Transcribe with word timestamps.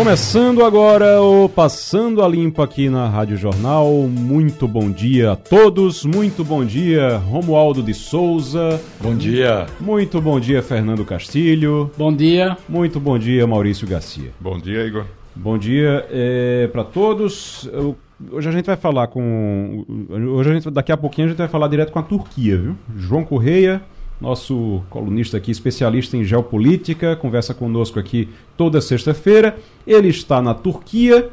Começando 0.00 0.64
agora 0.64 1.20
o 1.20 1.46
Passando 1.46 2.24
a 2.24 2.28
Limpo 2.28 2.62
aqui 2.62 2.88
na 2.88 3.06
Rádio 3.06 3.36
Jornal. 3.36 3.86
Muito 4.08 4.66
bom 4.66 4.90
dia 4.90 5.32
a 5.32 5.36
todos. 5.36 6.06
Muito 6.06 6.42
bom 6.42 6.64
dia, 6.64 7.18
Romualdo 7.18 7.82
de 7.82 7.92
Souza. 7.92 8.80
Bom 8.98 9.14
dia. 9.14 9.66
Muito 9.78 10.18
bom 10.18 10.40
dia, 10.40 10.62
Fernando 10.62 11.04
Castilho. 11.04 11.90
Bom 11.98 12.10
dia. 12.16 12.56
Muito 12.66 12.98
bom 12.98 13.18
dia, 13.18 13.46
Maurício 13.46 13.86
Garcia. 13.86 14.30
Bom 14.40 14.58
dia, 14.58 14.86
Igor. 14.86 15.04
Bom 15.36 15.58
dia 15.58 16.06
é, 16.10 16.66
para 16.68 16.82
todos. 16.82 17.68
Eu, 17.70 17.94
hoje 18.32 18.48
a 18.48 18.52
gente 18.52 18.64
vai 18.64 18.76
falar 18.76 19.08
com. 19.08 19.84
Hoje 20.34 20.50
a 20.50 20.54
gente, 20.54 20.70
daqui 20.70 20.92
a 20.92 20.96
pouquinho 20.96 21.26
a 21.26 21.28
gente 21.28 21.38
vai 21.38 21.48
falar 21.48 21.68
direto 21.68 21.92
com 21.92 21.98
a 21.98 22.02
Turquia, 22.02 22.56
viu? 22.56 22.74
João 22.96 23.22
Correia 23.22 23.82
nosso 24.20 24.82
colunista 24.90 25.36
aqui, 25.36 25.50
especialista 25.50 26.16
em 26.16 26.24
geopolítica, 26.24 27.16
conversa 27.16 27.54
conosco 27.54 27.98
aqui 27.98 28.28
toda 28.56 28.80
sexta-feira. 28.80 29.56
Ele 29.86 30.08
está 30.08 30.42
na 30.42 30.52
Turquia, 30.52 31.30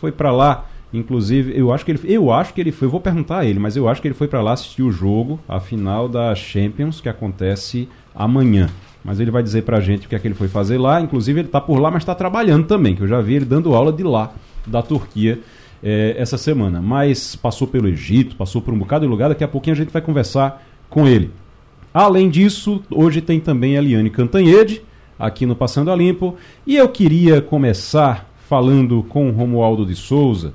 foi 0.00 0.12
para 0.12 0.30
lá, 0.30 0.66
inclusive, 0.92 1.58
eu 1.58 1.72
acho 1.72 1.84
que 1.84 1.90
ele, 1.90 2.00
eu 2.04 2.32
acho 2.32 2.54
que 2.54 2.60
ele 2.60 2.70
foi, 2.70 2.86
vou 2.86 3.00
perguntar 3.00 3.38
a 3.38 3.44
ele, 3.44 3.58
mas 3.58 3.76
eu 3.76 3.88
acho 3.88 4.00
que 4.00 4.08
ele 4.08 4.14
foi 4.14 4.28
para 4.28 4.40
lá 4.40 4.52
assistir 4.52 4.82
o 4.82 4.90
jogo, 4.90 5.40
a 5.48 5.58
final 5.58 6.08
da 6.08 6.34
Champions, 6.34 7.00
que 7.00 7.08
acontece 7.08 7.88
amanhã. 8.14 8.68
Mas 9.04 9.20
ele 9.20 9.30
vai 9.30 9.42
dizer 9.42 9.62
pra 9.62 9.80
gente 9.80 10.06
o 10.06 10.08
que 10.08 10.14
é 10.14 10.18
que 10.18 10.26
ele 10.26 10.34
foi 10.34 10.48
fazer 10.48 10.76
lá. 10.76 11.00
Inclusive, 11.00 11.40
ele 11.40 11.48
está 11.48 11.60
por 11.60 11.78
lá, 11.78 11.90
mas 11.90 12.02
está 12.02 12.14
trabalhando 12.14 12.66
também, 12.66 12.94
que 12.94 13.02
eu 13.02 13.08
já 13.08 13.20
vi 13.20 13.34
ele 13.34 13.44
dando 13.44 13.74
aula 13.74 13.92
de 13.92 14.02
lá, 14.02 14.32
da 14.66 14.82
Turquia, 14.82 15.40
é, 15.82 16.14
essa 16.18 16.36
semana. 16.36 16.82
Mas 16.82 17.36
passou 17.36 17.66
pelo 17.66 17.88
Egito, 17.88 18.36
passou 18.36 18.60
por 18.60 18.74
um 18.74 18.78
bocado 18.78 19.06
de 19.06 19.10
lugar. 19.10 19.28
Daqui 19.28 19.44
a 19.44 19.48
pouquinho 19.48 19.74
a 19.74 19.76
gente 19.76 19.92
vai 19.92 20.02
conversar 20.02 20.62
com 20.90 21.06
ele. 21.06 21.30
Além 21.98 22.30
disso, 22.30 22.80
hoje 22.92 23.20
tem 23.20 23.40
também 23.40 23.76
a 23.76 23.80
Eliane 23.80 24.08
Cantanhede, 24.08 24.82
aqui 25.18 25.44
no 25.44 25.56
Passando 25.56 25.90
a 25.90 25.96
Limpo. 25.96 26.36
E 26.64 26.76
eu 26.76 26.88
queria 26.88 27.42
começar 27.42 28.30
falando 28.48 29.02
com 29.08 29.28
o 29.28 29.32
Romualdo 29.32 29.84
de 29.84 29.96
Souza, 29.96 30.52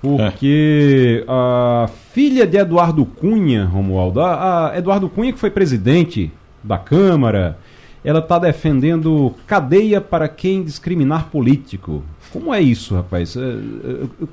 porque 0.00 1.20
é. 1.20 1.24
a 1.26 1.88
filha 2.12 2.46
de 2.46 2.58
Eduardo 2.58 3.04
Cunha, 3.04 3.64
Romualdo, 3.64 4.20
a, 4.20 4.70
a 4.70 4.78
Eduardo 4.78 5.08
Cunha, 5.08 5.32
que 5.32 5.38
foi 5.40 5.50
presidente 5.50 6.30
da 6.62 6.78
Câmara, 6.78 7.58
ela 8.04 8.20
está 8.20 8.38
defendendo 8.38 9.34
cadeia 9.48 10.00
para 10.00 10.28
quem 10.28 10.62
discriminar 10.62 11.28
político. 11.28 12.04
Como 12.32 12.54
é 12.54 12.60
isso, 12.60 12.94
rapaz? 12.94 13.36
É, 13.36 13.40
é, 13.40 14.26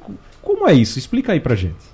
como 0.44 0.70
é 0.70 0.76
isso? 0.76 1.00
Explica 1.00 1.32
aí 1.32 1.40
pra 1.40 1.56
gente. 1.56 1.90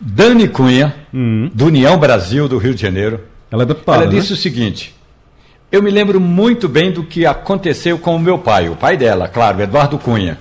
Dani 0.00 0.48
Cunha, 0.48 0.92
hum. 1.14 1.48
do 1.54 1.66
União 1.66 1.96
Brasil 1.96 2.48
do 2.48 2.58
Rio 2.58 2.74
de 2.74 2.82
Janeiro, 2.82 3.20
ela 3.50 3.62
é 3.62 3.66
deputada. 3.66 4.02
Ela 4.02 4.12
né? 4.12 4.18
disse 4.18 4.32
o 4.32 4.36
seguinte: 4.36 4.94
Eu 5.70 5.82
me 5.82 5.90
lembro 5.90 6.20
muito 6.20 6.68
bem 6.68 6.92
do 6.92 7.04
que 7.04 7.26
aconteceu 7.26 7.98
com 7.98 8.16
o 8.16 8.20
meu 8.20 8.38
pai, 8.38 8.68
o 8.68 8.76
pai 8.76 8.96
dela, 8.96 9.28
claro, 9.28 9.60
Eduardo 9.60 9.98
Cunha. 9.98 10.38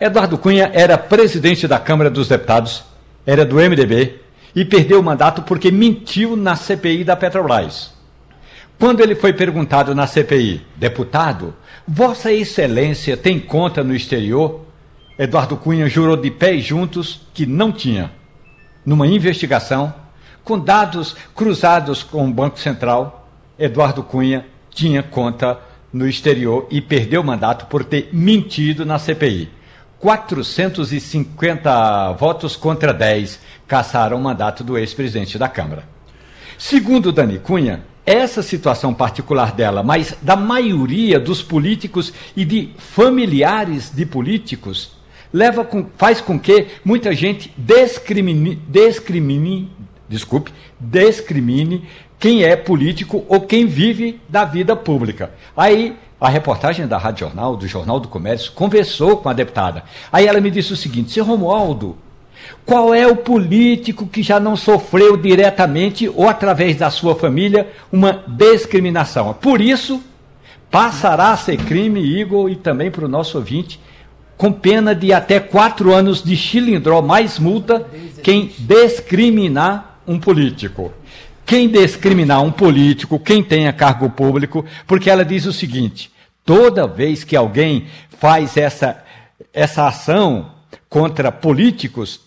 Eduardo 0.00 0.38
Cunha 0.38 0.70
era 0.72 0.96
presidente 0.96 1.68
da 1.68 1.78
Câmara 1.78 2.10
dos 2.10 2.28
Deputados, 2.28 2.84
era 3.26 3.44
do 3.44 3.56
MDB 3.56 4.20
e 4.54 4.64
perdeu 4.64 5.00
o 5.00 5.02
mandato 5.02 5.42
porque 5.42 5.70
mentiu 5.70 6.36
na 6.36 6.56
CPI 6.56 7.04
da 7.04 7.16
Petrobras. 7.16 7.92
Quando 8.78 9.00
ele 9.00 9.14
foi 9.14 9.32
perguntado 9.32 9.94
na 9.94 10.06
CPI, 10.06 10.62
deputado, 10.74 11.54
Vossa 11.86 12.32
Excelência 12.32 13.16
tem 13.16 13.38
conta 13.38 13.84
no 13.84 13.94
exterior? 13.94 14.64
Eduardo 15.18 15.54
Cunha 15.56 15.86
jurou 15.86 16.16
de 16.16 16.30
pés 16.30 16.64
juntos 16.64 17.26
que 17.34 17.44
não 17.44 17.70
tinha. 17.70 18.10
Numa 18.86 19.06
investigação, 19.06 19.92
com 20.44 20.58
dados 20.58 21.16
cruzados 21.34 22.02
com 22.02 22.28
o 22.28 22.32
Banco 22.32 22.58
Central, 22.58 23.28
Eduardo 23.58 24.02
Cunha 24.02 24.46
tinha 24.70 25.02
conta 25.02 25.58
no 25.92 26.08
exterior 26.08 26.66
e 26.70 26.80
perdeu 26.80 27.20
o 27.20 27.24
mandato 27.24 27.66
por 27.66 27.84
ter 27.84 28.08
mentido 28.12 28.86
na 28.86 28.98
CPI. 28.98 29.50
450 29.98 32.12
votos 32.12 32.56
contra 32.56 32.94
10 32.94 33.38
caçaram 33.68 34.16
o 34.16 34.20
mandato 34.20 34.64
do 34.64 34.78
ex-presidente 34.78 35.36
da 35.36 35.48
Câmara. 35.48 35.84
Segundo 36.56 37.12
Dani 37.12 37.38
Cunha, 37.38 37.82
essa 38.04 38.42
situação 38.42 38.92
particular 38.94 39.52
dela, 39.52 39.82
mas 39.82 40.16
da 40.22 40.36
maioria 40.36 41.20
dos 41.20 41.42
políticos 41.42 42.12
e 42.34 42.44
de 42.44 42.70
familiares 42.78 43.92
de 43.94 44.06
políticos, 44.06 44.92
leva 45.32 45.64
com, 45.64 45.86
faz 45.96 46.20
com 46.20 46.38
que 46.38 46.66
muita 46.84 47.14
gente 47.14 47.52
discrimine, 47.56 48.56
discrimine 48.66 49.70
desculpe, 50.10 50.52
discrimine 50.78 51.88
quem 52.18 52.42
é 52.42 52.56
político 52.56 53.24
ou 53.28 53.40
quem 53.40 53.64
vive 53.64 54.20
da 54.28 54.44
vida 54.44 54.74
pública. 54.74 55.30
Aí 55.56 55.96
a 56.20 56.28
reportagem 56.28 56.86
da 56.86 56.98
Rádio 56.98 57.26
Jornal, 57.26 57.56
do 57.56 57.66
Jornal 57.66 57.98
do 57.98 58.08
Comércio, 58.08 58.52
conversou 58.52 59.16
com 59.16 59.28
a 59.28 59.32
deputada. 59.32 59.84
Aí 60.12 60.26
ela 60.26 60.40
me 60.40 60.50
disse 60.50 60.72
o 60.72 60.76
seguinte: 60.76 61.12
Seu 61.12 61.24
Romualdo, 61.24 61.96
qual 62.66 62.92
é 62.92 63.06
o 63.06 63.16
político 63.16 64.06
que 64.06 64.22
já 64.22 64.38
não 64.38 64.56
sofreu 64.56 65.16
diretamente 65.16 66.08
ou 66.08 66.28
através 66.28 66.76
da 66.76 66.90
sua 66.90 67.14
família 67.14 67.70
uma 67.90 68.24
discriminação? 68.26 69.32
Por 69.32 69.60
isso, 69.60 70.02
passará 70.70 71.30
a 71.30 71.36
ser 71.36 71.56
crime, 71.56 72.00
Igor, 72.00 72.50
e 72.50 72.56
também 72.56 72.90
para 72.90 73.04
o 73.04 73.08
nosso 73.08 73.38
ouvinte, 73.38 73.80
com 74.36 74.52
pena 74.52 74.94
de 74.94 75.12
até 75.12 75.40
quatro 75.40 75.94
anos 75.94 76.22
de 76.22 76.36
chilindró 76.36 77.00
mais 77.00 77.38
multa 77.38 77.86
quem 78.22 78.52
discriminar 78.58 79.89
um 80.10 80.18
político. 80.18 80.92
Quem 81.46 81.68
discriminar 81.68 82.42
um 82.42 82.50
político, 82.50 83.18
quem 83.18 83.42
tenha 83.42 83.72
cargo 83.72 84.10
público, 84.10 84.64
porque 84.86 85.08
ela 85.08 85.24
diz 85.24 85.46
o 85.46 85.52
seguinte: 85.52 86.10
toda 86.44 86.86
vez 86.86 87.22
que 87.22 87.36
alguém 87.36 87.86
faz 88.18 88.56
essa, 88.56 89.02
essa 89.54 89.86
ação 89.86 90.50
contra 90.88 91.30
políticos, 91.30 92.20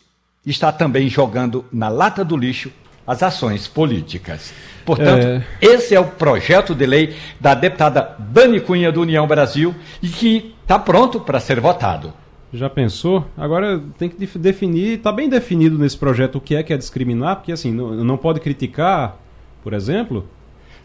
está 0.46 0.72
também 0.72 1.10
jogando 1.10 1.66
na 1.72 1.90
lata 1.90 2.24
do 2.24 2.38
lixo 2.38 2.72
as 3.06 3.22
ações 3.22 3.68
políticas. 3.68 4.54
Portanto, 4.86 5.26
é... 5.26 5.44
esse 5.62 5.94
é 5.94 6.00
o 6.00 6.06
projeto 6.06 6.74
de 6.74 6.86
lei 6.86 7.16
da 7.40 7.54
deputada 7.54 8.16
Dani 8.18 8.62
Cunha 8.62 8.94
do 8.94 9.02
União 9.02 9.28
Brasil 9.28 9.76
e 10.02 10.08
que 10.08 10.56
está 10.62 10.80
pronto 10.80 11.20
para 11.20 11.40
ser 11.42 11.60
votado. 11.60 12.14
Já 12.54 12.70
pensou? 12.70 13.26
Agora 13.36 13.82
tem 13.98 14.08
que 14.08 14.28
definir, 14.38 14.98
está 15.00 15.12
bem 15.12 15.28
definido 15.28 15.76
nesse 15.76 15.98
projeto 15.98 16.36
o 16.36 16.42
que 16.42 16.56
é 16.56 16.62
que 16.62 16.72
é 16.72 16.78
discriminar, 16.78 17.38
porque 17.38 17.52
assim, 17.52 17.72
não, 17.72 17.96
não 17.96 18.16
pode 18.16 18.40
criticar, 18.40 19.18
por 19.64 19.74
exemplo. 19.74 20.28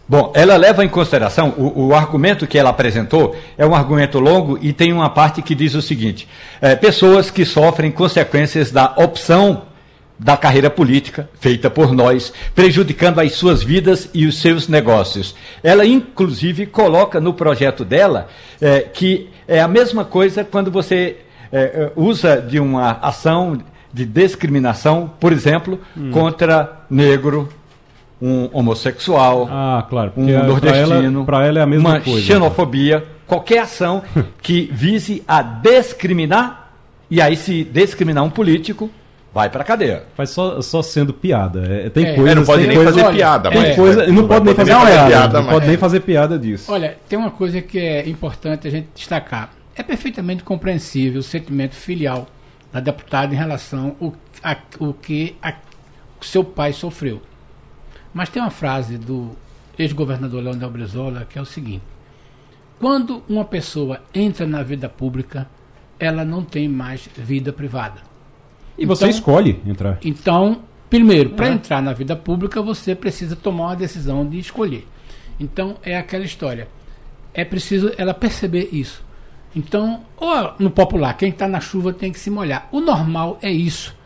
Bom, 0.09 0.33
ela 0.35 0.57
leva 0.57 0.83
em 0.83 0.89
consideração, 0.89 1.51
o, 1.59 1.89
o, 1.89 1.95
argumento 1.95 2.47
que 2.47 2.59
ela 2.59 2.71
apresentou 2.71 3.37
é 3.59 3.67
um 3.67 3.75
argumento 3.75 4.19
longo 4.19 4.59
e 4.63 4.73
tem 4.73 4.95
uma 4.95 5.11
parte 5.11 5.43
que 5.43 5.55
diz 5.55 5.75
o 5.75 5.83
seguinte: 5.83 6.27
é, 6.59 6.75
pessoas 6.75 7.31
que 7.31 7.45
sofrem 7.45 7.91
consequências 7.91 8.71
da 8.71 8.95
opção 8.97 9.65
da 10.19 10.39
carreira 10.39 10.71
política 10.71 11.29
feita 11.39 11.69
por 11.69 11.93
nós, 11.93 12.33
prejudicando 12.55 13.21
as 13.21 13.33
suas 13.35 13.63
vidas 13.63 14.09
e 14.15 14.27
os 14.27 14.41
seus 14.41 14.69
negócios. 14.69 15.35
Ela, 15.63 15.85
inclusive, 15.85 16.65
coloca 16.65 17.21
no 17.21 17.35
projeto 17.35 17.85
dela 17.85 18.29
é, 18.59 18.81
que 18.81 19.29
é 19.47 19.61
a 19.61 19.69
mesma 19.69 20.07
coisa 20.07 20.43
quando 20.43 20.71
você 20.71 21.19
é, 21.53 21.61
é, 21.61 21.93
usa 21.97 22.41
de 22.41 22.61
uma 22.61 22.93
ação 23.03 23.59
de 23.93 24.05
discriminação, 24.05 25.11
por 25.19 25.33
exemplo, 25.33 25.81
hum. 25.97 26.11
contra 26.11 26.83
negro, 26.91 27.49
um 28.21 28.49
homossexual, 28.53 29.49
ah, 29.51 29.87
claro, 29.89 30.13
um 30.17 30.27
nordestino, 30.27 31.25
para 31.25 31.39
ela, 31.39 31.49
ela, 31.49 31.59
é 31.61 31.63
a 31.63 31.67
mesma 31.67 31.91
uma 31.91 32.01
coisa, 32.01 32.21
xenofobia, 32.21 33.05
qualquer 33.27 33.61
ação 33.61 34.03
que 34.43 34.69
vise 34.73 35.23
a 35.27 35.41
discriminar 35.43 36.73
e 37.11 37.21
aí 37.21 37.37
se 37.37 37.65
discriminar 37.65 38.25
um 38.25 38.31
político 38.31 38.91
vai 39.33 39.49
para 39.49 39.63
cadeia. 39.63 40.05
Faz 40.17 40.31
só, 40.31 40.61
só 40.61 40.83
sendo 40.83 41.13
piada. 41.13 41.63
É, 41.65 41.89
tem 41.89 42.07
é, 42.07 42.15
coisas, 42.15 42.35
não 42.35 42.45
pode 42.45 42.67
nem 42.67 42.77
coisa, 42.77 42.91
fazer 42.91 43.05
olha, 43.05 43.17
piada, 43.17 43.51
tem 43.51 43.77
coisa, 43.77 44.07
não, 44.07 44.15
não 44.15 44.29
pode 44.29 44.45
nem 44.45 44.55
fazer 44.55 44.75
piada, 44.75 45.07
piada, 45.09 45.41
não 45.41 45.49
pode 45.49 45.67
nem 45.67 45.77
fazer 45.77 46.01
piada 46.01 46.39
disso. 46.39 46.73
Olha, 46.73 46.97
tem 47.09 47.19
uma 47.19 47.31
coisa 47.31 47.63
que 47.63 47.79
é 47.79 48.09
importante 48.09 48.67
a 48.67 48.71
gente 48.71 48.89
destacar. 48.95 49.51
É 49.79 49.83
perfeitamente 49.85 50.43
compreensível 50.43 51.21
o 51.21 51.23
sentimento 51.23 51.77
filial 51.77 52.27
da 52.73 52.81
deputada 52.81 53.33
em 53.33 53.39
relação 53.39 53.97
ao 54.01 54.13
a, 54.43 54.57
o 54.81 54.93
que 54.93 55.37
a, 55.41 55.55
o 56.21 56.25
seu 56.25 56.43
pai 56.43 56.73
sofreu. 56.73 57.23
Mas 58.13 58.29
tem 58.29 58.43
uma 58.43 58.51
frase 58.51 58.99
do 58.99 59.31
ex-governador 59.79 60.43
Leonel 60.43 60.69
Brizola 60.69 61.25
que 61.31 61.39
é 61.39 61.41
o 61.43 61.45
seguinte: 61.45 61.85
quando 62.79 63.23
uma 63.29 63.45
pessoa 63.45 64.03
entra 64.13 64.47
na 64.47 64.65
vida 64.65 64.89
pública, 64.89 65.49
ela 65.99 66.25
não 66.25 66.45
tem 66.45 66.69
mais 66.69 67.09
vida 67.17 67.53
privada. 67.53 68.01
E 68.77 68.83
então, 68.83 68.97
você 68.97 69.09
escolhe 69.09 69.61
entrar. 69.65 69.99
Então, 70.05 70.63
primeiro, 70.91 71.31
para 71.31 71.49
é. 71.49 71.53
entrar 71.53 71.81
na 71.81 71.93
vida 71.93 72.17
pública, 72.17 72.61
você 72.61 72.97
precisa 72.97 73.37
tomar 73.37 73.67
uma 73.67 73.77
decisão 73.77 74.27
de 74.27 74.41
escolher. 74.41 74.87
Então 75.39 75.77
é 75.85 75.97
aquela 75.97 76.25
história. 76.25 76.69
É 77.33 77.45
preciso 77.45 77.93
ela 77.97 78.13
perceber 78.13 78.71
isso. 78.73 79.07
Então, 79.55 80.03
no 80.59 80.71
popular, 80.71 81.17
quem 81.17 81.31
está 81.31 81.49
na 81.49 81.61
chuva 81.61 81.93
tem 81.93 82.13
que 82.13 82.19
se 82.19 82.31
molhar. 82.31 82.69
O 82.71 82.81
normal 82.81 83.39
é 83.43 83.51
isso. 83.51 83.97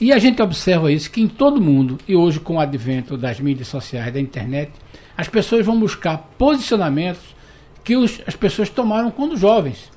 E 0.00 0.12
a 0.12 0.18
gente 0.18 0.42
observa 0.42 0.90
isso 0.90 1.10
que 1.10 1.20
em 1.20 1.28
todo 1.28 1.60
mundo, 1.60 1.98
e 2.06 2.16
hoje 2.16 2.40
com 2.40 2.56
o 2.56 2.60
advento 2.60 3.16
das 3.16 3.38
mídias 3.38 3.68
sociais, 3.68 4.12
da 4.12 4.20
internet, 4.20 4.72
as 5.16 5.28
pessoas 5.28 5.64
vão 5.64 5.78
buscar 5.78 6.18
posicionamentos 6.36 7.22
que 7.84 7.96
os, 7.96 8.20
as 8.26 8.34
pessoas 8.34 8.68
tomaram 8.68 9.10
quando 9.10 9.36
jovens. 9.36 9.92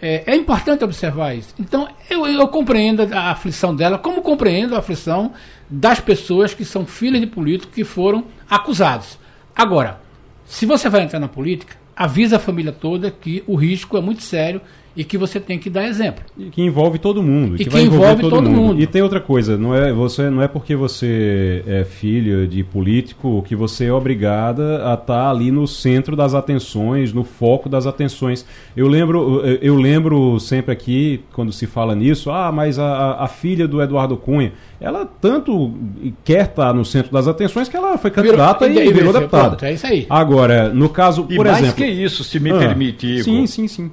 É, 0.00 0.32
é, 0.32 0.36
importante 0.36 0.84
observar 0.84 1.34
isso. 1.34 1.54
Então, 1.58 1.88
eu, 2.10 2.26
eu 2.26 2.46
compreendo 2.48 3.02
a 3.12 3.30
aflição 3.30 3.74
dela, 3.74 3.98
como 3.98 4.22
compreendo 4.22 4.74
a 4.74 4.78
aflição 4.78 5.32
das 5.68 5.98
pessoas 5.98 6.52
que 6.52 6.64
são 6.64 6.84
filhas 6.86 7.20
de 7.20 7.26
políticos 7.26 7.74
que 7.74 7.84
foram 7.84 8.24
acusados. 8.48 9.18
Agora, 9.56 10.00
se 10.44 10.66
você 10.66 10.88
vai 10.88 11.02
entrar 11.02 11.18
na 11.18 11.28
política, 11.28 11.76
avisa 11.96 12.36
a 12.36 12.40
família 12.40 12.72
toda 12.72 13.10
que 13.10 13.42
o 13.46 13.54
risco 13.54 13.96
é 13.96 14.00
muito 14.00 14.22
sério 14.22 14.60
e 14.96 15.02
que 15.02 15.18
você 15.18 15.40
tem 15.40 15.58
que 15.58 15.68
dar 15.68 15.86
exemplo. 15.86 16.24
E 16.38 16.44
que 16.50 16.62
envolve 16.62 16.98
todo 16.98 17.22
mundo. 17.22 17.56
E 17.56 17.64
que, 17.64 17.70
que 17.70 17.80
envolve 17.80 18.22
todo, 18.22 18.36
todo 18.36 18.48
mundo. 18.48 18.60
mundo. 18.60 18.80
E 18.80 18.86
tem 18.86 19.02
outra 19.02 19.20
coisa, 19.20 19.56
não 19.58 19.74
é, 19.74 19.92
você, 19.92 20.30
não 20.30 20.40
é 20.40 20.46
porque 20.46 20.76
você 20.76 21.64
é 21.66 21.84
filho 21.84 22.46
de 22.46 22.62
político 22.62 23.42
que 23.46 23.56
você 23.56 23.86
é 23.86 23.92
obrigada 23.92 24.88
a 24.88 24.94
estar 24.94 25.04
tá 25.04 25.30
ali 25.30 25.50
no 25.50 25.66
centro 25.66 26.14
das 26.14 26.34
atenções, 26.34 27.12
no 27.12 27.24
foco 27.24 27.68
das 27.68 27.86
atenções. 27.86 28.46
Eu 28.76 28.86
lembro, 28.86 29.42
eu 29.60 29.74
lembro 29.74 30.38
sempre 30.38 30.72
aqui, 30.72 31.20
quando 31.32 31.52
se 31.52 31.66
fala 31.66 31.94
nisso, 31.94 32.30
ah, 32.30 32.52
mas 32.52 32.78
a, 32.78 33.14
a 33.14 33.26
filha 33.26 33.66
do 33.66 33.82
Eduardo 33.82 34.16
Cunha, 34.16 34.52
ela 34.80 35.04
tanto 35.04 35.72
quer 36.24 36.42
estar 36.44 36.66
tá 36.66 36.72
no 36.72 36.84
centro 36.84 37.12
das 37.12 37.26
atenções 37.26 37.68
que 37.68 37.76
ela 37.76 37.98
foi 37.98 38.10
candidata 38.10 38.68
virou, 38.68 38.82
e, 38.82 38.88
e 38.88 38.92
virou 38.92 39.12
deputada. 39.12 39.48
Pronto, 39.48 39.64
é 39.64 39.72
isso 39.72 39.86
aí. 39.86 40.06
Agora, 40.08 40.68
no 40.72 40.88
caso, 40.88 41.26
e 41.28 41.36
por 41.36 41.46
mais 41.46 41.58
exemplo... 41.58 41.76
que 41.76 41.86
isso, 41.86 42.22
se 42.22 42.38
me 42.38 42.50
ah, 42.50 42.58
permite, 42.58 43.06
Igor. 43.06 43.24
Sim, 43.24 43.46
sim, 43.46 43.66
sim. 43.66 43.90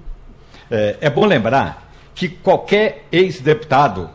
É, 0.71 0.97
é 1.01 1.09
bom 1.09 1.25
lembrar 1.25 1.91
que 2.15 2.29
qualquer 2.29 3.05
ex-deputado, 3.11 4.09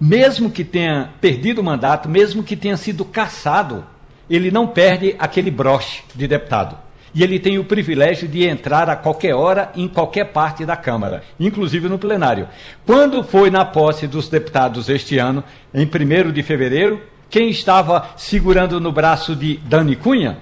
mesmo 0.00 0.50
que 0.50 0.64
tenha 0.64 1.10
perdido 1.20 1.60
o 1.60 1.64
mandato, 1.64 2.08
mesmo 2.08 2.42
que 2.42 2.56
tenha 2.56 2.76
sido 2.76 3.04
cassado, 3.04 3.84
ele 4.28 4.50
não 4.50 4.66
perde 4.66 5.14
aquele 5.18 5.50
broche 5.50 6.02
de 6.14 6.26
deputado. 6.26 6.76
E 7.14 7.22
ele 7.22 7.38
tem 7.38 7.58
o 7.58 7.64
privilégio 7.64 8.26
de 8.26 8.44
entrar 8.44 8.88
a 8.88 8.96
qualquer 8.96 9.34
hora 9.34 9.70
em 9.76 9.86
qualquer 9.86 10.32
parte 10.32 10.64
da 10.64 10.76
Câmara, 10.76 11.22
inclusive 11.38 11.88
no 11.88 11.98
plenário. 11.98 12.48
Quando 12.86 13.22
foi 13.22 13.50
na 13.50 13.64
posse 13.64 14.06
dos 14.06 14.28
deputados 14.28 14.88
este 14.88 15.18
ano, 15.18 15.44
em 15.74 15.84
1 15.84 16.32
de 16.32 16.42
fevereiro, 16.42 17.02
quem 17.28 17.50
estava 17.50 18.08
segurando 18.16 18.80
no 18.80 18.90
braço 18.90 19.36
de 19.36 19.58
Dani 19.58 19.94
Cunha? 19.94 20.38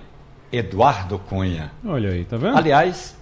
Eduardo 0.52 1.18
Cunha. 1.18 1.72
Olha 1.84 2.10
aí, 2.10 2.24
tá 2.24 2.36
vendo? 2.36 2.56
Aliás, 2.56 3.19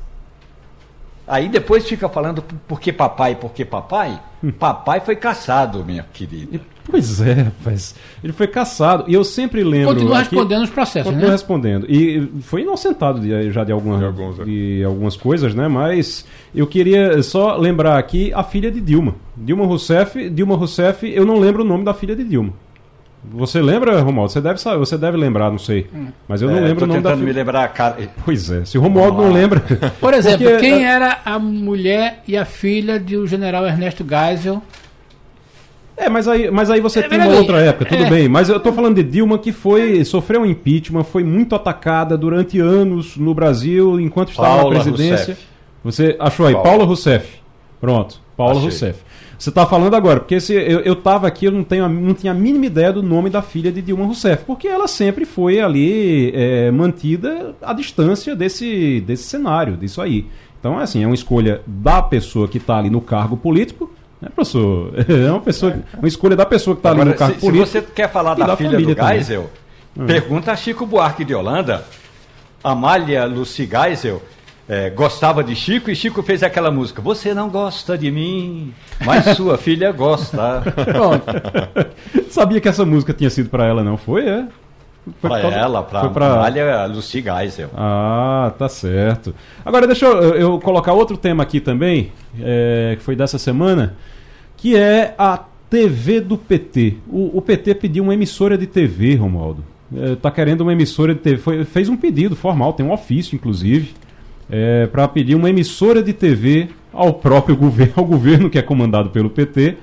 Aí 1.28 1.48
depois 1.48 1.86
fica 1.86 2.08
falando 2.08 2.42
por 2.66 2.80
que 2.80 2.92
papai, 2.92 3.34
por 3.34 3.52
que 3.52 3.64
papai. 3.64 4.18
Hum. 4.42 4.50
Papai 4.50 5.00
foi 5.00 5.14
caçado, 5.14 5.84
minha 5.84 6.04
querida. 6.12 6.60
Pois 6.90 7.20
é, 7.20 7.52
mas 7.64 7.94
ele 8.24 8.32
foi 8.32 8.46
caçado. 8.46 9.04
E 9.06 9.12
eu 9.12 9.22
sempre 9.22 9.62
lembro. 9.62 9.94
Continua 9.94 10.20
aqui, 10.20 10.34
respondendo 10.34 10.62
os 10.62 10.70
processos, 10.70 11.08
continua 11.08 11.26
né? 11.26 11.32
respondendo. 11.32 11.86
E 11.88 12.26
foi 12.40 12.62
inocentado 12.62 13.20
de, 13.20 13.50
já 13.52 13.62
de, 13.62 13.72
alguma, 13.72 13.98
de, 13.98 14.04
alguns, 14.06 14.40
é. 14.40 14.44
de 14.44 14.82
algumas 14.84 15.16
coisas, 15.16 15.54
né? 15.54 15.68
Mas 15.68 16.24
eu 16.54 16.66
queria 16.66 17.22
só 17.22 17.56
lembrar 17.56 17.98
aqui 17.98 18.32
a 18.32 18.42
filha 18.42 18.70
de 18.70 18.80
Dilma. 18.80 19.14
Dilma 19.36 19.66
Rousseff. 19.66 20.30
Dilma 20.30 20.56
Rousseff, 20.56 21.06
eu 21.06 21.26
não 21.26 21.38
lembro 21.38 21.62
o 21.62 21.66
nome 21.66 21.84
da 21.84 21.92
filha 21.92 22.16
de 22.16 22.24
Dilma. 22.24 22.54
Você 23.24 23.60
lembra, 23.60 24.00
Romualdo? 24.00 24.32
Você 24.32 24.40
deve 24.40 24.60
saber, 24.60 24.78
você 24.78 24.96
deve 24.96 25.16
lembrar, 25.16 25.50
não 25.50 25.58
sei. 25.58 25.86
Hum. 25.94 26.08
Mas 26.26 26.40
eu 26.40 26.48
não 26.48 26.58
é, 26.58 26.60
lembro 26.60 26.84
o 26.84 26.88
nome 26.88 27.00
da 27.00 27.16
me 27.16 27.32
lembrar 27.32 27.64
a 27.64 27.68
cara. 27.68 27.96
Pois 28.24 28.50
é, 28.50 28.64
se 28.64 28.78
o 28.78 28.80
Romualdo 28.80 29.22
não 29.22 29.32
lembra. 29.32 29.60
Por 30.00 30.14
exemplo, 30.14 30.46
porque... 30.46 30.60
quem 30.60 30.86
era 30.86 31.20
a 31.24 31.38
mulher 31.38 32.22
e 32.26 32.36
a 32.36 32.44
filha 32.44 32.98
do 32.98 33.26
general 33.26 33.66
Ernesto 33.66 34.04
Geisel? 34.08 34.62
É, 35.96 36.08
mas 36.08 36.28
aí, 36.28 36.48
mas 36.48 36.70
aí 36.70 36.80
você 36.80 37.00
é, 37.00 37.08
tem 37.08 37.18
uma 37.18 37.34
outra 37.34 37.60
época, 37.60 37.84
tudo 37.84 38.04
é. 38.04 38.08
bem. 38.08 38.28
Mas 38.28 38.48
eu 38.48 38.60
tô 38.60 38.72
falando 38.72 38.94
de 38.94 39.02
Dilma 39.02 39.36
que 39.36 39.50
foi 39.50 40.04
sofreu 40.04 40.42
um 40.42 40.46
impeachment, 40.46 41.02
foi 41.02 41.24
muito 41.24 41.56
atacada 41.56 42.16
durante 42.16 42.60
anos 42.60 43.16
no 43.16 43.34
Brasil 43.34 44.00
enquanto 44.00 44.30
estava 44.30 44.48
Paula 44.48 44.74
na 44.74 44.80
presidência. 44.80 45.16
Rousseff. 45.16 45.46
Você 45.82 46.16
achou 46.20 46.46
aí, 46.46 46.52
Paula, 46.52 46.68
Paula 46.68 46.84
Rousseff. 46.84 47.38
Pronto, 47.80 48.20
Paula 48.36 48.52
Achei. 48.52 48.64
Rousseff. 48.64 49.00
Você 49.38 49.50
está 49.50 49.64
falando 49.64 49.94
agora, 49.94 50.18
porque 50.18 50.40
se 50.40 50.52
eu, 50.52 50.80
eu 50.80 50.96
tava 50.96 51.28
aqui, 51.28 51.44
eu 51.44 51.52
não, 51.52 51.62
tenho, 51.62 51.88
não 51.88 52.12
tinha 52.12 52.32
a 52.32 52.34
mínima 52.34 52.66
ideia 52.66 52.92
do 52.92 53.04
nome 53.04 53.30
da 53.30 53.40
filha 53.40 53.70
de 53.70 53.80
Dilma 53.80 54.04
Rousseff, 54.04 54.44
porque 54.44 54.66
ela 54.66 54.88
sempre 54.88 55.24
foi 55.24 55.60
ali 55.60 56.32
é, 56.34 56.72
mantida 56.72 57.54
à 57.62 57.72
distância 57.72 58.34
desse, 58.34 59.00
desse 59.02 59.22
cenário, 59.24 59.76
disso 59.76 60.02
aí. 60.02 60.26
Então, 60.58 60.80
é 60.80 60.82
assim, 60.82 61.04
é 61.04 61.06
uma 61.06 61.14
escolha 61.14 61.62
da 61.64 62.02
pessoa 62.02 62.48
que 62.48 62.58
está 62.58 62.78
ali 62.78 62.90
no 62.90 63.00
cargo 63.00 63.36
político, 63.36 63.92
né, 64.20 64.28
professor? 64.34 64.92
É 65.08 65.30
uma, 65.30 65.40
pessoa, 65.40 65.78
uma 65.96 66.08
escolha 66.08 66.34
da 66.34 66.44
pessoa 66.44 66.74
que 66.74 66.80
está 66.80 66.90
ali 66.90 67.04
no 67.04 67.14
cargo 67.14 67.34
se, 67.34 67.40
político. 67.40 67.66
Se 67.66 67.80
você 67.80 67.82
quer 67.82 68.10
falar 68.10 68.34
da, 68.34 68.44
da 68.44 68.56
filha 68.56 68.76
do 68.76 68.92
Geisel, 68.92 69.48
hum. 69.96 70.04
pergunta 70.04 70.50
a 70.50 70.56
Chico 70.56 70.84
Buarque 70.84 71.24
de 71.24 71.32
Holanda, 71.32 71.84
Amália 72.64 73.24
Lucy 73.24 73.70
Geisel, 73.70 74.20
é, 74.68 74.90
gostava 74.90 75.42
de 75.42 75.56
Chico 75.56 75.90
e 75.90 75.96
Chico 75.96 76.22
fez 76.22 76.42
aquela 76.42 76.70
música. 76.70 77.00
Você 77.00 77.32
não 77.32 77.48
gosta 77.48 77.96
de 77.96 78.10
mim, 78.10 78.74
mas 79.02 79.34
sua 79.34 79.56
filha 79.58 79.90
gosta. 79.90 80.62
Pronto. 80.84 81.24
Sabia 82.28 82.60
que 82.60 82.68
essa 82.68 82.84
música 82.84 83.14
tinha 83.14 83.30
sido 83.30 83.48
para 83.48 83.64
ela, 83.64 83.82
não 83.82 83.96
foi? 83.96 84.28
É? 84.28 84.46
Foi 85.22 85.30
para 85.30 85.56
ela, 85.56 85.82
para 85.82 86.10
pra... 86.10 86.36
Malha 86.36 86.84
Lucy 86.84 87.22
Geisel. 87.22 87.70
Ah, 87.74 88.52
tá 88.58 88.68
certo. 88.68 89.34
Agora 89.64 89.86
deixa 89.86 90.04
eu, 90.04 90.34
eu 90.34 90.60
colocar 90.60 90.92
outro 90.92 91.16
tema 91.16 91.42
aqui 91.42 91.60
também, 91.60 92.12
é, 92.38 92.94
que 92.98 93.02
foi 93.02 93.16
dessa 93.16 93.38
semana, 93.38 93.96
que 94.54 94.76
é 94.76 95.14
a 95.16 95.44
TV 95.70 96.20
do 96.20 96.36
PT. 96.36 96.98
O, 97.08 97.38
o 97.38 97.40
PT 97.40 97.74
pediu 97.76 98.04
uma 98.04 98.12
emissora 98.12 98.58
de 98.58 98.66
TV, 98.66 99.14
Romualdo. 99.14 99.64
É, 99.96 100.14
tá 100.16 100.30
querendo 100.30 100.60
uma 100.60 100.74
emissora 100.74 101.14
de 101.14 101.20
TV. 101.20 101.38
Foi, 101.38 101.64
fez 101.64 101.88
um 101.88 101.96
pedido 101.96 102.36
formal, 102.36 102.74
tem 102.74 102.84
um 102.84 102.92
ofício, 102.92 103.34
inclusive 103.34 103.94
é, 104.50 104.86
para 104.86 105.06
pedir 105.08 105.34
uma 105.34 105.50
emissora 105.50 106.02
de 106.02 106.12
TV 106.12 106.68
ao 106.92 107.14
próprio 107.14 107.54
governo, 107.56 107.94
ao 107.96 108.04
governo 108.04 108.50
que 108.50 108.58
é 108.58 108.62
comandado 108.62 109.10
pelo 109.10 109.30
PT, 109.30 109.76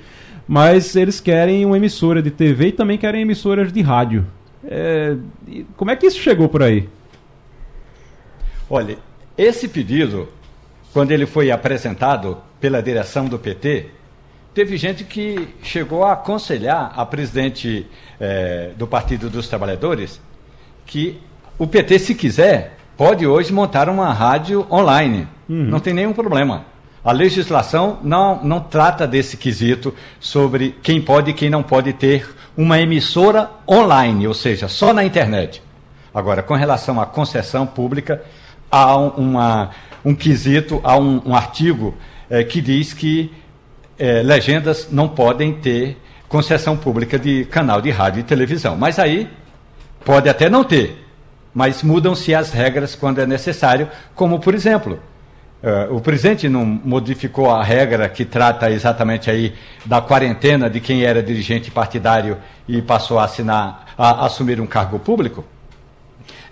mas 0.47 0.95
eles 0.95 1.19
querem 1.19 1.65
uma 1.65 1.77
emissora 1.77 2.21
de 2.21 2.31
TV 2.31 2.67
e 2.67 2.71
também 2.71 2.97
querem 2.97 3.21
emissoras 3.21 3.71
de 3.71 3.81
rádio. 3.81 4.25
É, 4.63 5.15
como 5.75 5.91
é 5.91 5.95
que 5.95 6.05
isso 6.07 6.19
chegou 6.19 6.49
por 6.49 6.63
aí? 6.63 6.89
Olha, 8.69 8.97
esse 9.37 9.67
pedido, 9.67 10.27
quando 10.93 11.11
ele 11.11 11.25
foi 11.25 11.51
apresentado 11.51 12.37
pela 12.59 12.81
direção 12.81 13.25
do 13.25 13.37
PT, 13.37 13.87
teve 14.53 14.77
gente 14.77 15.03
que 15.03 15.49
chegou 15.61 16.03
a 16.03 16.13
aconselhar 16.13 16.93
a 16.95 17.05
presidente 17.05 17.85
é, 18.19 18.71
do 18.75 18.87
Partido 18.87 19.29
dos 19.29 19.47
Trabalhadores 19.47 20.19
que 20.85 21.19
o 21.57 21.67
PT, 21.67 21.99
se 21.99 22.15
quiser, 22.15 22.74
pode 22.97 23.25
hoje 23.25 23.51
montar 23.53 23.89
uma 23.89 24.13
rádio 24.13 24.65
online. 24.71 25.27
Uhum. 25.47 25.65
Não 25.65 25.79
tem 25.79 25.93
nenhum 25.93 26.13
problema. 26.13 26.65
A 27.03 27.11
legislação 27.11 27.99
não, 28.01 28.43
não 28.43 28.59
trata 28.59 29.05
desse 29.05 29.37
quesito 29.37 29.93
sobre 30.19 30.75
quem 30.81 30.99
pode 30.99 31.31
e 31.31 31.33
quem 31.33 31.49
não 31.49 31.61
pode 31.61 31.93
ter 31.93 32.27
uma 32.57 32.79
emissora 32.79 33.51
online, 33.69 34.27
ou 34.27 34.33
seja, 34.33 34.67
só 34.67 34.91
na 34.91 35.03
internet. 35.03 35.61
Agora, 36.13 36.41
com 36.41 36.55
relação 36.55 36.99
à 36.99 37.05
concessão 37.05 37.67
pública, 37.67 38.23
há 38.71 38.95
uma, 38.95 39.69
um 40.03 40.15
quesito, 40.15 40.81
há 40.83 40.97
um, 40.97 41.21
um 41.25 41.35
artigo 41.35 41.93
é, 42.29 42.43
que 42.43 42.59
diz 42.59 42.93
que 42.93 43.31
é, 43.99 44.23
legendas 44.23 44.89
não 44.91 45.07
podem 45.07 45.53
ter 45.53 45.97
concessão 46.27 46.75
pública 46.75 47.19
de 47.19 47.45
canal 47.45 47.81
de 47.81 47.91
rádio 47.91 48.21
e 48.21 48.23
televisão. 48.23 48.75
Mas 48.75 48.97
aí 48.97 49.29
pode 50.03 50.27
até 50.27 50.49
não 50.49 50.63
ter, 50.63 51.04
mas 51.55 51.81
mudam-se 51.81 52.35
as 52.35 52.51
regras 52.51 52.95
quando 52.95 53.21
é 53.21 53.25
necessário, 53.25 53.87
como 54.13 54.41
por 54.41 54.53
exemplo, 54.53 54.99
uh, 55.63 55.95
o 55.95 56.01
presidente 56.01 56.49
não 56.49 56.65
modificou 56.65 57.49
a 57.49 57.63
regra 57.63 58.09
que 58.09 58.25
trata 58.25 58.69
exatamente 58.69 59.31
aí 59.31 59.55
da 59.85 60.01
quarentena 60.01 60.69
de 60.69 60.81
quem 60.81 61.05
era 61.05 61.23
dirigente 61.23 61.71
partidário 61.71 62.37
e 62.67 62.81
passou 62.81 63.17
a 63.17 63.23
assinar, 63.23 63.85
a 63.97 64.25
assumir 64.25 64.59
um 64.59 64.67
cargo 64.67 64.99
público? 64.99 65.45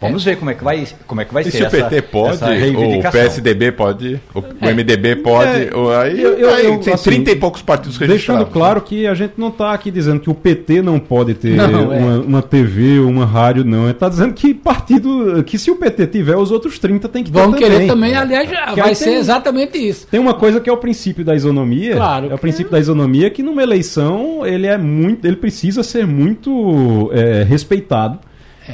Vamos 0.03 0.23
ver 0.23 0.37
como 0.37 0.51
é 0.51 0.53
que 0.53 0.63
vai, 0.63 0.87
como 1.07 1.21
é 1.21 1.25
que 1.25 1.33
vai 1.33 1.43
e 1.43 1.51
ser 1.51 1.57
se 1.57 1.63
o 1.63 1.69
PT 1.69 2.01
pode, 2.03 2.37
o 2.37 3.11
PSDB 3.11 3.71
pode, 3.71 4.19
o, 4.33 4.43
é. 4.61 4.73
MDB 4.73 5.17
pode, 5.17 5.49
é. 5.49 5.69
aí, 6.01 6.21
eu, 6.21 6.33
eu, 6.33 6.53
aí 6.53 6.77
tem 6.79 6.93
assim, 6.93 7.09
30 7.09 7.31
e 7.31 7.35
poucos 7.35 7.61
partidos 7.61 7.97
registrados. 7.97 8.43
Deixando 8.43 8.51
claro 8.51 8.81
que 8.81 9.07
a 9.07 9.13
gente 9.13 9.33
não 9.37 9.49
está 9.49 9.73
aqui 9.73 9.91
dizendo 9.91 10.19
que 10.19 10.29
o 10.29 10.33
PT 10.33 10.81
não 10.81 10.99
pode 10.99 11.33
ter 11.33 11.55
não, 11.55 11.93
é. 11.93 11.97
uma, 11.97 12.19
uma, 12.19 12.41
TV, 12.41 12.99
uma 12.99 13.25
rádio, 13.25 13.63
não. 13.63 13.89
Está 13.89 14.09
dizendo 14.09 14.33
que 14.33 14.53
partido, 14.53 15.43
que 15.43 15.57
se 15.57 15.71
o 15.71 15.75
PT 15.75 16.07
tiver, 16.07 16.35
os 16.35 16.51
outros 16.51 16.77
30 16.79 17.07
tem 17.09 17.23
que 17.23 17.31
ter 17.31 17.39
Vão 17.39 17.51
querer 17.53 17.87
também, 17.87 18.15
aliás, 18.15 18.49
que 18.49 18.81
vai 18.81 18.95
ser 18.95 19.05
tem, 19.05 19.15
exatamente 19.15 19.77
isso. 19.77 20.07
Tem 20.07 20.19
uma 20.19 20.33
coisa 20.33 20.59
que 20.59 20.69
é 20.69 20.73
o 20.73 20.77
princípio 20.77 21.23
da 21.23 21.35
isonomia. 21.35 21.95
Claro. 21.95 22.31
É 22.31 22.35
o 22.35 22.37
princípio 22.37 22.71
da 22.71 22.79
isonomia 22.79 23.29
que 23.29 23.43
numa 23.43 23.61
eleição 23.63 24.45
ele 24.45 24.67
é 24.67 24.77
muito, 24.77 25.25
ele 25.25 25.35
precisa 25.35 25.83
ser 25.83 26.05
muito 26.05 27.09
é, 27.13 27.43
respeitado 27.43 28.03
É. 28.03 28.19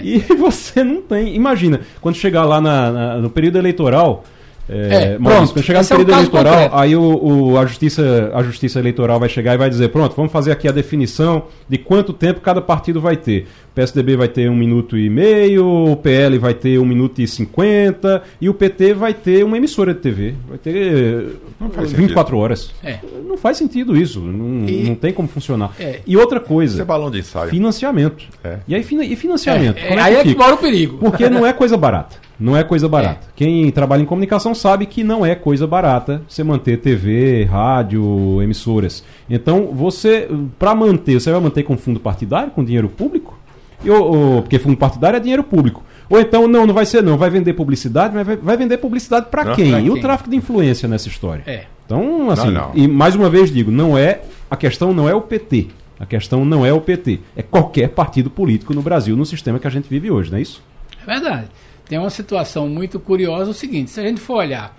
E 0.01 0.19
você 0.35 0.83
não 0.83 1.01
tem. 1.01 1.35
Imagina, 1.35 1.81
quando 2.01 2.15
chegar 2.15 2.45
lá 2.45 2.61
na, 2.61 2.91
na, 2.91 3.17
no 3.17 3.29
período 3.29 3.57
eleitoral, 3.57 4.23
é, 4.69 5.13
é, 5.13 5.17
pronto, 5.17 5.53
quando 5.53 5.65
chegar 5.65 5.79
no 5.79 5.85
é 5.85 5.89
período 5.89 6.11
é 6.11 6.13
eleitoral, 6.13 6.53
concreto. 6.53 6.75
aí 6.75 6.95
o, 6.95 7.01
o, 7.01 7.57
a, 7.57 7.65
justiça, 7.65 8.31
a 8.35 8.43
Justiça 8.43 8.77
Eleitoral 8.77 9.19
vai 9.19 9.27
chegar 9.27 9.55
e 9.55 9.57
vai 9.57 9.69
dizer: 9.69 9.89
pronto, 9.89 10.15
vamos 10.15 10.31
fazer 10.31 10.51
aqui 10.51 10.67
a 10.67 10.71
definição 10.71 11.45
de 11.67 11.79
quanto 11.79 12.13
tempo 12.13 12.39
cada 12.39 12.61
partido 12.61 13.01
vai 13.01 13.17
ter. 13.17 13.47
O 13.71 13.75
PSDB 13.75 14.15
vai 14.15 14.27
ter 14.27 14.49
um 14.49 14.55
minuto 14.55 14.95
e 14.95 15.09
meio, 15.09 15.65
o 15.65 15.95
PL 15.95 16.37
vai 16.37 16.53
ter 16.53 16.77
um 16.77 16.85
minuto 16.85 17.19
e 17.19 17.27
cinquenta, 17.27 18.21
e 18.39 18.47
o 18.47 18.53
PT 18.53 18.93
vai 18.93 19.13
ter 19.13 19.43
uma 19.43 19.57
emissora 19.57 19.93
de 19.93 20.01
TV. 20.01 20.35
Vai 20.47 20.57
ter 20.59 21.39
não 21.59 21.71
faz 21.71 21.91
24 21.91 22.23
sentido. 22.23 22.37
horas. 22.37 22.71
É. 22.83 22.99
Não 23.25 23.37
faz 23.37 23.57
sentido 23.57 23.97
isso. 23.97 24.19
Não, 24.19 24.69
e, 24.69 24.83
não 24.83 24.95
tem 24.95 25.11
como 25.11 25.27
funcionar. 25.27 25.73
É. 25.79 26.01
E 26.05 26.15
outra 26.15 26.39
coisa. 26.39 26.73
Isso 26.73 26.81
é 26.81 26.85
balão 26.85 27.09
de 27.09 27.19
ensaio. 27.19 27.49
Financiamento. 27.49 28.25
É. 28.43 28.57
E 28.67 28.75
aí, 28.75 28.81
e 28.81 29.15
financiamento? 29.15 29.77
aí 29.79 30.15
é 30.15 30.23
que 30.23 30.35
mora 30.35 30.53
o 30.53 30.57
perigo. 30.57 30.97
Porque 30.99 31.27
não 31.27 31.45
é 31.45 31.53
coisa 31.53 31.75
barata. 31.75 32.28
Não 32.39 32.55
é 32.55 32.63
coisa 32.63 32.87
barata. 32.87 33.27
É. 33.27 33.31
Quem 33.35 33.69
trabalha 33.69 34.01
em 34.01 34.05
comunicação 34.05 34.55
sabe 34.55 34.85
que 34.85 35.03
não 35.03 35.25
é 35.25 35.35
coisa 35.35 35.67
barata 35.67 36.21
você 36.27 36.41
manter 36.43 36.77
TV, 36.77 37.43
rádio, 37.43 38.41
emissoras. 38.41 39.03
Então, 39.29 39.67
você, 39.73 40.29
para 40.57 40.73
manter, 40.73 41.19
você 41.19 41.29
vai 41.31 41.41
manter 41.41 41.63
com 41.63 41.77
fundo 41.77 41.99
partidário, 41.99 42.51
com 42.51 42.63
dinheiro 42.63 42.87
público? 42.87 43.37
Ou, 43.85 43.95
ou, 43.95 44.41
porque 44.41 44.57
fundo 44.57 44.77
partidário 44.77 45.17
é 45.17 45.19
dinheiro 45.19 45.43
público. 45.43 45.83
Ou 46.09 46.19
então, 46.19 46.47
não, 46.47 46.65
não 46.65 46.73
vai 46.73 46.85
ser 46.85 47.03
não, 47.03 47.17
vai 47.17 47.29
vender 47.29 47.53
publicidade, 47.53 48.15
mas 48.15 48.25
vai, 48.25 48.37
vai 48.37 48.57
vender 48.57 48.77
publicidade 48.77 49.27
para 49.29 49.53
quem? 49.53 49.71
Pra 49.71 49.79
e 49.81 49.83
quem? 49.83 49.91
o 49.91 50.01
tráfico 50.01 50.29
de 50.29 50.37
influência 50.37 50.87
nessa 50.87 51.09
história? 51.09 51.43
É. 51.45 51.65
Então, 51.85 52.31
assim, 52.31 52.51
não, 52.51 52.69
não. 52.69 52.71
e 52.73 52.87
mais 52.87 53.15
uma 53.15 53.29
vez 53.29 53.51
digo, 53.51 53.69
não 53.69 53.97
é, 53.97 54.21
a 54.49 54.55
questão 54.55 54.93
não 54.93 55.09
é 55.09 55.13
o 55.13 55.21
PT. 55.21 55.67
A 55.99 56.05
questão 56.05 56.45
não 56.45 56.65
é 56.65 56.71
o 56.71 56.79
PT. 56.79 57.19
É 57.35 57.43
qualquer 57.43 57.89
partido 57.89 58.29
político 58.29 58.73
no 58.73 58.81
Brasil, 58.81 59.17
no 59.17 59.25
sistema 59.25 59.59
que 59.59 59.67
a 59.67 59.69
gente 59.69 59.89
vive 59.89 60.09
hoje, 60.09 60.31
não 60.31 60.37
é 60.37 60.41
isso? 60.41 60.63
É 61.01 61.05
verdade 61.05 61.47
tem 61.89 61.97
uma 61.97 62.11
situação 62.11 62.69
muito 62.69 62.99
curiosa: 62.99 63.51
o 63.51 63.53
seguinte, 63.53 63.89
se 63.89 63.99
a 63.99 64.03
gente 64.03 64.21
for 64.21 64.35
olhar 64.35 64.77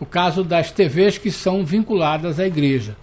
o 0.00 0.06
caso 0.06 0.42
das 0.42 0.70
TVs 0.70 1.18
que 1.18 1.30
são 1.30 1.64
vinculadas 1.64 2.40
à 2.40 2.46
igreja, 2.46 2.96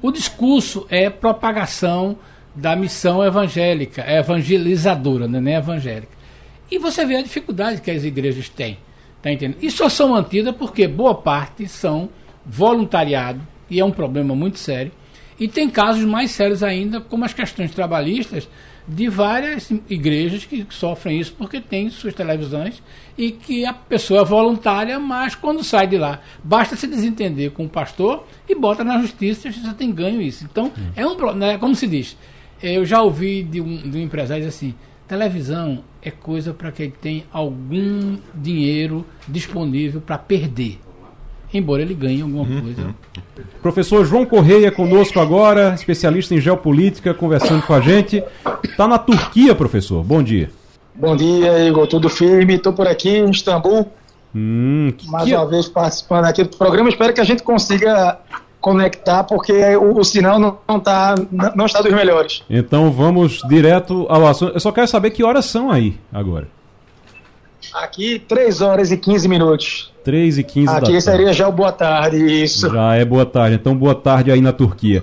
o 0.00 0.10
discurso 0.10 0.86
é 0.88 1.10
propagação 1.10 2.16
da 2.54 2.74
missão 2.74 3.22
evangélica, 3.24 4.02
é 4.02 4.18
evangelizadora, 4.18 5.28
não 5.28 5.46
é 5.50 5.56
evangélica. 5.56 6.12
E 6.70 6.78
você 6.78 7.04
vê 7.04 7.16
a 7.16 7.22
dificuldade 7.22 7.80
que 7.80 7.90
as 7.90 8.04
igrejas 8.04 8.48
têm. 8.48 8.78
Tá 9.20 9.30
entendendo? 9.30 9.58
E 9.60 9.70
só 9.70 9.88
são 9.88 10.10
mantidas 10.10 10.54
porque 10.56 10.88
boa 10.88 11.14
parte 11.14 11.68
são 11.68 12.08
voluntariado, 12.46 13.40
e 13.68 13.78
é 13.78 13.84
um 13.84 13.90
problema 13.90 14.34
muito 14.34 14.58
sério. 14.58 14.90
E 15.38 15.46
tem 15.46 15.68
casos 15.68 16.04
mais 16.04 16.30
sérios 16.30 16.62
ainda, 16.62 17.00
como 17.00 17.24
as 17.24 17.34
questões 17.34 17.72
trabalhistas, 17.72 18.48
de 18.90 19.08
várias 19.08 19.70
igrejas 19.88 20.44
que 20.44 20.66
sofrem 20.68 21.20
isso 21.20 21.32
porque 21.38 21.60
tem 21.60 21.88
suas 21.90 22.12
televisões 22.12 22.82
e 23.16 23.30
que 23.30 23.64
a 23.64 23.72
pessoa 23.72 24.22
é 24.22 24.24
voluntária, 24.24 24.98
mas 24.98 25.34
quando 25.34 25.62
sai 25.62 25.86
de 25.86 25.96
lá, 25.96 26.20
basta 26.42 26.74
se 26.74 26.88
desentender 26.88 27.52
com 27.52 27.64
o 27.66 27.68
pastor 27.68 28.26
e 28.48 28.54
bota 28.54 28.82
na 28.82 29.00
justiça 29.00 29.48
e 29.48 29.52
você 29.52 29.74
tem 29.74 29.92
ganho 29.92 30.20
isso. 30.20 30.44
Então, 30.44 30.72
é 30.96 31.06
um 31.06 31.34
né, 31.34 31.56
como 31.56 31.74
se 31.74 31.86
diz, 31.86 32.16
eu 32.60 32.84
já 32.84 33.00
ouvi 33.00 33.44
de 33.44 33.60
um, 33.60 33.76
de 33.88 33.98
um 33.98 34.02
empresário 34.02 34.46
assim, 34.46 34.74
televisão 35.06 35.84
é 36.02 36.10
coisa 36.10 36.52
para 36.52 36.72
quem 36.72 36.90
tem 36.90 37.24
algum 37.32 38.16
dinheiro 38.34 39.06
disponível 39.28 40.00
para 40.00 40.18
perder 40.18 40.80
embora 41.52 41.82
ele 41.82 41.94
ganhe 41.94 42.22
alguma 42.22 42.44
uhum. 42.44 42.60
coisa. 42.60 42.94
Professor 43.62 44.04
João 44.04 44.24
Correia 44.24 44.70
conosco 44.70 45.18
agora, 45.18 45.74
especialista 45.74 46.34
em 46.34 46.40
geopolítica, 46.40 47.12
conversando 47.12 47.62
com 47.62 47.74
a 47.74 47.80
gente. 47.80 48.22
Está 48.62 48.86
na 48.86 48.98
Turquia, 48.98 49.54
professor. 49.54 50.02
Bom 50.02 50.22
dia. 50.22 50.50
Bom 50.94 51.16
dia, 51.16 51.66
Igor. 51.66 51.86
Tudo 51.86 52.08
firme? 52.08 52.54
Estou 52.54 52.72
por 52.72 52.86
aqui 52.86 53.08
em 53.08 53.30
Istambul. 53.30 53.88
Hum, 54.34 54.92
mais 55.06 55.24
que... 55.24 55.34
uma 55.34 55.46
vez 55.46 55.68
participando 55.68 56.24
aqui 56.26 56.44
do 56.44 56.56
programa. 56.56 56.88
Espero 56.88 57.12
que 57.12 57.20
a 57.20 57.24
gente 57.24 57.42
consiga 57.42 58.18
conectar, 58.60 59.24
porque 59.24 59.52
o, 59.76 59.98
o 59.98 60.04
sinal 60.04 60.38
não, 60.38 60.58
não, 60.68 60.78
tá, 60.78 61.14
não 61.54 61.66
está 61.66 61.80
dos 61.80 61.92
melhores. 61.92 62.42
Então 62.48 62.92
vamos 62.92 63.40
direto 63.48 64.06
ao 64.08 64.26
assunto. 64.26 64.52
Eu 64.52 64.60
só 64.60 64.70
quero 64.70 64.86
saber 64.86 65.10
que 65.10 65.24
horas 65.24 65.46
são 65.46 65.70
aí 65.70 65.96
agora. 66.12 66.48
Aqui, 67.74 68.18
3 68.18 68.60
horas 68.60 68.90
e 68.90 68.96
15 68.96 69.28
minutos. 69.28 69.92
3 70.02 70.38
e 70.38 70.42
15 70.42 70.74
Aqui 70.74 70.92
da 70.94 71.00
seria 71.00 71.32
já 71.32 71.48
o 71.48 71.52
boa 71.52 71.70
tarde, 71.70 72.16
isso. 72.16 72.70
Já 72.70 72.94
é 72.94 73.04
boa 73.04 73.26
tarde, 73.26 73.56
então 73.56 73.76
boa 73.76 73.94
tarde 73.94 74.30
aí 74.30 74.40
na 74.40 74.52
Turquia. 74.52 75.02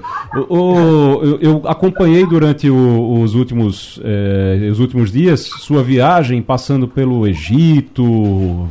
O, 0.50 0.56
o 0.56 1.24
eu, 1.24 1.40
eu, 1.40 1.62
acompanhei 1.66 2.26
durante 2.26 2.70
o, 2.70 3.22
os, 3.22 3.36
últimos, 3.36 4.00
eh, 4.04 4.70
os 4.72 4.80
últimos 4.80 5.12
dias 5.12 5.42
sua 5.42 5.84
viagem, 5.84 6.42
passando 6.42 6.88
pelo 6.88 7.28
Egito, 7.28 8.68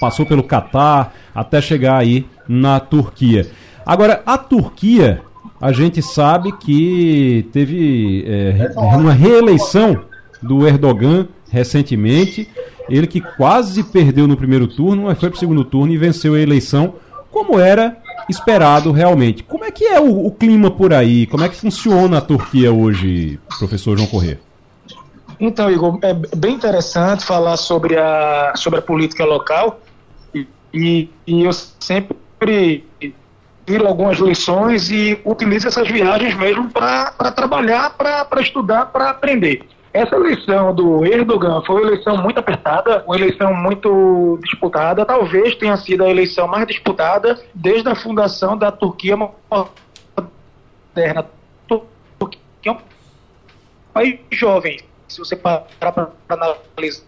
passou 0.00 0.26
pelo 0.26 0.42
Catar, 0.42 1.14
até 1.34 1.60
chegar 1.60 1.98
aí 1.98 2.26
na 2.48 2.80
Turquia. 2.80 3.46
Agora, 3.86 4.22
a 4.26 4.36
Turquia, 4.36 5.22
a 5.60 5.72
gente 5.72 6.02
sabe 6.02 6.52
que 6.58 7.48
teve 7.52 8.24
eh, 8.26 8.72
uma 8.76 9.12
reeleição 9.12 10.04
do 10.42 10.66
Erdogan 10.66 11.28
recentemente 11.50 12.48
ele 12.88 13.06
que 13.06 13.20
quase 13.20 13.82
perdeu 13.82 14.26
no 14.26 14.36
primeiro 14.36 14.66
turno, 14.66 15.04
mas 15.04 15.18
foi 15.18 15.30
para 15.30 15.36
o 15.36 15.40
segundo 15.40 15.64
turno 15.64 15.92
e 15.92 15.98
venceu 15.98 16.34
a 16.34 16.40
eleição, 16.40 16.94
como 17.30 17.58
era 17.58 17.96
esperado 18.28 18.92
realmente. 18.92 19.42
Como 19.42 19.64
é 19.64 19.70
que 19.70 19.84
é 19.84 20.00
o, 20.00 20.26
o, 20.26 20.30
clima 20.30 20.70
por 20.70 20.92
aí? 20.92 21.26
Como 21.26 21.44
é 21.44 21.48
que 21.48 21.56
funciona 21.56 22.18
a 22.18 22.20
Turquia 22.20 22.72
hoje, 22.72 23.38
professor 23.58 23.96
João 23.96 24.08
Corrêa? 24.08 24.40
Então, 25.40 25.70
Igor, 25.70 25.98
é 26.02 26.14
bem 26.36 26.54
interessante 26.54 27.24
falar 27.24 27.56
sobre 27.56 27.98
a, 27.98 28.52
sobre 28.54 28.78
a 28.78 28.82
política 28.82 29.24
local 29.24 29.80
e, 30.72 31.10
e, 31.26 31.44
eu 31.44 31.52
sempre 31.52 32.84
tiro 33.66 33.86
algumas 33.86 34.18
lições 34.18 34.90
e 34.90 35.20
utilizo 35.24 35.68
essas 35.68 35.88
viagens 35.88 36.34
mesmo 36.36 36.70
para 36.70 37.30
trabalhar, 37.32 37.90
para 37.90 38.40
estudar, 38.40 38.86
para 38.86 39.10
aprender. 39.10 39.62
Essa 39.92 40.16
eleição 40.16 40.74
do 40.74 41.04
Erdogan 41.04 41.62
foi 41.66 41.82
uma 41.82 41.90
eleição 41.90 42.16
muito 42.16 42.40
apertada, 42.40 43.04
uma 43.06 43.14
eleição 43.14 43.52
muito 43.52 44.38
disputada. 44.42 45.04
Talvez 45.04 45.54
tenha 45.56 45.76
sido 45.76 46.02
a 46.02 46.08
eleição 46.08 46.48
mais 46.48 46.66
disputada 46.66 47.38
desde 47.54 47.90
a 47.90 47.94
fundação 47.94 48.56
da 48.56 48.72
Turquia 48.72 49.14
moderna. 49.16 51.26
Turquia 51.68 52.40
é 52.64 52.70
um 52.70 52.78
país 53.92 54.18
jovem. 54.30 54.80
Se 55.08 55.18
você 55.18 55.36
parar 55.36 55.66
para 55.78 56.08
analisar, 56.26 57.02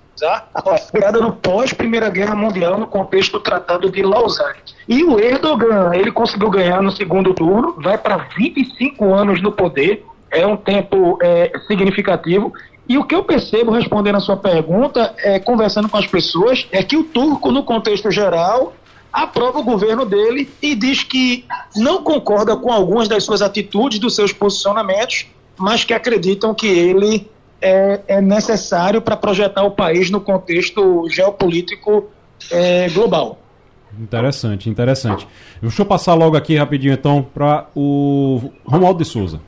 a 0.54 0.62
virada 0.92 1.20
no 1.20 1.32
pós-Primeira 1.32 2.10
Guerra 2.10 2.34
Mundial 2.34 2.78
no 2.78 2.86
contexto 2.86 3.32
do 3.32 3.40
Tratado 3.40 3.90
de 3.90 4.02
Lausanne. 4.02 4.58
E 4.86 5.02
o 5.02 5.18
Erdogan, 5.18 5.94
ele 5.94 6.12
conseguiu 6.12 6.50
ganhar 6.50 6.82
no 6.82 6.92
segundo 6.92 7.32
turno, 7.32 7.80
vai 7.80 7.96
para 7.96 8.18
25 8.36 9.12
anos 9.12 9.42
no 9.42 9.50
poder, 9.50 10.04
é 10.30 10.46
um 10.46 10.56
tempo 10.56 11.18
é, 11.22 11.50
significativo 11.66 12.52
e 12.88 12.98
o 12.98 13.04
que 13.04 13.14
eu 13.14 13.24
percebo 13.24 13.72
respondendo 13.72 14.16
a 14.16 14.20
sua 14.20 14.36
pergunta, 14.36 15.14
é, 15.18 15.38
conversando 15.38 15.88
com 15.88 15.96
as 15.96 16.06
pessoas, 16.06 16.66
é 16.70 16.82
que 16.82 16.96
o 16.96 17.04
turco, 17.04 17.50
no 17.50 17.62
contexto 17.62 18.10
geral, 18.10 18.74
aprova 19.12 19.60
o 19.60 19.62
governo 19.62 20.04
dele 20.04 20.50
e 20.60 20.74
diz 20.74 21.02
que 21.02 21.44
não 21.76 22.02
concorda 22.02 22.56
com 22.56 22.72
algumas 22.72 23.08
das 23.08 23.24
suas 23.24 23.40
atitudes, 23.40 23.98
dos 23.98 24.14
seus 24.14 24.32
posicionamentos, 24.32 25.26
mas 25.56 25.84
que 25.84 25.94
acreditam 25.94 26.52
que 26.52 26.66
ele 26.66 27.30
é, 27.62 28.00
é 28.08 28.20
necessário 28.20 29.00
para 29.00 29.16
projetar 29.16 29.62
o 29.62 29.70
país 29.70 30.10
no 30.10 30.20
contexto 30.20 31.08
geopolítico 31.08 32.10
é, 32.50 32.88
global. 32.90 33.38
Interessante, 33.98 34.68
interessante. 34.68 35.26
Deixa 35.62 35.80
eu 35.80 35.86
passar 35.86 36.14
logo 36.14 36.36
aqui 36.36 36.56
rapidinho 36.56 36.92
então 36.92 37.22
para 37.22 37.68
o 37.74 38.50
Romualdo 38.66 38.98
de 38.98 39.08
Souza. 39.08 39.40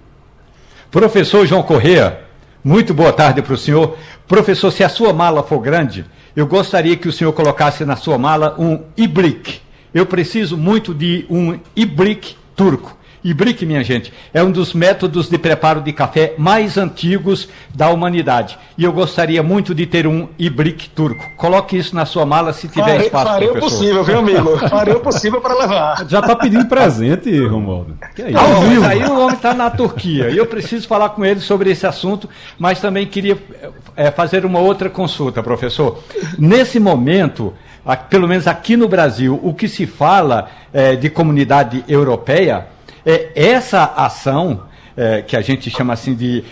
Professor 0.90 1.45
João 1.45 1.64
Corrêa, 1.64 2.25
muito 2.66 2.92
boa 2.92 3.12
tarde 3.12 3.40
para 3.42 3.54
o 3.54 3.56
senhor. 3.56 3.96
Professor, 4.26 4.73
se 4.73 4.82
a 4.82 4.88
sua 4.88 5.12
mala 5.12 5.40
for 5.44 5.61
grande, 5.61 6.04
eu 6.35 6.49
gostaria 6.49 6.96
que 6.96 7.06
o 7.06 7.12
senhor 7.12 7.32
colocasse 7.32 7.85
na 7.85 7.94
sua 7.94 8.18
mala 8.18 8.56
um 8.58 8.82
ibrick. 8.96 9.61
Eu 9.94 10.04
preciso 10.04 10.56
muito 10.56 10.92
de 10.92 11.25
um 11.30 11.61
ibrick 11.76 12.35
turco. 12.56 12.99
Ibrick, 13.26 13.66
minha 13.66 13.83
gente, 13.83 14.12
é 14.33 14.40
um 14.40 14.52
dos 14.52 14.73
métodos 14.73 15.28
de 15.28 15.37
preparo 15.37 15.80
de 15.80 15.92
café 15.92 16.35
mais 16.38 16.78
antigos 16.78 17.49
da 17.75 17.90
humanidade. 17.90 18.56
E 18.78 18.85
eu 18.85 18.92
gostaria 18.92 19.42
muito 19.42 19.75
de 19.75 19.85
ter 19.85 20.06
um 20.06 20.28
Ibrick 20.38 20.88
turco. 20.90 21.28
Coloque 21.37 21.76
isso 21.76 21.92
na 21.95 22.06
sua 22.06 22.25
mala 22.25 22.52
se 22.52 22.68
tiver 22.68 22.85
farei, 22.85 23.06
espaço, 23.06 23.26
farei 23.26 23.49
professor. 23.49 23.71
Farei 23.71 23.90
o 23.90 23.97
possível, 23.97 24.04
viu, 24.04 24.18
amigo? 24.21 24.59
Farei 24.68 24.95
o 24.95 25.00
possível 25.00 25.40
para 25.40 25.59
levar. 25.59 26.06
Já 26.09 26.21
está 26.21 26.37
pedindo 26.37 26.66
presente, 26.66 27.37
Romualdo. 27.47 27.99
Que 28.14 28.23
é 28.23 28.30
isso? 28.30 28.38
Ah, 28.38 28.88
aí 28.88 29.02
o 29.02 29.18
homem 29.18 29.35
está 29.35 29.52
na 29.52 29.71
Turquia. 29.71 30.30
E 30.30 30.37
eu 30.37 30.47
preciso 30.47 30.87
falar 30.87 31.09
com 31.09 31.25
ele 31.25 31.40
sobre 31.40 31.68
esse 31.71 31.85
assunto, 31.85 32.28
mas 32.56 32.80
também 32.80 33.06
queria 33.06 33.37
é, 33.97 34.12
fazer 34.12 34.47
uma 34.47 34.61
outra 34.61 34.88
consulta, 34.88 35.42
professor. 35.42 35.99
Nesse 36.38 36.78
momento, 36.78 37.52
pelo 38.09 38.28
menos 38.28 38.47
aqui 38.47 38.76
no 38.76 38.87
Brasil, 38.87 39.40
o 39.42 39.52
que 39.52 39.66
se 39.66 39.85
fala 39.85 40.49
é, 40.73 40.95
de 40.95 41.11
comunidade 41.11 41.85
europeia 41.88 42.75
é, 43.07 43.31
essa 43.37 43.85
ação, 43.85 44.65
é, 44.97 45.23
que 45.23 45.37
a 45.37 45.41
gente 45.41 45.71
chama 45.71 45.93
assim 45.93 46.15
de 46.15 46.43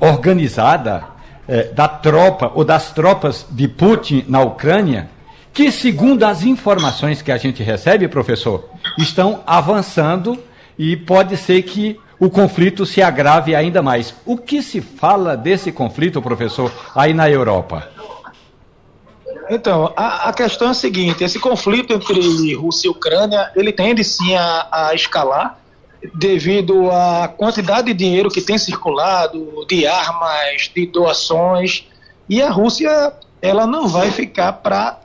organizada, 0.00 1.04
é, 1.46 1.64
da 1.64 1.86
tropa 1.86 2.50
ou 2.54 2.64
das 2.64 2.90
tropas 2.92 3.46
de 3.48 3.68
Putin 3.68 4.24
na 4.28 4.40
Ucrânia, 4.40 5.08
que, 5.52 5.70
segundo 5.70 6.24
as 6.24 6.42
informações 6.42 7.22
que 7.22 7.30
a 7.30 7.36
gente 7.36 7.62
recebe, 7.62 8.08
professor, 8.08 8.68
estão 8.98 9.42
avançando 9.46 10.42
e 10.76 10.96
pode 10.96 11.36
ser 11.36 11.62
que 11.62 12.00
o 12.18 12.30
conflito 12.30 12.84
se 12.84 13.02
agrave 13.02 13.54
ainda 13.54 13.82
mais. 13.82 14.14
O 14.24 14.36
que 14.36 14.62
se 14.62 14.80
fala 14.80 15.36
desse 15.36 15.70
conflito, 15.70 16.20
professor, 16.22 16.72
aí 16.94 17.12
na 17.12 17.30
Europa? 17.30 17.88
Então, 19.50 19.92
a, 19.96 20.30
a, 20.30 20.32
questão 20.32 20.68
é 20.68 20.70
a 20.70 20.74
seguinte: 20.74 21.22
esse 21.22 21.38
conflito 21.38 21.92
entre 21.92 22.54
Rússia 22.54 22.88
e 22.88 22.90
Ucrânia 22.90 23.50
ele 23.54 23.72
tende 23.72 24.02
sim 24.02 24.34
a, 24.34 24.68
a 24.70 24.94
escalar 24.94 25.61
devido 26.14 26.90
à 26.90 27.28
quantidade 27.28 27.88
de 27.88 27.94
dinheiro 27.94 28.30
que 28.30 28.40
tem 28.40 28.58
circulado, 28.58 29.64
de 29.68 29.86
armas, 29.86 30.70
de 30.74 30.86
doações, 30.86 31.86
e 32.28 32.42
a 32.42 32.50
Rússia 32.50 33.12
ela 33.40 33.66
não 33.66 33.88
vai 33.88 34.10
ficar 34.10 34.52
para 34.54 35.00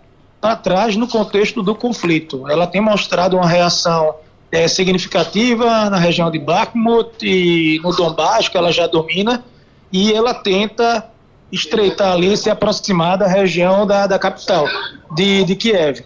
trás 0.63 0.95
no 0.95 1.07
contexto 1.07 1.61
do 1.61 1.75
conflito. 1.75 2.49
Ela 2.49 2.67
tem 2.67 2.81
mostrado 2.81 3.35
uma 3.35 3.47
reação 3.47 4.15
é, 4.51 4.67
significativa 4.67 5.89
na 5.89 5.97
região 5.97 6.31
de 6.31 6.39
Bakhmut 6.39 7.17
e 7.21 7.79
no 7.83 7.91
Donbass, 7.95 8.47
que 8.47 8.57
ela 8.57 8.71
já 8.71 8.87
domina, 8.87 9.43
e 9.91 10.13
ela 10.13 10.33
tenta 10.33 11.09
estreitar 11.51 12.11
ali, 12.13 12.35
se 12.35 12.49
aproximar 12.49 13.17
da 13.17 13.27
região 13.27 13.85
da, 13.85 14.05
da 14.05 14.19
capital, 14.19 14.67
de, 15.15 15.43
de 15.43 15.55
Kiev. 15.55 16.05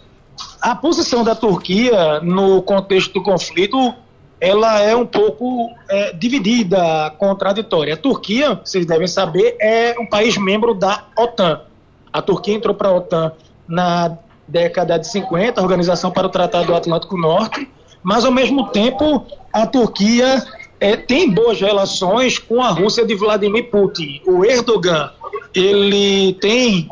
A 0.61 0.75
posição 0.75 1.23
da 1.23 1.35
Turquia 1.35 2.19
no 2.21 2.61
contexto 2.61 3.13
do 3.13 3.23
conflito 3.23 3.93
ela 4.41 4.81
é 4.81 4.95
um 4.95 5.05
pouco 5.05 5.69
é, 5.87 6.13
dividida, 6.13 7.13
contraditória. 7.19 7.93
A 7.93 7.97
Turquia, 7.97 8.55
vocês 8.55 8.87
devem 8.87 9.05
saber, 9.05 9.55
é 9.61 9.93
um 9.99 10.05
país 10.07 10.35
membro 10.35 10.73
da 10.73 11.05
OTAN. 11.15 11.61
A 12.11 12.23
Turquia 12.23 12.55
entrou 12.55 12.73
para 12.73 12.89
a 12.89 12.95
OTAN 12.95 13.31
na 13.67 14.17
década 14.47 14.97
de 14.97 15.07
50, 15.07 15.61
a 15.61 15.63
Organização 15.63 16.09
para 16.09 16.25
o 16.25 16.29
Tratado 16.29 16.65
do 16.65 16.75
Atlântico 16.75 17.15
Norte, 17.15 17.69
mas 18.01 18.25
ao 18.25 18.31
mesmo 18.31 18.69
tempo 18.69 19.23
a 19.53 19.67
Turquia 19.67 20.43
é, 20.79 20.97
tem 20.97 21.29
boas 21.29 21.61
relações 21.61 22.39
com 22.39 22.63
a 22.63 22.69
Rússia 22.69 23.05
de 23.05 23.13
Vladimir 23.13 23.69
Putin. 23.69 24.21
O 24.25 24.43
Erdogan, 24.43 25.11
ele 25.53 26.33
tem 26.41 26.89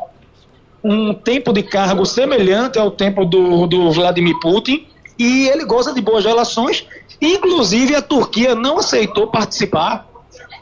um 0.84 1.16
tempo 1.16 1.52
de 1.52 1.64
cargo 1.64 2.06
semelhante 2.06 2.78
ao 2.78 2.92
tempo 2.92 3.26
do, 3.26 3.66
do 3.66 3.92
Vladimir 3.92 4.40
Putin 4.40 4.86
e 5.18 5.50
ele 5.50 5.66
goza 5.66 5.94
de 5.94 6.00
boas 6.00 6.24
relações 6.24 6.86
Inclusive, 7.22 7.96
a 7.96 8.02
Turquia 8.02 8.56
não 8.56 8.80
aceitou 8.80 9.28
participar 9.28 10.08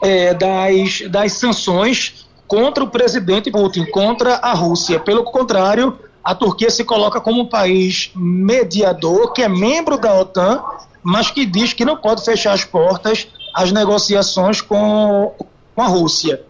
é, 0.02 0.34
das, 0.34 1.02
das 1.10 1.32
sanções 1.32 2.26
contra 2.46 2.82
o 2.82 2.88
presidente 2.88 3.50
Putin, 3.50 3.84
contra 3.86 4.36
a 4.36 4.52
Rússia. 4.54 4.98
Pelo 4.98 5.24
contrário, 5.24 5.98
a 6.24 6.34
Turquia 6.34 6.70
se 6.70 6.84
coloca 6.84 7.20
como 7.20 7.42
um 7.42 7.46
país 7.46 8.10
mediador, 8.14 9.32
que 9.32 9.42
é 9.42 9.48
membro 9.48 9.98
da 9.98 10.18
OTAN, 10.18 10.62
mas 11.02 11.30
que 11.30 11.46
diz 11.46 11.72
que 11.72 11.84
não 11.84 11.96
pode 11.96 12.24
fechar 12.24 12.52
as 12.52 12.64
portas 12.64 13.28
às 13.54 13.70
negociações 13.72 14.60
com, 14.60 15.34
com 15.74 15.82
a 15.82 15.86
Rússia. 15.86 16.42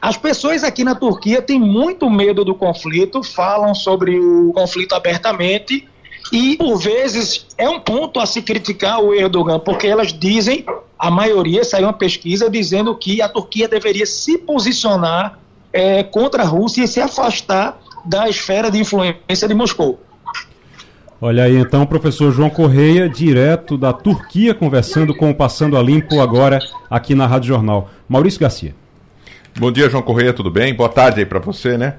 As 0.00 0.16
pessoas 0.16 0.62
aqui 0.62 0.84
na 0.84 0.94
Turquia 0.94 1.42
têm 1.42 1.58
muito 1.58 2.08
medo 2.10 2.44
do 2.44 2.54
conflito, 2.54 3.22
falam 3.22 3.74
sobre 3.74 4.18
o 4.18 4.52
conflito 4.52 4.94
abertamente 4.94 5.88
e, 6.32 6.56
por 6.56 6.76
vezes, 6.76 7.46
é 7.56 7.68
um 7.68 7.80
ponto 7.80 8.20
a 8.20 8.26
se 8.26 8.42
criticar 8.42 9.00
o 9.00 9.14
Erdogan, 9.14 9.58
porque 9.58 9.86
elas 9.86 10.12
dizem, 10.12 10.64
a 10.98 11.10
maioria, 11.10 11.64
saiu 11.64 11.86
uma 11.86 11.92
pesquisa 11.92 12.50
dizendo 12.50 12.94
que 12.94 13.22
a 13.22 13.28
Turquia 13.28 13.68
deveria 13.68 14.04
se 14.04 14.36
posicionar 14.38 15.38
é, 15.72 16.02
contra 16.02 16.42
a 16.42 16.46
Rússia 16.46 16.84
e 16.84 16.88
se 16.88 17.00
afastar 17.00 17.80
da 18.04 18.28
esfera 18.28 18.70
de 18.70 18.78
influência 18.78 19.48
de 19.48 19.54
Moscou. 19.54 20.00
Olha 21.20 21.44
aí 21.44 21.56
então, 21.56 21.84
professor 21.84 22.30
João 22.30 22.48
Correia, 22.48 23.08
direto 23.08 23.76
da 23.76 23.92
Turquia, 23.92 24.54
conversando 24.54 25.14
com 25.14 25.30
o 25.30 25.34
Passando 25.34 25.76
a 25.76 25.82
Limpo 25.82 26.20
agora 26.20 26.60
aqui 26.88 27.14
na 27.14 27.26
Rádio 27.26 27.48
Jornal. 27.48 27.90
Maurício 28.08 28.40
Garcia. 28.40 28.74
Bom 29.58 29.72
dia, 29.72 29.90
João 29.90 30.02
Correia, 30.02 30.32
tudo 30.32 30.48
bem? 30.48 30.72
Boa 30.72 30.88
tarde 30.88 31.18
aí 31.18 31.26
para 31.26 31.40
você, 31.40 31.76
né? 31.76 31.96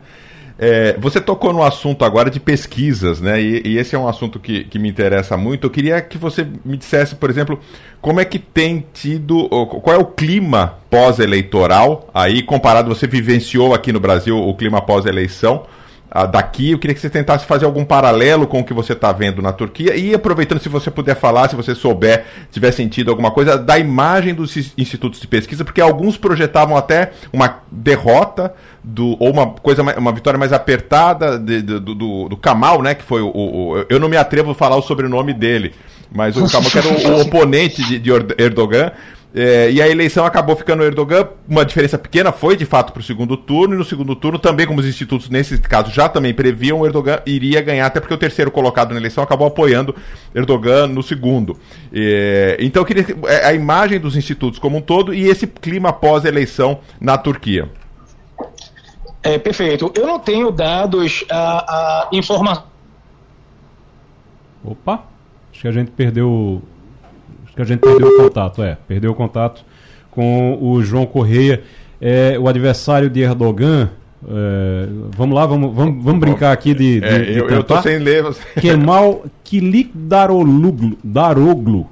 É, 0.62 0.98
você 1.00 1.22
tocou 1.22 1.54
no 1.54 1.64
assunto 1.64 2.04
agora 2.04 2.30
de 2.30 2.38
pesquisas, 2.38 3.22
né? 3.22 3.42
E, 3.42 3.62
e, 3.66 3.78
esse 3.78 3.96
é 3.96 4.00
um 4.00 4.10
assunto 4.10 4.38
que, 4.42 4.66
que 4.66 4.78
me 4.78 4.90
interessa 4.90 5.38
muito. 5.38 5.66
Eu 5.66 5.70
queria 5.70 6.02
que 6.02 6.18
você 6.18 6.46
me 6.66 6.76
dissesse, 6.76 7.16
por 7.16 7.30
exemplo, 7.30 7.58
como 8.02 8.20
é 8.20 8.26
que 8.26 8.38
tem 8.38 8.86
tido, 8.94 9.48
qual 9.48 9.96
é 9.96 9.98
o 9.98 10.06
clima 10.06 10.78
pós-eleitoral 10.90 12.10
aí, 12.14 12.44
comparado, 12.44 12.94
você 12.94 13.08
vivenciou 13.08 13.74
aqui 13.74 13.94
no 13.94 14.02
Brasil 14.02 14.38
o 14.38 14.54
clima 14.54 14.82
pós-eleição 14.82 15.66
daqui. 16.32 16.72
Eu 16.72 16.80
queria 16.80 16.94
que 16.94 17.00
você 17.00 17.10
tentasse 17.10 17.46
fazer 17.46 17.66
algum 17.66 17.86
paralelo 17.86 18.48
com 18.48 18.60
o 18.60 18.64
que 18.64 18.74
você 18.74 18.94
está 18.94 19.12
vendo 19.12 19.42
na 19.42 19.52
Turquia 19.52 19.96
e 19.96 20.14
aproveitando, 20.14 20.60
se 20.60 20.70
você 20.70 20.90
puder 20.90 21.16
falar, 21.16 21.50
se 21.50 21.56
você 21.56 21.76
souber, 21.76 22.26
tiver 22.52 22.72
sentido 22.72 23.12
alguma 23.12 23.32
coisa, 23.32 23.58
da 23.58 23.78
imagem 23.78 24.34
dos 24.34 24.56
institutos 24.78 25.20
de 25.20 25.28
pesquisa, 25.28 25.64
porque 25.64 25.82
alguns 25.82 26.18
projetavam 26.18 26.76
até 26.76 27.12
uma 27.32 27.60
derrota 27.72 28.54
do, 28.84 29.16
ou 29.20 29.32
uma 29.32 29.48
coisa 29.48 29.82
uma 29.82 30.12
vitória 30.12 30.40
mais 30.40 30.52
apertada 30.52 31.38
de, 31.38 31.62
de, 31.62 31.80
do, 31.80 31.94
do, 31.94 32.30
do 32.30 32.38
Kamal, 32.38 32.82
né? 32.82 32.96
Que 32.96 33.04
foi 33.04 33.22
o, 33.22 33.30
o, 33.30 33.86
Eu 33.90 34.00
não 34.00 34.10
me 34.10 34.18
atrevo 34.18 34.52
a 34.52 34.56
falar 34.56 34.78
o 34.78 34.82
sobrenome 34.82 35.34
dele, 35.34 35.74
mas 36.12 36.36
o 36.36 36.50
Kamal 36.50 36.72
que 36.72 36.78
era 36.78 36.88
o, 36.88 37.18
o 37.18 37.22
oponente 37.22 37.84
de, 37.84 38.00
de 38.00 38.12
Erdogan. 38.38 38.92
É, 39.34 39.70
e 39.70 39.80
a 39.80 39.88
eleição 39.88 40.26
acabou 40.26 40.56
ficando 40.56 40.84
Erdogan, 40.84 41.28
uma 41.48 41.64
diferença 41.64 42.00
pequena, 42.00 42.32
foi 42.32 42.58
de 42.58 42.66
fato 42.66 42.92
para 42.92 43.00
o 43.00 43.04
segundo 43.04 43.38
turno, 43.38 43.76
e 43.76 43.78
no 43.78 43.84
segundo 43.86 44.16
turno, 44.16 44.40
também 44.40 44.66
como 44.66 44.80
os 44.80 44.88
institutos, 44.88 45.30
nesse 45.30 45.60
caso, 45.60 45.92
já 45.92 46.10
também 46.10 46.34
previam, 46.34 46.80
o 46.80 46.86
Erdogan 46.86 47.20
iria 47.28 47.62
ganhar, 47.62 47.86
até 47.86 48.00
porque 48.00 48.14
o 48.14 48.18
terceiro 48.18 48.50
colocado 48.50 48.92
na 48.92 49.00
eleição 49.00 49.24
acabou 49.24 49.48
apoiando 49.48 49.96
Erdogan 50.34 50.88
no 50.88 51.04
segundo. 51.04 51.58
É, 51.94 52.58
então 52.60 52.82
eu 52.82 52.86
queria 52.86 53.06
é, 53.28 53.46
a 53.46 53.54
imagem 53.54 54.00
dos 54.00 54.16
institutos 54.16 54.58
como 54.60 54.78
um 54.78 54.82
todo 54.82 55.14
e 55.14 55.28
esse 55.28 55.46
clima 55.46 55.94
pós-eleição 55.94 56.80
na 57.00 57.18
Turquia. 57.18 57.70
É, 59.22 59.38
perfeito. 59.38 59.92
Eu 59.96 60.08
não 60.08 60.20
tenho 60.20 60.50
dados, 60.52 61.26
a, 61.30 62.08
a 62.08 62.10
informação. 62.14 62.64
Opa! 64.64 65.04
Acho 65.52 65.62
que 65.62 65.68
a 65.68 65.72
gente 65.72 65.92
perdeu. 65.92 66.62
Que 67.60 67.64
a 67.64 67.66
gente 67.66 67.82
perdeu 67.82 68.08
o 68.08 68.18
contato, 68.24 68.64
é. 68.64 68.78
Perdeu 68.88 69.12
o 69.12 69.14
contato 69.14 69.66
com 70.10 70.58
o 70.62 70.82
João 70.82 71.06
Correia, 71.06 71.62
é, 72.00 72.40
o 72.40 72.48
adversário 72.48 73.10
de 73.10 73.20
Erdogan. 73.20 73.90
É, 74.26 74.88
vamos 75.18 75.36
lá, 75.36 75.46
vamos, 75.46 75.76
vamos, 75.76 76.02
vamos 76.02 76.22
brincar 76.22 76.54
aqui 76.54 76.74
de. 76.74 77.02
de, 77.02 77.06
é, 77.06 77.20
de 77.20 77.38
eu, 77.38 77.50
eu 77.50 77.62
tô 77.62 77.82
sem 77.82 77.98
ler. 77.98 78.24
Kemal 78.62 79.26
Kilik 79.44 79.92
Daroglu. 79.94 80.98
Daroglu 81.04 81.90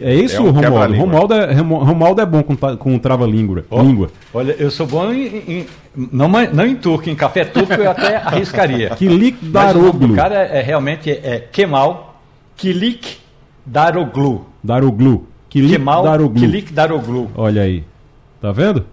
é 0.00 0.14
isso, 0.14 0.38
é 0.38 0.40
um 0.40 0.50
Romualdo? 0.50 0.94
Romualdo 0.94 1.34
é, 1.34 1.52
Romualdo 1.52 2.20
é 2.22 2.26
bom 2.26 2.42
com, 2.42 2.56
com 2.56 2.98
trava-língua. 2.98 3.66
Oh, 3.68 3.82
língua. 3.82 4.08
Olha, 4.32 4.56
eu 4.58 4.70
sou 4.70 4.86
bom 4.86 5.12
em, 5.12 5.26
em, 5.26 5.66
não, 5.94 6.28
não 6.28 6.66
em 6.66 6.76
turco, 6.76 7.10
em 7.10 7.14
café 7.14 7.44
turco 7.44 7.74
eu 7.74 7.90
até 7.90 8.16
arriscaria. 8.24 8.88
Kilik 8.96 9.36
Daroglu. 9.42 10.14
O 10.14 10.16
cara 10.16 10.46
é, 10.46 10.60
é, 10.60 10.62
realmente 10.62 11.10
é 11.10 11.44
Kemal 11.52 12.18
Kilik 12.56 13.25
Daroglu. 13.66 14.46
Daroglu. 14.62 15.26
Kilik 15.48 15.72
Kemal 15.72 16.02
Daroglu. 16.04 16.40
Kilik 16.40 16.72
Daroglu. 16.72 17.30
Olha 17.34 17.62
aí. 17.62 17.84
Tá 18.40 18.52
vendo? 18.52 18.86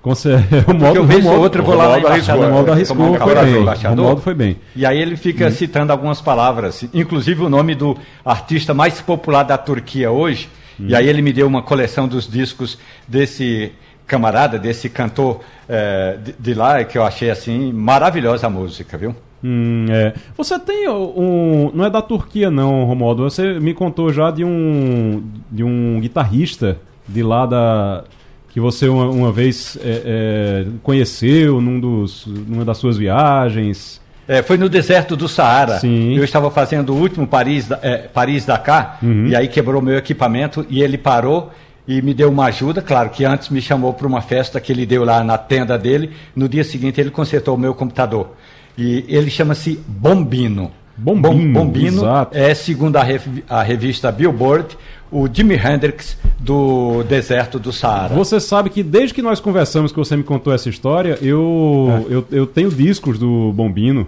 Conce... 0.00 0.28
O 0.66 0.74
modo, 0.74 0.96
eu 0.96 1.04
vejo 1.04 1.28
outro, 1.28 1.62
vou 1.62 1.74
lá 1.74 1.98
na 1.98 2.08
arriscou, 2.08 2.40
O 2.40 2.50
modo 2.50 2.72
arriscou, 2.72 3.18
foi 3.18 3.34
bem. 3.34 3.92
O 3.92 3.96
modo 3.96 4.20
foi 4.20 4.34
bem. 4.34 4.56
E 4.76 4.86
aí 4.86 4.98
ele 4.98 5.16
fica 5.16 5.48
hum. 5.48 5.50
citando 5.50 5.92
algumas 5.92 6.20
palavras, 6.20 6.84
inclusive 6.94 7.42
o 7.42 7.48
nome 7.48 7.74
do 7.74 7.96
artista 8.24 8.72
mais 8.72 9.00
popular 9.00 9.42
da 9.42 9.58
Turquia 9.58 10.10
hoje. 10.10 10.48
Hum. 10.80 10.86
E 10.88 10.94
aí 10.94 11.08
ele 11.08 11.20
me 11.20 11.32
deu 11.32 11.46
uma 11.46 11.62
coleção 11.62 12.06
dos 12.06 12.28
discos 12.28 12.78
desse 13.06 13.72
camarada, 14.06 14.58
desse 14.58 14.88
cantor 14.88 15.40
é, 15.68 16.16
de, 16.22 16.32
de, 16.38 16.54
lá, 16.54 16.82
que 16.84 16.96
eu 16.96 17.04
achei 17.04 17.30
assim 17.30 17.72
maravilhosa 17.72 18.46
a 18.46 18.50
música, 18.50 18.96
viu? 18.96 19.14
Hum, 19.42 19.86
é. 19.88 20.14
Você 20.36 20.58
tem 20.58 20.88
um. 20.88 21.70
Não 21.72 21.84
é 21.84 21.90
da 21.90 22.02
Turquia, 22.02 22.50
não, 22.50 22.84
Romualdo. 22.84 23.22
Você 23.22 23.60
me 23.60 23.72
contou 23.72 24.12
já 24.12 24.30
de 24.30 24.44
um, 24.44 25.22
de 25.50 25.62
um 25.62 26.00
guitarrista 26.00 26.78
de 27.06 27.22
lá 27.22 27.46
da, 27.46 28.04
que 28.50 28.60
você 28.60 28.88
uma, 28.88 29.08
uma 29.08 29.32
vez 29.32 29.78
é, 29.82 30.02
é, 30.04 30.66
conheceu 30.82 31.60
num 31.60 31.78
dos, 31.78 32.26
numa 32.26 32.64
das 32.64 32.78
suas 32.78 32.96
viagens. 32.96 34.00
É, 34.26 34.42
foi 34.42 34.58
no 34.58 34.68
deserto 34.68 35.16
do 35.16 35.28
Saara. 35.28 35.78
Sim. 35.78 36.14
Eu 36.14 36.24
estava 36.24 36.50
fazendo 36.50 36.92
o 36.92 36.96
último 36.96 37.26
Paris, 37.26 37.70
é, 37.82 37.96
Paris 37.96 38.44
Dakar 38.44 38.98
uhum. 39.02 39.28
e 39.28 39.36
aí 39.36 39.48
quebrou 39.48 39.80
meu 39.80 39.96
equipamento 39.96 40.66
e 40.68 40.82
ele 40.82 40.98
parou 40.98 41.50
e 41.86 42.02
me 42.02 42.12
deu 42.12 42.30
uma 42.30 42.46
ajuda. 42.46 42.82
Claro 42.82 43.08
que 43.10 43.24
antes 43.24 43.48
me 43.48 43.62
chamou 43.62 43.94
para 43.94 44.06
uma 44.06 44.20
festa 44.20 44.60
que 44.60 44.70
ele 44.70 44.84
deu 44.84 45.04
lá 45.04 45.24
na 45.24 45.38
tenda 45.38 45.78
dele. 45.78 46.10
No 46.36 46.48
dia 46.48 46.64
seguinte 46.64 47.00
ele 47.00 47.10
consertou 47.10 47.54
o 47.54 47.58
meu 47.58 47.74
computador 47.74 48.34
e 48.78 49.04
ele 49.08 49.28
chama-se 49.28 49.78
Bombino. 49.86 50.70
Bombino, 50.96 51.52
Bombino 51.52 51.98
exato. 51.98 52.36
é 52.36 52.54
segundo 52.54 52.96
a, 52.96 53.02
rev 53.02 53.44
a 53.48 53.62
revista 53.62 54.10
Billboard 54.10 54.76
o 55.10 55.28
Jimi 55.32 55.54
Hendrix 55.54 56.18
do 56.38 57.02
deserto 57.04 57.58
do 57.58 57.72
Saara. 57.72 58.14
Você 58.14 58.38
sabe 58.40 58.70
que 58.70 58.82
desde 58.82 59.14
que 59.14 59.22
nós 59.22 59.40
conversamos, 59.40 59.90
que 59.90 59.98
você 59.98 60.16
me 60.16 60.22
contou 60.22 60.52
essa 60.52 60.68
história, 60.68 61.18
eu, 61.22 62.06
é. 62.08 62.14
eu, 62.14 62.26
eu 62.30 62.46
tenho 62.46 62.70
discos 62.70 63.18
do 63.18 63.52
Bombino. 63.52 64.06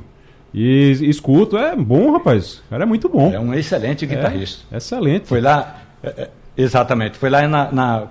E 0.52 0.90
escuto, 1.02 1.56
é 1.56 1.76
bom, 1.76 2.12
rapaz. 2.12 2.60
O 2.66 2.70
cara 2.70 2.82
é 2.82 2.86
muito 2.86 3.08
bom. 3.08 3.32
É 3.32 3.38
um 3.38 3.54
excelente 3.54 4.04
guitarrista. 4.04 4.64
É, 4.72 4.78
excelente. 4.78 5.28
Foi 5.28 5.40
lá, 5.40 5.80
é, 6.02 6.08
é, 6.08 6.30
exatamente, 6.56 7.16
foi 7.16 7.30
lá 7.30 7.46
na, 7.46 7.70
na, 7.70 8.06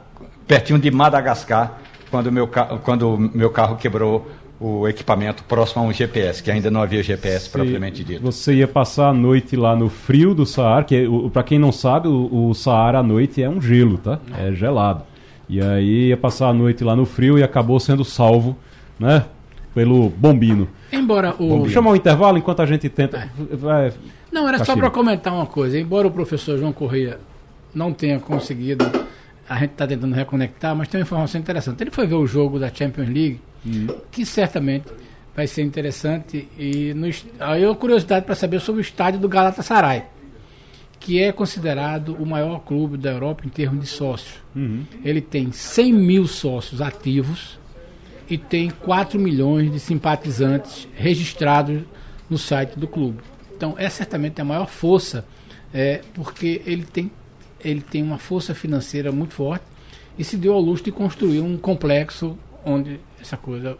pertinho 0.48 0.80
de 0.80 0.90
Madagascar, 0.90 1.80
quando 2.10 2.32
meu, 2.32 2.48
quando 2.48 3.18
meu 3.36 3.50
carro 3.50 3.76
quebrou 3.76 4.28
o 4.60 4.88
equipamento 4.88 5.44
próximo 5.44 5.84
a 5.84 5.86
um 5.86 5.94
GPS, 5.94 6.44
que 6.44 6.52
ainda 6.52 6.70
não 6.70 6.82
havia 6.82 7.02
GPS 7.02 7.46
Sim, 7.46 7.52
propriamente 7.52 8.04
dito. 8.04 8.22
Você 8.22 8.56
ia 8.56 8.68
passar 8.68 9.10
a 9.10 9.14
noite 9.14 9.56
lá 9.56 9.76
no 9.76 9.90
frio 9.90 10.36
do 10.36 10.46
Saara, 10.46 10.84
que 10.84 11.08
para 11.32 11.44
quem 11.44 11.58
não 11.58 11.72
sabe, 11.72 12.10
o, 12.10 12.50
o 12.50 12.54
Saara 12.54 13.00
à 13.00 13.04
noite 13.04 13.42
é 13.42 13.50
um 13.50 13.62
gelo, 13.62 13.98
tá? 13.98 14.20
É 14.38 14.52
gelado. 14.52 15.04
E 15.48 15.62
aí 15.62 16.10
ia 16.10 16.18
passar 16.18 16.50
a 16.50 16.54
noite 16.54 16.84
lá 16.84 16.96
no 16.96 17.06
frio 17.06 17.40
e 17.40 17.44
acabou 17.44 17.80
sendo 17.80 18.04
salvo, 18.04 18.56
né? 19.00 19.26
Pelo 19.74 20.10
bombino. 20.10 20.68
Embora 20.92 21.34
o. 21.40 21.50
Vamos 21.50 21.72
chamar 21.72 21.92
um 21.92 21.96
intervalo 21.96 22.38
enquanto 22.38 22.62
a 22.62 22.66
gente 22.66 22.90
tenta. 22.90 23.18
É. 23.18 23.56
Vai... 23.56 23.94
Não, 24.32 24.48
era 24.48 24.64
só 24.64 24.76
para 24.76 24.90
comentar 24.90 25.34
uma 25.34 25.46
coisa. 25.46 25.80
Embora 25.80 26.08
o 26.08 26.12
professor 26.12 26.58
João 26.58 26.74
Correia 26.74 27.20
não 27.74 27.94
tenha 27.94 28.20
conseguido, 28.20 28.86
a 29.48 29.56
gente 29.58 29.72
está 29.72 29.88
tentando 29.88 30.14
reconectar, 30.14 30.76
mas 30.76 30.88
tem 30.88 31.00
uma 31.00 31.04
informação 31.04 31.40
interessante. 31.40 31.82
Ele 31.82 31.92
foi 31.92 32.06
ver 32.06 32.16
o 32.16 32.28
jogo 32.28 32.60
da 32.60 32.72
Champions 32.74 33.08
League, 33.08 33.40
hum. 33.66 33.88
que 34.12 34.26
certamente 34.26 34.88
vai 35.36 35.48
ser 35.48 35.62
interessante. 35.62 36.48
E 36.58 36.94
no, 36.94 37.08
aí 37.40 37.64
eu 37.64 37.76
curiosidade 37.76 38.26
para 38.26 38.36
saber 38.36 38.60
sobre 38.60 38.82
o 38.82 38.84
estádio 38.84 39.20
do 39.20 39.30
Galatasaray, 39.30 40.04
que 41.00 41.22
é 41.22 41.32
considerado 41.32 42.16
o 42.16 42.26
maior 42.26 42.60
clube 42.60 42.98
da 42.98 43.12
Europa 43.12 43.44
em 43.46 43.50
termos 43.50 43.82
de 43.82 43.88
sócios. 43.88 44.42
Uhum. 44.56 44.86
Ele 45.04 45.22
tem 45.22 45.52
100 45.52 45.94
mil 45.94 46.28
sócios 46.28 46.82
ativos 46.82 47.58
e 48.30 48.38
tem 48.38 48.70
4 48.70 49.18
milhões 49.20 49.72
de 49.72 49.80
simpatizantes 49.80 50.88
registrados 50.94 51.84
no 52.30 52.38
site 52.38 52.78
do 52.78 52.88
clube. 52.88 53.20
Então, 53.56 53.76
é 53.78 53.90
certamente 53.90 54.40
a 54.40 54.46
maior 54.46 54.68
força, 54.68 55.26
é, 55.74 56.02
porque 56.14 56.62
ele 56.66 56.84
tem, 56.84 57.12
ele 57.64 57.82
tem 57.82 58.04
uma 58.04 58.18
força 58.18 58.54
financeira 58.54 59.12
muito 59.12 59.34
forte 59.34 59.66
e 60.18 60.24
se 60.24 60.38
deu 60.38 60.54
ao 60.54 60.60
luxo 60.60 60.84
de 60.84 60.92
construir 60.92 61.40
um 61.40 61.58
complexo 61.58 62.38
onde 62.66 63.00
essa 63.22 63.38
coisa, 63.38 63.78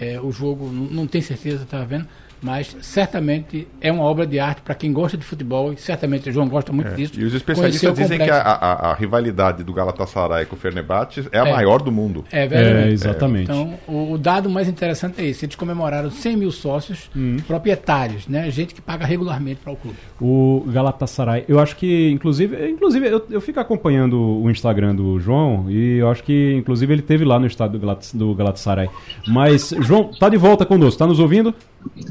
é, 0.00 0.20
o 0.20 0.30
jogo, 0.30 0.70
não, 0.70 1.06
tem 1.06 1.20
certeza, 1.22 1.64
está 1.64 1.84
vendo? 1.84 2.06
Mas 2.46 2.76
certamente 2.80 3.66
é 3.80 3.90
uma 3.90 4.04
obra 4.04 4.24
de 4.24 4.38
arte 4.38 4.62
para 4.62 4.72
quem 4.72 4.92
gosta 4.92 5.16
de 5.16 5.24
futebol 5.24 5.72
e 5.72 5.76
certamente 5.76 6.30
o 6.30 6.32
João 6.32 6.48
gosta 6.48 6.72
muito 6.72 6.92
é. 6.92 6.94
disso. 6.94 7.18
E 7.18 7.24
os 7.24 7.34
especialistas 7.34 7.92
dizem 7.92 8.18
que 8.18 8.30
a, 8.30 8.40
a, 8.40 8.90
a, 8.92 8.94
rivalidade 8.94 9.64
do 9.64 9.72
Galatasaray 9.72 10.46
com 10.46 10.54
o 10.54 10.58
Fenerbahçe 10.58 11.26
é 11.32 11.40
a 11.40 11.48
é. 11.48 11.52
maior 11.52 11.82
do 11.82 11.90
mundo. 11.90 12.24
É, 12.30 12.46
verdade. 12.46 12.88
É, 12.88 12.92
exatamente. 12.92 13.50
Então, 13.50 13.74
o, 13.88 14.12
o, 14.12 14.18
dado 14.18 14.48
mais 14.48 14.68
interessante 14.68 15.20
é 15.20 15.24
esse. 15.24 15.44
Eles 15.44 15.56
comemoraram 15.56 16.08
100 16.08 16.36
mil 16.36 16.52
sócios 16.52 17.10
hum. 17.16 17.38
proprietários, 17.48 18.28
né? 18.28 18.48
gente 18.48 18.72
que 18.72 18.80
paga 18.80 19.04
regularmente 19.04 19.60
para 19.64 19.72
o 19.72 19.76
clube. 19.76 19.96
O 20.20 20.64
Galatasaray, 20.68 21.44
eu 21.48 21.58
acho 21.58 21.74
que, 21.74 22.10
inclusive, 22.12 22.70
inclusive 22.70 23.08
eu, 23.08 23.26
eu 23.28 23.40
fico 23.40 23.58
acompanhando 23.58 24.20
o 24.20 24.48
Instagram 24.48 24.94
do 24.94 25.18
João 25.18 25.68
e 25.68 25.98
eu 25.98 26.08
acho 26.08 26.22
que, 26.22 26.54
inclusive, 26.54 26.92
ele 26.92 27.02
teve 27.02 27.24
lá 27.24 27.40
no 27.40 27.46
estádio 27.48 27.80
do 28.14 28.34
Galatasaray. 28.36 28.88
Mas, 29.26 29.74
João, 29.80 30.12
tá 30.12 30.28
de 30.28 30.36
volta 30.36 30.64
conosco, 30.64 30.96
tá 30.96 31.08
nos 31.08 31.18
ouvindo? 31.18 31.52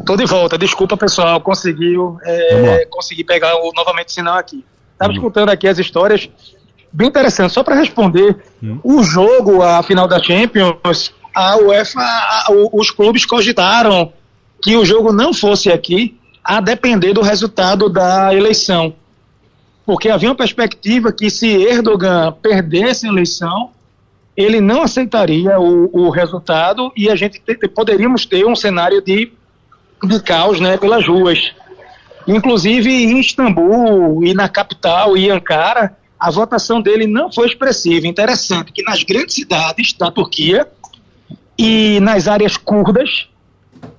Tô 0.05 0.15
de 0.15 0.24
volta, 0.25 0.57
desculpa 0.57 0.97
pessoal, 0.97 1.39
conseguiu 1.41 2.17
é, 2.23 2.85
consegui 2.89 3.23
pegar 3.23 3.55
o, 3.55 3.71
novamente 3.73 4.09
o 4.09 4.11
sinal 4.11 4.37
aqui. 4.37 4.63
Estava 4.93 5.13
escutando 5.13 5.49
aqui 5.49 5.67
as 5.67 5.77
histórias, 5.77 6.29
bem 6.91 7.07
interessante. 7.07 7.53
Só 7.53 7.63
para 7.63 7.75
responder, 7.75 8.37
hum. 8.63 8.79
o 8.83 9.03
jogo, 9.03 9.61
a 9.61 9.83
final 9.83 10.07
da 10.07 10.21
Champions, 10.21 11.13
a 11.33 11.57
UEFA, 11.57 11.99
a, 11.99 12.45
os 12.71 12.89
clubes 12.91 13.25
cogitaram 13.25 14.13
que 14.61 14.75
o 14.75 14.85
jogo 14.85 15.11
não 15.11 15.33
fosse 15.33 15.71
aqui, 15.71 16.17
a 16.43 16.61
depender 16.61 17.13
do 17.13 17.21
resultado 17.21 17.89
da 17.89 18.33
eleição. 18.33 18.93
Porque 19.85 20.09
havia 20.09 20.29
uma 20.29 20.35
perspectiva 20.35 21.11
que 21.11 21.29
se 21.29 21.47
Erdogan 21.47 22.31
perdesse 22.41 23.05
a 23.05 23.09
eleição, 23.09 23.71
ele 24.35 24.59
não 24.59 24.81
aceitaria 24.81 25.59
o, 25.59 25.89
o 25.91 26.09
resultado 26.09 26.91
e 26.95 27.09
a 27.09 27.15
gente 27.15 27.39
te, 27.39 27.55
poderíamos 27.67 28.25
ter 28.25 28.45
um 28.45 28.55
cenário 28.55 29.01
de 29.01 29.31
de 30.03 30.19
caos 30.21 30.59
né, 30.59 30.77
pelas 30.77 31.07
ruas. 31.07 31.53
Inclusive 32.27 32.89
em 32.89 33.19
Istambul 33.19 34.23
e 34.23 34.33
na 34.33 34.49
capital, 34.49 35.15
e 35.15 35.29
Ankara, 35.29 35.95
a 36.19 36.31
votação 36.31 36.81
dele 36.81 37.05
não 37.05 37.31
foi 37.31 37.47
expressiva. 37.47 38.07
Interessante 38.07 38.71
que 38.71 38.83
nas 38.83 39.03
grandes 39.03 39.35
cidades 39.35 39.93
da 39.93 40.09
Turquia 40.09 40.67
e 41.57 41.99
nas 42.01 42.27
áreas 42.27 42.57
curdas, 42.57 43.29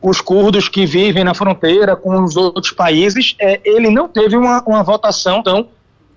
os 0.02 0.20
curdos 0.20 0.68
que 0.68 0.84
vivem 0.84 1.22
na 1.22 1.34
fronteira 1.34 1.94
com 1.94 2.22
os 2.22 2.36
outros 2.36 2.72
países, 2.72 3.36
é, 3.38 3.60
ele 3.64 3.90
não 3.90 4.08
teve 4.08 4.36
uma, 4.36 4.62
uma 4.66 4.82
votação 4.82 5.42
tão 5.42 5.68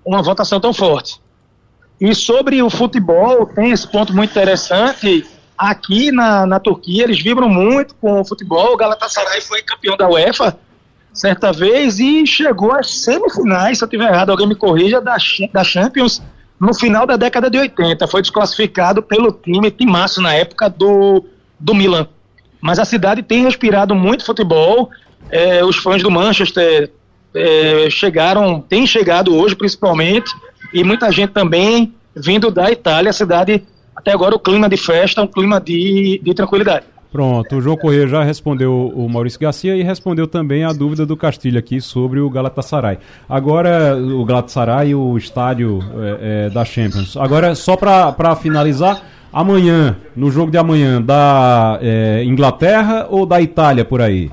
uma 0.04 0.22
votação 0.22 0.58
tão 0.58 0.72
forte. 0.72 1.20
E 2.00 2.14
sobre 2.14 2.62
o 2.62 2.70
futebol, 2.70 3.46
tem 3.46 3.70
esse 3.70 3.86
ponto 3.86 4.14
muito 4.14 4.30
interessante 4.30 5.26
Aqui 5.60 6.10
na, 6.10 6.46
na 6.46 6.58
Turquia, 6.58 7.04
eles 7.04 7.22
vibram 7.22 7.46
muito 7.46 7.94
com 7.96 8.22
o 8.22 8.24
futebol. 8.24 8.72
O 8.72 8.76
Galatasaray 8.78 9.42
foi 9.42 9.60
campeão 9.60 9.94
da 9.94 10.08
UEFA 10.08 10.56
certa 11.12 11.52
vez 11.52 11.98
e 11.98 12.26
chegou 12.26 12.72
às 12.72 13.02
semifinais, 13.02 13.76
se 13.76 13.84
eu 13.84 13.86
estiver 13.86 14.10
errado, 14.10 14.30
alguém 14.30 14.46
me 14.46 14.54
corrija, 14.54 15.02
da, 15.02 15.18
da 15.52 15.62
Champions 15.62 16.22
no 16.58 16.72
final 16.72 17.06
da 17.06 17.18
década 17.18 17.50
de 17.50 17.58
80. 17.58 18.08
Foi 18.08 18.22
desclassificado 18.22 19.02
pelo 19.02 19.32
time 19.32 19.70
Timaço 19.70 20.22
na 20.22 20.32
época 20.32 20.70
do, 20.70 21.26
do 21.58 21.74
Milan. 21.74 22.08
Mas 22.58 22.78
a 22.78 22.86
cidade 22.86 23.22
tem 23.22 23.42
respirado 23.44 23.94
muito 23.94 24.24
futebol. 24.24 24.88
É, 25.30 25.62
os 25.62 25.76
fãs 25.76 26.02
do 26.02 26.10
Manchester 26.10 26.90
é, 27.34 27.90
chegaram, 27.90 28.62
têm 28.62 28.86
chegado 28.86 29.36
hoje 29.36 29.54
principalmente, 29.54 30.34
e 30.72 30.82
muita 30.82 31.12
gente 31.12 31.34
também 31.34 31.92
vindo 32.16 32.50
da 32.50 32.70
Itália. 32.70 33.10
A 33.10 33.12
cidade 33.12 33.62
até 33.94 34.12
agora 34.12 34.34
o 34.34 34.38
clima 34.38 34.68
de 34.68 34.76
festa 34.76 35.20
é 35.20 35.24
um 35.24 35.26
clima 35.26 35.60
de, 35.60 36.20
de 36.22 36.34
tranquilidade. 36.34 36.86
Pronto, 37.12 37.56
o 37.56 37.60
João 37.60 37.76
Corrêa 37.76 38.06
já 38.06 38.22
respondeu 38.22 38.92
o 38.94 39.08
Maurício 39.08 39.40
Garcia 39.40 39.74
e 39.74 39.82
respondeu 39.82 40.28
também 40.28 40.62
a 40.62 40.72
dúvida 40.72 41.04
do 41.04 41.16
Castilho 41.16 41.58
aqui 41.58 41.80
sobre 41.80 42.20
o 42.20 42.30
Galatasaray. 42.30 42.98
Agora, 43.28 43.96
o 43.96 44.24
Galatasaray 44.24 44.90
e 44.90 44.94
o 44.94 45.18
estádio 45.18 45.80
é, 45.98 46.46
é, 46.46 46.50
da 46.50 46.64
Champions. 46.64 47.16
Agora, 47.16 47.56
só 47.56 47.76
para 47.76 48.36
finalizar, 48.36 49.02
amanhã, 49.32 49.96
no 50.14 50.30
jogo 50.30 50.52
de 50.52 50.58
amanhã, 50.58 51.02
da 51.02 51.80
é, 51.82 52.22
Inglaterra 52.24 53.08
ou 53.10 53.26
da 53.26 53.40
Itália 53.40 53.84
por 53.84 54.00
aí? 54.00 54.30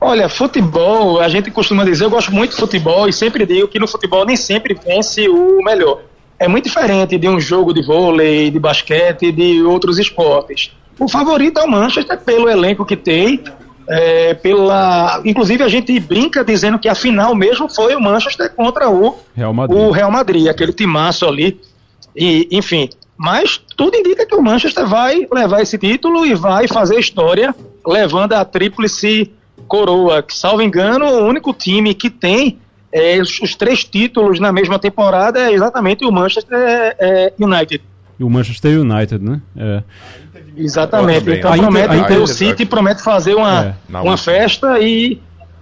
Olha, 0.00 0.28
futebol, 0.28 1.20
a 1.20 1.28
gente 1.28 1.50
costuma 1.50 1.84
dizer, 1.84 2.04
eu 2.04 2.10
gosto 2.10 2.32
muito 2.32 2.52
de 2.52 2.56
futebol 2.58 3.08
e 3.08 3.12
sempre 3.12 3.44
digo 3.44 3.66
que 3.66 3.80
no 3.80 3.88
futebol 3.88 4.24
nem 4.24 4.36
sempre 4.36 4.72
vence 4.72 5.28
o 5.28 5.60
melhor 5.64 6.00
é 6.38 6.48
muito 6.48 6.64
diferente 6.64 7.16
de 7.18 7.28
um 7.28 7.40
jogo 7.40 7.72
de 7.72 7.82
vôlei, 7.82 8.50
de 8.50 8.58
basquete, 8.58 9.32
de 9.32 9.62
outros 9.62 9.98
esportes. 9.98 10.72
O 10.98 11.08
favorito 11.08 11.58
é 11.58 11.64
o 11.64 11.70
Manchester 11.70 12.18
pelo 12.20 12.48
elenco 12.48 12.84
que 12.84 12.96
tem, 12.96 13.42
é, 13.88 14.34
pela, 14.34 15.20
inclusive 15.24 15.62
a 15.62 15.68
gente 15.68 15.98
brinca 16.00 16.44
dizendo 16.44 16.78
que 16.78 16.88
a 16.88 16.94
final 16.94 17.34
mesmo 17.34 17.68
foi 17.68 17.94
o 17.94 18.00
Manchester 18.00 18.52
contra 18.54 18.88
o 18.88 19.16
Real 19.34 19.52
Madrid, 19.52 19.78
o 19.78 19.90
Real 19.90 20.10
Madrid 20.10 20.48
aquele 20.48 20.72
timaço 20.72 21.26
ali, 21.26 21.60
e 22.14 22.48
enfim. 22.50 22.88
Mas 23.16 23.60
tudo 23.76 23.96
indica 23.96 24.26
que 24.26 24.34
o 24.34 24.42
Manchester 24.42 24.86
vai 24.86 25.26
levar 25.32 25.62
esse 25.62 25.78
título 25.78 26.26
e 26.26 26.34
vai 26.34 26.68
fazer 26.68 26.98
história, 26.98 27.54
levando 27.86 28.34
a 28.34 28.44
tríplice 28.44 29.30
coroa, 29.66 30.22
que 30.22 30.36
salvo 30.36 30.62
engano, 30.62 31.06
o 31.06 31.26
único 31.26 31.52
time 31.54 31.94
que 31.94 32.10
tem 32.10 32.58
é, 32.96 33.20
os, 33.20 33.40
os, 33.40 33.54
três 33.54 33.84
títulos 33.84 34.40
na 34.40 34.50
mesma 34.52 34.78
temporada 34.78 35.38
é 35.38 35.52
exatamente 35.52 36.04
o 36.04 36.10
Manchester 36.10 36.58
é, 36.58 36.96
é 36.98 37.32
United. 37.38 37.82
E 38.18 38.24
o 38.24 38.30
Manchester 38.30 38.80
United, 38.80 39.22
né? 39.22 39.40
É. 39.56 39.82
Exatamente. 40.56 41.30
Então 41.30 41.52
promete, 41.56 41.90
a 41.90 41.96
Inter, 41.98 42.22
o 42.22 42.26
City 42.26 42.64
promete 42.64 43.02
fazer 43.02 43.34
uma, 43.34 43.76
é. 43.92 43.98
uma 43.98 44.16
festa 44.16 44.78
e 44.80 45.20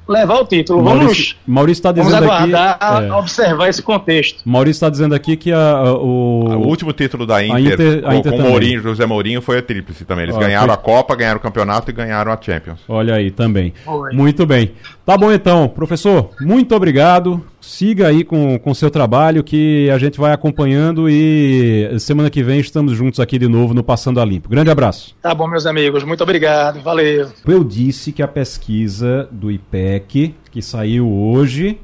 levar 0.09 0.40
o 0.40 0.44
título. 0.44 0.83
Maurício, 0.83 1.07
vamos 1.07 1.37
Maurício 1.47 1.81
está 1.81 1.92
dizendo 1.92 2.11
vamos 2.11 2.29
aguardar 2.29 2.79
aqui, 2.79 3.07
é. 3.07 3.12
observar 3.12 3.68
esse 3.68 3.83
contexto. 3.83 4.42
Maurício 4.44 4.77
está 4.77 4.90
dizendo 4.90 5.14
aqui 5.14 5.37
que 5.37 5.51
a, 5.53 5.59
a, 5.59 5.94
o... 5.94 6.44
o 6.44 6.66
último 6.66 6.92
título 6.92 7.27
da 7.27 7.44
Inter, 7.44 7.73
Inter 7.73 8.03
com, 8.03 8.12
Inter 8.12 8.33
com 8.33 8.42
Mourinho, 8.42 8.83
José 8.83 9.07
Mourinho, 9.07 9.42
foi 9.42 9.59
a 9.59 9.62
tríplice 9.62 10.05
também. 10.05 10.25
Eles 10.25 10.37
ganharam 10.37 10.66
foi... 10.66 10.75
a 10.75 10.77
Copa, 10.77 11.16
ganharam 11.16 11.38
o 11.38 11.42
campeonato 11.42 11.90
e 11.90 11.94
ganharam 11.94 12.33
a 12.33 12.38
Champions. 12.40 12.81
Olha 12.88 13.14
aí, 13.14 13.31
também. 13.31 13.73
Oi. 13.87 14.14
Muito 14.14 14.47
bem. 14.47 14.73
Tá 15.05 15.19
bom 15.19 15.31
então, 15.31 15.69
professor, 15.69 16.31
muito 16.40 16.75
obrigado. 16.75 17.45
Siga 17.61 18.09
aí 18.09 18.25
com 18.25 18.59
o 18.64 18.75
seu 18.75 18.90
trabalho 18.90 19.45
que 19.45 19.90
a 19.90 19.99
gente 19.99 20.19
vai 20.19 20.33
acompanhando 20.33 21.11
e 21.11 21.95
semana 22.01 22.31
que 22.31 22.43
vem 22.43 22.59
estamos 22.59 22.97
juntos 22.97 23.21
aqui 23.21 23.38
de 23.38 23.47
novo 23.47 23.75
no 23.75 23.85
Passando 23.85 24.19
a 24.19 24.25
Limpo. 24.25 24.49
Grande 24.49 24.71
abraço. 24.71 25.14
Tá 25.21 25.35
bom, 25.35 25.47
meus 25.47 25.67
amigos. 25.67 26.05
Muito 26.05 26.23
obrigado. 26.23 26.81
Valeu. 26.81 27.29
Eu 27.47 27.62
disse 27.62 28.12
que 28.12 28.23
a 28.23 28.29
pesquisa 28.29 29.29
do 29.31 29.51
IPEC, 29.51 30.35
que 30.51 30.62
saiu 30.62 31.07
hoje, 31.12 31.79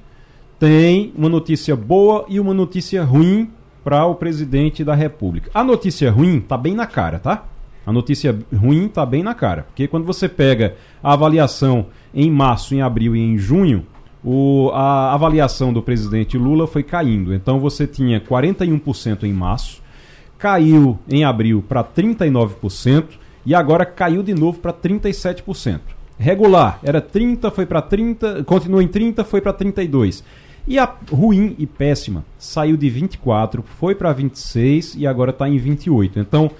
tem 0.58 1.12
uma 1.14 1.28
notícia 1.28 1.76
boa 1.76 2.24
e 2.26 2.40
uma 2.40 2.54
notícia 2.54 3.04
ruim 3.04 3.50
para 3.84 4.06
o 4.06 4.14
presidente 4.14 4.82
da 4.82 4.94
República. 4.94 5.50
A 5.52 5.62
notícia 5.62 6.10
ruim 6.10 6.40
tá 6.40 6.56
bem 6.56 6.74
na 6.74 6.86
cara, 6.86 7.18
tá? 7.18 7.44
A 7.86 7.92
notícia 7.92 8.38
ruim 8.54 8.88
tá 8.88 9.04
bem 9.04 9.22
na 9.22 9.34
cara, 9.34 9.64
porque 9.64 9.88
quando 9.88 10.06
você 10.06 10.28
pega 10.28 10.74
a 11.02 11.12
avaliação 11.12 11.86
em 12.14 12.30
março, 12.30 12.74
em 12.74 12.82
abril 12.82 13.14
e 13.14 13.20
em 13.20 13.38
junho, 13.38 13.86
o, 14.22 14.70
a 14.72 15.14
avaliação 15.14 15.72
do 15.72 15.82
presidente 15.82 16.36
Lula 16.36 16.66
foi 16.66 16.82
caindo. 16.82 17.34
Então 17.34 17.58
você 17.58 17.86
tinha 17.86 18.20
41% 18.20 19.24
em 19.24 19.32
março, 19.32 19.82
caiu 20.38 20.98
em 21.08 21.24
abril 21.24 21.64
para 21.66 21.82
39% 21.82 23.04
e 23.44 23.54
agora 23.54 23.86
caiu 23.86 24.22
de 24.22 24.34
novo 24.34 24.58
para 24.58 24.72
37%. 24.72 25.80
Regular 26.18 26.78
era 26.82 27.00
30, 27.00 27.50
foi 27.50 27.64
para 27.64 27.80
30, 27.80 28.44
continuou 28.44 28.82
em 28.82 28.88
30, 28.88 29.24
foi 29.24 29.40
para 29.40 29.54
32. 29.54 30.22
E 30.68 30.78
a 30.78 30.94
ruim 31.10 31.56
e 31.58 31.66
péssima 31.66 32.24
saiu 32.38 32.76
de 32.76 32.90
24, 32.90 33.64
foi 33.78 33.94
para 33.94 34.12
26 34.12 34.94
e 34.96 35.06
agora 35.06 35.30
está 35.30 35.48
em 35.48 35.56
28. 35.56 36.18
Então 36.18 36.50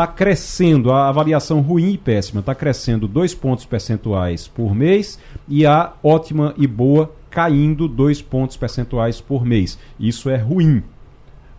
está 0.00 0.06
crescendo, 0.06 0.90
a 0.90 1.08
avaliação 1.08 1.60
ruim 1.60 1.92
e 1.92 1.98
péssima 1.98 2.40
está 2.40 2.54
crescendo 2.54 3.06
2 3.06 3.34
pontos 3.34 3.66
percentuais 3.66 4.48
por 4.48 4.74
mês 4.74 5.18
e 5.46 5.66
a 5.66 5.92
ótima 6.02 6.54
e 6.56 6.66
boa 6.66 7.12
caindo 7.28 7.86
2 7.86 8.22
pontos 8.22 8.56
percentuais 8.56 9.20
por 9.20 9.44
mês. 9.44 9.78
Isso 9.98 10.30
é 10.30 10.36
ruim. 10.36 10.82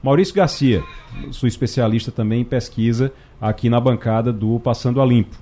Maurício 0.02 0.34
Garcia, 0.34 0.84
sou 1.30 1.48
especialista 1.48 2.12
também 2.12 2.42
em 2.42 2.46
pesquisa 2.46 3.14
aqui 3.40 3.70
na 3.70 3.80
bancada 3.80 4.34
do 4.34 4.60
Passando 4.60 5.00
a 5.00 5.06
Limpo. 5.06 5.38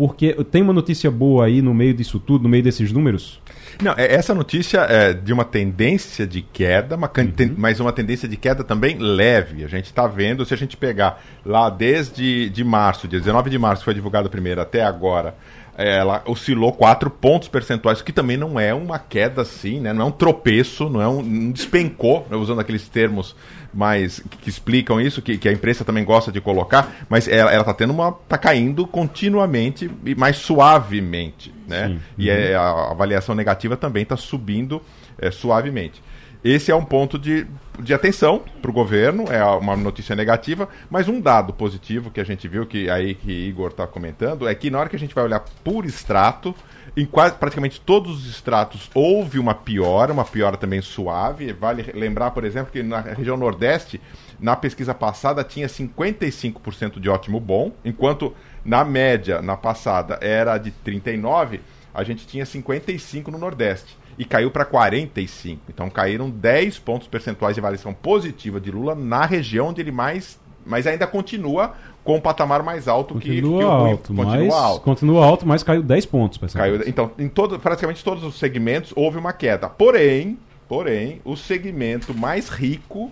Porque 0.00 0.32
tem 0.44 0.62
uma 0.62 0.72
notícia 0.72 1.10
boa 1.10 1.44
aí 1.44 1.60
no 1.60 1.74
meio 1.74 1.92
disso 1.92 2.18
tudo, 2.18 2.44
no 2.44 2.48
meio 2.48 2.62
desses 2.62 2.90
números? 2.90 3.38
Não, 3.82 3.92
é, 3.98 4.14
essa 4.14 4.34
notícia 4.34 4.78
é 4.88 5.12
de 5.12 5.30
uma 5.30 5.44
tendência 5.44 6.26
de 6.26 6.40
queda, 6.40 6.96
uma, 6.96 7.06
uhum. 7.06 7.54
mas 7.58 7.80
uma 7.80 7.92
tendência 7.92 8.26
de 8.26 8.34
queda 8.34 8.64
também 8.64 8.96
leve. 8.96 9.62
A 9.62 9.68
gente 9.68 9.84
está 9.84 10.06
vendo, 10.06 10.46
se 10.46 10.54
a 10.54 10.56
gente 10.56 10.74
pegar 10.74 11.22
lá 11.44 11.68
desde 11.68 12.48
de 12.48 12.64
março, 12.64 13.06
dia 13.06 13.18
19 13.18 13.50
de 13.50 13.58
março, 13.58 13.82
que 13.82 13.84
foi 13.84 13.92
divulgado 13.92 14.30
primeiro, 14.30 14.62
até 14.62 14.82
agora, 14.82 15.34
ela 15.76 16.22
oscilou 16.24 16.72
4 16.72 17.10
pontos 17.10 17.48
percentuais, 17.48 18.00
que 18.00 18.10
também 18.10 18.38
não 18.38 18.58
é 18.58 18.72
uma 18.72 18.98
queda 18.98 19.42
assim, 19.42 19.80
né? 19.80 19.92
não 19.92 20.06
é 20.06 20.08
um 20.08 20.12
tropeço, 20.12 20.88
não 20.88 21.02
é 21.02 21.08
um, 21.08 21.18
um 21.18 21.52
despencou, 21.52 22.26
né? 22.30 22.38
usando 22.38 22.60
aqueles 22.60 22.88
termos 22.88 23.36
mais 23.72 24.20
que, 24.20 24.38
que 24.38 24.48
explicam 24.48 25.00
isso, 25.00 25.22
que, 25.22 25.38
que, 25.38 25.48
a 25.48 25.52
imprensa 25.52 25.84
também 25.84 26.04
gosta 26.04 26.32
de 26.32 26.40
colocar, 26.40 27.06
mas 27.08 27.28
ela, 27.28 27.54
está 27.56 27.74
tendo 27.74 27.92
uma. 27.92 28.12
tá 28.12 28.36
caindo 28.36 28.86
continuamente 28.86 29.90
e 30.04 30.14
mais 30.14 30.36
suavemente. 30.36 31.54
Né? 31.66 31.88
Sim. 31.88 32.00
E 32.18 32.30
uhum. 32.30 32.36
é, 32.36 32.54
a 32.54 32.90
avaliação 32.90 33.34
negativa 33.34 33.76
também 33.76 34.02
está 34.02 34.16
subindo 34.16 34.82
é, 35.18 35.30
suavemente. 35.30 36.02
Esse 36.42 36.70
é 36.70 36.74
um 36.74 36.84
ponto 36.84 37.18
de, 37.18 37.46
de 37.78 37.92
atenção 37.92 38.42
para 38.62 38.70
o 38.70 38.74
governo, 38.74 39.24
é 39.30 39.44
uma 39.44 39.76
notícia 39.76 40.16
negativa, 40.16 40.68
mas 40.88 41.06
um 41.06 41.20
dado 41.20 41.52
positivo 41.52 42.10
que 42.10 42.18
a 42.18 42.24
gente 42.24 42.48
viu, 42.48 42.64
que 42.64 42.88
aí 42.88 43.14
que 43.14 43.30
Igor 43.30 43.68
está 43.68 43.86
comentando, 43.86 44.48
é 44.48 44.54
que 44.54 44.70
na 44.70 44.78
hora 44.78 44.88
que 44.88 44.96
a 44.96 44.98
gente 44.98 45.14
vai 45.14 45.24
olhar 45.24 45.44
por 45.62 45.84
extrato, 45.84 46.54
em 46.96 47.06
quase, 47.06 47.36
praticamente 47.36 47.80
todos 47.80 48.24
os 48.24 48.30
extratos 48.30 48.90
houve 48.94 49.38
uma 49.38 49.54
piora, 49.54 50.12
uma 50.12 50.24
piora 50.24 50.56
também 50.56 50.80
suave. 50.80 51.52
Vale 51.52 51.90
lembrar, 51.94 52.30
por 52.32 52.44
exemplo, 52.44 52.72
que 52.72 52.82
na 52.82 53.00
região 53.00 53.36
Nordeste, 53.36 54.00
na 54.38 54.56
pesquisa 54.56 54.94
passada, 54.94 55.44
tinha 55.44 55.68
55% 55.68 56.98
de 56.98 57.08
ótimo 57.08 57.38
bom, 57.38 57.72
enquanto 57.84 58.34
na 58.64 58.84
média, 58.84 59.40
na 59.40 59.56
passada, 59.56 60.18
era 60.20 60.58
de 60.58 60.72
39%, 60.84 61.60
a 61.92 62.04
gente 62.04 62.26
tinha 62.26 62.44
55% 62.44 63.28
no 63.28 63.38
Nordeste 63.38 63.98
e 64.18 64.24
caiu 64.24 64.50
para 64.50 64.64
45. 64.64 65.62
Então 65.68 65.88
caíram 65.90 66.30
10 66.30 66.78
pontos 66.78 67.08
percentuais 67.08 67.54
de 67.54 67.60
avaliação 67.60 67.92
positiva 67.92 68.60
de 68.60 68.70
Lula 68.70 68.94
na 68.94 69.24
região 69.24 69.68
onde 69.68 69.80
ele 69.80 69.90
mais. 69.90 70.38
Mas 70.64 70.86
ainda 70.86 71.06
continua 71.06 71.74
com 72.04 72.16
um 72.16 72.20
patamar 72.20 72.62
mais 72.62 72.88
alto 72.88 73.14
continua 73.14 73.52
que, 73.52 73.58
que 73.58 73.70
alto, 73.70 74.14
continua 74.14 74.36
mas, 74.36 74.54
alto. 74.54 74.84
Continua 74.84 75.26
alto, 75.26 75.46
mas 75.46 75.62
caiu 75.62 75.82
10 75.82 76.06
pontos. 76.06 76.52
Caiu, 76.52 76.82
então, 76.86 77.10
em 77.18 77.28
todo, 77.28 77.58
praticamente 77.58 78.02
todos 78.02 78.24
os 78.24 78.38
segmentos 78.38 78.92
houve 78.96 79.18
uma 79.18 79.32
queda. 79.32 79.68
Porém, 79.68 80.38
porém, 80.68 81.20
o 81.24 81.36
segmento 81.36 82.14
mais 82.14 82.48
rico 82.48 83.10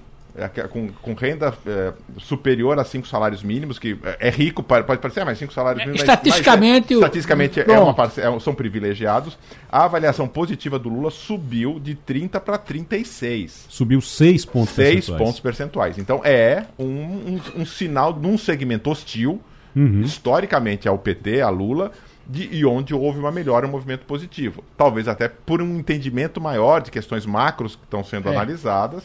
com, 0.71 0.89
com 0.89 1.15
renda 1.15 1.53
é, 1.67 1.93
superior 2.19 2.79
a 2.79 2.85
cinco 2.85 3.09
salários 3.09 3.43
mínimos, 3.43 3.79
que 3.79 3.99
é, 4.05 4.29
é 4.29 4.31
rico, 4.31 4.63
pode 4.63 4.85
parecer, 4.85 5.25
mas 5.25 5.39
cinco 5.39 5.53
salários 5.53 5.85
mínimos. 5.85 6.01
Estatisticamente, 6.01 6.95
mas, 6.95 7.03
estatisticamente 7.03 7.61
é 7.61 7.79
uma, 7.79 7.95
é, 8.17 8.41
são 8.41 8.55
privilegiados. 8.55 9.37
A 9.71 9.85
avaliação 9.85 10.29
positiva 10.29 10.79
do 10.79 10.89
Lula 10.89 11.11
subiu 11.11 11.81
de 11.81 11.95
30 11.95 12.39
para 12.41 12.59
36. 12.59 13.67
Subiu 13.69 14.01
6 14.01 14.45
pontos 14.45 14.75
6 14.75 14.95
percentuais. 14.95 15.23
pontos 15.23 15.41
percentuais. 15.41 15.99
Então 15.99 16.21
é 16.25 16.67
um, 16.79 16.85
um, 16.85 17.41
um 17.57 17.67
sinal 17.67 18.15
num 18.15 18.39
segmento 18.39 18.91
hostil, 18.91 19.41
uhum. 19.75 20.03
historicamente 20.03 20.89
ao 20.89 20.99
PT, 20.99 21.41
a 21.41 21.49
Lula, 21.49 21.91
de, 22.29 22.49
e 22.55 22.65
onde 22.65 22.95
houve 22.95 23.19
uma 23.19 23.33
melhora, 23.33 23.67
um 23.67 23.71
movimento 23.71 24.05
positivo. 24.05 24.63
Talvez 24.77 25.09
até 25.09 25.29
por 25.29 25.63
um 25.63 25.79
entendimento 25.79 26.41
maior 26.41 26.83
de 26.83 26.91
questões 26.91 27.25
macros 27.25 27.75
que 27.75 27.85
estão 27.85 28.05
sendo 28.05 28.29
é. 28.29 28.33
analisadas 28.33 29.05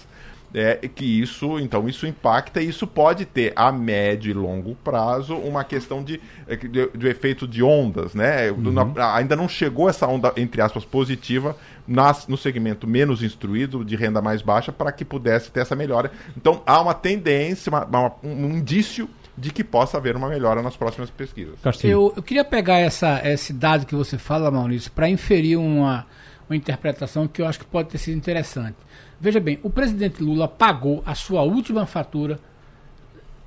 é, 0.54 0.76
que 0.88 1.04
isso, 1.04 1.60
então, 1.60 1.90
isso 1.90 2.06
impacta 2.06 2.62
e 2.62 2.70
isso 2.70 2.86
pode 2.86 3.26
ter 3.26 3.52
a 3.56 3.72
médio 3.72 4.30
e 4.30 4.34
longo 4.34 4.76
prazo 4.76 5.36
uma 5.36 5.64
questão 5.64 6.04
de, 6.04 6.22
é, 6.48 6.56
de, 6.56 6.90
de 6.90 7.08
efeito 7.08 7.48
de 7.48 7.64
ondas, 7.64 8.14
né? 8.14 8.52
Uhum. 8.52 8.72
Na, 8.72 9.16
ainda 9.16 9.36
não 9.36 9.50
chegou 9.50 9.90
essa 9.90 10.06
onda, 10.06 10.32
entre 10.38 10.62
aspas, 10.62 10.86
positiva 10.86 11.58
nas, 11.88 12.28
no 12.28 12.38
segmento 12.38 12.88
menos 12.88 13.24
instruído, 13.24 13.84
de 13.84 13.96
renda 13.96 14.22
mais 14.22 14.42
baixa, 14.42 14.72
para 14.72 14.92
que 14.92 15.04
pudesse 15.04 15.52
ter 15.52 15.62
essa 15.62 15.76
melhora. 15.76 16.12
Então, 16.38 16.62
há 16.66 16.80
uma 16.80 16.94
tendência, 16.94 17.70
uma, 17.70 17.86
uma, 17.86 18.14
um 18.24 18.50
indício 18.58 19.10
de 19.36 19.52
que 19.52 19.64
possa 19.64 19.98
haver 19.98 20.16
uma 20.16 20.30
melhora 20.30 20.62
nas 20.62 20.78
próximas 20.78 21.10
pesquisas. 21.10 21.56
Eu, 21.84 22.14
eu 22.16 22.22
queria 22.22 22.46
pegar 22.46 22.78
essa, 22.78 23.20
esse 23.28 23.52
dado 23.52 23.86
que 23.86 23.96
você 23.96 24.18
fala, 24.18 24.52
Maurício, 24.52 24.92
para 24.92 25.10
inferir 25.10 25.58
uma, 25.58 26.06
uma 26.48 26.56
interpretação 26.56 27.28
que 27.28 27.42
eu 27.42 27.48
acho 27.48 27.60
que 27.60 27.66
pode 27.66 27.90
ter 27.90 27.98
sido 27.98 28.16
interessante. 28.16 28.76
Veja 29.24 29.40
bem, 29.40 29.58
o 29.64 29.70
presidente 29.70 30.22
Lula 30.22 30.50
pagou 30.50 31.02
a 31.06 31.16
sua 31.16 31.44
última 31.44 31.86
fatura 31.86 32.38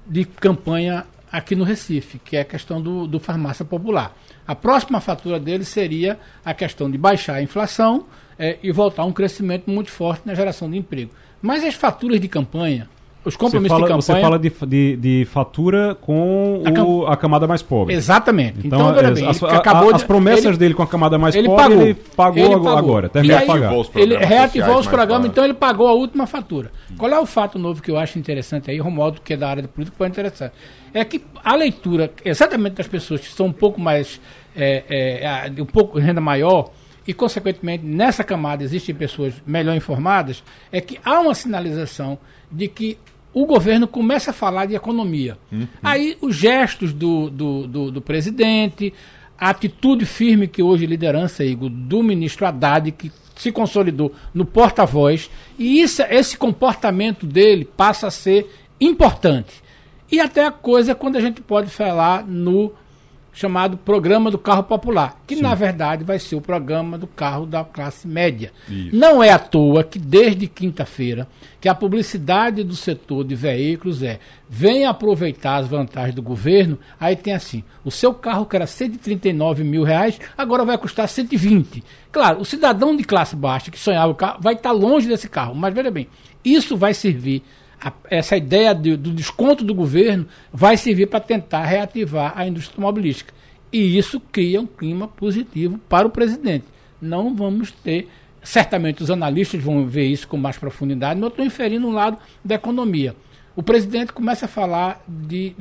de 0.06 0.24
campanha 0.24 1.06
aqui 1.30 1.54
no 1.54 1.64
Recife, 1.64 2.18
que 2.18 2.34
é 2.34 2.40
a 2.40 2.44
questão 2.46 2.80
do, 2.80 3.06
do 3.06 3.20
farmácia 3.20 3.62
popular. 3.62 4.16
A 4.46 4.54
próxima 4.54 5.02
fatura 5.02 5.38
dele 5.38 5.66
seria 5.66 6.18
a 6.42 6.54
questão 6.54 6.90
de 6.90 6.96
baixar 6.96 7.34
a 7.34 7.42
inflação 7.42 8.06
é, 8.38 8.56
e 8.62 8.72
voltar 8.72 9.02
a 9.02 9.04
um 9.04 9.12
crescimento 9.12 9.70
muito 9.70 9.90
forte 9.90 10.22
na 10.24 10.32
geração 10.32 10.70
de 10.70 10.78
emprego. 10.78 11.10
Mas 11.42 11.62
as 11.62 11.74
faturas 11.74 12.18
de 12.22 12.26
campanha 12.26 12.88
os 13.26 13.36
compromissos 13.36 13.76
fala, 13.76 13.86
de 13.86 13.92
campanha. 13.92 14.02
Você 14.02 14.20
fala 14.20 14.38
de, 14.38 14.52
de, 14.66 14.96
de 14.96 15.24
fatura 15.24 15.96
com 16.00 16.62
a, 16.64 16.70
cam... 16.70 16.84
o, 16.84 17.06
a, 17.06 17.16
camada 17.16 17.46
mais 17.48 17.60
pobre. 17.60 17.92
Exatamente. 17.92 18.64
Então, 18.64 18.90
então 18.96 19.14
bem, 19.14 19.28
as, 19.28 19.42
acabou 19.42 19.92
as 19.92 20.04
promessas 20.04 20.44
ele, 20.44 20.56
dele 20.56 20.74
com 20.74 20.82
a 20.82 20.86
camada 20.86 21.18
mais 21.18 21.34
ele 21.34 21.48
pobre, 21.48 21.64
pagou, 21.64 21.82
ele 21.82 21.94
pagou, 21.94 22.44
ele 22.44 22.54
pagou 22.54 22.76
agora. 22.78 23.08
Terminou 23.08 23.38
de 23.40 23.46
pagar. 23.46 23.74
Ele 23.96 24.16
reativou 24.16 24.78
os 24.78 24.86
programas, 24.86 25.28
então 25.28 25.44
ele 25.44 25.54
pagou 25.54 25.88
a 25.88 25.92
última 25.92 26.26
fatura. 26.26 26.70
Qual 26.96 27.10
é 27.10 27.18
o 27.18 27.26
fato 27.26 27.58
novo 27.58 27.82
que 27.82 27.90
eu 27.90 27.98
acho 27.98 28.18
interessante 28.18 28.70
aí, 28.70 28.78
Romualdo, 28.78 29.20
que 29.20 29.34
é 29.34 29.36
da 29.36 29.48
área 29.48 29.62
de 29.62 29.68
política, 29.68 29.96
pode 29.98 30.12
interessante? 30.12 30.52
É 30.94 31.04
que 31.04 31.20
a 31.44 31.54
leitura, 31.56 32.12
exatamente 32.24 32.74
das 32.74 32.86
pessoas 32.86 33.20
que 33.20 33.32
são 33.32 33.46
um 33.46 33.52
pouco 33.52 33.80
mais. 33.80 34.20
É, 34.58 35.50
é, 35.52 35.60
um 35.60 35.66
pouco 35.66 35.98
renda 35.98 36.18
maior, 36.18 36.70
e, 37.06 37.14
consequentemente, 37.14 37.84
nessa 37.84 38.24
camada 38.24 38.64
existem 38.64 38.94
pessoas 38.94 39.34
melhor 39.46 39.76
informadas, 39.76 40.42
é 40.72 40.80
que 40.80 40.98
há 41.04 41.20
uma 41.20 41.34
sinalização 41.34 42.18
de 42.50 42.66
que 42.66 42.98
o 43.36 43.44
governo 43.44 43.86
começa 43.86 44.30
a 44.30 44.32
falar 44.32 44.64
de 44.64 44.74
economia. 44.74 45.36
Uhum. 45.52 45.68
Aí 45.82 46.16
os 46.22 46.34
gestos 46.34 46.94
do, 46.94 47.28
do, 47.28 47.66
do, 47.66 47.90
do, 47.90 48.00
presidente, 48.00 48.94
a 49.38 49.50
atitude 49.50 50.06
firme 50.06 50.48
que 50.48 50.62
hoje 50.62 50.86
liderança, 50.86 51.44
Igor, 51.44 51.68
do 51.68 52.02
ministro 52.02 52.46
Haddad, 52.46 52.90
que 52.92 53.12
se 53.34 53.52
consolidou 53.52 54.10
no 54.32 54.46
porta-voz, 54.46 55.30
e 55.58 55.82
isso, 55.82 56.00
esse 56.08 56.38
comportamento 56.38 57.26
dele 57.26 57.66
passa 57.76 58.06
a 58.06 58.10
ser 58.10 58.50
importante. 58.80 59.62
E 60.10 60.18
até 60.18 60.46
a 60.46 60.50
coisa 60.50 60.94
quando 60.94 61.16
a 61.16 61.20
gente 61.20 61.42
pode 61.42 61.68
falar 61.68 62.26
no 62.26 62.72
chamado 63.36 63.76
Programa 63.76 64.30
do 64.30 64.38
Carro 64.38 64.62
Popular, 64.62 65.20
que 65.26 65.36
Sim. 65.36 65.42
na 65.42 65.54
verdade 65.54 66.02
vai 66.02 66.18
ser 66.18 66.36
o 66.36 66.40
programa 66.40 66.96
do 66.96 67.06
carro 67.06 67.44
da 67.44 67.62
classe 67.62 68.08
média. 68.08 68.50
Isso. 68.66 68.96
Não 68.96 69.22
é 69.22 69.30
à 69.30 69.38
toa 69.38 69.84
que 69.84 69.98
desde 69.98 70.46
quinta-feira 70.46 71.28
que 71.60 71.68
a 71.68 71.74
publicidade 71.74 72.64
do 72.64 72.74
setor 72.74 73.24
de 73.24 73.34
veículos 73.34 74.02
é 74.02 74.20
venha 74.48 74.88
aproveitar 74.88 75.56
as 75.56 75.68
vantagens 75.68 76.14
do 76.14 76.22
governo, 76.22 76.78
aí 76.98 77.14
tem 77.14 77.34
assim, 77.34 77.62
o 77.84 77.90
seu 77.90 78.14
carro 78.14 78.46
que 78.46 78.56
era 78.56 78.66
139 78.66 79.62
mil 79.64 79.82
reais, 79.82 80.18
agora 80.36 80.64
vai 80.64 80.78
custar 80.78 81.06
120. 81.06 81.84
Claro, 82.10 82.40
o 82.40 82.44
cidadão 82.44 82.96
de 82.96 83.04
classe 83.04 83.36
baixa 83.36 83.70
que 83.70 83.78
sonhava 83.78 84.12
o 84.12 84.14
carro 84.14 84.38
vai 84.40 84.54
estar 84.54 84.72
longe 84.72 85.06
desse 85.06 85.28
carro, 85.28 85.54
mas 85.54 85.74
veja 85.74 85.90
bem, 85.90 86.08
isso 86.42 86.74
vai 86.74 86.94
servir 86.94 87.42
a, 87.80 87.92
essa 88.10 88.36
ideia 88.36 88.74
de, 88.74 88.96
do 88.96 89.10
desconto 89.10 89.64
do 89.64 89.74
governo 89.74 90.26
vai 90.52 90.76
servir 90.76 91.06
para 91.06 91.20
tentar 91.20 91.64
reativar 91.64 92.32
a 92.36 92.46
indústria 92.46 92.74
automobilística. 92.74 93.34
E 93.72 93.98
isso 93.98 94.20
cria 94.20 94.60
um 94.60 94.66
clima 94.66 95.08
positivo 95.08 95.78
para 95.88 96.06
o 96.06 96.10
presidente. 96.10 96.64
Não 97.00 97.34
vamos 97.34 97.70
ter 97.70 98.08
certamente 98.42 99.02
os 99.02 99.10
analistas 99.10 99.62
vão 99.62 99.86
ver 99.86 100.06
isso 100.06 100.28
com 100.28 100.36
mais 100.36 100.56
profundidade, 100.56 101.18
mas 101.18 101.24
eu 101.24 101.28
estou 101.28 101.44
inferindo 101.44 101.86
um 101.86 101.92
lado 101.92 102.16
da 102.44 102.54
economia. 102.54 103.14
O 103.56 103.62
presidente 103.62 104.12
começa 104.12 104.44
a 104.44 104.48
falar 104.48 105.02
de. 105.08 105.56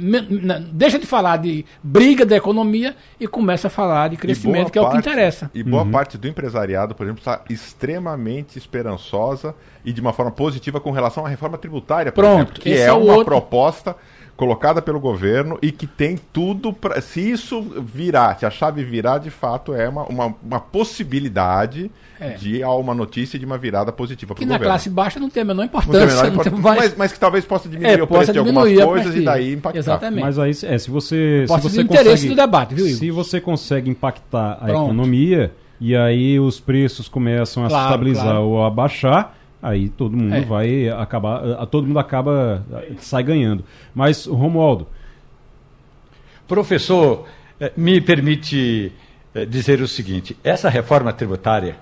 Deixa 0.73 0.99
de 0.99 1.05
falar 1.05 1.38
de 1.38 1.65
briga 1.81 2.25
da 2.25 2.36
economia 2.36 2.93
e 3.17 3.25
começa 3.25 3.67
a 3.67 3.69
falar 3.69 4.10
de 4.10 4.17
crescimento, 4.17 4.69
que 4.69 4.77
é 4.77 4.81
o 4.81 4.89
que 4.89 4.97
interessa. 4.97 5.49
E 5.53 5.63
boa 5.63 5.84
uhum. 5.84 5.91
parte 5.91 6.17
do 6.17 6.27
empresariado, 6.27 6.93
por 6.93 7.05
exemplo, 7.05 7.21
está 7.21 7.41
extremamente 7.49 8.58
esperançosa 8.58 9.55
e 9.86 9.93
de 9.93 10.01
uma 10.01 10.12
forma 10.12 10.31
positiva 10.31 10.81
com 10.81 10.91
relação 10.91 11.25
à 11.25 11.29
reforma 11.29 11.58
tributária, 11.58 12.12
Pronto, 12.12 12.36
exemplo, 12.36 12.62
que 12.62 12.73
é, 12.73 12.81
é 12.81 12.91
uma 12.91 13.13
outro... 13.13 13.25
proposta 13.25 13.95
colocada 14.36 14.82
pelo 14.82 15.00
governo 15.00 15.58
e 15.62 15.71
que 15.71 15.88
tem 15.88 16.19
tudo 16.34 16.74
para. 16.74 17.00
Se 17.02 17.21
isso 17.21 17.62
virar, 17.62 18.38
se 18.38 18.45
a 18.45 18.50
chave 18.50 18.84
virar, 18.84 19.17
de 19.17 19.30
fato 19.30 19.74
é 19.74 19.88
uma, 19.88 20.04
uma, 20.04 20.36
uma 20.43 20.60
possibilidade 20.60 21.89
é. 22.19 22.32
de 22.32 22.63
uma 22.63 22.93
notícia 22.93 23.39
de 23.39 23.45
uma 23.45 23.58
virada 23.58 23.91
positiva 23.91 24.34
para 24.36 24.41
o 24.41 24.45
governo. 24.45 24.60
Que 24.60 24.65
na 24.65 24.71
classe 24.71 24.89
baixa 24.89 25.19
não 25.19 25.30
tem 25.30 25.41
a 25.41 25.45
menor 25.45 25.63
importância. 25.63 26.06
Menor 26.06 26.28
importância 26.28 26.60
mais... 26.60 26.80
mas, 26.80 26.98
mas, 26.98 27.12
que 27.13 27.19
talvez 27.19 27.45
possa 27.45 27.69
diminuir 27.69 28.00
é, 28.00 28.04
o 28.04 28.08
preço 28.08 28.34
de 28.34 28.39
algumas 28.39 28.74
coisas 28.74 29.15
e 29.15 29.21
daí 29.21 29.54
impactar. 29.54 29.80
Exatamente. 29.80 30.24
Mas 30.24 30.38
aí, 30.38 30.52
é, 30.52 30.78
se 30.78 30.89
você. 30.89 31.45
Pode 31.48 31.62
se 31.62 31.69
você 31.69 31.84
consegue, 31.84 32.02
interesse 32.02 32.28
do 32.28 32.36
debate, 32.36 32.76
viu, 32.76 32.86
Igor? 32.86 33.00
Se 33.00 33.12
você 33.12 33.39
consegue 33.39 33.89
impactar 33.89 34.54
a 34.54 34.65
Pronto. 34.65 34.86
economia 34.86 35.54
e 35.80 35.95
aí 35.95 36.39
os 36.39 36.60
preços 36.60 37.08
começam 37.08 37.65
a 37.65 37.69
claro, 37.69 37.84
se 37.84 37.89
estabilizar 37.89 38.26
claro. 38.26 38.43
ou 38.43 38.63
a 38.63 38.69
baixar 38.69 39.38
aí 39.65 39.89
todo 39.89 40.15
mundo 40.15 40.36
é. 40.36 40.41
vai 40.41 40.89
acabar, 40.89 41.65
todo 41.67 41.88
mundo 41.88 41.99
acaba, 41.99 42.63
sai 42.99 43.23
ganhando. 43.23 43.63
Mas, 43.93 44.25
Romualdo. 44.25 44.88
Professor, 46.47 47.25
eh, 47.60 47.71
me 47.75 47.99
permite 47.99 48.91
eh, 49.34 49.45
dizer 49.45 49.82
o 49.82 49.88
seguinte: 49.88 50.38
essa 50.43 50.69
reforma 50.69 51.12
tributária 51.12 51.78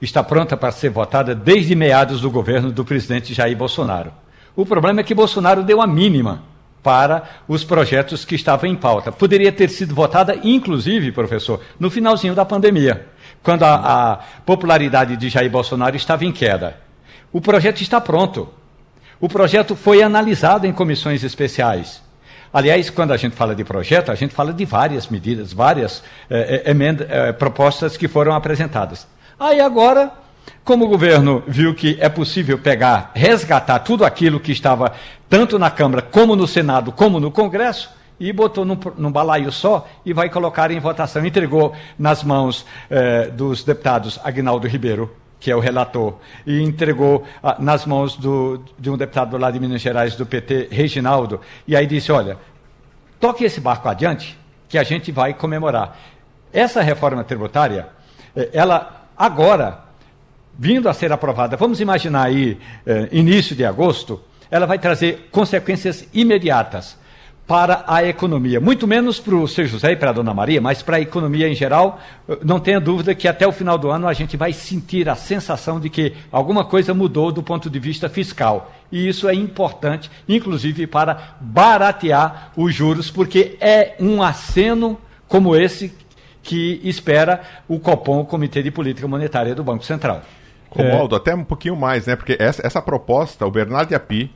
está 0.00 0.22
pronta 0.22 0.56
para 0.56 0.72
ser 0.72 0.88
votada 0.88 1.34
desde 1.34 1.74
meados 1.74 2.22
do 2.22 2.30
governo 2.30 2.72
do 2.72 2.84
presidente 2.84 3.34
Jair 3.34 3.56
Bolsonaro. 3.56 4.12
O 4.54 4.64
problema 4.64 5.00
é 5.00 5.04
que 5.04 5.14
Bolsonaro 5.14 5.62
deu 5.62 5.82
a 5.82 5.86
mínima 5.86 6.42
para 6.82 7.24
os 7.46 7.64
projetos 7.64 8.24
que 8.24 8.34
estavam 8.34 8.70
em 8.70 8.76
pauta. 8.76 9.12
Poderia 9.12 9.52
ter 9.52 9.68
sido 9.68 9.94
votada, 9.94 10.38
inclusive, 10.42 11.12
professor, 11.12 11.60
no 11.78 11.90
finalzinho 11.90 12.34
da 12.34 12.44
pandemia, 12.44 13.06
quando 13.42 13.64
a, 13.64 13.74
a 14.12 14.16
popularidade 14.46 15.16
de 15.16 15.28
Jair 15.28 15.50
Bolsonaro 15.50 15.96
estava 15.96 16.24
em 16.24 16.32
queda. 16.32 16.85
O 17.32 17.40
projeto 17.40 17.80
está 17.80 18.00
pronto. 18.00 18.48
O 19.20 19.28
projeto 19.28 19.74
foi 19.74 20.02
analisado 20.02 20.66
em 20.66 20.72
comissões 20.72 21.24
especiais. 21.24 22.02
Aliás, 22.52 22.90
quando 22.90 23.12
a 23.12 23.16
gente 23.16 23.34
fala 23.34 23.54
de 23.54 23.64
projeto, 23.64 24.10
a 24.10 24.14
gente 24.14 24.34
fala 24.34 24.52
de 24.52 24.64
várias 24.64 25.08
medidas, 25.08 25.52
várias 25.52 26.02
eh, 26.30 26.62
eh 26.64 26.70
emenda, 26.70 27.06
eh, 27.08 27.32
propostas 27.32 27.96
que 27.96 28.08
foram 28.08 28.34
apresentadas. 28.34 29.06
Aí 29.38 29.60
agora, 29.60 30.12
como 30.64 30.84
o 30.84 30.88
governo 30.88 31.42
viu 31.46 31.74
que 31.74 31.96
é 32.00 32.08
possível 32.08 32.58
pegar, 32.58 33.10
resgatar 33.14 33.80
tudo 33.80 34.04
aquilo 34.04 34.40
que 34.40 34.52
estava 34.52 34.92
tanto 35.28 35.58
na 35.58 35.70
Câmara, 35.70 36.02
como 36.02 36.36
no 36.36 36.46
Senado, 36.46 36.92
como 36.92 37.20
no 37.20 37.30
Congresso, 37.30 37.90
e 38.18 38.32
botou 38.32 38.64
num, 38.64 38.78
num 38.96 39.12
balaio 39.12 39.52
só 39.52 39.86
e 40.04 40.12
vai 40.12 40.30
colocar 40.30 40.70
em 40.70 40.80
votação. 40.80 41.24
Entregou 41.26 41.74
nas 41.98 42.22
mãos 42.22 42.64
eh, 42.90 43.26
dos 43.26 43.62
deputados 43.62 44.18
Agnaldo 44.24 44.66
Ribeiro 44.66 45.14
que 45.38 45.50
é 45.50 45.56
o 45.56 45.60
relator, 45.60 46.14
e 46.46 46.60
entregou 46.62 47.24
ah, 47.42 47.56
nas 47.58 47.84
mãos 47.84 48.16
do, 48.16 48.62
de 48.78 48.90
um 48.90 48.96
deputado 48.96 49.36
lá 49.36 49.50
de 49.50 49.60
Minas 49.60 49.80
Gerais, 49.80 50.16
do 50.16 50.24
PT, 50.24 50.68
Reginaldo, 50.70 51.40
e 51.66 51.76
aí 51.76 51.86
disse: 51.86 52.10
olha, 52.10 52.38
toque 53.20 53.44
esse 53.44 53.60
barco 53.60 53.88
adiante, 53.88 54.38
que 54.68 54.78
a 54.78 54.82
gente 54.82 55.12
vai 55.12 55.34
comemorar. 55.34 55.98
Essa 56.52 56.80
reforma 56.82 57.22
tributária, 57.22 57.88
eh, 58.34 58.50
ela 58.52 59.08
agora, 59.16 59.80
vindo 60.58 60.88
a 60.88 60.94
ser 60.94 61.12
aprovada, 61.12 61.56
vamos 61.56 61.80
imaginar 61.80 62.26
aí, 62.26 62.58
eh, 62.86 63.08
início 63.12 63.54
de 63.54 63.64
agosto, 63.64 64.20
ela 64.50 64.66
vai 64.66 64.78
trazer 64.78 65.28
consequências 65.30 66.08
imediatas 66.14 66.96
para 67.46 67.84
a 67.86 68.02
economia. 68.02 68.60
Muito 68.60 68.88
menos 68.88 69.20
para 69.20 69.36
o 69.36 69.46
seu 69.46 69.66
José 69.66 69.92
e 69.92 69.96
para 69.96 70.10
a 70.10 70.12
Dona 70.12 70.34
Maria, 70.34 70.60
mas 70.60 70.82
para 70.82 70.96
a 70.96 71.00
economia 71.00 71.48
em 71.48 71.54
geral, 71.54 72.00
não 72.44 72.58
tenha 72.58 72.80
dúvida 72.80 73.14
que 73.14 73.28
até 73.28 73.46
o 73.46 73.52
final 73.52 73.78
do 73.78 73.88
ano 73.88 74.08
a 74.08 74.12
gente 74.12 74.36
vai 74.36 74.52
sentir 74.52 75.08
a 75.08 75.14
sensação 75.14 75.78
de 75.78 75.88
que 75.88 76.12
alguma 76.32 76.64
coisa 76.64 76.92
mudou 76.92 77.30
do 77.30 77.42
ponto 77.42 77.70
de 77.70 77.78
vista 77.78 78.08
fiscal. 78.08 78.72
E 78.90 79.06
isso 79.08 79.28
é 79.28 79.34
importante, 79.34 80.10
inclusive 80.28 80.86
para 80.86 81.36
baratear 81.40 82.50
os 82.56 82.74
juros, 82.74 83.10
porque 83.10 83.56
é 83.60 83.94
um 84.00 84.22
aceno 84.22 84.98
como 85.28 85.54
esse 85.54 85.94
que 86.42 86.80
espera 86.84 87.42
o 87.68 87.78
COPOM, 87.78 88.20
o 88.20 88.24
Comitê 88.24 88.62
de 88.62 88.70
Política 88.70 89.06
Monetária 89.06 89.54
do 89.54 89.64
Banco 89.64 89.84
Central. 89.84 90.22
Romualdo, 90.70 91.14
é... 91.14 91.18
até 91.18 91.34
um 91.34 91.44
pouquinho 91.44 91.76
mais, 91.76 92.06
né? 92.06 92.16
Porque 92.16 92.36
essa, 92.38 92.64
essa 92.64 92.82
proposta, 92.82 93.46
o 93.46 93.50
Bernardo 93.50 93.94
Api 93.94 94.30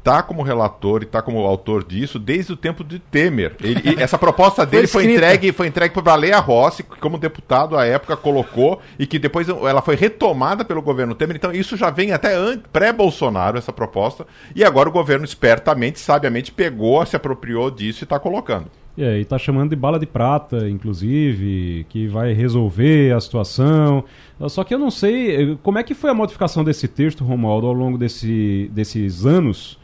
está 0.00 0.22
como 0.22 0.42
relator 0.42 1.02
e 1.02 1.04
está 1.04 1.22
como 1.22 1.38
autor 1.40 1.84
disso 1.84 2.18
desde 2.18 2.52
o 2.52 2.56
tempo 2.56 2.82
de 2.82 2.98
Temer. 2.98 3.54
Ele, 3.62 4.02
essa 4.02 4.18
proposta 4.18 4.64
dele 4.66 4.86
foi, 4.86 5.04
foi, 5.04 5.12
entregue 5.12 5.52
foi 5.52 5.66
entregue 5.66 5.94
para 5.94 6.14
Leia 6.14 6.38
Rossi, 6.38 6.82
que 6.82 6.98
como 6.98 7.18
deputado 7.18 7.76
à 7.76 7.84
época 7.84 8.16
colocou 8.16 8.80
e 8.98 9.06
que 9.06 9.18
depois 9.18 9.48
ela 9.48 9.82
foi 9.82 9.94
retomada 9.94 10.64
pelo 10.64 10.82
governo 10.82 11.14
Temer. 11.14 11.36
Então 11.36 11.52
isso 11.52 11.76
já 11.76 11.90
vem 11.90 12.12
até 12.12 12.34
pré-Bolsonaro 12.72 13.58
essa 13.58 13.72
proposta 13.72 14.26
e 14.56 14.64
agora 14.64 14.88
o 14.88 14.92
governo 14.92 15.24
espertamente, 15.24 16.00
sabiamente 16.00 16.50
pegou, 16.50 17.04
se 17.04 17.14
apropriou 17.14 17.70
disso 17.70 18.02
e 18.02 18.04
está 18.04 18.18
colocando. 18.18 18.66
É, 18.98 19.18
e 19.18 19.22
está 19.22 19.38
chamando 19.38 19.70
de 19.70 19.76
bala 19.76 19.98
de 19.98 20.06
prata, 20.06 20.68
inclusive, 20.68 21.86
que 21.88 22.08
vai 22.08 22.32
resolver 22.32 23.14
a 23.14 23.20
situação. 23.20 24.04
Só 24.48 24.64
que 24.64 24.74
eu 24.74 24.78
não 24.78 24.90
sei 24.90 25.56
como 25.62 25.78
é 25.78 25.82
que 25.82 25.94
foi 25.94 26.10
a 26.10 26.14
modificação 26.14 26.64
desse 26.64 26.88
texto, 26.88 27.24
Romualdo, 27.24 27.66
ao 27.66 27.72
longo 27.72 27.96
desse, 27.96 28.68
desses 28.72 29.24
anos 29.24 29.78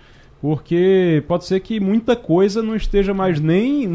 porque 0.47 1.25
pode 1.27 1.45
ser 1.45 1.59
que 1.59 1.81
muita 1.81 2.15
coisa 2.15 2.63
não 2.63 2.77
esteja 2.77 3.13
mais 3.13 3.41
nem. 3.41 3.89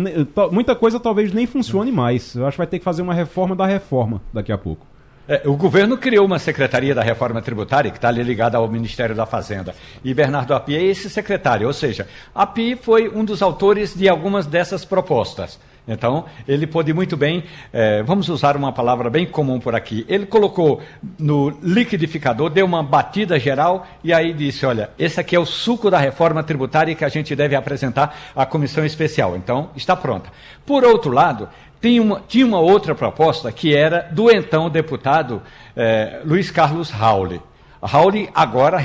Muita 0.51 0.75
coisa 0.75 0.99
talvez 0.99 1.31
nem 1.31 1.47
funcione 1.47 1.93
mais. 1.93 2.35
Eu 2.35 2.45
acho 2.45 2.55
que 2.55 2.57
vai 2.57 2.67
ter 2.67 2.77
que 2.77 2.83
fazer 2.83 3.01
uma 3.01 3.13
reforma 3.13 3.55
da 3.55 3.65
reforma 3.65 4.21
daqui 4.33 4.51
a 4.51 4.57
pouco. 4.57 4.85
É, 5.29 5.43
o 5.45 5.55
governo 5.55 5.97
criou 5.97 6.25
uma 6.25 6.39
secretaria 6.39 6.93
da 6.93 7.01
reforma 7.01 7.41
tributária 7.41 7.89
que 7.89 7.97
está 7.97 8.09
ali 8.09 8.21
ligada 8.21 8.57
ao 8.57 8.67
Ministério 8.67 9.15
da 9.15 9.25
Fazenda. 9.25 9.73
E 10.03 10.13
Bernardo 10.13 10.53
Api 10.53 10.75
é 10.75 10.83
esse 10.83 11.09
secretário. 11.09 11.67
Ou 11.67 11.71
seja, 11.71 12.05
Api 12.35 12.75
foi 12.75 13.07
um 13.07 13.23
dos 13.23 13.41
autores 13.41 13.95
de 13.95 14.09
algumas 14.09 14.45
dessas 14.45 14.83
propostas. 14.83 15.57
Então, 15.87 16.25
ele 16.47 16.67
pôde 16.67 16.93
muito 16.93 17.17
bem, 17.17 17.43
é, 17.73 18.03
vamos 18.03 18.29
usar 18.29 18.55
uma 18.55 18.71
palavra 18.71 19.09
bem 19.09 19.25
comum 19.25 19.59
por 19.59 19.73
aqui, 19.73 20.05
ele 20.07 20.27
colocou 20.27 20.79
no 21.17 21.49
liquidificador, 21.61 22.51
deu 22.51 22.65
uma 22.65 22.83
batida 22.83 23.39
geral 23.39 23.87
e 24.03 24.13
aí 24.13 24.31
disse: 24.31 24.65
olha, 24.65 24.91
esse 24.97 25.19
aqui 25.19 25.35
é 25.35 25.39
o 25.39 25.45
suco 25.45 25.89
da 25.89 25.97
reforma 25.97 26.43
tributária 26.43 26.93
que 26.93 27.03
a 27.03 27.09
gente 27.09 27.35
deve 27.35 27.55
apresentar 27.55 28.15
à 28.35 28.45
comissão 28.45 28.85
especial. 28.85 29.35
Então, 29.35 29.69
está 29.75 29.95
pronta. 29.95 30.29
Por 30.65 30.83
outro 30.83 31.11
lado, 31.11 31.49
tinha 31.81 32.01
uma, 32.01 32.21
tinha 32.27 32.45
uma 32.45 32.59
outra 32.59 32.93
proposta 32.93 33.51
que 33.51 33.75
era 33.75 34.07
do 34.11 34.29
então 34.29 34.69
deputado 34.69 35.41
é, 35.75 36.21
Luiz 36.23 36.51
Carlos 36.51 36.91
Rauli. 36.91 37.41
Rauli 37.81 38.29
agora 38.35 38.77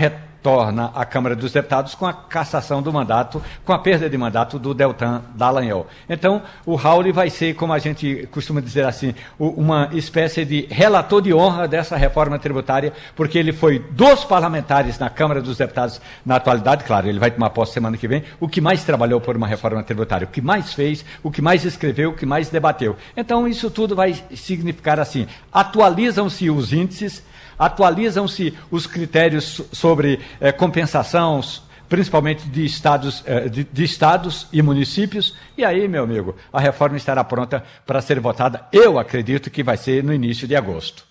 torna 0.46 0.92
a 0.94 1.04
Câmara 1.04 1.34
dos 1.34 1.50
Deputados 1.50 1.96
com 1.96 2.06
a 2.06 2.12
cassação 2.12 2.80
do 2.80 2.92
mandato, 2.92 3.42
com 3.64 3.72
a 3.72 3.78
perda 3.80 4.08
de 4.08 4.16
mandato 4.16 4.60
do 4.60 4.72
Deltan 4.72 5.22
Dallagnol. 5.34 5.88
Então, 6.08 6.40
o 6.64 6.76
Raul 6.76 7.12
vai 7.12 7.30
ser, 7.30 7.56
como 7.56 7.72
a 7.72 7.80
gente 7.80 8.28
costuma 8.30 8.60
dizer 8.60 8.84
assim, 8.84 9.12
uma 9.40 9.90
espécie 9.92 10.44
de 10.44 10.68
relator 10.70 11.20
de 11.20 11.34
honra 11.34 11.66
dessa 11.66 11.96
reforma 11.96 12.38
tributária, 12.38 12.92
porque 13.16 13.36
ele 13.36 13.52
foi 13.52 13.80
dos 13.90 14.22
parlamentares 14.22 15.00
na 15.00 15.10
Câmara 15.10 15.42
dos 15.42 15.56
Deputados 15.56 16.00
na 16.24 16.36
atualidade, 16.36 16.84
claro, 16.84 17.08
ele 17.08 17.18
vai 17.18 17.32
tomar 17.32 17.50
posse 17.50 17.72
semana 17.72 17.96
que 17.96 18.06
vem, 18.06 18.22
o 18.38 18.46
que 18.46 18.60
mais 18.60 18.84
trabalhou 18.84 19.20
por 19.20 19.36
uma 19.36 19.48
reforma 19.48 19.82
tributária, 19.82 20.28
o 20.28 20.30
que 20.30 20.40
mais 20.40 20.72
fez, 20.72 21.04
o 21.24 21.30
que 21.32 21.42
mais 21.42 21.64
escreveu, 21.64 22.10
o 22.10 22.14
que 22.14 22.24
mais 22.24 22.50
debateu. 22.50 22.94
Então, 23.16 23.48
isso 23.48 23.68
tudo 23.68 23.96
vai 23.96 24.14
significar 24.32 25.00
assim: 25.00 25.26
atualizam-se 25.52 26.48
os 26.48 26.72
índices 26.72 27.20
atualizam-se 27.58 28.54
os 28.70 28.86
critérios 28.86 29.62
sobre 29.72 30.20
eh, 30.40 30.52
compensação, 30.52 31.40
principalmente 31.88 32.48
de 32.48 32.64
estados, 32.64 33.22
eh, 33.26 33.48
de, 33.48 33.64
de, 33.64 33.84
estados 33.84 34.46
e 34.52 34.62
municípios. 34.62 35.34
E 35.56 35.64
aí, 35.64 35.86
meu 35.88 36.04
amigo, 36.04 36.34
a 36.52 36.60
reforma 36.60 36.96
estará 36.96 37.22
pronta 37.24 37.64
para 37.86 38.00
ser 38.00 38.20
votada. 38.20 38.66
Eu 38.72 38.98
acredito 38.98 39.50
que 39.50 39.62
vai 39.62 39.76
ser 39.76 40.02
no 40.02 40.12
início 40.12 40.46
de 40.46 40.56
agosto. 40.56 41.04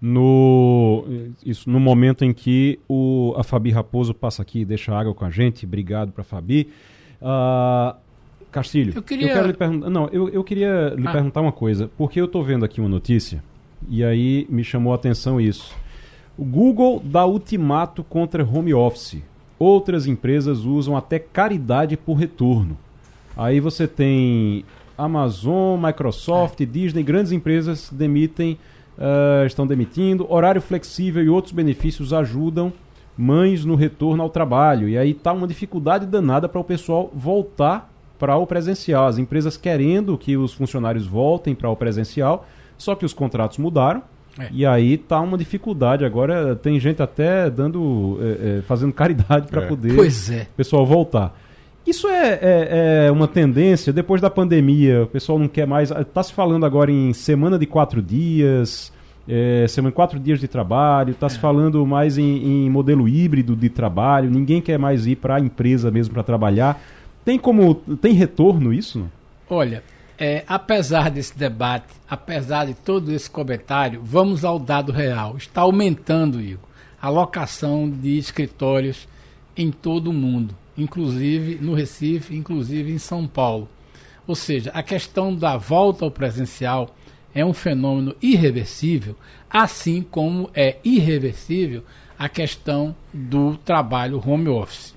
No, 0.00 1.04
isso, 1.44 1.68
no 1.68 1.80
momento 1.80 2.24
em 2.24 2.32
que 2.32 2.78
o, 2.88 3.34
a 3.36 3.42
Fabi 3.42 3.70
Raposo 3.70 4.14
passa 4.14 4.42
aqui 4.42 4.60
e 4.60 4.64
deixa 4.64 4.96
água 4.96 5.12
com 5.12 5.24
a 5.24 5.30
gente, 5.30 5.66
obrigado 5.66 6.12
para 6.12 6.22
a 6.22 6.24
Fabi. 6.24 6.70
Uh, 7.20 7.96
Castilho, 8.52 8.92
eu, 8.94 9.02
queria... 9.02 9.26
eu 9.28 9.34
quero 9.34 9.46
lhe 9.48 9.54
perguntar. 9.54 9.90
Não, 9.90 10.08
eu, 10.12 10.28
eu 10.28 10.44
queria 10.44 10.94
lhe 10.96 11.06
ah. 11.06 11.12
perguntar 11.12 11.40
uma 11.40 11.50
coisa, 11.50 11.90
porque 11.98 12.20
eu 12.20 12.26
estou 12.26 12.44
vendo 12.44 12.64
aqui 12.64 12.80
uma 12.80 12.88
notícia 12.88 13.42
e 13.86 14.02
aí 14.02 14.46
me 14.48 14.64
chamou 14.64 14.92
a 14.92 14.96
atenção 14.96 15.40
isso. 15.40 15.74
O 16.36 16.44
Google 16.44 17.02
dá 17.04 17.26
ultimato 17.26 18.02
contra 18.02 18.44
home 18.44 18.72
office. 18.72 19.22
Outras 19.58 20.06
empresas 20.06 20.60
usam 20.60 20.96
até 20.96 21.18
caridade 21.18 21.96
por 21.96 22.14
retorno. 22.14 22.78
Aí 23.36 23.60
você 23.60 23.86
tem 23.86 24.64
Amazon, 24.96 25.80
Microsoft, 25.80 26.60
é. 26.60 26.64
Disney, 26.64 27.02
grandes 27.02 27.32
empresas 27.32 27.90
demitem 27.92 28.58
uh, 28.98 29.46
estão 29.46 29.66
demitindo. 29.66 30.26
Horário 30.32 30.60
flexível 30.60 31.22
e 31.22 31.28
outros 31.28 31.52
benefícios 31.52 32.12
ajudam 32.12 32.72
mães 33.16 33.64
no 33.64 33.74
retorno 33.74 34.22
ao 34.22 34.30
trabalho. 34.30 34.88
E 34.88 34.98
aí 34.98 35.10
está 35.10 35.32
uma 35.32 35.46
dificuldade 35.46 36.06
danada 36.06 36.48
para 36.48 36.60
o 36.60 36.64
pessoal 36.64 37.10
voltar 37.14 37.92
para 38.18 38.36
o 38.36 38.46
presencial. 38.46 39.06
As 39.06 39.18
empresas 39.18 39.56
querendo 39.56 40.18
que 40.18 40.36
os 40.36 40.52
funcionários 40.52 41.06
voltem 41.06 41.54
para 41.54 41.70
o 41.70 41.76
presencial, 41.76 42.46
só 42.78 42.94
que 42.94 43.04
os 43.04 43.12
contratos 43.12 43.58
mudaram. 43.58 44.02
É. 44.38 44.48
E 44.52 44.64
aí 44.64 44.96
tá 44.96 45.20
uma 45.20 45.36
dificuldade. 45.36 46.04
Agora 46.04 46.54
tem 46.54 46.78
gente 46.78 47.02
até 47.02 47.50
dando, 47.50 48.18
é, 48.22 48.58
é, 48.58 48.62
fazendo 48.62 48.92
caridade 48.92 49.48
para 49.48 49.64
é. 49.64 49.66
poder 49.66 49.94
pois 49.94 50.30
é. 50.30 50.42
o 50.42 50.56
pessoal 50.56 50.86
voltar. 50.86 51.36
Isso 51.84 52.06
é, 52.06 52.38
é, 52.42 53.06
é, 53.06 53.10
uma 53.10 53.26
tendência. 53.26 53.92
Depois 53.92 54.20
da 54.20 54.28
pandemia, 54.28 55.04
o 55.04 55.06
pessoal 55.06 55.38
não 55.38 55.48
quer 55.48 55.66
mais. 55.66 55.90
Está 55.90 56.22
se 56.22 56.32
falando 56.32 56.66
agora 56.66 56.92
em 56.92 57.12
semana 57.14 57.58
de 57.58 57.64
quatro 57.64 58.02
dias, 58.02 58.92
é, 59.26 59.66
semana 59.66 59.90
quatro 59.90 60.20
dias 60.20 60.38
de 60.38 60.46
trabalho. 60.46 61.12
Está 61.12 61.28
se 61.30 61.38
falando 61.38 61.84
mais 61.86 62.18
em, 62.18 62.66
em, 62.66 62.70
modelo 62.70 63.08
híbrido 63.08 63.56
de 63.56 63.70
trabalho. 63.70 64.30
Ninguém 64.30 64.60
quer 64.60 64.78
mais 64.78 65.06
ir 65.06 65.16
para 65.16 65.36
a 65.36 65.40
empresa 65.40 65.90
mesmo 65.90 66.12
para 66.12 66.22
trabalhar. 66.22 66.78
Tem 67.24 67.38
como 67.38 67.74
tem 67.74 68.12
retorno 68.12 68.72
isso? 68.72 69.06
Olha, 69.48 69.82
é, 70.18 70.42
apesar 70.48 71.10
desse 71.10 71.38
debate, 71.38 71.94
apesar 72.08 72.66
de 72.66 72.74
todo 72.74 73.12
esse 73.12 73.30
comentário, 73.30 74.02
vamos 74.02 74.44
ao 74.44 74.58
dado 74.58 74.90
real. 74.90 75.36
Está 75.36 75.60
aumentando, 75.60 76.40
Igor, 76.40 76.68
a 77.00 77.08
locação 77.08 77.88
de 77.88 78.18
escritórios 78.18 79.06
em 79.56 79.70
todo 79.70 80.10
o 80.10 80.12
mundo, 80.12 80.56
inclusive 80.76 81.58
no 81.60 81.72
Recife, 81.72 82.34
inclusive 82.34 82.92
em 82.92 82.98
São 82.98 83.26
Paulo. 83.28 83.68
Ou 84.26 84.34
seja, 84.34 84.70
a 84.74 84.82
questão 84.82 85.34
da 85.34 85.56
volta 85.56 86.04
ao 86.04 86.10
presencial 86.10 86.94
é 87.32 87.44
um 87.44 87.54
fenômeno 87.54 88.16
irreversível, 88.20 89.16
assim 89.48 90.02
como 90.02 90.50
é 90.52 90.76
irreversível 90.82 91.84
a 92.18 92.28
questão 92.28 92.94
do 93.14 93.56
trabalho 93.58 94.22
home 94.24 94.48
office. 94.48 94.94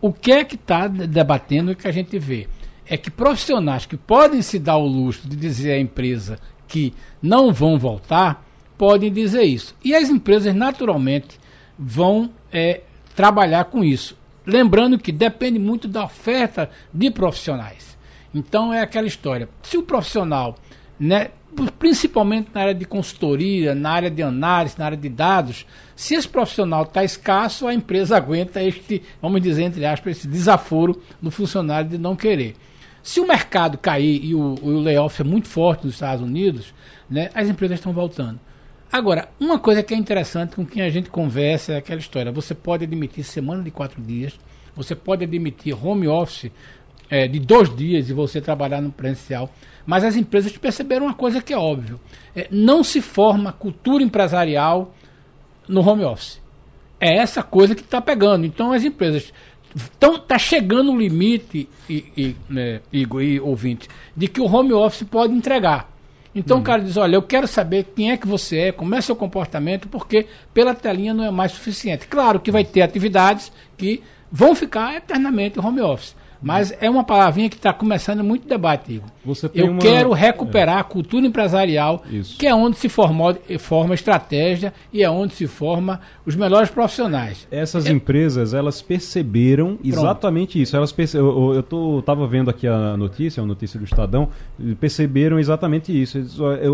O 0.00 0.12
que 0.12 0.32
é 0.32 0.44
que 0.44 0.54
está 0.54 0.86
debatendo 0.86 1.72
e 1.72 1.76
que 1.76 1.88
a 1.88 1.92
gente 1.92 2.18
vê? 2.18 2.48
É 2.92 2.96
que 2.98 3.10
profissionais 3.10 3.86
que 3.86 3.96
podem 3.96 4.42
se 4.42 4.58
dar 4.58 4.76
o 4.76 4.86
luxo 4.86 5.26
de 5.26 5.34
dizer 5.34 5.72
à 5.72 5.78
empresa 5.78 6.38
que 6.68 6.92
não 7.22 7.50
vão 7.50 7.78
voltar, 7.78 8.46
podem 8.76 9.10
dizer 9.10 9.44
isso. 9.44 9.74
E 9.82 9.94
as 9.94 10.10
empresas, 10.10 10.54
naturalmente, 10.54 11.40
vão 11.78 12.30
é, 12.52 12.82
trabalhar 13.16 13.64
com 13.64 13.82
isso. 13.82 14.14
Lembrando 14.44 14.98
que 14.98 15.10
depende 15.10 15.58
muito 15.58 15.88
da 15.88 16.04
oferta 16.04 16.68
de 16.92 17.10
profissionais. 17.10 17.96
Então 18.34 18.74
é 18.74 18.82
aquela 18.82 19.06
história. 19.06 19.48
Se 19.62 19.78
o 19.78 19.82
profissional, 19.82 20.58
né, 21.00 21.30
principalmente 21.78 22.50
na 22.52 22.60
área 22.60 22.74
de 22.74 22.84
consultoria, 22.84 23.74
na 23.74 23.90
área 23.90 24.10
de 24.10 24.22
análise, 24.22 24.78
na 24.78 24.84
área 24.84 24.98
de 24.98 25.08
dados, 25.08 25.64
se 25.96 26.14
esse 26.14 26.28
profissional 26.28 26.82
está 26.82 27.02
escasso, 27.02 27.66
a 27.66 27.72
empresa 27.72 28.18
aguenta 28.18 28.62
este, 28.62 29.02
vamos 29.22 29.40
dizer, 29.40 29.62
entre 29.62 29.86
aspas, 29.86 30.18
esse 30.18 30.28
desaforo 30.28 31.00
do 31.22 31.30
funcionário 31.30 31.88
de 31.88 31.96
não 31.96 32.14
querer. 32.14 32.54
Se 33.02 33.20
o 33.20 33.26
mercado 33.26 33.76
cair 33.78 34.24
e 34.24 34.34
o, 34.34 34.54
o 34.62 34.80
layoff 34.80 35.20
é 35.20 35.24
muito 35.24 35.48
forte 35.48 35.84
nos 35.84 35.94
Estados 35.94 36.22
Unidos, 36.22 36.72
né, 37.10 37.30
as 37.34 37.48
empresas 37.48 37.78
estão 37.78 37.92
voltando. 37.92 38.38
Agora, 38.92 39.28
uma 39.40 39.58
coisa 39.58 39.82
que 39.82 39.94
é 39.94 39.96
interessante 39.96 40.54
com 40.54 40.66
quem 40.66 40.82
a 40.82 40.90
gente 40.90 41.08
conversa 41.08 41.72
é 41.72 41.76
aquela 41.78 41.98
história. 41.98 42.30
Você 42.30 42.54
pode 42.54 42.84
admitir 42.84 43.24
semana 43.24 43.62
de 43.62 43.70
quatro 43.70 44.02
dias, 44.02 44.38
você 44.76 44.94
pode 44.94 45.24
admitir 45.24 45.74
home 45.74 46.06
office 46.06 46.50
é, 47.10 47.26
de 47.26 47.38
dois 47.40 47.74
dias 47.74 48.08
e 48.08 48.12
você 48.12 48.40
trabalhar 48.40 48.80
no 48.80 48.92
presencial. 48.92 49.50
Mas 49.84 50.04
as 50.04 50.14
empresas 50.14 50.56
perceberam 50.56 51.06
uma 51.06 51.14
coisa 51.14 51.42
que 51.42 51.52
é 51.52 51.58
óbvio: 51.58 51.98
é, 52.36 52.46
não 52.50 52.84
se 52.84 53.00
forma 53.00 53.52
cultura 53.52 54.04
empresarial 54.04 54.94
no 55.66 55.80
home 55.80 56.04
office. 56.04 56.40
É 57.00 57.16
essa 57.16 57.42
coisa 57.42 57.74
que 57.74 57.82
está 57.82 58.00
pegando. 58.00 58.46
Então 58.46 58.72
as 58.72 58.84
empresas 58.84 59.32
então 59.74 60.18
tá 60.18 60.38
chegando 60.38 60.92
o 60.92 60.98
limite, 60.98 61.68
e, 61.88 62.04
e, 62.16 62.36
né, 62.48 62.80
Igor 62.92 63.22
e 63.22 63.40
ouvinte, 63.40 63.88
de 64.16 64.28
que 64.28 64.40
o 64.40 64.46
home 64.46 64.72
office 64.72 65.06
pode 65.08 65.32
entregar. 65.32 65.90
Então 66.34 66.58
uhum. 66.58 66.62
o 66.62 66.64
cara 66.64 66.82
diz, 66.82 66.96
olha, 66.96 67.16
eu 67.16 67.22
quero 67.22 67.46
saber 67.46 67.92
quem 67.94 68.10
é 68.10 68.16
que 68.16 68.26
você 68.26 68.58
é, 68.58 68.72
como 68.72 68.94
é 68.94 69.00
seu 69.00 69.14
comportamento, 69.14 69.88
porque 69.88 70.26
pela 70.54 70.74
telinha 70.74 71.12
não 71.12 71.24
é 71.24 71.30
mais 71.30 71.52
suficiente. 71.52 72.06
Claro 72.06 72.40
que 72.40 72.50
vai 72.50 72.64
ter 72.64 72.82
atividades 72.82 73.52
que 73.76 74.02
vão 74.30 74.54
ficar 74.54 74.96
eternamente 74.96 75.58
home 75.58 75.80
office. 75.80 76.14
Mas 76.42 76.74
é 76.80 76.90
uma 76.90 77.04
palavrinha 77.04 77.48
que 77.48 77.56
está 77.56 77.72
começando 77.72 78.24
muito 78.24 78.48
debate, 78.48 78.94
Igor. 78.94 79.08
Eu 79.54 79.70
uma... 79.70 79.78
quero 79.78 80.12
recuperar 80.12 80.78
é. 80.78 80.80
a 80.80 80.84
cultura 80.84 81.24
empresarial, 81.24 82.02
Isso. 82.10 82.36
que 82.36 82.46
é 82.46 82.54
onde 82.54 82.76
se 82.76 82.88
formou, 82.88 83.36
forma 83.60 83.94
estratégia 83.94 84.74
e 84.92 85.02
é 85.02 85.08
onde 85.08 85.34
se 85.34 85.46
forma 85.46 86.00
os 86.26 86.34
melhores 86.34 86.68
profissionais. 86.70 87.46
Essas 87.50 87.86
é... 87.86 87.92
empresas, 87.92 88.52
elas 88.52 88.82
perceberam 88.82 89.76
Pronto. 89.76 89.88
exatamente 89.88 90.60
isso. 90.60 90.76
Elas 90.76 90.90
perce... 90.90 91.16
Eu 91.16 91.98
estava 92.00 92.26
vendo 92.26 92.50
aqui 92.50 92.66
a 92.66 92.96
notícia, 92.96 93.42
a 93.42 93.46
notícia 93.46 93.78
do 93.78 93.84
Estadão, 93.84 94.28
perceberam 94.80 95.38
exatamente 95.38 95.92
isso. 95.92 96.18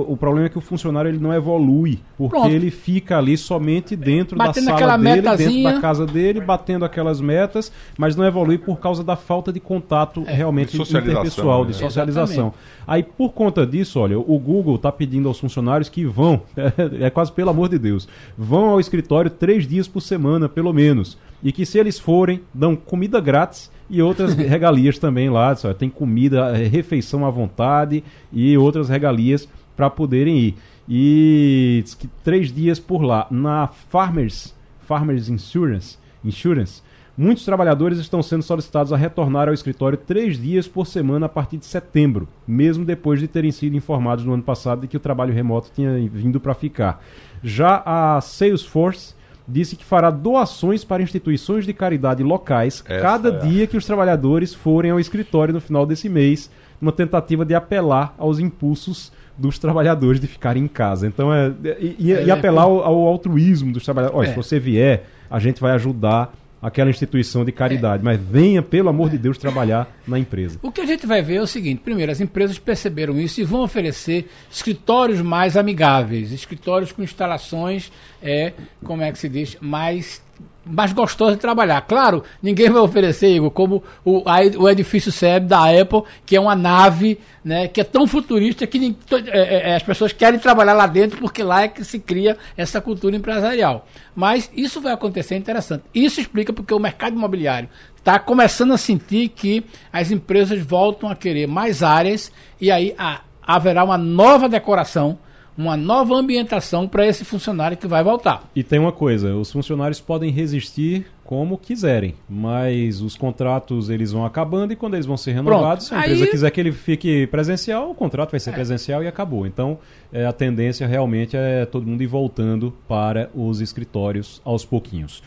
O 0.09 0.17
problema 0.17 0.47
é 0.47 0.49
que 0.49 0.59
o 0.59 0.63
funcionário 0.63 1.11
ele 1.11 1.19
não 1.19 1.35
evolui, 1.35 2.01
porque 2.17 2.37
Pronto. 2.37 2.55
ele 2.55 2.71
fica 2.71 3.19
ali 3.19 3.37
somente 3.37 3.95
dentro 3.95 4.39
batendo 4.39 4.67
da 4.67 4.79
sala 4.79 4.97
dele, 4.97 5.17
metazinha. 5.17 5.51
dentro 5.51 5.75
da 5.75 5.81
casa 5.81 6.07
dele, 6.07 6.41
batendo 6.41 6.85
aquelas 6.85 7.21
metas, 7.21 7.71
mas 7.99 8.17
não 8.17 8.25
evolui 8.25 8.57
por 8.57 8.79
causa 8.79 9.05
da 9.05 9.17
falta 9.17 9.53
de 9.53 9.58
de 9.59 9.61
contato 9.61 10.23
é, 10.27 10.33
realmente 10.33 10.77
de 10.77 10.83
interpessoal, 10.83 11.65
de 11.65 11.73
né? 11.73 11.79
socialização. 11.79 12.47
Exatamente. 12.47 12.57
Aí, 12.87 13.03
por 13.03 13.33
conta 13.33 13.67
disso, 13.67 13.99
olha, 13.99 14.19
o 14.19 14.39
Google 14.39 14.77
está 14.77 14.91
pedindo 14.91 15.29
aos 15.29 15.39
funcionários 15.39 15.89
que 15.89 16.05
vão, 16.05 16.43
é, 16.57 17.07
é 17.07 17.11
quase 17.11 17.33
pelo 17.33 17.51
amor 17.51 17.69
de 17.69 17.79
Deus, 17.79 18.09
vão 18.37 18.71
ao 18.71 18.81
escritório 18.81 19.31
três 19.31 19.67
dias 19.67 19.89
por 19.89 20.01
semana, 20.01 20.49
pelo 20.49 20.73
menos. 20.73 21.19
E 21.43 21.53
que 21.53 21.67
se 21.67 21.79
eles 21.79 21.99
forem, 21.99 22.41
dão 22.55 22.75
comida 22.75 23.21
grátis 23.21 23.71
e 23.91 24.01
outras 24.01 24.35
regalias 24.39 24.99
também 24.99 25.29
lá. 25.29 25.55
Sabe? 25.55 25.75
Tem 25.75 25.91
comida, 25.91 26.57
é, 26.57 26.67
refeição 26.67 27.27
à 27.27 27.31
vontade 27.31 28.03
e 28.33 28.57
outras 28.57 28.89
regalias 28.89 29.49
para 29.77 29.91
poderem 29.91 30.39
ir. 30.39 30.55
E 30.89 31.85
três 32.25 32.51
dias 32.53 32.81
por 32.81 33.03
lá. 33.03 33.27
Na 33.31 33.67
Farmers, 33.67 34.55
Farmers 34.81 35.29
Insurance, 35.29 35.99
Insurance 36.25 36.83
Muitos 37.19 37.45
trabalhadores 37.45 37.99
estão 37.99 38.23
sendo 38.23 38.45
solicitados 38.45 38.93
a 38.93 38.97
retornar 38.97 39.49
ao 39.49 39.55
escritório 39.55 39.99
três 39.99 40.41
dias 40.41 40.69
por 40.69 40.87
semana 40.87 41.27
a 41.27 41.29
partir 41.29 41.57
de 41.57 41.67
setembro, 41.67 42.29
mesmo 42.47 42.85
depois 42.85 43.19
de 43.19 43.27
terem 43.27 43.51
sido 43.51 43.77
informados 43.77 44.25
no 44.25 44.35
ano 44.35 44.43
passado 44.45 44.83
de 44.83 44.87
que 44.87 44.97
o 44.97 45.01
trabalho 45.01 45.35
remoto 45.35 45.69
tinha 45.75 45.99
vindo 46.09 46.39
para 46.39 46.55
ficar. 46.55 47.03
Já 47.43 47.83
a 47.85 48.21
Salesforce 48.21 49.17
disse 49.49 49.75
que 49.75 49.85
fará 49.85 50.11
doações 50.11 50.85
para 50.85 51.03
instituições 51.03 51.67
de 51.67 51.73
caridade 51.73 52.23
locais 52.23 52.85
Essa 52.87 53.03
cada 53.03 53.31
é. 53.31 53.39
dia 53.39 53.67
que 53.67 53.77
os 53.77 53.85
trabalhadores 53.85 54.55
forem 54.55 54.93
ao 54.93 55.01
escritório 55.01 55.53
no 55.53 55.61
final 55.61 55.85
desse 55.85 56.09
mês, 56.09 56.49
numa 56.81 56.93
tentativa 56.93 57.45
de 57.45 57.53
apelar 57.53 58.15
aos 58.17 58.39
impulsos 58.39 59.11
dos 59.37 59.59
trabalhadores 59.59 60.21
de 60.21 60.29
ficarem 60.29 60.63
em 60.63 60.69
casa. 60.69 61.09
Então 61.09 61.35
é 61.35 61.53
e, 61.81 61.97
e, 61.99 62.13
é, 62.13 62.27
e 62.27 62.31
apelar 62.31 62.63
ao, 62.63 62.81
ao, 62.81 63.07
altruísmo 63.09 63.73
dos 63.73 63.85
trabalhadores. 63.85 64.21
Olha, 64.21 64.29
é. 64.29 64.31
se 64.31 64.37
você 64.37 64.61
vier, 64.61 65.07
a 65.29 65.41
gente 65.41 65.61
vai 65.61 65.73
ajudar 65.73 66.33
aquela 66.61 66.91
instituição 66.91 67.45
de 67.45 67.53
caridade, 67.53 68.03
é. 68.03 68.05
mas 68.05 68.21
venha, 68.21 68.63
pelo 68.63 68.89
amor 68.89 69.11
de 69.11 69.19
Deus, 69.19 69.39
trabalhar 69.39 69.89
na 70.07 70.19
empresa. 70.19 70.59
O 70.63 70.73
que 70.73 70.81
a 70.81 70.87
gente 70.87 71.07
vai 71.07 71.23
ver 71.23 71.37
é 71.37 71.43
o 71.43 71.47
seguinte: 71.47 71.81
primeiro, 71.83 72.11
as 72.11 72.21
empresas 72.21 72.59
perceberam 72.59 73.19
isso 73.19 73.41
e 73.41 73.45
vão 73.45 73.63
oferecer 73.63 74.29
escritórios 74.51 75.21
mais 75.21 75.57
amigáveis, 75.57 76.33
escritórios 76.33 76.93
com 76.93 77.03
instalações, 77.03 77.93
é, 78.23 78.53
como 78.85 79.03
é 79.03 79.13
que 79.13 79.19
se 79.19 79.29
diz, 79.29 79.57
mais 79.61 80.23
mais 80.69 80.93
gostoso 80.93 81.33
de 81.33 81.41
trabalhar. 81.41 81.81
Claro, 81.83 82.23
ninguém 82.43 82.71
vai 82.71 82.83
oferecer, 82.83 83.35
Igor, 83.35 83.51
como 83.51 83.83
o, 84.05 84.23
o 84.59 84.69
edifício 84.69 85.11
SEB 85.11 85.47
da 85.47 85.65
Apple, 85.65 86.03
que 86.27 86.37
é 86.37 86.41
uma 86.41 86.55
nave 86.55 87.19
né, 87.45 87.67
que 87.67 87.81
é 87.81 87.85
tão 87.85 88.07
futurista 88.07 88.67
que 88.67 88.95
é, 89.11 89.39
é, 89.39 89.71
é, 89.71 89.77
as 89.77 89.83
pessoas 89.83 90.13
querem 90.13 90.39
trabalhar 90.39 90.75
lá 90.75 90.87
dentro 90.87 91.19
porque 91.19 91.43
lá 91.43 91.63
é 91.63 91.69
que 91.69 91.83
se 91.85 91.99
cria 91.99 92.37
essa 92.57 92.81
cultura 92.81 93.17
empresarial. 93.17 93.87
Mas 94.15 94.51
isso 94.55 94.81
vai 94.81 94.93
acontecer 94.93 95.37
interessante. 95.37 95.85
Isso 95.95 96.21
explica 96.21 96.53
porque 96.53 96.75
o 96.75 96.79
mercado 96.79 97.17
imobiliário 97.17 97.69
está 97.97 98.19
começando 98.19 98.73
a 98.73 98.79
sentir 98.79 99.29
que 99.29 99.65
as 99.93 100.11
empresas 100.11 100.61
voltam 100.61 101.09
a 101.09 101.17
querer 101.17 101.47
mais 101.47 101.83
áreas 101.83 102.31
e 102.61 102.71
aí 102.71 102.95
ah, 102.99 103.23
haverá 103.43 103.83
uma 103.83 103.97
nova 103.97 104.49
decoração 104.49 105.19
uma 105.59 105.77
nova 105.77 106.15
ambientação 106.15 106.87
para 106.87 107.05
esse 107.05 107.25
funcionário 107.25 107.77
que 107.77 107.89
vai 107.89 108.05
voltar. 108.05 108.49
E 108.55 108.63
tem 108.63 108.79
uma 108.79 108.93
coisa, 108.93 109.35
os 109.35 109.51
funcionários 109.51 110.01
podem 110.01 110.31
resistir 110.31 111.07
como 111.25 111.59
quiserem, 111.59 112.15
mas 112.31 113.03
os 113.03 113.17
contratos 113.17 113.91
eles 113.91 114.13
vão 114.13 114.25
acabando 114.25 114.73
e 114.73 114.77
quando 114.77 114.95
eles 114.95 115.05
vão 115.05 115.17
ser 115.17 115.33
renovados, 115.33 115.89
Pronto. 115.89 116.01
se 116.01 116.07
a 116.07 116.07
empresa 116.07 116.25
Aí... 116.25 116.31
quiser 116.31 116.51
que 116.53 116.61
ele 116.61 116.71
fique 116.71 117.27
presencial, 117.27 117.91
o 117.91 117.95
contrato 117.95 118.31
vai 118.31 118.41
ser 118.41 118.51
é. 118.51 118.53
presencial 118.53 119.03
e 119.03 119.09
acabou. 119.09 119.47
Então, 119.47 119.79
é, 120.13 120.25
a 120.25 120.33
tendência 120.33 120.87
realmente 120.87 121.37
é 121.37 121.67
todo 121.67 121.85
mundo 121.85 122.03
ir 122.03 122.07
voltando 122.07 122.73
para 122.87 123.29
os 123.35 123.61
escritórios 123.61 124.41
aos 124.45 124.65
pouquinhos. 124.65 125.23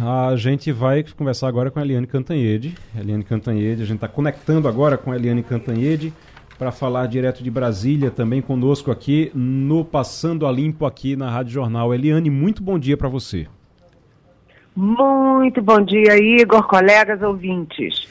A 0.00 0.34
gente 0.36 0.72
vai 0.72 1.04
conversar 1.16 1.48
agora 1.48 1.70
com 1.70 1.78
a 1.78 1.82
Eliane 1.82 2.06
Cantanhede. 2.06 2.74
Eliane 2.98 3.22
Cantanhede, 3.22 3.82
a 3.82 3.86
gente 3.86 3.96
está 3.96 4.08
conectando 4.08 4.68
agora 4.68 4.98
com 4.98 5.12
a 5.12 5.16
Eliane 5.16 5.42
Cantanhede 5.42 6.12
para 6.58 6.72
falar 6.72 7.06
direto 7.06 7.42
de 7.42 7.50
Brasília, 7.50 8.10
também 8.10 8.40
conosco 8.40 8.90
aqui 8.90 9.30
no 9.34 9.84
Passando 9.84 10.46
a 10.46 10.52
Limpo 10.52 10.86
aqui 10.86 11.14
na 11.14 11.30
Rádio 11.30 11.52
Jornal. 11.52 11.94
Eliane, 11.94 12.30
muito 12.30 12.62
bom 12.62 12.78
dia 12.78 12.96
para 12.96 13.08
você. 13.08 13.46
Muito 14.74 15.62
bom 15.62 15.80
dia, 15.80 16.18
Igor, 16.18 16.66
colegas 16.66 17.22
ouvintes. 17.22 18.06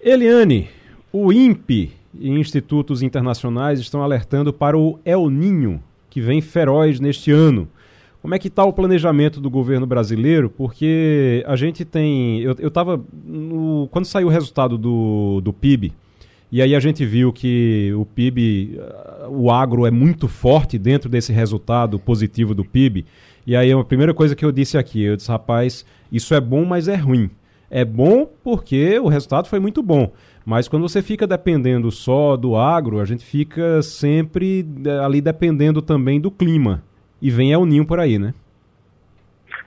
Eliane, 0.00 0.68
o 1.12 1.32
INPE 1.32 1.92
e 2.18 2.30
institutos 2.30 3.02
internacionais 3.02 3.78
estão 3.78 4.02
alertando 4.02 4.52
para 4.52 4.76
o 4.76 4.98
El 5.04 5.30
Ninho, 5.30 5.82
que 6.10 6.20
vem 6.20 6.40
feroz 6.40 7.00
neste 7.00 7.30
ano. 7.30 7.68
Como 8.20 8.34
é 8.34 8.38
que 8.38 8.48
está 8.48 8.64
o 8.64 8.72
planejamento 8.72 9.40
do 9.40 9.48
governo 9.48 9.86
brasileiro? 9.86 10.50
Porque 10.50 11.44
a 11.46 11.54
gente 11.54 11.84
tem. 11.84 12.40
Eu 12.40 12.68
estava. 12.68 13.00
Quando 13.90 14.04
saiu 14.04 14.26
o 14.26 14.30
resultado 14.30 14.76
do, 14.76 15.40
do 15.40 15.52
PIB, 15.52 15.92
e 16.50 16.62
aí 16.62 16.74
a 16.74 16.80
gente 16.80 17.04
viu 17.04 17.32
que 17.32 17.92
o 17.94 18.04
PIB, 18.04 18.78
o 19.28 19.50
agro 19.50 19.84
é 19.84 19.90
muito 19.90 20.28
forte 20.28 20.78
dentro 20.78 21.08
desse 21.08 21.32
resultado 21.32 21.98
positivo 21.98 22.54
do 22.54 22.64
PIB. 22.64 23.04
E 23.46 23.56
aí 23.56 23.72
a 23.72 23.84
primeira 23.84 24.14
coisa 24.14 24.34
que 24.36 24.44
eu 24.44 24.52
disse 24.52 24.78
aqui, 24.78 25.02
eu 25.02 25.16
disse, 25.16 25.30
rapaz, 25.30 25.84
isso 26.10 26.34
é 26.34 26.40
bom, 26.40 26.64
mas 26.64 26.86
é 26.88 26.94
ruim. 26.94 27.30
É 27.68 27.84
bom 27.84 28.28
porque 28.44 28.98
o 29.00 29.08
resultado 29.08 29.48
foi 29.48 29.58
muito 29.58 29.82
bom. 29.82 30.12
Mas 30.44 30.68
quando 30.68 30.88
você 30.88 31.02
fica 31.02 31.26
dependendo 31.26 31.90
só 31.90 32.36
do 32.36 32.56
agro, 32.56 33.00
a 33.00 33.04
gente 33.04 33.24
fica 33.24 33.82
sempre 33.82 34.64
eh, 34.84 35.04
ali 35.04 35.20
dependendo 35.20 35.82
também 35.82 36.20
do 36.20 36.30
clima. 36.30 36.84
E 37.20 37.30
vem 37.30 37.52
El 37.52 37.66
Ninho 37.66 37.84
por 37.84 37.98
aí, 37.98 38.18
né? 38.18 38.32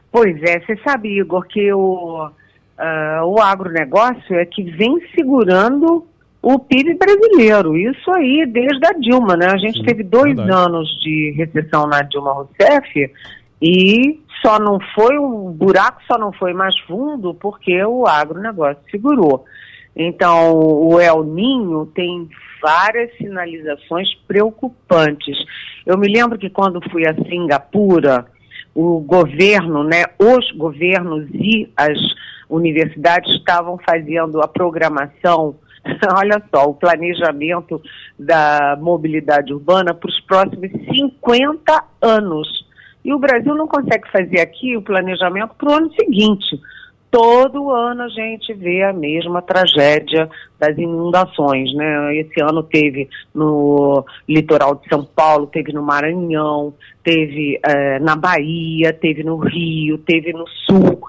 Pois 0.09 0.41
é, 0.41 0.61
você 0.61 0.77
sabe, 0.77 1.19
Igor, 1.19 1.45
que 1.45 1.71
o, 1.73 2.27
uh, 2.27 3.25
o 3.25 3.39
agronegócio 3.41 4.35
é 4.35 4.45
que 4.45 4.63
vem 4.63 4.97
segurando 5.13 6.05
o 6.41 6.59
PIB 6.59 6.95
brasileiro. 6.95 7.75
Isso 7.75 8.11
aí 8.11 8.45
desde 8.45 8.85
a 8.85 8.93
Dilma, 8.93 9.35
né? 9.35 9.47
A 9.47 9.57
gente 9.57 9.79
Sim, 9.79 9.85
teve 9.85 10.03
dois 10.03 10.35
verdade. 10.35 10.51
anos 10.51 10.87
de 11.01 11.33
recessão 11.37 11.87
na 11.87 12.01
Dilma 12.01 12.33
Rousseff 12.33 13.11
e 13.61 14.19
só 14.41 14.57
não 14.57 14.79
foi, 14.95 15.17
o 15.17 15.49
buraco 15.49 16.01
só 16.07 16.17
não 16.17 16.31
foi 16.31 16.53
mais 16.53 16.77
fundo 16.81 17.33
porque 17.33 17.83
o 17.83 18.07
agronegócio 18.07 18.81
segurou. 18.89 19.45
Então, 19.95 20.53
o 20.53 20.99
El 20.99 21.23
Ninho 21.23 21.85
tem 21.87 22.29
várias 22.61 23.15
sinalizações 23.17 24.07
preocupantes. 24.27 25.37
Eu 25.85 25.97
me 25.97 26.07
lembro 26.07 26.37
que 26.37 26.49
quando 26.49 26.79
fui 26.89 27.05
a 27.05 27.13
Singapura, 27.13 28.25
o 28.73 28.99
governo, 29.01 29.83
né, 29.83 30.05
os 30.17 30.51
governos 30.51 31.27
e 31.33 31.69
as 31.75 31.97
universidades 32.49 33.33
estavam 33.35 33.77
fazendo 33.85 34.41
a 34.41 34.47
programação, 34.47 35.55
olha 36.17 36.41
só, 36.53 36.69
o 36.69 36.73
planejamento 36.73 37.81
da 38.17 38.77
mobilidade 38.79 39.53
urbana 39.53 39.93
para 39.93 40.09
os 40.09 40.19
próximos 40.21 40.71
50 40.71 41.83
anos. 42.01 42.47
E 43.03 43.13
o 43.13 43.19
Brasil 43.19 43.55
não 43.55 43.67
consegue 43.67 44.09
fazer 44.11 44.39
aqui 44.41 44.75
o 44.75 44.81
planejamento 44.81 45.55
para 45.55 45.69
o 45.69 45.73
ano 45.73 45.93
seguinte 45.93 46.59
todo 47.11 47.71
ano 47.71 48.03
a 48.03 48.09
gente 48.09 48.53
vê 48.53 48.83
a 48.83 48.93
mesma 48.93 49.41
tragédia 49.41 50.29
das 50.59 50.77
inundações, 50.77 51.73
né? 51.73 52.15
Esse 52.17 52.41
ano 52.41 52.63
teve 52.63 53.09
no 53.33 54.05
litoral 54.27 54.75
de 54.75 54.87
São 54.87 55.03
Paulo, 55.03 55.47
teve 55.47 55.73
no 55.73 55.81
Maranhão, 55.81 56.73
teve 57.03 57.59
é, 57.65 57.99
na 57.99 58.15
Bahia, 58.15 58.93
teve 58.93 59.23
no 59.23 59.37
Rio, 59.37 59.97
teve 59.97 60.33
no 60.33 60.45
Sul, 60.47 60.99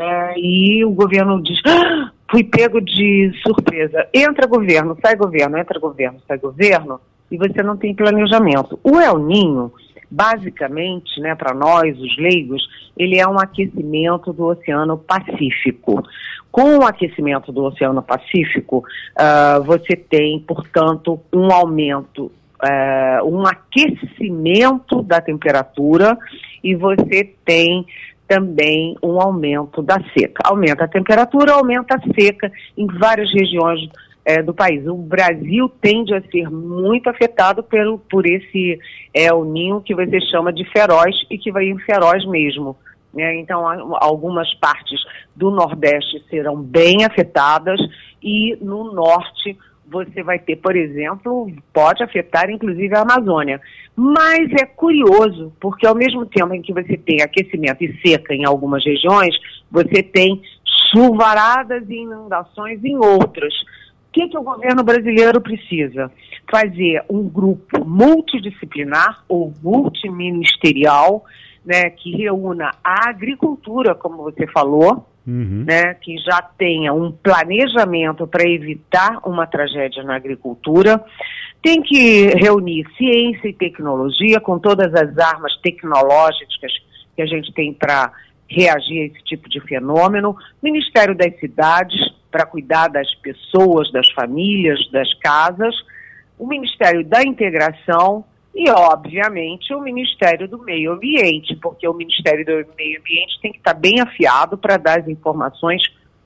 né? 0.00 0.34
e 0.36 0.84
o 0.84 0.90
governo 0.90 1.42
diz, 1.42 1.58
ah, 1.66 2.10
fui 2.30 2.42
pego 2.44 2.80
de 2.80 3.32
surpresa. 3.42 4.08
Entra 4.14 4.46
governo, 4.46 4.96
sai 5.04 5.16
governo, 5.16 5.58
entra 5.58 5.78
governo, 5.78 6.18
sai 6.26 6.38
governo, 6.38 7.00
e 7.30 7.36
você 7.36 7.62
não 7.62 7.76
tem 7.76 7.94
planejamento. 7.94 8.78
O 8.82 8.98
El 8.98 9.18
Ninho 9.18 9.72
basicamente, 10.10 11.20
né, 11.20 11.34
para 11.36 11.54
nós, 11.54 11.96
os 11.98 12.18
leigos, 12.18 12.68
ele 12.96 13.18
é 13.18 13.26
um 13.26 13.38
aquecimento 13.38 14.32
do 14.32 14.46
Oceano 14.46 14.98
Pacífico. 14.98 16.02
Com 16.50 16.78
o 16.78 16.84
aquecimento 16.84 17.52
do 17.52 17.62
Oceano 17.62 18.02
Pacífico, 18.02 18.78
uh, 18.78 19.62
você 19.62 19.94
tem, 19.94 20.40
portanto, 20.40 21.20
um 21.32 21.52
aumento, 21.52 22.24
uh, 22.24 23.24
um 23.24 23.46
aquecimento 23.46 25.00
da 25.02 25.20
temperatura 25.20 26.18
e 26.62 26.74
você 26.74 27.32
tem 27.44 27.86
também 28.30 28.96
um 29.02 29.20
aumento 29.20 29.82
da 29.82 29.96
seca. 30.16 30.40
Aumenta 30.44 30.84
a 30.84 30.88
temperatura, 30.88 31.54
aumenta 31.54 31.96
a 31.96 32.14
seca 32.14 32.52
em 32.78 32.86
várias 32.86 33.28
regiões 33.34 33.80
é, 34.24 34.40
do 34.40 34.54
país. 34.54 34.86
O 34.86 34.94
Brasil 34.94 35.68
tende 35.80 36.14
a 36.14 36.22
ser 36.22 36.48
muito 36.48 37.10
afetado 37.10 37.60
pelo, 37.64 37.98
por 37.98 38.24
esse 38.24 38.78
é, 39.12 39.32
o 39.32 39.44
ninho 39.44 39.80
que 39.80 39.96
você 39.96 40.20
chama 40.30 40.52
de 40.52 40.64
feroz 40.70 41.12
e 41.28 41.36
que 41.36 41.50
vai 41.50 41.64
em 41.64 41.78
feroz 41.80 42.24
mesmo. 42.26 42.76
Né? 43.12 43.40
Então, 43.40 43.66
algumas 43.96 44.54
partes 44.54 45.00
do 45.34 45.50
Nordeste 45.50 46.24
serão 46.30 46.62
bem 46.62 47.04
afetadas 47.04 47.80
e 48.22 48.56
no 48.60 48.92
Norte 48.92 49.58
você 49.90 50.22
vai 50.22 50.38
ter, 50.38 50.56
por 50.56 50.76
exemplo, 50.76 51.50
pode 51.72 52.02
afetar 52.02 52.48
inclusive 52.48 52.94
a 52.94 53.02
Amazônia. 53.02 53.60
Mas 53.96 54.50
é 54.52 54.64
curioso, 54.64 55.52
porque 55.60 55.86
ao 55.86 55.94
mesmo 55.94 56.24
tempo 56.24 56.54
em 56.54 56.62
que 56.62 56.72
você 56.72 56.96
tem 56.96 57.20
aquecimento 57.20 57.82
e 57.82 58.00
seca 58.00 58.34
em 58.34 58.46
algumas 58.46 58.84
regiões, 58.84 59.34
você 59.70 60.02
tem 60.02 60.40
chuvaradas 60.94 61.88
e 61.88 61.94
inundações 61.94 62.82
em 62.84 62.96
outras. 62.96 63.52
O 64.08 64.12
que, 64.12 64.28
que 64.28 64.38
o 64.38 64.42
governo 64.42 64.82
brasileiro 64.82 65.40
precisa? 65.40 66.10
Fazer 66.50 67.04
um 67.08 67.28
grupo 67.28 67.84
multidisciplinar 67.84 69.24
ou 69.28 69.52
multiministerial, 69.62 71.24
né, 71.64 71.90
que 71.90 72.16
reúna 72.16 72.70
a 72.82 73.10
agricultura, 73.10 73.94
como 73.94 74.22
você 74.22 74.46
falou, 74.46 75.06
uhum. 75.26 75.64
né, 75.66 75.94
que 75.94 76.16
já 76.18 76.40
tenha 76.42 76.92
um 76.92 77.12
planejamento 77.12 78.26
para 78.26 78.48
evitar 78.48 79.20
uma 79.24 79.46
tragédia 79.46 80.02
na 80.02 80.16
agricultura. 80.16 81.02
Tem 81.62 81.82
que 81.82 82.28
reunir 82.36 82.86
ciência 82.96 83.48
e 83.48 83.52
tecnologia 83.52 84.40
com 84.40 84.58
todas 84.58 84.94
as 84.94 85.16
armas 85.18 85.56
tecnológicas 85.62 86.72
que 87.14 87.22
a 87.22 87.26
gente 87.26 87.52
tem 87.52 87.72
para 87.72 88.12
reagir 88.48 89.02
a 89.02 89.06
esse 89.06 89.24
tipo 89.24 89.48
de 89.48 89.60
fenômeno. 89.60 90.36
Ministério 90.62 91.14
das 91.14 91.38
Cidades, 91.38 92.00
para 92.30 92.46
cuidar 92.46 92.88
das 92.88 93.12
pessoas, 93.16 93.90
das 93.92 94.08
famílias, 94.10 94.78
das 94.90 95.12
casas, 95.14 95.74
o 96.38 96.46
Ministério 96.46 97.04
da 97.04 97.22
Integração 97.22 98.24
e, 98.54 98.68
obviamente, 98.70 99.72
o 99.72 99.80
Ministério 99.80 100.48
do 100.48 100.58
Meio 100.58 100.92
Ambiente, 100.92 101.56
porque 101.56 101.86
o 101.86 101.94
Ministério 101.94 102.44
do 102.44 102.74
Meio 102.76 103.00
Ambiente 103.00 103.40
tem 103.40 103.52
que 103.52 103.58
estar 103.58 103.74
bem 103.74 104.00
afiado 104.00 104.58
para 104.58 104.76
dar 104.76 105.00
as 105.00 105.08
informações 105.08 105.82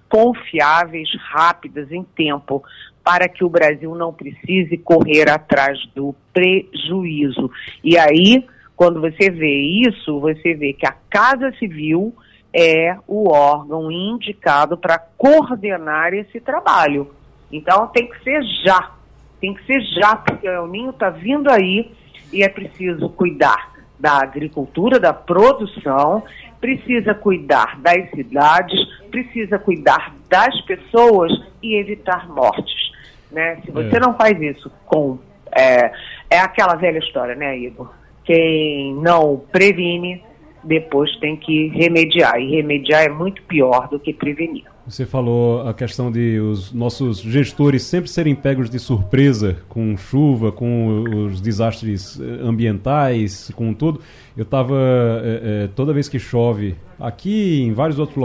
confiáveis, 0.09 1.09
rápidas, 1.33 1.91
em 1.93 2.03
tempo, 2.03 2.63
para 3.03 3.29
que 3.29 3.45
o 3.45 3.51
Brasil 3.51 3.95
não 3.95 4.13
precise 4.13 4.79
correr 4.79 5.29
atrás 5.29 5.79
do 5.95 6.15
prejuízo. 6.33 7.51
E 7.83 7.99
aí, 7.99 8.47
quando 8.75 9.01
você 9.01 9.31
vê 9.31 9.61
isso, 9.61 10.19
você 10.19 10.55
vê 10.55 10.73
que 10.73 10.87
a 10.87 10.97
Casa 11.11 11.53
Civil 11.59 12.15
é 12.53 12.97
o 13.07 13.29
órgão 13.31 13.91
indicado 13.91 14.79
para 14.79 14.99
coordenar 14.99 16.15
esse 16.15 16.41
trabalho. 16.41 17.11
Então 17.53 17.89
tem 17.89 18.09
que 18.09 18.23
ser 18.23 18.43
já, 18.65 18.93
tem 19.41 19.53
que 19.53 19.65
ser 19.67 19.81
já, 20.01 20.17
porque 20.17 20.49
o 20.49 20.67
Ninho 20.67 20.91
está 20.91 21.11
vindo 21.11 21.51
aí 21.51 21.91
e 22.33 22.43
é 22.43 22.49
preciso 22.49 23.09
cuidar 23.11 23.73
da 23.99 24.19
agricultura, 24.19 24.99
da 24.99 25.13
produção, 25.13 26.23
precisa 26.61 27.15
cuidar 27.15 27.81
das 27.81 28.11
cidades, 28.11 28.79
precisa 29.11 29.59
cuidar 29.59 30.15
das 30.29 30.61
pessoas 30.63 31.33
e 31.63 31.77
evitar 31.77 32.29
mortes. 32.29 32.93
Né? 33.31 33.57
Se 33.65 33.71
você 33.71 33.97
é. 33.97 34.01
não 34.01 34.15
faz 34.17 34.41
isso 34.41 34.71
com. 34.87 35.19
É, 35.57 35.93
é 36.31 36.39
aquela 36.39 36.75
velha 36.75 36.99
história, 36.99 37.35
né, 37.35 37.57
Igor? 37.57 37.93
Quem 38.25 38.95
não 38.95 39.43
previne 39.53 40.23
depois 40.65 41.15
tem 41.19 41.37
que 41.37 41.69
remediar. 41.69 42.39
E 42.41 42.57
remediar 42.57 43.05
é 43.05 43.09
muito 43.09 43.43
pior 43.43 43.89
do 43.89 44.01
que 44.01 44.13
prevenir. 44.13 44.65
Você 44.87 45.07
falou 45.07 45.67
a 45.67 45.73
questão 45.73 46.13
de 46.13 46.39
os 46.39 46.71
nossos 46.71 47.19
gestores 47.19 47.83
sempre 47.85 48.11
serem 48.11 48.35
pegos 48.35 48.69
de 48.69 48.79
surpresa 48.79 49.57
com 49.67 49.97
chuva, 49.97 50.53
com 50.53 51.25
os 51.27 51.41
desastres 51.41 52.21
eh, 52.21 52.41
ambientais, 52.43 53.51
com 53.57 53.73
tudo. 53.73 54.01
Eu 54.37 54.43
estava, 54.43 54.75
é, 55.23 55.65
é, 55.65 55.69
toda 55.69 55.93
vez 55.93 56.09
que 56.09 56.19
chove, 56.19 56.75
aqui 56.99 57.63
em 57.63 57.73
vários 57.73 58.01
outros 58.01 58.17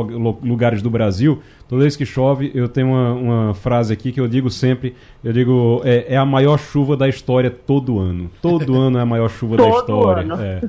lugares 0.41 0.82
do 0.82 0.89
Brasil, 0.89 1.39
toda 1.68 1.84
vez 1.84 1.95
que 1.95 2.03
chove, 2.03 2.51
eu 2.55 2.68
tenho 2.68 2.88
uma, 2.88 3.14
uma 3.14 3.53
frase 3.53 3.93
aqui 3.93 4.12
que 4.12 4.20
eu 4.20 4.28
digo 4.28 4.49
sempre, 4.49 4.95
eu 5.24 5.32
digo, 5.32 5.82
é, 5.84 6.16
é, 6.16 6.18
a 6.18 6.26
maior 6.26 6.57
chuva 6.57 6.97
da 6.97 7.07
história 7.07 7.51
todo 7.51 7.99
ano. 7.99 8.30
Todo 8.41 8.76
ano 8.76 8.97
é 8.97 9.01
a 9.01 9.05
maior 9.05 9.30
chuva 9.30 9.57
da 9.57 9.70
história. 9.78 10.24
Ano. 10.24 10.41
É. 10.41 10.62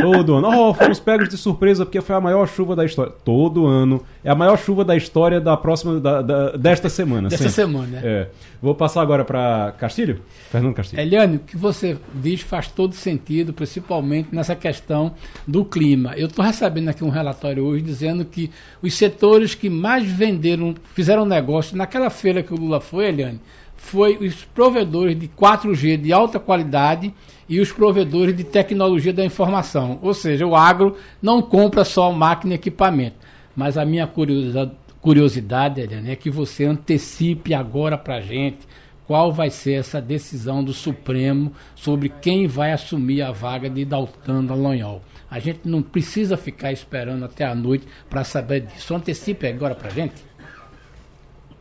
Todo 0.00 0.36
ano. 0.36 0.48
Oh, 0.48 0.72
fomos 0.72 0.98
pegos 0.98 1.28
de 1.28 1.36
surpresa 1.36 1.84
porque 1.84 2.00
foi 2.00 2.16
a 2.16 2.20
maior 2.20 2.48
chuva 2.48 2.74
da 2.74 2.84
história. 2.84 3.12
Todo 3.22 3.66
ano. 3.66 4.02
É 4.24 4.30
a 4.30 4.34
maior 4.34 4.56
chuva 4.56 4.82
da 4.82 4.96
história 4.96 5.35
história 5.36 5.40
da 5.40 5.56
próxima, 5.56 6.00
da, 6.00 6.22
da- 6.22 6.50
desta 6.52 6.88
semana. 6.88 7.30
Sempre. 7.30 7.50
semana, 7.50 8.00
É. 8.02 8.28
Vou 8.60 8.74
passar 8.74 9.02
agora 9.02 9.24
para 9.24 9.72
Castilho. 9.78 10.20
Fernando 10.50 10.74
Castilho. 10.74 11.00
Eliane, 11.00 11.36
o 11.36 11.40
que 11.40 11.56
você 11.56 11.98
diz 12.14 12.40
faz 12.40 12.68
todo 12.68 12.94
sentido, 12.94 13.52
principalmente 13.52 14.28
nessa 14.32 14.54
questão 14.54 15.12
do 15.46 15.64
clima. 15.64 16.14
Eu 16.16 16.26
estou 16.26 16.44
recebendo 16.44 16.88
aqui 16.88 17.04
um 17.04 17.10
relatório 17.10 17.64
hoje 17.64 17.82
dizendo 17.82 18.24
que 18.24 18.50
os 18.82 18.94
setores 18.94 19.54
que 19.54 19.68
mais 19.68 20.04
venderam, 20.10 20.74
fizeram 20.94 21.24
negócio 21.24 21.76
naquela 21.76 22.10
feira 22.10 22.42
que 22.42 22.52
o 22.52 22.56
Lula 22.56 22.80
foi, 22.80 23.06
Eliane, 23.06 23.40
foi 23.76 24.16
os 24.16 24.44
provedores 24.44 25.18
de 25.18 25.28
4G 25.28 25.98
de 25.98 26.12
alta 26.12 26.40
qualidade 26.40 27.12
e 27.48 27.60
os 27.60 27.70
provedores 27.70 28.34
de 28.36 28.42
tecnologia 28.42 29.12
da 29.12 29.24
informação. 29.24 29.98
Ou 30.02 30.14
seja, 30.14 30.46
o 30.46 30.56
agro 30.56 30.96
não 31.22 31.40
compra 31.42 31.84
só 31.84 32.10
máquina 32.10 32.54
e 32.54 32.56
equipamento. 32.56 33.16
Mas 33.54 33.78
a 33.78 33.84
minha 33.84 34.06
curiosidade, 34.06 34.72
curiosidade 35.06 35.80
Eliane, 35.80 36.10
é 36.10 36.16
que 36.16 36.28
você 36.28 36.64
antecipe 36.64 37.54
agora 37.54 37.96
para 37.96 38.16
a 38.16 38.20
gente 38.20 38.66
qual 39.06 39.32
vai 39.32 39.50
ser 39.50 39.74
essa 39.74 40.02
decisão 40.02 40.64
do 40.64 40.72
Supremo 40.72 41.52
sobre 41.76 42.08
quem 42.08 42.48
vai 42.48 42.72
assumir 42.72 43.22
a 43.22 43.30
vaga 43.30 43.70
de 43.70 43.84
Daltan 43.84 44.44
Dallagnol. 44.44 45.00
A 45.30 45.38
gente 45.38 45.60
não 45.64 45.80
precisa 45.80 46.36
ficar 46.36 46.72
esperando 46.72 47.24
até 47.24 47.44
a 47.44 47.54
noite 47.54 47.86
para 48.10 48.24
saber 48.24 48.62
disso. 48.62 48.96
Antecipe 48.96 49.46
agora 49.46 49.76
para 49.76 49.86
a 49.86 49.92
gente. 49.92 50.24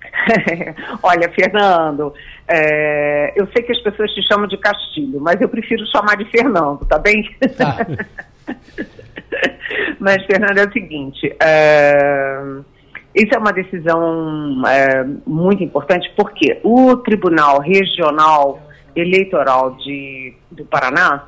Olha, 1.03 1.29
Fernando, 1.29 2.15
é, 2.47 3.31
eu 3.35 3.47
sei 3.53 3.61
que 3.61 3.73
as 3.73 3.79
pessoas 3.81 4.11
te 4.11 4.23
chamam 4.23 4.47
de 4.47 4.57
Castilho, 4.57 5.21
mas 5.21 5.39
eu 5.39 5.47
prefiro 5.47 5.85
chamar 5.91 6.17
de 6.17 6.25
Fernando, 6.31 6.83
tá 6.87 6.97
bem? 6.97 7.23
Tá. 7.55 7.77
mas, 9.99 10.25
Fernando, 10.25 10.57
é 10.57 10.65
o 10.65 10.73
seguinte: 10.73 11.35
é, 11.39 12.41
isso 13.15 13.33
é 13.33 13.37
uma 13.37 13.53
decisão 13.53 14.61
é, 14.67 15.05
muito 15.25 15.63
importante, 15.63 16.11
porque 16.17 16.59
o 16.63 16.97
Tribunal 16.97 17.61
Regional 17.61 18.61
Eleitoral 18.93 19.77
de, 19.77 20.33
do 20.51 20.65
Paraná 20.65 21.23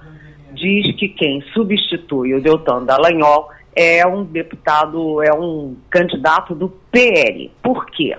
diz 0.52 0.94
que 0.98 1.08
quem 1.08 1.42
substitui 1.54 2.34
o 2.34 2.42
Deltan 2.42 2.84
Dallagnol 2.84 3.50
é 3.74 4.06
um 4.06 4.26
deputado, 4.26 5.24
é 5.24 5.34
um 5.34 5.78
candidato 5.90 6.54
do 6.54 6.68
PL. 6.92 7.52
Por 7.64 7.86
quê? 7.86 8.18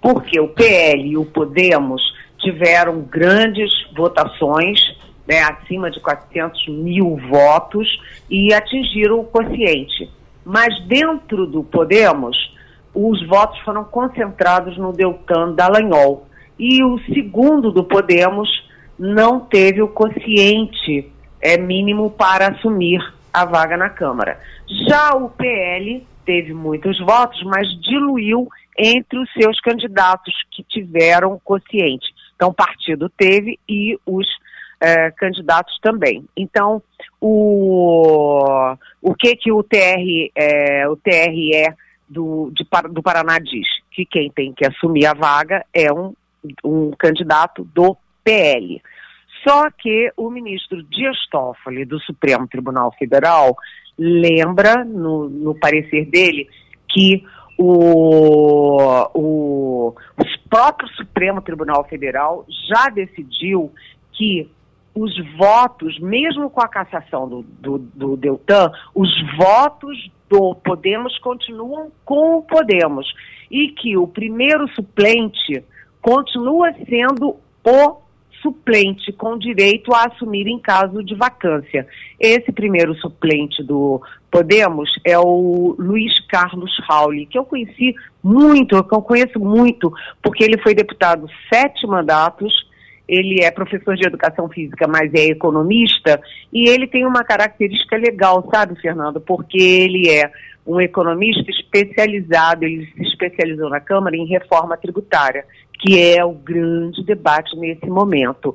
Porque 0.00 0.40
o 0.40 0.48
PL 0.48 1.10
e 1.10 1.16
o 1.18 1.26
Podemos 1.26 2.00
tiveram 2.38 3.02
grandes 3.02 3.70
votações, 3.94 4.80
né, 5.28 5.42
acima 5.42 5.90
de 5.90 6.00
400 6.00 6.68
mil 6.68 7.18
votos, 7.28 7.86
e 8.30 8.54
atingiram 8.54 9.20
o 9.20 9.24
quociente. 9.24 10.08
Mas 10.42 10.80
dentro 10.86 11.46
do 11.46 11.62
Podemos, 11.62 12.36
os 12.94 13.26
votos 13.26 13.58
foram 13.60 13.84
concentrados 13.84 14.76
no 14.76 14.92
Deltan 14.92 15.52
Dallagnol. 15.54 16.26
E 16.58 16.82
o 16.82 16.98
segundo 17.12 17.70
do 17.70 17.84
Podemos 17.84 18.48
não 18.98 19.40
teve 19.40 19.80
o 19.80 19.88
quociente 19.88 21.10
é, 21.40 21.56
mínimo 21.56 22.10
para 22.10 22.48
assumir 22.48 23.00
a 23.32 23.44
vaga 23.44 23.76
na 23.76 23.88
Câmara. 23.88 24.38
Já 24.88 25.14
o 25.14 25.30
PL 25.30 26.06
teve 26.24 26.52
muitos 26.52 26.98
votos, 27.00 27.42
mas 27.44 27.68
diluiu 27.80 28.48
entre 28.76 29.18
os 29.18 29.32
seus 29.32 29.58
candidatos 29.60 30.34
que 30.50 30.62
tiveram 30.62 31.40
quociente. 31.42 32.06
Então, 32.36 32.50
o 32.50 32.54
partido 32.54 33.08
teve 33.08 33.58
e 33.68 33.98
os 34.06 34.26
eh, 34.80 35.10
candidatos 35.10 35.78
também. 35.82 36.24
Então, 36.36 36.82
o, 37.20 38.74
o 39.02 39.14
que 39.14 39.36
que 39.36 39.52
o, 39.52 39.62
TR, 39.62 40.30
eh, 40.34 40.88
o 40.88 40.96
TRE 40.96 41.74
do, 42.10 42.52
de, 42.52 42.66
do 42.92 43.02
Paraná 43.02 43.38
diz? 43.38 43.66
Que 43.92 44.04
quem 44.04 44.30
tem 44.30 44.52
que 44.52 44.66
assumir 44.66 45.06
a 45.06 45.14
vaga 45.14 45.64
é 45.72 45.92
um, 45.92 46.12
um 46.64 46.90
candidato 46.98 47.64
do 47.72 47.96
PL. 48.24 48.82
Só 49.46 49.70
que 49.70 50.12
o 50.16 50.28
ministro 50.28 50.82
Dias 50.82 51.16
Toffoli, 51.30 51.84
do 51.84 51.98
Supremo 52.00 52.46
Tribunal 52.48 52.92
Federal, 52.98 53.56
lembra, 53.96 54.84
no, 54.84 55.28
no 55.28 55.54
parecer 55.54 56.04
dele, 56.06 56.48
que 56.88 57.24
o, 57.56 58.82
o, 59.14 59.88
o 59.88 59.94
próprio 60.48 60.88
Supremo 60.90 61.40
Tribunal 61.40 61.84
Federal 61.84 62.44
já 62.68 62.88
decidiu 62.88 63.72
que 64.12 64.50
os 64.94 65.12
votos, 65.36 65.98
mesmo 66.00 66.50
com 66.50 66.60
a 66.60 66.68
cassação 66.68 67.28
do, 67.28 67.42
do, 67.42 67.78
do 67.78 68.16
Deltan, 68.16 68.72
os 68.94 69.10
votos 69.36 70.10
do 70.30 70.54
Podemos 70.54 71.18
continuam 71.18 71.90
com 72.04 72.38
o 72.38 72.42
Podemos. 72.42 73.12
E 73.50 73.68
que 73.68 73.96
o 73.96 74.06
primeiro 74.06 74.68
suplente 74.68 75.64
continua 76.00 76.72
sendo 76.88 77.36
o 77.64 77.96
suplente 78.40 79.12
com 79.12 79.36
direito 79.36 79.92
a 79.92 80.04
assumir 80.04 80.46
em 80.46 80.58
caso 80.58 81.02
de 81.04 81.14
vacância. 81.14 81.86
Esse 82.18 82.50
primeiro 82.52 82.94
suplente 82.94 83.62
do 83.62 84.00
Podemos 84.30 84.88
é 85.04 85.18
o 85.18 85.74
Luiz 85.78 86.18
Carlos 86.26 86.72
Rauli, 86.88 87.26
que 87.26 87.36
eu 87.36 87.44
conheci 87.44 87.94
muito, 88.22 88.82
que 88.82 88.94
eu 88.94 89.02
conheço 89.02 89.38
muito, 89.38 89.92
porque 90.22 90.44
ele 90.44 90.56
foi 90.58 90.74
deputado 90.74 91.26
sete 91.52 91.86
mandatos, 91.86 92.69
ele 93.10 93.42
é 93.42 93.50
professor 93.50 93.96
de 93.96 94.06
educação 94.06 94.48
física, 94.48 94.86
mas 94.86 95.12
é 95.12 95.24
economista, 95.26 96.20
e 96.52 96.68
ele 96.68 96.86
tem 96.86 97.04
uma 97.04 97.24
característica 97.24 97.96
legal, 97.96 98.48
sabe, 98.54 98.80
Fernando? 98.80 99.20
Porque 99.20 99.60
ele 99.60 100.08
é 100.08 100.30
um 100.64 100.80
economista 100.80 101.50
especializado, 101.50 102.64
ele 102.64 102.86
se 102.94 103.02
especializou 103.02 103.68
na 103.68 103.80
Câmara 103.80 104.16
em 104.16 104.26
reforma 104.26 104.76
tributária, 104.76 105.44
que 105.80 106.00
é 106.00 106.24
o 106.24 106.32
grande 106.32 107.02
debate 107.02 107.56
nesse 107.56 107.86
momento. 107.86 108.54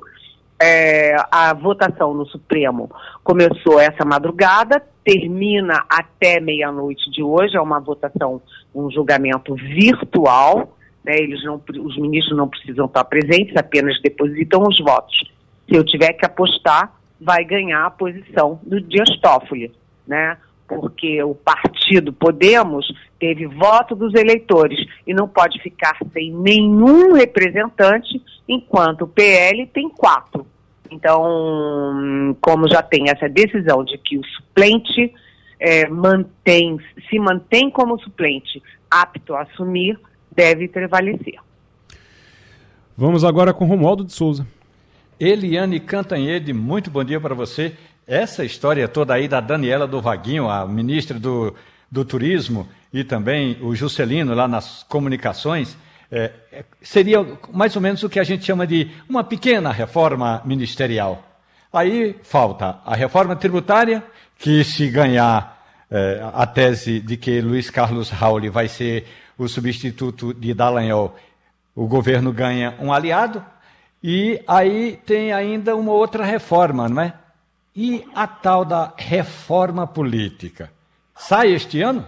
É, 0.58 1.14
a 1.30 1.52
votação 1.52 2.14
no 2.14 2.24
Supremo 2.24 2.90
começou 3.22 3.78
essa 3.78 4.06
madrugada, 4.06 4.82
termina 5.04 5.84
até 5.86 6.40
meia-noite 6.40 7.10
de 7.10 7.22
hoje, 7.22 7.58
é 7.58 7.60
uma 7.60 7.78
votação, 7.78 8.40
um 8.74 8.90
julgamento 8.90 9.54
virtual, 9.54 10.75
né, 11.06 11.16
eles 11.18 11.42
não, 11.44 11.62
os 11.84 11.96
ministros 11.96 12.36
não 12.36 12.48
precisam 12.48 12.86
estar 12.86 13.04
presentes, 13.04 13.56
apenas 13.56 14.00
depositam 14.02 14.64
os 14.64 14.78
votos. 14.80 15.16
Se 15.68 15.76
eu 15.76 15.84
tiver 15.84 16.12
que 16.14 16.26
apostar, 16.26 16.92
vai 17.20 17.44
ganhar 17.44 17.86
a 17.86 17.90
posição 17.90 18.60
do 18.64 18.80
Dias 18.80 19.08
Toffoli, 19.20 19.72
né? 20.06 20.36
Porque 20.66 21.22
o 21.22 21.32
partido 21.32 22.12
Podemos 22.12 22.92
teve 23.20 23.46
voto 23.46 23.94
dos 23.94 24.14
eleitores 24.14 24.84
e 25.06 25.14
não 25.14 25.28
pode 25.28 25.62
ficar 25.62 25.96
sem 26.12 26.32
nenhum 26.32 27.12
representante, 27.12 28.20
enquanto 28.48 29.02
o 29.02 29.08
PL 29.08 29.64
tem 29.68 29.88
quatro. 29.88 30.44
Então, 30.90 32.36
como 32.40 32.68
já 32.68 32.82
tem 32.82 33.08
essa 33.08 33.28
decisão 33.28 33.84
de 33.84 33.96
que 33.98 34.18
o 34.18 34.24
suplente 34.24 35.14
eh, 35.60 35.88
mantém, 35.88 36.78
se 37.08 37.18
mantém 37.18 37.70
como 37.70 37.98
suplente 38.00 38.60
apto 38.90 39.34
a 39.34 39.42
assumir, 39.42 39.98
deve 40.36 40.68
prevalecer. 40.68 41.40
Vamos 42.96 43.24
agora 43.24 43.54
com 43.54 43.64
Romualdo 43.64 44.04
de 44.04 44.12
Souza. 44.12 44.46
Eliane 45.18 45.80
Cantanhede, 45.80 46.52
muito 46.52 46.90
bom 46.90 47.02
dia 47.02 47.20
para 47.20 47.34
você. 47.34 47.72
Essa 48.06 48.44
história 48.44 48.86
toda 48.86 49.14
aí 49.14 49.26
da 49.26 49.40
Daniela 49.40 49.86
do 49.86 50.00
Vaguinho, 50.00 50.48
a 50.48 50.66
ministra 50.66 51.18
do, 51.18 51.54
do 51.90 52.04
Turismo, 52.04 52.68
e 52.92 53.02
também 53.02 53.58
o 53.62 53.74
Juscelino 53.74 54.34
lá 54.34 54.46
nas 54.46 54.82
comunicações, 54.84 55.76
é, 56.12 56.30
é, 56.52 56.64
seria 56.82 57.26
mais 57.52 57.74
ou 57.74 57.82
menos 57.82 58.02
o 58.02 58.08
que 58.08 58.20
a 58.20 58.24
gente 58.24 58.44
chama 58.44 58.66
de 58.66 58.90
uma 59.08 59.24
pequena 59.24 59.72
reforma 59.72 60.42
ministerial. 60.44 61.22
Aí 61.72 62.14
falta 62.22 62.78
a 62.84 62.94
reforma 62.94 63.34
tributária, 63.34 64.04
que 64.38 64.62
se 64.62 64.88
ganhar 64.88 65.56
é, 65.90 66.20
a 66.32 66.46
tese 66.46 67.00
de 67.00 67.16
que 67.16 67.40
Luiz 67.40 67.70
Carlos 67.70 68.10
Rauli 68.10 68.48
vai 68.48 68.68
ser 68.68 69.06
o 69.38 69.48
substituto 69.48 70.32
de 70.32 70.54
Dallagnol, 70.54 71.16
o 71.74 71.86
governo 71.86 72.32
ganha 72.32 72.74
um 72.80 72.92
aliado, 72.92 73.44
e 74.02 74.40
aí 74.46 74.98
tem 75.04 75.32
ainda 75.32 75.76
uma 75.76 75.92
outra 75.92 76.24
reforma, 76.24 76.88
não 76.88 77.02
é? 77.02 77.14
E 77.74 78.06
a 78.14 78.26
tal 78.26 78.64
da 78.64 78.94
reforma 78.96 79.86
política? 79.86 80.70
Sai 81.14 81.52
este 81.52 81.82
ano? 81.82 82.06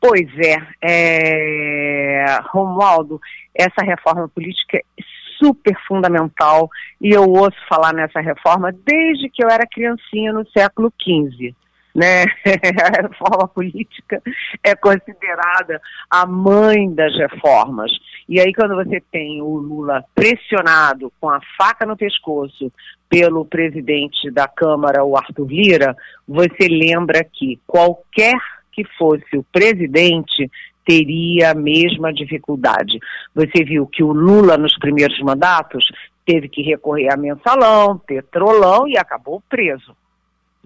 Pois 0.00 0.28
é, 0.38 0.56
é, 0.82 2.38
Romualdo, 2.50 3.20
essa 3.54 3.82
reforma 3.84 4.28
política 4.28 4.78
é 4.78 5.02
super 5.38 5.76
fundamental 5.86 6.70
e 7.00 7.10
eu 7.10 7.24
ouço 7.24 7.56
falar 7.68 7.92
nessa 7.92 8.20
reforma 8.20 8.72
desde 8.72 9.28
que 9.28 9.44
eu 9.44 9.48
era 9.50 9.66
criancinha 9.66 10.32
no 10.32 10.48
século 10.50 10.92
XV. 11.02 11.54
Né? 11.96 12.24
A 12.44 13.02
reforma 13.02 13.48
política 13.48 14.22
é 14.62 14.74
considerada 14.74 15.80
a 16.10 16.26
mãe 16.26 16.92
das 16.94 17.16
reformas. 17.16 17.90
E 18.28 18.38
aí, 18.38 18.52
quando 18.52 18.74
você 18.74 19.00
tem 19.10 19.40
o 19.40 19.56
Lula 19.56 20.04
pressionado 20.14 21.10
com 21.18 21.30
a 21.30 21.40
faca 21.56 21.86
no 21.86 21.96
pescoço 21.96 22.70
pelo 23.08 23.46
presidente 23.46 24.30
da 24.30 24.46
Câmara, 24.46 25.04
o 25.04 25.16
Arthur 25.16 25.46
Lira, 25.46 25.96
você 26.28 26.68
lembra 26.68 27.24
que 27.24 27.58
qualquer 27.66 28.36
que 28.72 28.84
fosse 28.98 29.38
o 29.38 29.44
presidente 29.44 30.50
teria 30.84 31.52
a 31.52 31.54
mesma 31.54 32.12
dificuldade. 32.12 32.98
Você 33.34 33.64
viu 33.64 33.86
que 33.86 34.02
o 34.02 34.12
Lula, 34.12 34.58
nos 34.58 34.78
primeiros 34.78 35.18
mandatos, 35.20 35.86
teve 36.26 36.48
que 36.48 36.62
recorrer 36.62 37.12
a 37.12 37.16
mensalão, 37.16 37.96
petrolão 37.98 38.86
e 38.86 38.98
acabou 38.98 39.42
preso. 39.48 39.96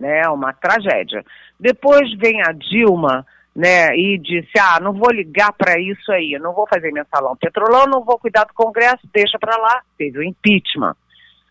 Né? 0.00 0.26
Uma 0.28 0.52
tragédia. 0.52 1.22
Depois 1.58 2.10
vem 2.16 2.40
a 2.42 2.52
Dilma 2.52 3.24
né, 3.54 3.94
e 3.94 4.18
disse: 4.18 4.58
ah, 4.58 4.80
não 4.80 4.94
vou 4.94 5.12
ligar 5.12 5.52
para 5.52 5.78
isso 5.78 6.10
aí, 6.10 6.38
não 6.40 6.54
vou 6.54 6.66
fazer 6.66 6.90
mensalão 6.90 7.36
petrolão, 7.36 7.84
não 7.86 8.02
vou 8.02 8.18
cuidar 8.18 8.44
do 8.44 8.54
Congresso, 8.54 9.00
deixa 9.12 9.38
para 9.38 9.56
lá. 9.56 9.82
Teve 9.98 10.18
o 10.18 10.22
impeachment. 10.22 10.96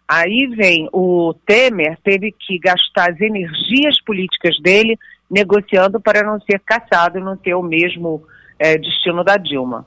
Aí 0.07 0.47
vem 0.47 0.89
o 0.91 1.35
Temer, 1.45 1.95
teve 2.03 2.31
que 2.31 2.57
gastar 2.57 3.11
as 3.11 3.21
energias 3.21 4.01
políticas 4.03 4.59
dele 4.59 4.97
negociando 5.29 5.99
para 5.99 6.23
não 6.23 6.41
ser 6.41 6.59
caçado 6.61 7.19
e 7.19 7.21
não 7.21 7.37
ter 7.37 7.53
o 7.53 7.61
mesmo 7.61 8.23
é, 8.57 8.75
destino 8.75 9.23
da 9.23 9.37
Dilma. 9.37 9.85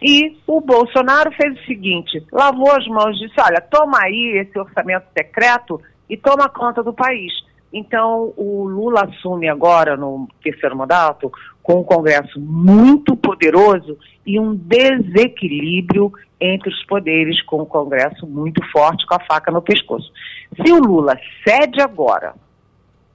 E 0.00 0.38
o 0.46 0.60
Bolsonaro 0.60 1.32
fez 1.32 1.58
o 1.58 1.64
seguinte: 1.64 2.24
lavou 2.30 2.70
as 2.70 2.86
mãos, 2.86 3.18
disse: 3.18 3.34
olha, 3.40 3.60
toma 3.60 3.98
aí 4.00 4.38
esse 4.38 4.56
orçamento 4.56 5.06
secreto 5.16 5.80
e 6.08 6.16
toma 6.16 6.48
conta 6.48 6.82
do 6.82 6.92
país. 6.92 7.32
Então, 7.76 8.32
o 8.36 8.68
Lula 8.68 9.02
assume 9.02 9.48
agora, 9.48 9.96
no 9.96 10.28
terceiro 10.40 10.76
mandato, 10.76 11.30
com 11.60 11.80
um 11.80 11.82
Congresso 11.82 12.38
muito 12.38 13.16
poderoso 13.16 13.98
e 14.24 14.38
um 14.38 14.54
desequilíbrio 14.54 16.12
entre 16.40 16.68
os 16.68 16.84
poderes, 16.84 17.42
com 17.42 17.62
um 17.62 17.66
Congresso 17.66 18.28
muito 18.28 18.64
forte, 18.70 19.04
com 19.04 19.16
a 19.16 19.20
faca 19.20 19.50
no 19.50 19.60
pescoço. 19.60 20.08
Se 20.54 20.72
o 20.72 20.78
Lula 20.78 21.18
cede 21.42 21.80
agora 21.80 22.36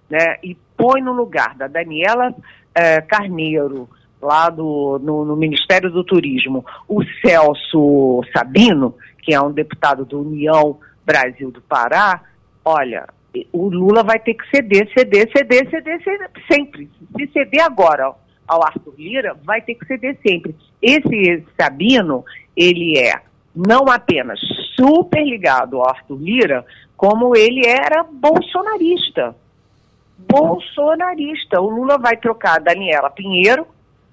né, 0.10 0.36
e 0.44 0.58
põe 0.76 1.02
no 1.02 1.14
lugar 1.14 1.56
da 1.56 1.68
Daniela 1.68 2.36
eh, 2.76 3.00
Carneiro, 3.00 3.88
lá 4.22 4.50
do, 4.50 5.00
no, 5.02 5.24
no, 5.24 5.38
Ministério 5.38 5.90
do 5.90 6.04
Turismo, 6.04 6.66
o 6.86 7.02
Celso 7.22 8.22
Sabino, 8.36 8.94
que 9.22 9.34
é 9.34 9.42
um 9.42 9.54
deputado 9.54 10.04
do 10.04 10.20
União 10.20 10.78
Brasil 11.06 11.50
do 11.50 11.62
Pará, 11.62 12.22
olha, 12.66 13.08
o 13.52 13.70
Lula 13.70 14.04
vai 14.04 14.20
ter 14.20 14.34
que 14.34 14.50
ceder, 14.50 14.92
ceder, 14.94 15.30
ceder, 15.32 15.70
ceder, 15.70 16.04
ceder 16.04 16.32
sempre. 16.52 16.90
Se 17.16 17.28
ceder 17.28 17.64
agora 17.64 18.14
ao 18.48 18.64
Arthur 18.64 18.94
Lira, 18.98 19.38
vai 19.44 19.62
ter 19.62 19.76
que 19.76 19.86
ceder 19.86 20.18
sempre. 20.26 20.56
Esse 20.82 21.44
Sabino, 21.60 22.26
ele 22.56 22.98
é 22.98 23.22
não 23.56 23.86
apenas 23.90 24.40
super 24.76 25.24
ligado 25.24 25.78
ao 25.78 25.90
Arthur 25.90 26.18
Lira, 26.20 26.66
como 26.96 27.36
ele 27.36 27.62
era 27.66 28.04
bolsonarista. 28.04 29.36
Bolsonarista. 30.18 31.62
O 31.62 31.70
Lula 31.70 31.98
vai 31.98 32.18
trocar 32.18 32.60
Daniela 32.60 33.10
Pinheiro, 33.10 33.68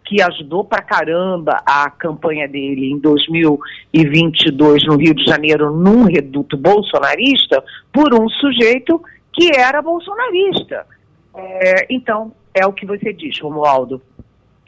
que 0.07 0.23
ajudou 0.23 0.65
pra 0.65 0.81
caramba 0.81 1.61
a 1.67 1.91
campanha 1.91 2.47
dele 2.49 2.93
em 2.93 2.99
2022 2.99 4.87
no 4.87 4.97
Rio 4.97 5.13
de 5.15 5.25
Janeiro 5.25 5.73
num 5.73 6.05
reduto 6.05 6.57
bolsonarista, 6.57 7.63
por 7.93 8.15
um 8.15 8.29
sujeito 8.29 9.03
que 9.33 9.51
era 9.55 9.83
bolsonarista. 9.83 10.87
É, 11.35 11.87
então, 11.91 12.33
é 12.55 12.65
o 12.65 12.73
que 12.73 12.87
você 12.87 13.13
diz, 13.13 13.39
Romualdo. 13.41 14.01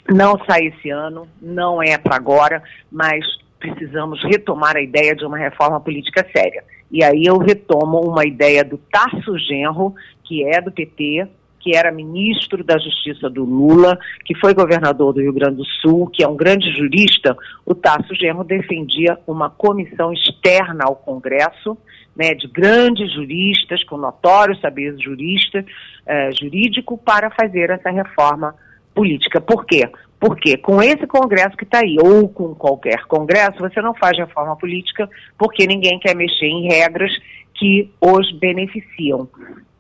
Não 0.09 0.39
sai 0.45 0.67
esse 0.67 0.91
ano, 0.91 1.29
não 1.41 1.83
é 1.83 1.97
para 1.97 2.17
agora, 2.17 2.63
mas 2.91 3.25
precisamos 3.59 4.23
retomar 4.25 4.77
a 4.77 4.83
ideia 4.83 5.15
de 5.15 5.25
uma 5.25 5.39
reforma 5.39 5.81
política 5.81 6.27
séria. 6.35 6.65
E 6.91 7.05
aí 7.05 7.25
eu 7.25 7.39
retomo 7.39 8.01
uma 8.01 8.27
ideia 8.27 8.65
do 8.65 8.79
Tarso 8.79 9.39
Genro, 9.39 9.95
que 10.25 10.45
é 10.45 10.61
do 10.61 10.73
PT, 10.73 11.29
que 11.69 11.77
era 11.77 11.93
ministro 11.93 12.65
da 12.65 12.79
Justiça 12.79 13.29
do 13.29 13.45
Lula, 13.45 13.99
que 14.25 14.35
foi 14.35 14.55
governador 14.55 15.13
do 15.13 15.21
Rio 15.21 15.35
Grande 15.35 15.57
do 15.57 15.67
Sul, 15.67 16.07
que 16.11 16.25
é 16.25 16.29
um 16.29 16.35
grande 16.35 16.73
jurista, 16.73 17.37
o 17.67 17.75
Tarso 17.75 18.15
Genro 18.15 18.43
defendia 18.43 19.19
uma 19.27 19.51
comissão 19.51 20.11
externa 20.11 20.85
ao 20.87 20.97
Congresso, 20.97 21.77
né, 22.17 22.33
de 22.33 22.49
grandes 22.49 23.13
juristas, 23.13 23.85
com 23.85 23.99
notório 23.99 24.59
saber 24.61 24.97
jurista, 24.99 25.63
eh, 26.07 26.31
jurídico, 26.41 26.97
para 26.97 27.31
fazer 27.31 27.69
essa 27.69 27.91
reforma 27.91 28.55
política. 28.95 29.39
Por 29.39 29.67
quê? 29.67 29.91
Porque 30.19 30.57
com 30.57 30.83
esse 30.83 31.07
Congresso 31.07 31.55
que 31.55 31.65
está 31.65 31.81
aí, 31.81 31.97
ou 32.03 32.31
com 32.31 32.55
qualquer 32.55 33.05
Congresso, 33.05 33.59
você 33.59 33.83
não 33.83 33.93
faz 33.95 34.17
reforma 34.17 34.57
política 34.57 35.07
porque 35.37 35.67
ninguém 35.67 35.99
quer 35.99 36.17
mexer 36.17 36.47
em 36.47 36.67
regras 36.67 37.13
que 37.53 37.93
os 38.01 38.33
beneficiam. 38.39 39.29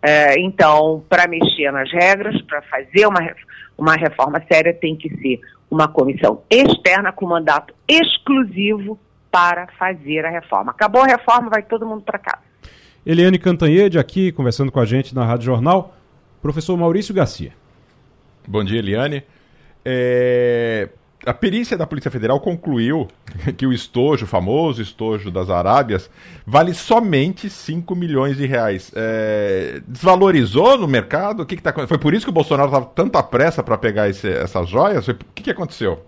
É, 0.03 0.39
então, 0.41 1.05
para 1.09 1.27
mexer 1.27 1.73
nas 1.73 1.91
regras, 1.93 2.41
para 2.43 2.63
fazer 2.63 3.07
uma, 3.07 3.21
uma 3.77 3.95
reforma 3.95 4.43
séria, 4.51 4.73
tem 4.73 4.97
que 4.97 5.09
ser 5.17 5.41
uma 5.71 5.89
comissão 5.89 6.43
externa 6.49 7.13
com 7.13 7.27
mandato 7.27 7.75
exclusivo 7.87 8.99
para 9.31 9.67
fazer 9.79 10.25
a 10.25 10.31
reforma. 10.31 10.71
Acabou 10.71 11.03
a 11.03 11.07
reforma, 11.07 11.51
vai 11.51 11.63
todo 11.63 11.87
mundo 11.87 12.03
para 12.03 12.19
casa. 12.19 12.43
Eliane 13.05 13.39
Cantanhede 13.39 13.99
aqui, 13.99 14.33
conversando 14.33 14.71
com 14.71 14.81
a 14.81 14.85
gente 14.85 15.15
na 15.15 15.25
Rádio 15.25 15.47
Jornal. 15.47 15.95
Professor 16.41 16.77
Maurício 16.77 17.15
Garcia. 17.15 17.53
Bom 18.47 18.63
dia, 18.65 18.79
Eliane. 18.79 19.23
É... 19.85 20.89
A 21.27 21.35
perícia 21.35 21.77
da 21.77 21.87
Polícia 21.87 22.11
Federal 22.11 22.39
concluiu 22.41 23.09
que 23.57 23.67
o 23.67 23.73
estojo, 23.73 24.25
o 24.25 24.29
famoso 24.29 24.81
estojo 24.81 25.31
das 25.31 25.51
Arábias, 25.51 26.11
vale 26.47 26.73
somente 26.73 27.51
5 27.51 27.95
milhões 27.95 28.37
de 28.37 28.47
reais. 28.47 28.93
É... 28.95 29.81
Desvalorizou 29.87 30.79
no 30.79 30.87
mercado? 30.87 31.43
O 31.43 31.47
que, 31.47 31.57
que 31.57 31.63
tá... 31.63 31.73
Foi 31.87 31.99
por 31.99 32.15
isso 32.15 32.25
que 32.25 32.31
o 32.31 32.35
Bolsonaro 32.35 32.69
estava 32.69 32.87
tanta 32.87 33.23
pressa 33.23 33.63
para 33.63 33.77
pegar 33.77 34.09
esse, 34.09 34.31
essas 34.31 34.69
joias? 34.69 35.09
O 35.09 35.15
que, 35.15 35.43
que 35.43 35.51
aconteceu? 35.51 36.05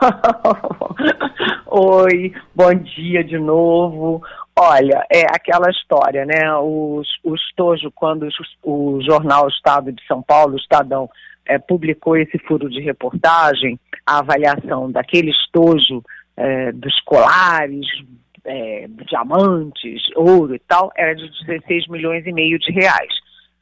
Oi, 1.66 2.32
bom 2.54 2.74
dia 2.74 3.22
de 3.22 3.38
novo. 3.38 4.22
Olha, 4.58 5.06
é 5.10 5.22
aquela 5.26 5.70
história, 5.70 6.24
né? 6.24 6.52
O, 6.54 7.02
o 7.22 7.34
estojo, 7.34 7.92
quando 7.94 8.26
o 8.62 9.00
jornal 9.02 9.48
Estado 9.48 9.92
de 9.92 10.02
São 10.06 10.22
Paulo, 10.22 10.54
o 10.54 10.58
Estadão, 10.58 11.08
é, 11.46 11.58
publicou 11.58 12.16
esse 12.16 12.38
furo 12.38 12.68
de 12.68 12.80
reportagem, 12.80 13.78
a 14.04 14.18
avaliação 14.18 14.90
daquele 14.90 15.30
estojo 15.30 16.02
é, 16.36 16.72
dos 16.72 17.00
colares, 17.02 17.86
é, 18.44 18.86
diamantes, 19.08 20.02
ouro 20.14 20.54
e 20.54 20.58
tal, 20.60 20.92
era 20.96 21.14
de 21.14 21.28
16 21.46 21.88
milhões 21.88 22.26
e 22.26 22.32
meio 22.32 22.58
de 22.58 22.72
reais. 22.72 23.12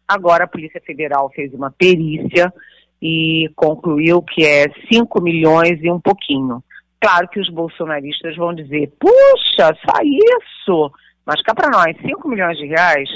Agora 0.06 0.44
a 0.44 0.48
Polícia 0.48 0.80
Federal 0.84 1.30
fez 1.34 1.52
uma 1.54 1.70
perícia 1.70 2.52
e 3.00 3.50
concluiu 3.56 4.22
que 4.22 4.44
é 4.44 4.64
5 4.92 5.22
milhões 5.22 5.78
e 5.82 5.90
um 5.90 6.00
pouquinho. 6.00 6.62
Claro 7.00 7.28
que 7.28 7.40
os 7.40 7.48
bolsonaristas 7.50 8.36
vão 8.36 8.54
dizer, 8.54 8.90
puxa, 8.98 9.74
só 9.84 10.02
isso! 10.02 10.90
Mas 11.26 11.42
cá 11.42 11.54
para 11.54 11.70
nós, 11.70 11.96
5 12.00 12.28
milhões 12.28 12.56
de 12.58 12.66
reais, 12.66 13.08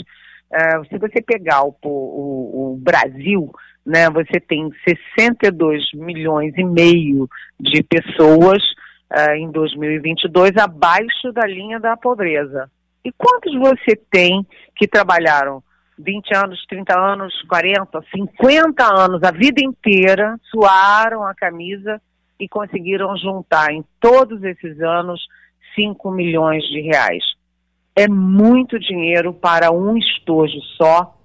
uh, 0.53 0.87
se 0.89 0.99
você 0.99 1.23
pegar 1.23 1.65
o, 1.65 1.75
o, 1.83 2.75
o, 2.75 2.79
Brasil, 2.79 3.51
né, 3.89 4.11
você 4.11 4.39
tem 4.39 4.71
62 4.87 5.93
milhões 5.95 6.53
e 6.59 6.63
meio 6.63 7.27
de 7.59 7.83
pessoas 7.83 8.63
uh, 9.11 9.33
em 9.35 9.51
2022 9.51 10.55
abaixo 10.59 11.33
da 11.33 11.47
linha 11.47 11.81
da 11.81 11.97
pobreza. 11.97 12.71
E 13.03 13.11
quantos 13.11 13.55
você 13.55 13.97
tem 14.11 14.47
que 14.77 14.87
trabalharam 14.87 15.63
20 15.99 16.37
anos, 16.37 16.67
30 16.69 17.01
anos, 17.01 17.43
40, 17.49 18.05
50 18.15 18.85
anos, 18.85 19.23
a 19.23 19.31
vida 19.31 19.63
inteira, 19.65 20.39
suaram 20.51 21.27
a 21.27 21.35
camisa 21.35 21.99
e 22.39 22.47
conseguiram 22.47 23.17
juntar 23.17 23.73
em 23.73 23.83
todos 23.99 24.45
esses 24.45 24.81
anos 24.83 25.27
5 25.75 26.11
milhões 26.11 26.63
de 26.65 26.83
reais. 26.83 27.25
É 27.97 28.07
muito 28.07 28.79
dinheiro 28.79 29.33
para 29.33 29.73
um 29.73 29.97
estojo 29.97 30.61
só, 30.77 31.17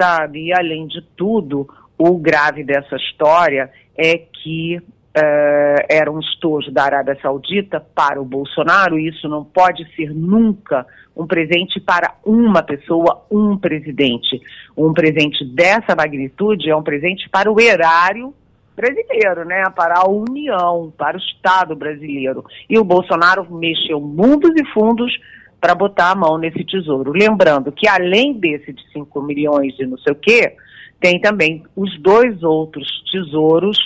sabe? 0.00 0.46
E 0.46 0.52
além 0.54 0.86
de 0.86 1.02
tudo, 1.16 1.68
o 1.98 2.18
grave 2.18 2.64
dessa 2.64 2.96
história 2.96 3.70
é 3.96 4.18
que 4.18 4.78
uh, 4.78 5.86
era 5.88 6.10
um 6.10 6.20
estojo 6.20 6.70
da 6.70 6.84
Arábia 6.84 7.18
Saudita 7.22 7.80
para 7.80 8.20
o 8.20 8.24
Bolsonaro, 8.24 8.98
e 8.98 9.08
isso 9.08 9.28
não 9.28 9.44
pode 9.44 9.84
ser 9.94 10.12
nunca 10.12 10.86
um 11.16 11.26
presente 11.26 11.80
para 11.80 12.14
uma 12.24 12.62
pessoa, 12.62 13.24
um 13.30 13.56
presidente. 13.56 14.40
Um 14.76 14.92
presente 14.92 15.44
dessa 15.44 15.94
magnitude 15.94 16.68
é 16.68 16.76
um 16.76 16.82
presente 16.82 17.28
para 17.28 17.50
o 17.50 17.60
erário 17.60 18.34
brasileiro, 18.74 19.44
né? 19.44 19.64
Para 19.76 20.00
a 20.00 20.08
União, 20.08 20.92
para 20.98 21.16
o 21.16 21.20
Estado 21.20 21.76
brasileiro. 21.76 22.44
E 22.68 22.76
o 22.76 22.84
Bolsonaro 22.84 23.46
mexeu 23.54 24.00
mundos 24.00 24.50
e 24.56 24.64
fundos 24.72 25.16
para 25.60 25.74
botar 25.74 26.10
a 26.10 26.14
mão 26.16 26.36
nesse 26.36 26.64
tesouro. 26.64 27.12
Lembrando 27.12 27.70
que 27.70 27.88
além 27.88 28.34
desse 28.34 28.72
de 28.72 28.82
5 28.92 29.22
milhões 29.22 29.74
e 29.78 29.86
não 29.86 29.96
sei 29.98 30.12
o 30.12 30.16
quê, 30.16 30.56
tem 31.04 31.20
também 31.20 31.62
os 31.76 32.00
dois 32.00 32.42
outros 32.42 32.88
tesouros, 33.12 33.76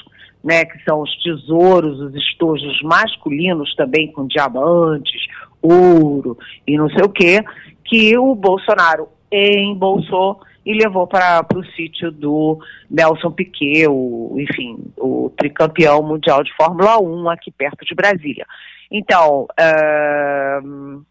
né, 0.44 0.64
que 0.64 0.80
são 0.84 1.00
os 1.00 1.12
tesouros, 1.20 1.98
os 1.98 2.14
estojos 2.14 2.80
masculinos 2.84 3.74
também 3.74 4.12
com 4.12 4.28
diamantes, 4.28 5.26
ouro 5.60 6.38
e 6.64 6.78
não 6.78 6.88
sei 6.90 7.04
o 7.04 7.08
quê, 7.08 7.42
que 7.84 8.16
o 8.16 8.36
Bolsonaro 8.36 9.08
embolsou 9.32 10.40
e 10.64 10.72
levou 10.74 11.08
para 11.08 11.44
o 11.56 11.64
sítio 11.74 12.12
do 12.12 12.60
Nelson 12.88 13.32
Piquet, 13.32 13.88
o, 13.88 14.36
enfim, 14.38 14.78
o 14.96 15.28
tricampeão 15.36 16.00
mundial 16.04 16.44
de 16.44 16.54
Fórmula 16.54 17.00
1 17.00 17.30
aqui 17.30 17.50
perto 17.50 17.84
de 17.84 17.96
Brasília. 17.96 18.46
Então, 18.92 19.48
uh, 19.58 21.04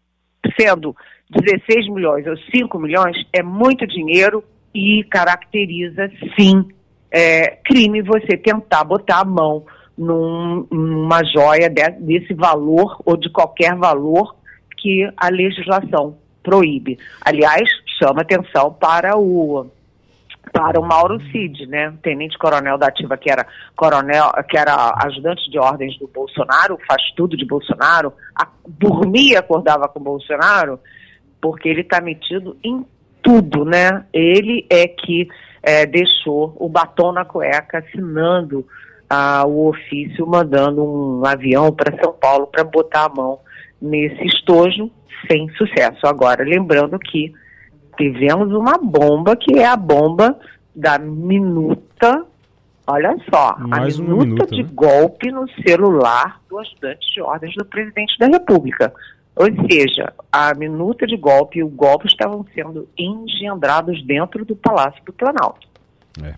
sendo 0.58 0.96
16 1.28 1.86
milhões 1.90 2.26
ou 2.26 2.38
5 2.56 2.78
milhões, 2.78 3.14
é 3.30 3.42
muito 3.42 3.86
dinheiro 3.86 4.42
e 4.78 5.02
caracteriza, 5.02 6.08
sim, 6.38 6.64
é, 7.10 7.58
crime 7.64 8.00
você 8.00 8.36
tentar 8.36 8.84
botar 8.84 9.22
a 9.22 9.24
mão 9.24 9.66
num, 9.96 10.64
numa 10.70 11.24
joia 11.24 11.68
de, 11.68 11.90
desse 11.98 12.32
valor 12.32 13.02
ou 13.04 13.16
de 13.16 13.28
qualquer 13.30 13.74
valor 13.74 14.36
que 14.76 15.10
a 15.16 15.28
legislação 15.28 16.16
proíbe. 16.44 16.96
Aliás, 17.20 17.68
chama 17.98 18.22
atenção 18.22 18.72
para 18.72 19.18
o 19.18 19.66
para 20.50 20.80
o 20.80 20.82
Mauro 20.82 21.20
Cid, 21.30 21.66
né, 21.66 21.92
tenente 22.02 22.38
coronel 22.38 22.78
da 22.78 22.86
ativa 22.86 23.18
que 23.18 23.30
era 23.30 23.46
coronel, 23.76 24.32
que 24.48 24.56
era 24.56 24.94
ajudante 25.04 25.50
de 25.50 25.58
ordens 25.58 25.98
do 25.98 26.08
Bolsonaro, 26.08 26.78
faz 26.88 27.02
tudo 27.14 27.36
de 27.36 27.44
Bolsonaro, 27.44 28.14
a, 28.34 28.48
dormia, 28.66 29.40
acordava 29.40 29.88
com 29.88 30.00
Bolsonaro, 30.00 30.80
porque 31.38 31.68
ele 31.68 31.82
está 31.82 32.00
metido 32.00 32.56
em 32.64 32.82
tudo, 33.22 33.64
né? 33.64 34.04
Ele 34.12 34.66
é 34.70 34.86
que 34.86 35.28
é, 35.62 35.86
deixou 35.86 36.56
o 36.58 36.68
batom 36.68 37.12
na 37.12 37.24
cueca, 37.24 37.78
assinando 37.78 38.66
ah, 39.08 39.44
o 39.46 39.68
ofício, 39.68 40.26
mandando 40.26 40.82
um 40.84 41.24
avião 41.24 41.72
para 41.72 41.96
São 42.02 42.12
Paulo 42.12 42.46
para 42.46 42.64
botar 42.64 43.06
a 43.06 43.08
mão 43.08 43.38
nesse 43.80 44.24
estojo 44.26 44.90
sem 45.30 45.48
sucesso. 45.50 46.06
Agora, 46.06 46.44
lembrando 46.44 46.98
que 46.98 47.32
tivemos 47.96 48.52
uma 48.52 48.78
bomba 48.78 49.36
que 49.36 49.58
é 49.58 49.66
a 49.66 49.76
bomba 49.76 50.38
da 50.74 50.98
minuta, 50.98 52.24
olha 52.86 53.16
só, 53.28 53.56
Mais 53.58 53.98
a 53.98 54.02
minuta, 54.02 54.24
minuta 54.24 54.46
de 54.46 54.62
né? 54.62 54.70
golpe 54.72 55.30
no 55.32 55.48
celular 55.66 56.40
do 56.48 56.58
ajudante 56.58 57.12
de 57.12 57.20
ordens 57.20 57.54
do 57.56 57.64
presidente 57.64 58.16
da 58.18 58.26
República. 58.26 58.92
Ou 59.38 59.46
seja, 59.70 60.12
a 60.32 60.52
minuta 60.52 61.06
de 61.06 61.16
golpe 61.16 61.60
e 61.60 61.62
o 61.62 61.68
golpe 61.68 62.08
estavam 62.08 62.44
sendo 62.52 62.88
engendrados 62.98 64.04
dentro 64.04 64.44
do 64.44 64.56
Palácio 64.56 65.00
do 65.04 65.12
Planalto. 65.12 65.68
É. 66.20 66.34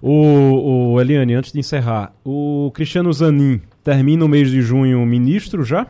O, 0.00 0.92
o 0.92 1.00
Eliane, 1.00 1.34
antes 1.34 1.52
de 1.52 1.58
encerrar, 1.58 2.12
o 2.24 2.70
Cristiano 2.72 3.12
Zanin 3.12 3.60
termina 3.82 4.24
o 4.24 4.28
mês 4.28 4.48
de 4.50 4.62
junho 4.62 5.04
ministro 5.04 5.64
já? 5.64 5.88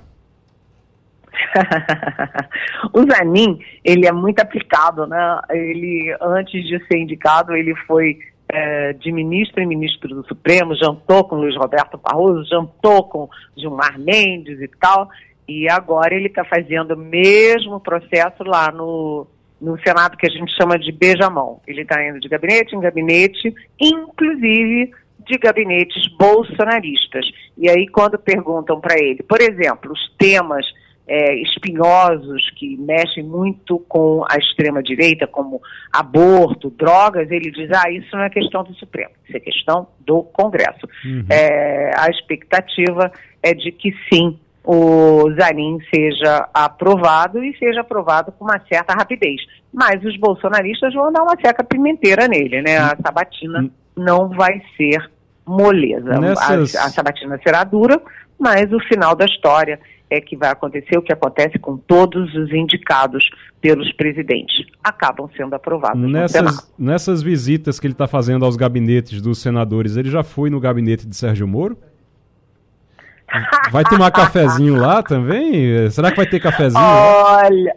o 2.95 3.05
Zanin, 3.13 3.59
ele 3.85 4.07
é 4.07 4.13
muito 4.13 4.41
aplicado, 4.41 5.07
né? 5.07 5.41
Ele, 5.51 6.17
antes 6.19 6.67
de 6.67 6.83
ser 6.87 6.97
indicado, 6.97 7.55
ele 7.55 7.75
foi 7.87 8.19
é, 8.49 8.95
de 8.95 9.13
ministro 9.13 9.63
em 9.63 9.67
ministro 9.67 10.15
do 10.15 10.27
Supremo, 10.27 10.75
jantou 10.77 11.25
com 11.25 11.37
Luiz 11.37 11.57
Roberto 11.57 11.99
Barroso, 11.99 12.49
jantou 12.49 13.05
com 13.05 13.29
Gilmar 13.57 13.99
Mendes 13.99 14.61
e 14.61 14.69
tal, 14.81 15.09
e 15.47 15.69
agora 15.69 16.15
ele 16.15 16.29
está 16.29 16.45
fazendo 16.45 16.95
o 16.95 16.97
mesmo 16.97 17.79
processo 17.81 18.43
lá 18.43 18.73
no, 18.73 19.27
no 19.61 19.79
Senado, 19.81 20.17
que 20.17 20.27
a 20.27 20.31
gente 20.31 20.55
chama 20.57 20.79
de 20.79 20.91
beijamão. 20.91 21.61
Ele 21.67 21.83
está 21.83 22.07
indo 22.07 22.21
de 22.21 22.29
gabinete 22.29 22.75
em 22.75 22.81
gabinete, 22.81 23.55
inclusive 23.81 24.91
de 25.27 25.39
gabinetes 25.39 26.07
bolsonaristas. 26.19 27.27
E 27.57 27.69
aí, 27.69 27.87
quando 27.89 28.19
perguntam 28.19 28.81
para 28.81 28.99
ele, 28.99 29.23
por 29.23 29.41
exemplo, 29.41 29.93
os 29.93 30.15
temas 30.19 30.67
é, 31.07 31.35
espinhosos 31.43 32.51
que 32.57 32.77
mexem 32.79 33.23
muito 33.23 33.79
com 33.89 34.25
a 34.31 34.39
extrema-direita, 34.39 35.27
como 35.27 35.61
aborto, 35.93 36.71
drogas, 36.71 37.31
ele 37.31 37.51
diz: 37.51 37.71
ah, 37.73 37.91
isso 37.91 38.15
não 38.17 38.25
é 38.25 38.31
questão 38.31 38.65
do 38.65 38.75
Supremo, 38.75 39.11
isso 39.27 39.37
é 39.37 39.41
questão 39.41 39.87
do 40.01 40.23
Congresso. 40.23 40.87
Uhum. 41.05 41.27
É, 41.31 41.91
a 41.97 42.09
expectativa 42.09 43.13
é 43.43 43.53
de 43.55 43.71
que 43.71 43.95
sim, 44.13 44.39
o 44.65 45.31
Zanin 45.39 45.79
seja 45.95 46.49
aprovado 46.55 47.45
e 47.45 47.57
seja 47.59 47.83
aprovado 47.83 48.33
com 48.33 48.45
uma 48.45 48.59
certa 48.67 48.95
rapidez. 48.95 49.41
Mas 49.73 50.03
os 50.03 50.17
bolsonaristas 50.17 50.95
vão 50.95 51.13
dar 51.13 51.23
uma 51.23 51.37
certa 51.41 51.63
pimenteira 51.63 52.27
nele, 52.27 52.63
né? 52.63 52.79
A 52.79 52.97
sabatina 53.05 53.71
não 53.95 54.31
vai 54.31 54.63
ser 54.77 55.11
moleza. 55.47 56.19
Nessas... 56.19 56.75
A, 56.77 56.87
a 56.87 56.89
sabatina 56.89 57.39
será 57.43 57.63
dura, 57.63 58.01
mas 58.39 58.73
o 58.73 58.81
final 58.81 59.15
da 59.15 59.27
história 59.27 59.79
é 60.09 60.21
que 60.21 60.37
vai 60.37 60.51
acontecer 60.51 60.97
o 60.97 61.03
que 61.03 61.13
acontece 61.13 61.59
com 61.59 61.77
todos 61.77 62.35
os 62.35 62.53
indicados 62.53 63.29
pelos 63.61 63.93
presidentes. 63.95 64.65
Acabam 64.83 65.29
sendo 65.37 65.55
aprovados. 65.55 66.01
Nessas, 66.11 66.75
nessas 66.79 67.23
visitas 67.23 67.81
que 67.81 67.87
ele 67.87 67.95
está 67.95 68.07
fazendo 68.07 68.45
aos 68.45 68.57
gabinetes 68.57 69.21
dos 69.21 69.39
senadores, 69.39 69.97
ele 69.97 70.11
já 70.11 70.23
foi 70.23 70.51
no 70.51 70.61
gabinete 70.61 71.07
de 71.07 71.17
Sérgio 71.17 71.49
Moro? 71.49 71.77
Vai 73.71 73.85
tomar 73.85 74.11
cafezinho 74.11 74.77
lá 74.77 75.03
também? 75.03 75.91
Será 75.91 76.11
que 76.11 76.17
vai 76.17 76.27
ter 76.27 76.41
cafezinho? 76.41 76.83
Olha, 76.83 77.77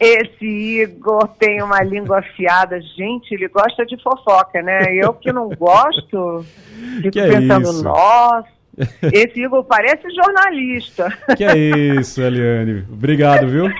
esse 0.00 0.46
Igor 0.46 1.28
tem 1.38 1.62
uma 1.62 1.82
língua 1.82 2.20
afiada. 2.20 2.80
Gente, 2.80 3.34
ele 3.34 3.48
gosta 3.48 3.84
de 3.84 4.02
fofoca, 4.02 4.62
né? 4.62 4.94
Eu 4.94 5.12
que 5.12 5.30
não 5.32 5.50
gosto, 5.50 6.44
fico 7.02 7.10
que 7.10 7.20
é 7.20 7.28
pensando, 7.28 7.80
é 7.80 7.82
nossa, 7.82 8.48
esse 9.12 9.42
Igor 9.42 9.62
parece 9.64 10.08
jornalista. 10.14 11.08
Que 11.36 11.44
é 11.44 11.56
isso, 11.56 12.22
Eliane. 12.22 12.84
Obrigado, 12.90 13.46
viu? 13.46 13.66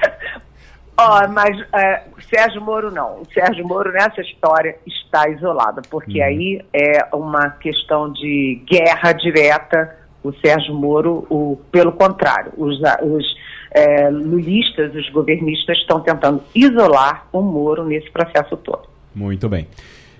Ó, 0.98 1.24
oh, 1.24 1.28
mas 1.28 1.58
é, 1.72 2.02
Sérgio 2.28 2.60
Moro 2.60 2.90
não. 2.90 3.22
O 3.22 3.26
Sérgio 3.32 3.66
Moro 3.66 3.90
nessa 3.90 4.20
história 4.20 4.76
está 4.86 5.26
isolado, 5.30 5.80
porque 5.88 6.20
uhum. 6.20 6.26
aí 6.26 6.64
é 6.74 7.08
uma 7.14 7.48
questão 7.50 8.12
de 8.12 8.62
guerra 8.66 9.12
direta 9.12 9.96
o 10.22 10.32
Sérgio 10.34 10.74
Moro, 10.74 11.26
o, 11.30 11.58
pelo 11.70 11.92
contrário, 11.92 12.52
os, 12.56 12.78
os 12.78 13.24
é, 13.70 14.10
lulistas, 14.10 14.94
os 14.94 15.08
governistas 15.10 15.78
estão 15.78 16.00
tentando 16.00 16.42
isolar 16.54 17.26
o 17.32 17.40
Moro 17.40 17.84
nesse 17.84 18.10
processo 18.10 18.56
todo. 18.56 18.88
Muito 19.14 19.48
bem. 19.48 19.66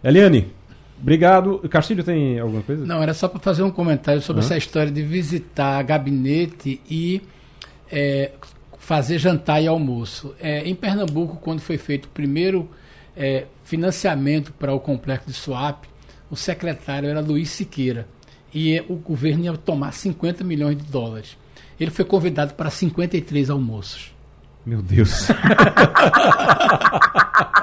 Eliane, 0.02 0.48
obrigado. 1.00 1.58
Castilho 1.68 2.02
tem 2.02 2.38
alguma 2.38 2.62
coisa? 2.62 2.84
Não, 2.84 3.02
era 3.02 3.12
só 3.12 3.28
para 3.28 3.40
fazer 3.40 3.62
um 3.62 3.70
comentário 3.70 4.20
sobre 4.20 4.42
essa 4.42 4.56
história 4.56 4.90
de 4.90 5.02
visitar 5.02 5.82
gabinete 5.82 6.80
e 6.90 7.20
é, 7.90 8.32
fazer 8.78 9.18
jantar 9.18 9.62
e 9.62 9.66
almoço. 9.66 10.34
É, 10.40 10.66
em 10.66 10.74
Pernambuco, 10.74 11.36
quando 11.36 11.60
foi 11.60 11.76
feito 11.76 12.06
o 12.06 12.08
primeiro 12.08 12.68
é, 13.16 13.44
financiamento 13.64 14.52
para 14.52 14.72
o 14.72 14.80
complexo 14.80 15.26
de 15.26 15.34
Suape, 15.34 15.88
o 16.30 16.36
secretário 16.36 17.08
era 17.08 17.20
Luiz 17.20 17.50
Siqueira 17.50 18.06
e 18.52 18.80
o 18.88 18.96
governo 18.96 19.44
ia 19.44 19.56
tomar 19.56 19.92
50 19.92 20.42
milhões 20.44 20.76
de 20.76 20.84
dólares. 20.84 21.36
Ele 21.78 21.90
foi 21.90 22.04
convidado 22.04 22.54
para 22.54 22.70
53 22.70 23.50
almoços. 23.50 24.12
Meu 24.64 24.82
Deus. 24.82 25.28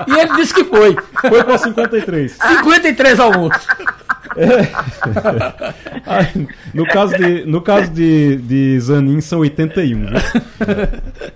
e 0.08 0.12
ele 0.20 0.36
disse 0.38 0.54
que 0.54 0.64
foi. 0.64 0.96
Foi 1.22 1.44
para 1.44 1.58
53. 1.58 2.32
53 2.34 3.20
almoços. 3.20 3.68
É. 4.38 6.28
no 6.74 6.86
caso 6.86 7.18
de, 7.18 7.46
no 7.46 7.62
caso 7.62 7.92
de, 7.92 8.38
de 8.38 8.80
Zanin 8.80 9.20
são 9.22 9.40
81. 9.40 10.00
Viu? 10.00 10.18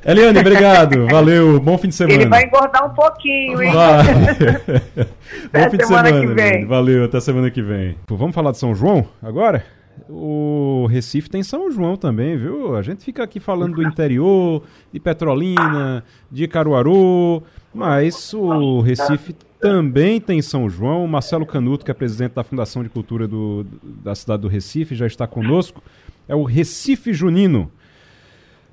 Eliane, 0.05 0.39
obrigado. 0.39 1.07
Valeu. 1.07 1.59
Bom 1.59 1.77
fim 1.77 1.87
de 1.89 1.95
semana. 1.95 2.21
Ele 2.21 2.29
vai 2.29 2.43
engordar 2.45 2.85
um 2.85 2.93
pouquinho, 2.93 3.61
hein? 3.61 3.73
Bom 5.51 5.69
fim 5.69 5.77
de 5.77 5.87
semana. 5.87 6.11
Que 6.11 6.27
vem. 6.27 6.65
Valeu, 6.65 7.05
até 7.05 7.19
semana 7.19 7.49
que 7.49 7.61
vem. 7.61 7.95
Vamos 8.07 8.35
falar 8.35 8.51
de 8.51 8.57
São 8.57 8.75
João 8.75 9.07
agora? 9.21 9.65
O 10.09 10.87
Recife 10.89 11.29
tem 11.29 11.41
São 11.43 11.71
João 11.71 11.95
também, 11.95 12.37
viu? 12.37 12.75
A 12.75 12.81
gente 12.81 13.03
fica 13.03 13.23
aqui 13.23 13.39
falando 13.39 13.75
do 13.75 13.83
interior, 13.83 14.63
de 14.91 14.99
Petrolina, 14.99 16.03
de 16.29 16.47
Caruaru, 16.47 17.43
mas 17.73 18.33
o 18.33 18.81
Recife 18.81 19.35
também 19.61 20.19
tem 20.19 20.41
São 20.41 20.67
João. 20.67 21.05
Marcelo 21.07 21.45
Canuto, 21.45 21.85
que 21.85 21.91
é 21.91 21.93
presidente 21.93 22.33
da 22.33 22.43
Fundação 22.43 22.83
de 22.83 22.89
Cultura 22.89 23.27
do, 23.27 23.65
da 23.81 24.15
cidade 24.15 24.41
do 24.41 24.47
Recife, 24.47 24.95
já 24.95 25.05
está 25.05 25.27
conosco. 25.27 25.81
É 26.27 26.35
o 26.35 26.43
Recife 26.43 27.13
Junino. 27.13 27.71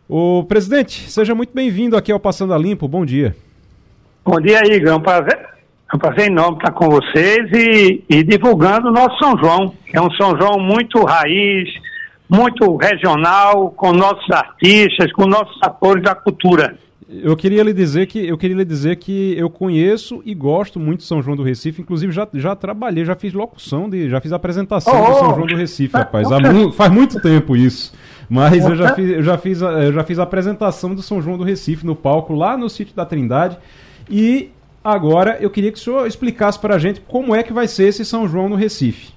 O 0.08 0.42
presidente, 0.44 1.10
seja 1.10 1.34
muito 1.34 1.54
bem-vindo 1.54 1.96
aqui 1.96 2.10
ao 2.10 2.18
Passando 2.18 2.54
a 2.54 2.58
Limpo. 2.58 2.88
Bom 2.88 3.04
dia. 3.04 3.36
Bom 4.24 4.40
dia, 4.40 4.60
Igor. 4.64 4.88
É 4.88 4.94
um 4.94 5.00
prazer, 5.00 5.38
é 5.92 5.96
um 5.96 5.98
prazer 5.98 6.26
enorme 6.26 6.56
estar 6.56 6.72
com 6.72 6.88
vocês 6.88 7.50
e, 7.52 8.02
e 8.08 8.22
divulgando 8.22 8.88
o 8.88 8.92
nosso 8.92 9.18
São 9.18 9.36
João. 9.38 9.74
É 9.92 10.00
um 10.00 10.10
São 10.12 10.34
João 10.40 10.58
muito 10.58 11.04
raiz, 11.04 11.68
muito 12.28 12.74
regional, 12.76 13.70
com 13.72 13.92
nossos 13.92 14.30
artistas, 14.30 15.12
com 15.12 15.26
nossos 15.26 15.58
atores 15.62 16.02
da 16.02 16.14
cultura. 16.14 16.78
Eu 17.08 17.34
queria 17.36 17.62
lhe 17.62 17.72
dizer 17.72 18.06
que 18.06 18.26
eu 18.26 18.36
queria 18.36 18.56
lhe 18.56 18.64
dizer 18.64 18.96
que 18.96 19.34
eu 19.38 19.48
conheço 19.48 20.20
e 20.26 20.34
gosto 20.34 20.78
muito 20.78 21.00
de 21.00 21.06
São 21.06 21.22
João 21.22 21.36
do 21.36 21.42
Recife, 21.42 21.80
inclusive 21.80 22.12
já, 22.12 22.28
já 22.34 22.54
trabalhei, 22.54 23.04
já 23.04 23.14
fiz 23.14 23.32
locução 23.32 23.88
de, 23.88 24.10
já 24.10 24.20
fiz 24.20 24.30
apresentação 24.30 24.94
oh, 24.94 25.06
do 25.06 25.18
São 25.18 25.34
João 25.34 25.46
do 25.46 25.56
Recife, 25.56 25.96
rapaz. 25.96 26.28
Mu 26.28 26.70
faz 26.72 26.92
muito 26.92 27.20
tempo 27.20 27.56
isso. 27.56 27.94
Mas 28.28 28.62
eu 28.62 28.76
já 28.76 28.94
fiz, 28.94 29.10
eu 29.10 29.22
já 29.22 29.38
fiz, 29.38 29.62
eu 29.62 29.92
já 29.92 30.04
fiz 30.04 30.18
a 30.18 30.22
apresentação 30.22 30.94
do 30.94 31.00
São 31.00 31.22
João 31.22 31.38
do 31.38 31.44
Recife 31.44 31.86
no 31.86 31.96
palco 31.96 32.34
lá 32.34 32.58
no 32.58 32.68
sítio 32.68 32.94
da 32.94 33.06
Trindade 33.06 33.56
e 34.10 34.50
Agora, 34.82 35.36
eu 35.40 35.50
queria 35.50 35.70
que 35.72 35.78
o 35.78 35.80
senhor 35.80 36.06
explicasse 36.06 36.58
para 36.58 36.76
a 36.76 36.78
gente 36.78 37.00
como 37.00 37.34
é 37.34 37.42
que 37.42 37.52
vai 37.52 37.68
ser 37.68 37.88
esse 37.88 38.04
São 38.04 38.26
João 38.26 38.48
no 38.48 38.56
Recife. 38.56 39.12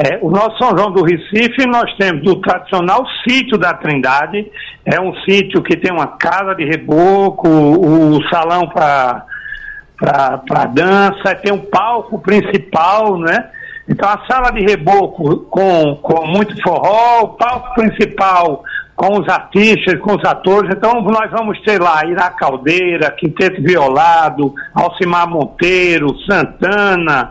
É, 0.00 0.16
o 0.22 0.30
nosso 0.30 0.56
São 0.58 0.78
João 0.78 0.92
do 0.92 1.02
Recife, 1.02 1.66
nós 1.66 1.92
temos 1.96 2.24
o 2.30 2.36
tradicional 2.36 3.04
sítio 3.28 3.58
da 3.58 3.74
Trindade. 3.74 4.46
É 4.84 5.00
um 5.00 5.12
sítio 5.22 5.60
que 5.60 5.76
tem 5.76 5.92
uma 5.92 6.06
casa 6.06 6.54
de 6.54 6.64
reboco, 6.64 7.48
o 7.48 8.22
salão 8.28 8.68
para 8.68 10.64
dança, 10.66 11.34
tem 11.42 11.52
o 11.52 11.64
palco 11.64 12.20
principal, 12.20 13.18
né? 13.18 13.50
Então 13.88 14.08
a 14.08 14.24
sala 14.30 14.52
de 14.52 14.60
reboco 14.60 15.40
com, 15.50 15.96
com 15.96 16.26
muito 16.28 16.54
forró, 16.62 17.22
o 17.22 17.28
palco 17.30 17.74
principal 17.74 18.62
com 18.94 19.18
os 19.18 19.28
artistas, 19.28 19.98
com 20.00 20.14
os 20.14 20.24
atores. 20.24 20.70
Então 20.76 21.00
nós 21.02 21.28
vamos 21.32 21.60
ter 21.62 21.80
lá 21.80 22.04
Ira 22.04 22.30
Caldeira, 22.30 23.10
Quinteto 23.10 23.60
Violado, 23.60 24.54
Alcimar 24.72 25.28
Monteiro, 25.28 26.16
Santana, 26.20 27.30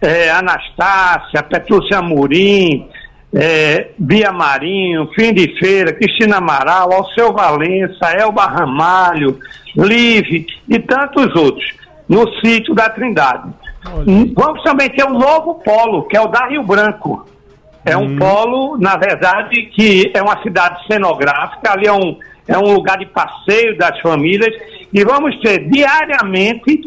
é, 0.00 0.30
Anastácia, 0.30 1.42
Petrúcia 1.42 1.98
Amorim, 1.98 2.88
é, 3.34 3.90
Bia 3.98 4.32
Marinho, 4.32 5.08
Fim 5.14 5.32
de 5.32 5.58
Feira, 5.58 5.92
Cristina 5.92 6.38
Amaral, 6.38 6.92
Alceu 6.92 7.32
Valença, 7.32 8.06
Elba 8.18 8.46
Ramalho, 8.46 9.38
Live 9.76 10.46
e 10.68 10.78
tantos 10.80 11.34
outros, 11.36 11.74
no 12.08 12.26
sítio 12.40 12.74
da 12.74 12.88
Trindade. 12.88 13.52
Olha. 13.86 14.04
Vamos 14.34 14.62
também 14.62 14.88
ter 14.90 15.04
um 15.04 15.18
novo 15.18 15.54
polo, 15.56 16.04
que 16.04 16.16
é 16.16 16.20
o 16.20 16.26
da 16.26 16.46
Rio 16.46 16.62
Branco. 16.62 17.26
É 17.84 17.96
um 17.96 18.04
hum. 18.04 18.16
polo, 18.18 18.78
na 18.78 18.96
verdade, 18.96 19.62
que 19.74 20.10
é 20.12 20.20
uma 20.20 20.42
cidade 20.42 20.86
cenográfica, 20.86 21.72
ali 21.72 21.86
é 21.86 21.92
um, 21.92 22.18
é 22.46 22.58
um 22.58 22.74
lugar 22.74 22.98
de 22.98 23.06
passeio 23.06 23.76
das 23.78 23.98
famílias, 24.00 24.54
e 24.92 25.04
vamos 25.04 25.38
ter 25.40 25.70
diariamente 25.70 26.80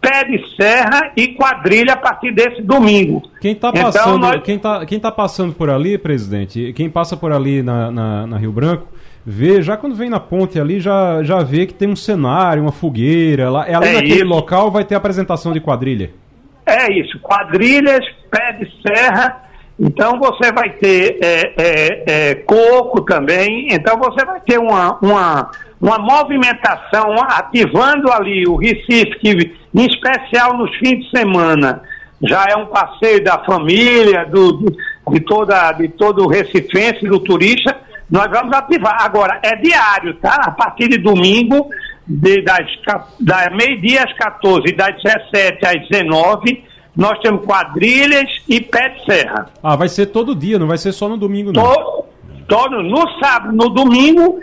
pé 0.00 0.24
de 0.24 0.56
serra 0.56 1.12
e 1.16 1.28
quadrilha 1.28 1.94
a 1.94 1.96
partir 1.96 2.32
desse 2.32 2.62
domingo. 2.62 3.22
Quem 3.40 3.52
está 3.52 3.70
então, 3.70 3.82
passando, 3.82 4.18
então, 4.18 4.18
nós... 4.18 4.42
quem 4.42 4.58
tá, 4.58 4.86
quem 4.86 5.00
tá 5.00 5.10
passando 5.10 5.52
por 5.52 5.70
ali, 5.70 5.98
presidente, 5.98 6.72
quem 6.74 6.88
passa 6.88 7.16
por 7.16 7.32
ali 7.32 7.62
na, 7.62 7.90
na, 7.90 8.26
na, 8.26 8.38
Rio 8.38 8.52
Branco, 8.52 8.86
vê, 9.24 9.62
já 9.62 9.76
quando 9.76 9.96
vem 9.96 10.08
na 10.08 10.20
ponte 10.20 10.60
ali, 10.60 10.80
já, 10.80 11.22
já 11.22 11.42
vê 11.42 11.66
que 11.66 11.74
tem 11.74 11.88
um 11.88 11.96
cenário, 11.96 12.62
uma 12.62 12.72
fogueira. 12.72 13.50
Lá, 13.50 13.68
é 13.68 13.74
ali 13.74 13.88
é 13.88 13.92
naquele 13.94 14.14
isso. 14.16 14.26
local 14.26 14.70
vai 14.70 14.84
ter 14.84 14.94
apresentação 14.94 15.52
de 15.52 15.60
quadrilha. 15.60 16.10
É 16.64 16.92
isso, 16.92 17.18
quadrilhas, 17.20 18.04
pé 18.30 18.52
de 18.52 18.70
serra. 18.82 19.42
Então 19.78 20.18
você 20.18 20.50
vai 20.52 20.70
ter 20.70 21.18
é, 21.22 21.54
é, 21.56 22.04
é, 22.06 22.34
coco 22.36 23.02
também. 23.02 23.68
Então 23.70 23.98
você 23.98 24.24
vai 24.24 24.40
ter 24.40 24.58
uma, 24.58 24.98
uma, 25.00 25.50
uma 25.80 25.98
movimentação 25.98 27.14
ativando 27.28 28.10
ali 28.10 28.46
o 28.48 28.56
Recife, 28.56 29.18
que 29.18 29.54
em 29.76 29.86
especial 29.86 30.56
nos 30.56 30.74
fins 30.76 31.04
de 31.04 31.10
semana 31.10 31.82
já 32.22 32.46
é 32.48 32.56
um 32.56 32.66
passeio 32.66 33.22
da 33.22 33.44
família, 33.44 34.24
do, 34.24 34.52
do 34.52 34.76
de, 35.10 35.20
toda, 35.20 35.72
de 35.72 35.88
todo 35.88 36.24
o 36.24 36.28
recifense, 36.28 37.06
do 37.06 37.20
turista. 37.20 37.76
Nós 38.10 38.30
vamos 38.30 38.56
ativar. 38.56 38.96
Agora, 39.02 39.38
é 39.42 39.56
diário, 39.56 40.14
tá? 40.14 40.36
A 40.44 40.50
partir 40.50 40.88
de 40.88 40.98
domingo, 40.98 41.68
de, 42.06 42.42
das, 42.42 42.66
da 43.20 43.50
meio-dia 43.50 44.04
às 44.04 44.12
14, 44.14 44.72
das 44.74 44.96
17 45.02 45.66
às 45.66 45.88
19, 45.88 46.64
nós 46.96 47.18
temos 47.18 47.44
quadrilhas 47.44 48.30
e 48.48 48.60
pé 48.60 48.88
de 48.90 49.04
serra. 49.04 49.50
Ah, 49.62 49.76
vai 49.76 49.88
ser 49.88 50.06
todo 50.06 50.34
dia, 50.34 50.58
não 50.58 50.66
vai 50.66 50.78
ser 50.78 50.92
só 50.92 51.08
no 51.08 51.16
domingo, 51.16 51.52
não. 51.52 51.62
Todo, 51.62 52.04
todo 52.48 52.82
no 52.82 53.06
sábado, 53.20 53.54
no 53.54 53.68
domingo, 53.68 54.40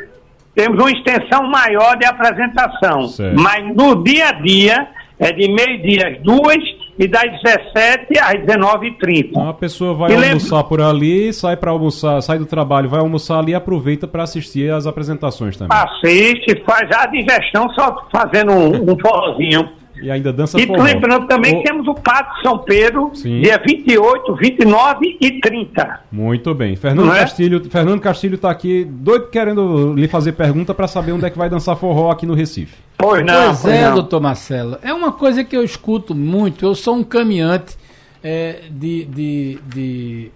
temos 0.53 0.77
uma 0.77 0.91
extensão 0.91 1.49
maior 1.49 1.97
de 1.97 2.05
apresentação. 2.05 3.07
Certo. 3.07 3.41
Mas 3.41 3.75
no 3.75 4.03
dia 4.03 4.27
a 4.27 4.31
dia, 4.33 4.87
é 5.23 5.31
de 5.31 5.47
meio-dia 5.47 6.09
às 6.09 6.21
duas 6.21 6.57
e 6.97 7.07
das 7.07 7.23
17 7.41 8.19
às 8.19 8.33
19h30. 8.45 9.29
Então 9.29 9.49
a 9.49 9.53
pessoa 9.53 9.93
vai 9.93 10.11
e 10.11 10.15
almoçar 10.15 10.55
lembra... 10.57 10.69
por 10.69 10.81
ali, 10.81 11.33
sai 11.33 11.57
para 11.57 11.71
almoçar, 11.71 12.21
sai 12.21 12.37
do 12.37 12.45
trabalho, 12.45 12.89
vai 12.89 12.99
almoçar 12.99 13.39
ali 13.39 13.51
e 13.51 13.55
aproveita 13.55 14.07
para 14.07 14.23
assistir 14.23 14.71
as 14.71 14.85
apresentações 14.85 15.57
também. 15.57 15.75
Assiste, 15.77 16.63
faz 16.65 16.89
a 16.95 17.07
digestão 17.07 17.67
só 17.73 18.07
fazendo 18.11 18.51
um, 18.51 18.91
um 18.91 18.99
forrozinho. 18.99 19.69
E 20.03 20.11
ainda 20.11 20.33
dança 20.33 20.59
E 20.59 20.67
forró. 20.67 20.83
lembrando 20.83 21.27
também 21.27 21.55
o... 21.55 21.57
que 21.57 21.63
temos 21.63 21.87
o 21.87 21.93
Pátio 21.93 22.43
São 22.43 22.57
Pedro, 22.59 23.11
Sim. 23.13 23.39
dia 23.39 23.57
28, 23.65 24.35
29 24.35 25.17
e 25.19 25.39
30. 25.39 26.01
Muito 26.11 26.53
bem. 26.53 26.75
Fernando 26.75 27.13
é? 27.13 27.19
Castilho, 27.19 27.63
Fernando 27.69 28.01
Castilho 28.01 28.35
está 28.35 28.51
aqui 28.51 28.83
doido 28.83 29.27
querendo 29.27 29.93
lhe 29.93 30.07
fazer 30.09 30.33
pergunta 30.33 30.73
para 30.73 30.87
saber 30.87 31.13
onde 31.13 31.25
é 31.25 31.29
que 31.29 31.37
vai 31.37 31.49
dançar 31.49 31.77
forró 31.77 32.11
aqui 32.11 32.25
no 32.25 32.33
Recife. 32.33 32.75
Pois 32.97 33.25
não. 33.25 33.55
Pois 33.55 33.65
é, 33.65 33.87
não. 33.87 33.95
doutor 33.95 34.19
Marcelo. 34.21 34.77
É 34.81 34.93
uma 34.93 35.13
coisa 35.13 35.43
que 35.43 35.55
eu 35.55 35.63
escuto 35.63 36.13
muito. 36.13 36.65
Eu 36.65 36.75
sou 36.75 36.95
um 36.95 37.03
caminhante 37.03 37.77
é, 38.21 38.63
de, 38.69 39.05
de, 39.05 39.59
de. 39.73 40.31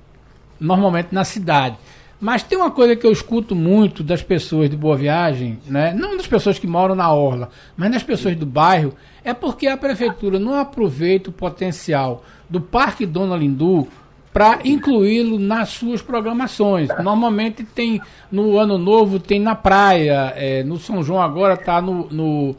Normalmente 0.59 1.09
na 1.11 1.23
cidade. 1.23 1.75
Mas 2.19 2.41
tem 2.41 2.57
uma 2.57 2.71
coisa 2.71 2.95
que 2.95 3.05
eu 3.05 3.11
escuto 3.11 3.55
muito 3.55 4.03
das 4.03 4.23
pessoas 4.23 4.69
de 4.69 4.75
Boa 4.75 4.97
Viagem, 4.97 5.59
né? 5.67 5.93
não 5.93 6.17
das 6.17 6.25
pessoas 6.25 6.57
que 6.57 6.65
moram 6.65 6.95
na 6.95 7.13
Orla, 7.13 7.49
mas 7.75 7.91
das 7.91 8.01
pessoas 8.01 8.35
do 8.35 8.45
bairro, 8.45 8.93
é 9.23 9.33
porque 9.33 9.67
a 9.67 9.77
prefeitura 9.77 10.39
não 10.39 10.55
aproveita 10.55 11.29
o 11.29 11.33
potencial 11.33 12.23
do 12.49 12.59
Parque 12.59 13.05
Dona 13.05 13.35
Lindu 13.35 13.87
para 14.33 14.59
incluí-lo 14.63 15.37
nas 15.37 15.69
suas 15.69 16.01
programações. 16.01 16.89
Normalmente 17.03 17.63
tem 17.63 18.01
no 18.31 18.57
Ano 18.57 18.77
Novo, 18.77 19.19
tem 19.19 19.39
na 19.39 19.55
praia, 19.55 20.33
é, 20.35 20.63
no 20.63 20.77
São 20.77 21.03
João 21.03 21.21
agora 21.21 21.53
está 21.53 21.81
no, 21.81 22.07
no, 22.09 22.55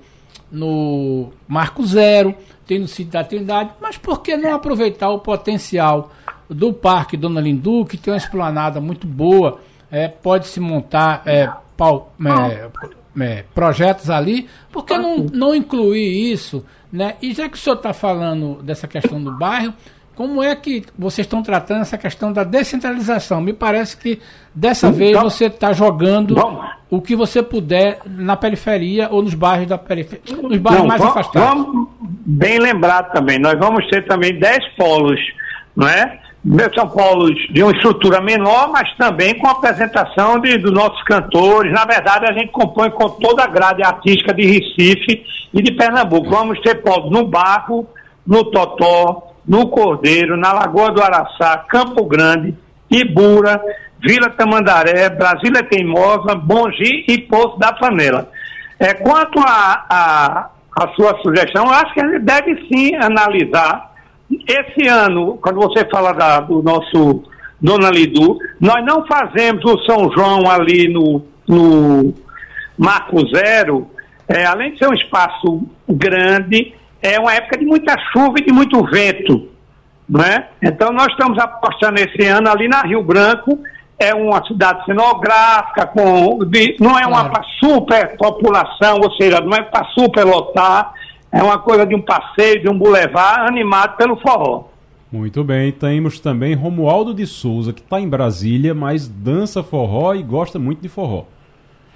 no 0.50 1.32
Marco 1.46 1.84
Zero, 1.84 2.34
tem 2.66 2.78
no 2.78 2.86
Sítio 2.88 3.12
da 3.12 3.24
Trindade, 3.24 3.70
mas 3.80 3.96
por 3.96 4.22
que 4.22 4.36
não 4.36 4.54
aproveitar 4.54 5.08
o 5.10 5.18
potencial 5.18 6.12
do 6.48 6.72
Parque 6.72 7.16
Dona 7.16 7.40
Lindu, 7.40 7.84
que 7.84 7.96
tem 7.96 8.12
uma 8.12 8.18
esplanada 8.18 8.80
muito 8.80 9.06
boa, 9.06 9.60
é, 9.90 10.08
pode 10.08 10.46
se 10.46 10.60
montar 10.60 11.22
é, 11.26 11.50
pau, 11.76 12.12
é, 12.24 12.68
é, 13.22 13.44
projetos 13.54 14.10
ali, 14.10 14.48
por 14.72 14.84
que 14.84 14.96
não, 14.96 15.18
não 15.32 15.54
incluir 15.54 16.32
isso? 16.32 16.64
Né? 16.92 17.16
E 17.20 17.32
já 17.34 17.48
que 17.48 17.56
o 17.56 17.60
senhor 17.60 17.76
está 17.76 17.92
falando 17.92 18.62
dessa 18.62 18.88
questão 18.88 19.22
do 19.22 19.32
bairro, 19.36 19.74
como 20.14 20.42
é 20.42 20.54
que 20.56 20.84
vocês 20.98 21.26
estão 21.26 21.42
tratando 21.42 21.82
essa 21.82 21.96
questão 21.96 22.32
da 22.32 22.42
descentralização? 22.42 23.40
Me 23.40 23.52
parece 23.52 23.96
que 23.96 24.20
dessa 24.52 24.88
então, 24.88 24.98
vez 24.98 25.20
você 25.20 25.44
está 25.44 25.72
jogando 25.72 26.34
vamos. 26.34 26.66
o 26.90 27.00
que 27.00 27.14
você 27.14 27.40
puder 27.40 28.00
na 28.04 28.36
periferia 28.36 29.08
ou 29.12 29.22
nos 29.22 29.34
bairros 29.34 29.68
da 29.68 29.78
periferia, 29.78 30.36
nos 30.42 30.58
bairros 30.58 30.82
não, 30.82 30.88
mais 30.88 31.00
vamos, 31.00 31.16
afastados. 31.16 31.64
Vamos 31.64 31.88
bem 32.00 32.58
lembrar 32.58 33.04
também, 33.04 33.38
nós 33.38 33.56
vamos 33.60 33.86
ter 33.88 34.06
também 34.06 34.36
10 34.36 34.58
polos, 34.76 35.20
não 35.76 35.86
é? 35.86 36.18
São 36.74 36.88
Paulo 36.88 37.34
de 37.34 37.62
uma 37.62 37.72
estrutura 37.72 38.20
menor, 38.20 38.70
mas 38.70 38.94
também 38.96 39.34
com 39.34 39.48
a 39.48 39.52
apresentação 39.52 40.38
de, 40.38 40.56
dos 40.58 40.72
nossos 40.72 41.02
cantores. 41.02 41.72
Na 41.72 41.84
verdade, 41.84 42.26
a 42.26 42.32
gente 42.32 42.52
compõe 42.52 42.90
com 42.90 43.08
toda 43.10 43.42
a 43.42 43.48
grade 43.48 43.82
artística 43.82 44.32
de 44.32 44.46
Recife 44.46 45.24
e 45.52 45.62
de 45.62 45.72
Pernambuco. 45.72 46.30
Vamos 46.30 46.60
ter 46.60 46.76
polos 46.76 47.10
no 47.10 47.26
Barro, 47.26 47.86
no 48.26 48.44
Totó, 48.44 49.34
no 49.46 49.68
Cordeiro, 49.68 50.36
na 50.36 50.52
Lagoa 50.52 50.92
do 50.92 51.02
Araçá, 51.02 51.64
Campo 51.68 52.04
Grande, 52.04 52.54
Ibura, 52.90 53.60
Vila 54.00 54.30
Tamandaré, 54.30 55.10
Brasília 55.10 55.64
Teimosa, 55.64 56.34
Bongi 56.36 57.04
e 57.08 57.18
Poço 57.22 57.58
da 57.58 57.72
Panela. 57.72 58.30
É, 58.78 58.94
quanto 58.94 59.40
a, 59.40 59.86
a, 59.90 60.50
a 60.76 60.88
sua 60.94 61.20
sugestão, 61.20 61.64
eu 61.64 61.72
acho 61.72 61.92
que 61.94 62.00
a 62.00 62.08
gente 62.08 62.24
deve 62.24 62.68
sim 62.68 62.94
analisar 62.94 63.88
esse 64.30 64.86
ano, 64.86 65.38
quando 65.42 65.56
você 65.56 65.84
fala 65.90 66.12
da, 66.12 66.40
do 66.40 66.62
nosso 66.62 67.22
Dona 67.60 67.90
Lidu, 67.90 68.38
nós 68.60 68.84
não 68.84 69.06
fazemos 69.06 69.64
o 69.64 69.78
São 69.84 70.10
João 70.12 70.48
ali 70.48 70.88
no, 70.92 71.22
no 71.46 72.14
Marco 72.76 73.26
Zero, 73.34 73.90
é, 74.28 74.44
além 74.44 74.72
de 74.72 74.78
ser 74.78 74.88
um 74.88 74.94
espaço 74.94 75.62
grande, 75.88 76.74
é 77.02 77.18
uma 77.18 77.34
época 77.34 77.58
de 77.58 77.64
muita 77.64 77.96
chuva 78.12 78.38
e 78.38 78.44
de 78.44 78.52
muito 78.52 78.84
vento. 78.84 79.48
Né? 80.08 80.46
Então 80.62 80.92
nós 80.92 81.08
estamos 81.08 81.38
apostando 81.38 81.98
esse 81.98 82.26
ano 82.26 82.50
ali 82.50 82.68
na 82.68 82.82
Rio 82.82 83.02
Branco, 83.02 83.58
é 83.98 84.14
uma 84.14 84.46
cidade 84.46 84.84
cenográfica, 84.84 85.86
com, 85.86 86.38
de, 86.44 86.76
não 86.78 86.98
é 86.98 87.06
uma 87.06 87.28
claro. 87.28 87.44
superpopulação, 87.58 89.00
ou 89.02 89.12
seja, 89.16 89.40
não 89.40 89.56
é 89.56 89.62
para 89.62 89.84
superlotar, 89.86 90.92
é 91.30 91.42
uma 91.42 91.58
coisa 91.58 91.86
de 91.86 91.94
um 91.94 92.00
passeio, 92.00 92.62
de 92.62 92.68
um 92.68 92.78
bulevar 92.78 93.40
animado 93.40 93.96
pelo 93.96 94.16
forró. 94.16 94.64
Muito 95.10 95.42
bem, 95.42 95.72
temos 95.72 96.20
também 96.20 96.54
Romualdo 96.54 97.14
de 97.14 97.26
Souza, 97.26 97.72
que 97.72 97.80
está 97.80 97.98
em 97.98 98.08
Brasília, 98.08 98.74
mas 98.74 99.08
dança 99.08 99.62
forró 99.62 100.14
e 100.14 100.22
gosta 100.22 100.58
muito 100.58 100.82
de 100.82 100.88
forró. 100.88 101.24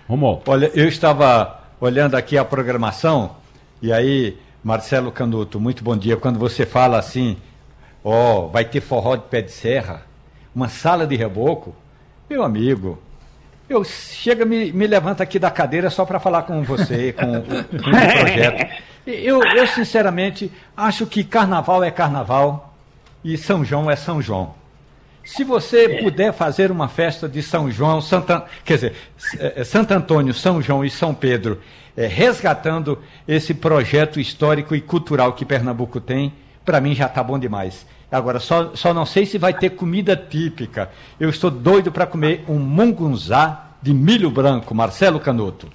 Romualdo. 0.08 0.42
Olha, 0.46 0.70
eu 0.74 0.88
estava 0.88 1.60
olhando 1.80 2.14
aqui 2.14 2.38
a 2.38 2.44
programação, 2.44 3.32
e 3.82 3.92
aí, 3.92 4.38
Marcelo 4.64 5.12
Canuto, 5.12 5.60
muito 5.60 5.84
bom 5.84 5.96
dia. 5.96 6.16
Quando 6.16 6.38
você 6.38 6.64
fala 6.64 6.98
assim, 6.98 7.36
ó, 8.02 8.44
oh, 8.44 8.48
vai 8.48 8.64
ter 8.64 8.80
forró 8.80 9.16
de 9.16 9.24
pé 9.24 9.42
de 9.42 9.52
serra, 9.52 10.02
uma 10.54 10.68
sala 10.68 11.06
de 11.06 11.16
reboco, 11.16 11.74
meu 12.30 12.42
amigo, 12.42 12.98
eu 13.72 13.84
chega 13.84 14.44
me, 14.44 14.72
me 14.72 14.86
levanta 14.86 15.22
aqui 15.22 15.38
da 15.38 15.50
cadeira 15.50 15.90
só 15.90 16.04
para 16.04 16.20
falar 16.20 16.42
com 16.42 16.62
você, 16.62 17.12
com, 17.18 17.42
com 17.42 17.90
o 17.90 18.18
projeto. 18.18 18.72
Eu, 19.06 19.42
eu, 19.42 19.66
sinceramente, 19.66 20.50
acho 20.76 21.06
que 21.06 21.24
carnaval 21.24 21.82
é 21.82 21.90
carnaval 21.90 22.74
e 23.24 23.36
São 23.36 23.64
João 23.64 23.90
é 23.90 23.96
São 23.96 24.22
João. 24.22 24.54
Se 25.24 25.44
você 25.44 26.00
puder 26.02 26.32
fazer 26.32 26.70
uma 26.70 26.88
festa 26.88 27.28
de 27.28 27.42
São 27.42 27.70
João, 27.70 28.00
Santa, 28.00 28.44
quer 28.64 28.74
dizer, 28.74 28.94
é, 29.38 29.62
Santo 29.62 29.92
Antônio, 29.92 30.34
São 30.34 30.60
João 30.60 30.84
e 30.84 30.90
São 30.90 31.14
Pedro, 31.14 31.60
é, 31.96 32.06
resgatando 32.06 32.98
esse 33.26 33.54
projeto 33.54 34.18
histórico 34.18 34.74
e 34.74 34.80
cultural 34.80 35.32
que 35.32 35.44
Pernambuco 35.44 36.00
tem, 36.00 36.32
para 36.64 36.80
mim 36.80 36.94
já 36.94 37.06
está 37.06 37.22
bom 37.22 37.38
demais. 37.38 37.86
Agora, 38.12 38.38
só, 38.38 38.72
só 38.74 38.92
não 38.92 39.06
sei 39.06 39.24
se 39.24 39.38
vai 39.38 39.54
ter 39.54 39.70
comida 39.70 40.14
típica. 40.14 40.90
Eu 41.18 41.30
estou 41.30 41.50
doido 41.50 41.90
para 41.90 42.06
comer 42.06 42.44
um 42.46 42.58
mungunzá 42.58 43.68
de 43.80 43.94
milho 43.94 44.30
branco, 44.30 44.74
Marcelo 44.74 45.18
Canuto. 45.18 45.66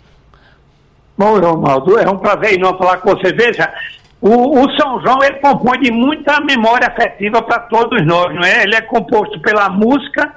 Bom, 1.17 1.39
Ronaldo, 1.39 1.97
é 1.97 2.07
um 2.07 2.19
prazer 2.19 2.53
enorme 2.53 2.77
falar 2.77 2.97
com 2.97 3.09
você. 3.09 3.33
Veja, 3.33 3.73
o, 4.21 4.59
o, 4.59 4.79
São 4.79 5.01
João 5.01 5.23
ele 5.23 5.39
compõe 5.39 5.79
de 5.79 5.91
muita 5.91 6.39
memória 6.41 6.87
afetiva 6.87 7.41
para 7.41 7.59
todos 7.61 8.05
nós, 8.05 8.33
não 8.35 8.43
é? 8.43 8.63
Ele 8.63 8.75
é 8.75 8.81
composto 8.81 9.41
pela 9.41 9.67
música, 9.69 10.31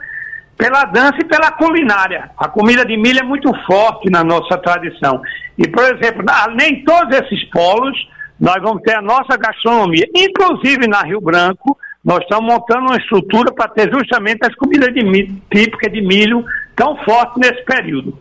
pela 0.56 0.84
dança 0.84 1.18
e 1.20 1.24
pela 1.26 1.52
culinária. 1.52 2.30
A 2.38 2.48
comida 2.48 2.82
de 2.82 2.96
milho 2.96 3.20
é 3.20 3.24
muito 3.24 3.52
forte 3.66 4.08
na 4.08 4.24
nossa 4.24 4.56
tradição. 4.56 5.20
E, 5.58 5.68
por 5.68 5.84
exemplo, 5.84 6.24
de 6.56 6.76
todos 6.82 7.14
esses 7.18 7.44
polos, 7.50 8.08
nós 8.40 8.56
vamos 8.62 8.82
ter 8.82 8.96
a 8.96 9.02
nossa 9.02 9.36
gastronomia, 9.36 10.06
inclusive 10.16 10.88
na 10.88 11.02
Rio 11.02 11.20
Branco, 11.20 11.76
nós 12.04 12.20
estamos 12.22 12.52
montando 12.52 12.86
uma 12.86 12.96
estrutura 12.96 13.52
para 13.52 13.68
ter 13.68 13.92
justamente 13.92 14.38
as 14.44 14.54
comidas 14.54 14.92
de 14.92 15.04
milho, 15.04 15.36
típicas 15.52 15.92
de 15.92 16.00
milho 16.00 16.44
tão 16.74 16.96
fortes 17.04 17.36
nesse 17.36 17.62
período. 17.64 18.18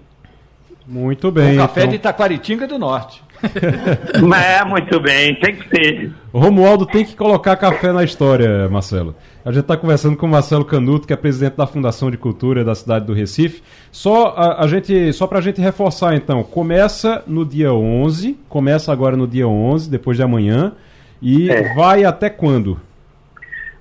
Muito 0.85 1.31
bem. 1.31 1.53
O 1.53 1.57
café 1.57 1.81
então... 1.81 1.91
de 1.91 1.95
Itaquaritinga 1.97 2.67
do 2.67 2.79
Norte. 2.79 3.23
é, 3.41 4.65
muito 4.65 4.99
bem, 4.99 5.35
tem 5.35 5.55
que 5.55 5.69
ter. 5.69 6.11
O 6.33 6.39
Romualdo 6.39 6.85
tem 6.85 7.05
que 7.05 7.15
colocar 7.15 7.55
café 7.55 7.93
na 7.93 8.03
história, 8.03 8.67
Marcelo. 8.67 9.15
A 9.45 9.51
gente 9.51 9.61
está 9.61 9.77
conversando 9.77 10.17
com 10.17 10.25
o 10.25 10.29
Marcelo 10.29 10.65
Canuto, 10.65 11.07
que 11.07 11.13
é 11.13 11.15
presidente 11.15 11.55
da 11.55 11.65
Fundação 11.65 12.11
de 12.11 12.17
Cultura 12.17 12.65
da 12.65 12.75
cidade 12.75 13.05
do 13.05 13.13
Recife. 13.13 13.63
Só 13.91 14.33
a, 14.35 14.63
a 14.63 14.67
gente, 14.67 15.13
só 15.13 15.25
para 15.25 15.39
a 15.39 15.41
gente 15.41 15.61
reforçar, 15.61 16.15
então, 16.15 16.43
começa 16.43 17.23
no 17.25 17.45
dia 17.45 17.73
11, 17.73 18.37
começa 18.49 18.91
agora 18.91 19.15
no 19.15 19.25
dia 19.25 19.47
11, 19.47 19.89
depois 19.89 20.17
de 20.17 20.23
amanhã, 20.23 20.73
e 21.21 21.49
é. 21.49 21.73
vai 21.73 22.03
até 22.03 22.29
quando? 22.29 22.79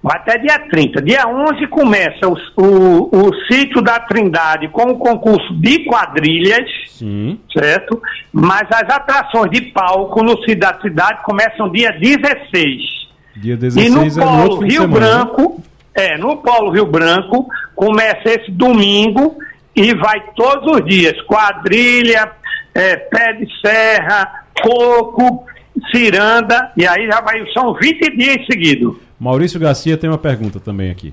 Vai 0.02 0.16
até 0.16 0.38
dia 0.38 0.58
30. 0.58 1.02
Dia 1.02 1.26
11 1.26 1.66
começa 1.66 2.28
o, 2.28 2.36
o, 2.56 3.26
o 3.26 3.34
sítio 3.46 3.82
da 3.82 3.98
Trindade 3.98 4.68
com 4.68 4.92
o 4.92 4.98
concurso 4.98 5.52
de 5.54 5.84
quadrilhas, 5.84 6.70
Sim. 6.86 7.40
certo? 7.52 8.00
Mas 8.32 8.62
as 8.70 8.94
atrações 8.94 9.50
de 9.50 9.62
palco 9.72 10.22
no 10.22 10.38
sítio 10.38 10.60
da 10.60 10.72
Trindade 10.72 11.22
começam 11.24 11.68
dia 11.70 11.90
16. 11.92 13.08
Dia 13.36 13.56
16 13.56 13.86
e 13.86 13.90
no 13.90 14.04
é 14.04 14.24
Polo 14.24 14.60
no 14.60 14.66
Rio 14.66 14.88
Branco, 14.88 15.62
é, 15.94 16.16
no 16.16 16.36
Polo 16.36 16.70
Rio 16.70 16.86
Branco, 16.86 17.48
começa 17.74 18.22
esse 18.24 18.50
domingo 18.52 19.36
e 19.74 19.94
vai 19.94 20.22
todos 20.36 20.76
os 20.76 20.84
dias. 20.84 21.20
Quadrilha, 21.22 22.30
é, 22.72 22.96
pé 22.96 23.32
de 23.32 23.48
serra, 23.60 24.44
coco, 24.62 25.44
ciranda, 25.92 26.72
e 26.76 26.86
aí 26.86 27.06
já 27.06 27.20
vai, 27.20 27.44
são 27.52 27.74
20 27.74 28.16
dias 28.16 28.46
seguidos. 28.46 29.07
Maurício 29.18 29.58
Garcia 29.58 29.96
tem 29.96 30.08
uma 30.08 30.18
pergunta 30.18 30.60
também 30.60 30.90
aqui. 30.90 31.12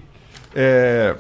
É, 0.56 1.16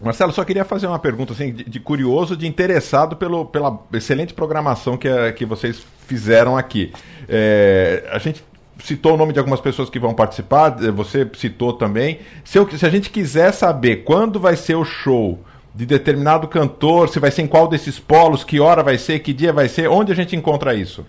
Marcelo, 0.00 0.32
só 0.32 0.44
queria 0.44 0.64
fazer 0.64 0.86
uma 0.86 0.98
pergunta 0.98 1.32
assim, 1.32 1.52
de, 1.52 1.64
de, 1.64 1.80
curioso, 1.80 2.36
de 2.36 2.46
interessado 2.46 3.16
pelo, 3.16 3.44
pela 3.44 3.78
excelente 3.92 4.32
programação 4.32 4.96
que, 4.96 5.08
a, 5.08 5.32
que 5.32 5.44
vocês 5.44 5.84
fizeram 6.06 6.56
aqui. 6.56 6.92
É, 7.28 8.08
a 8.10 8.18
gente 8.18 8.42
citou 8.82 9.14
o 9.14 9.16
nome 9.16 9.32
de 9.32 9.38
algumas 9.38 9.60
pessoas 9.60 9.90
que 9.90 9.98
vão 9.98 10.14
participar, 10.14 10.70
você 10.92 11.28
citou 11.34 11.74
também. 11.74 12.20
Se, 12.44 12.58
eu, 12.58 12.68
se 12.70 12.84
a 12.84 12.88
gente 12.88 13.10
quiser 13.10 13.52
saber 13.52 13.96
quando 14.04 14.40
vai 14.40 14.56
ser 14.56 14.74
o 14.74 14.84
show 14.84 15.38
de 15.74 15.86
determinado 15.86 16.48
cantor, 16.48 17.08
se 17.08 17.20
vai 17.20 17.30
ser 17.30 17.42
em 17.42 17.46
qual 17.46 17.68
desses 17.68 17.98
polos, 17.98 18.42
que 18.42 18.58
hora 18.58 18.82
vai 18.82 18.98
ser, 18.98 19.20
que 19.20 19.32
dia 19.32 19.52
vai 19.52 19.68
ser, 19.68 19.88
onde 19.88 20.12
a 20.12 20.14
gente 20.14 20.34
encontra 20.34 20.74
isso? 20.74 21.06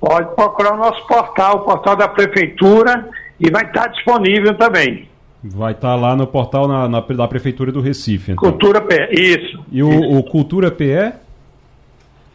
Pode 0.00 0.34
procurar 0.34 0.72
o 0.72 0.78
nosso 0.78 1.06
portal, 1.06 1.56
o 1.56 1.60
portal 1.60 1.94
da 1.94 2.08
Prefeitura, 2.08 3.06
e 3.40 3.50
vai 3.50 3.64
estar 3.64 3.88
disponível 3.88 4.54
também. 4.54 5.08
Vai 5.42 5.72
estar 5.72 5.94
lá 5.94 6.14
no 6.14 6.26
portal 6.26 6.68
na, 6.68 6.86
na 6.86 7.00
da 7.00 7.26
Prefeitura 7.26 7.72
do 7.72 7.80
Recife. 7.80 8.32
Então. 8.32 8.50
Cultura 8.50 8.80
PE, 8.82 9.08
isso. 9.12 9.64
E 9.72 9.82
o, 9.82 9.90
isso. 9.90 10.18
o 10.18 10.22
Cultura 10.22 10.70
PE? 10.70 11.14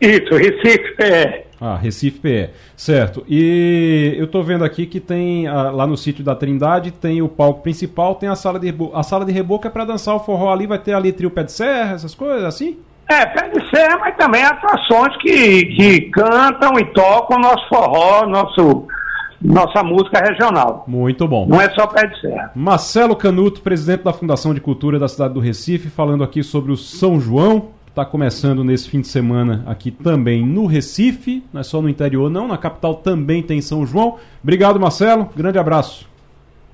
Isso, 0.01 0.36
Recife 0.36 0.95
PE. 0.97 1.45
Ah, 1.62 1.76
Recife 1.76 2.20
PE. 2.20 2.49
Certo. 2.76 3.24
E 3.30 4.16
eu 4.18 4.26
estou 4.26 4.43
vendo 4.43 4.66
aqui 4.66 4.88
que 4.88 4.99
tem 4.99 5.47
ah, 5.47 5.70
lá 5.70 5.86
no 5.86 5.95
sítio 5.95 6.24
da 6.24 6.36
Trindade 6.36 6.91
tem 6.91 7.22
o 7.22 7.30
palco 7.30 7.62
principal, 7.62 8.16
tem 8.16 8.28
a 8.28 8.36
sala 8.36 8.60
de 8.60 8.66
reboco. 8.66 8.97
A 8.97 9.03
sala 9.03 9.24
de 9.24 9.32
reboco 9.32 9.68
é 9.68 9.70
para 9.70 9.86
dançar 9.86 10.16
o 10.16 10.20
forró 10.20 10.51
ali, 10.51 10.66
vai 10.66 10.80
ter 10.80 10.93
ali 10.93 11.12
trio 11.12 11.30
pé 11.30 11.43
de 11.43 11.51
serra, 11.51 11.93
essas 11.93 12.16
coisas 12.16 12.43
assim? 12.43 12.80
É, 13.08 13.24
pé 13.28 13.49
de 13.49 13.70
serra, 13.70 13.99
mas 13.99 14.18
também 14.18 14.43
atrações 14.43 15.16
que, 15.18 15.66
que 15.66 16.01
cantam 16.10 16.74
e 16.80 16.86
tocam 16.86 17.39
nosso 17.39 17.68
forró, 17.70 18.26
nosso 18.26 18.88
nossa 19.41 19.83
música 19.83 20.19
regional. 20.19 20.83
Muito 20.88 21.27
bom. 21.27 21.47
Não 21.47 21.59
é 21.59 21.69
só 21.71 21.88
pé 21.88 22.07
de 22.07 22.19
serra. 22.21 22.51
Marcelo 22.55 23.15
Canuto, 23.15 23.61
presidente 23.61 24.03
da 24.03 24.13
Fundação 24.13 24.53
de 24.53 24.61
Cultura 24.61 24.99
da 24.99 25.07
cidade 25.07 25.33
do 25.33 25.39
Recife, 25.39 25.89
falando 25.89 26.23
aqui 26.23 26.43
sobre 26.43 26.71
o 26.71 26.77
São 26.77 27.19
João, 27.19 27.69
que 27.86 27.91
está 27.91 28.05
começando 28.05 28.63
nesse 28.63 28.89
fim 28.89 29.01
de 29.01 29.07
semana 29.07 29.63
aqui 29.65 29.91
também 29.91 30.45
no 30.45 30.65
Recife, 30.65 31.43
não 31.53 31.61
é 31.61 31.63
só 31.63 31.81
no 31.81 31.89
interior 31.89 32.29
não, 32.29 32.47
na 32.47 32.57
capital 32.57 32.95
também 32.95 33.41
tem 33.41 33.61
São 33.61 33.86
João. 33.86 34.17
Obrigado, 34.43 34.79
Marcelo, 34.79 35.29
grande 35.36 35.57
abraço. 35.57 36.07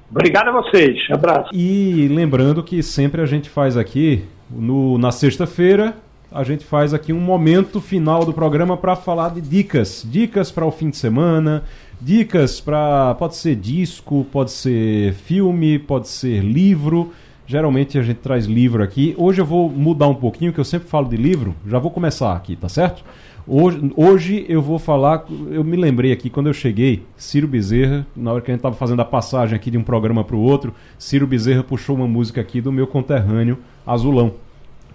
Obrigado 0.10 0.50
a 0.50 0.52
vocês, 0.52 1.00
abraço. 1.10 1.50
E 1.54 2.10
lembrando 2.10 2.62
que 2.62 2.84
sempre 2.84 3.22
a 3.22 3.26
gente 3.26 3.50
faz 3.50 3.78
aqui, 3.78 4.26
no, 4.50 4.98
na 4.98 5.10
sexta-feira, 5.10 5.96
a 6.32 6.44
gente 6.44 6.66
faz 6.66 6.94
aqui 6.94 7.12
um 7.12 7.20
momento 7.20 7.80
final 7.82 8.26
do 8.26 8.34
programa 8.34 8.78
para 8.78 8.96
falar 8.96 9.30
de 9.30 9.42
dicas, 9.42 10.06
dicas 10.10 10.52
para 10.52 10.66
o 10.66 10.72
fim 10.72 10.90
de 10.90 10.98
semana, 10.98 11.64
Dicas 12.02 12.60
para. 12.60 13.14
Pode 13.14 13.36
ser 13.36 13.56
disco, 13.56 14.26
pode 14.32 14.50
ser 14.50 15.14
filme, 15.14 15.78
pode 15.78 16.08
ser 16.08 16.44
livro. 16.44 17.14
Geralmente 17.46 18.00
a 18.00 18.02
gente 18.02 18.18
traz 18.18 18.46
livro 18.46 18.82
aqui. 18.82 19.14
Hoje 19.20 19.40
eu 19.40 19.46
vou 19.46 19.70
mudar 19.70 20.08
um 20.08 20.16
pouquinho, 20.16 20.52
que 20.52 20.60
eu 20.60 20.66
sempre 20.66 20.88
falo 20.88 21.08
de 21.08 21.16
livro. 21.16 21.56
Já 21.68 21.78
vou 21.78 21.92
começar 21.92 22.36
aqui, 22.36 22.56
tá 22.56 22.68
certo? 22.68 23.04
Hoje, 23.46 23.92
hoje 23.96 24.46
eu 24.50 24.64
vou 24.64 24.80
falar. 24.80 25.26
Eu 25.52 25.64
me 25.64 25.78
lembrei 25.78 26.12
aqui 26.12 26.28
quando 26.28 26.48
eu 26.48 26.54
cheguei, 26.54 27.04
Ciro 27.16 27.48
Bezerra, 27.48 28.08
na 28.16 28.32
hora 28.32 28.42
que 28.42 28.50
a 28.50 28.54
gente 28.54 28.60
estava 28.60 28.76
fazendo 28.76 29.02
a 29.04 29.06
passagem 29.06 29.56
aqui 29.56 29.70
de 29.70 29.78
um 29.78 29.84
programa 29.84 30.24
para 30.24 30.36
o 30.36 30.42
outro, 30.42 30.74
Ciro 30.98 31.28
Bezerra 31.28 31.62
puxou 31.62 31.96
uma 31.96 32.08
música 32.08 32.42
aqui 32.42 32.62
do 32.62 32.72
meu 32.72 32.88
conterrâneo 32.88 33.60
Azulão, 33.86 34.34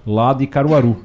lá 0.05 0.33
de 0.33 0.45
Caruaru. 0.49 0.97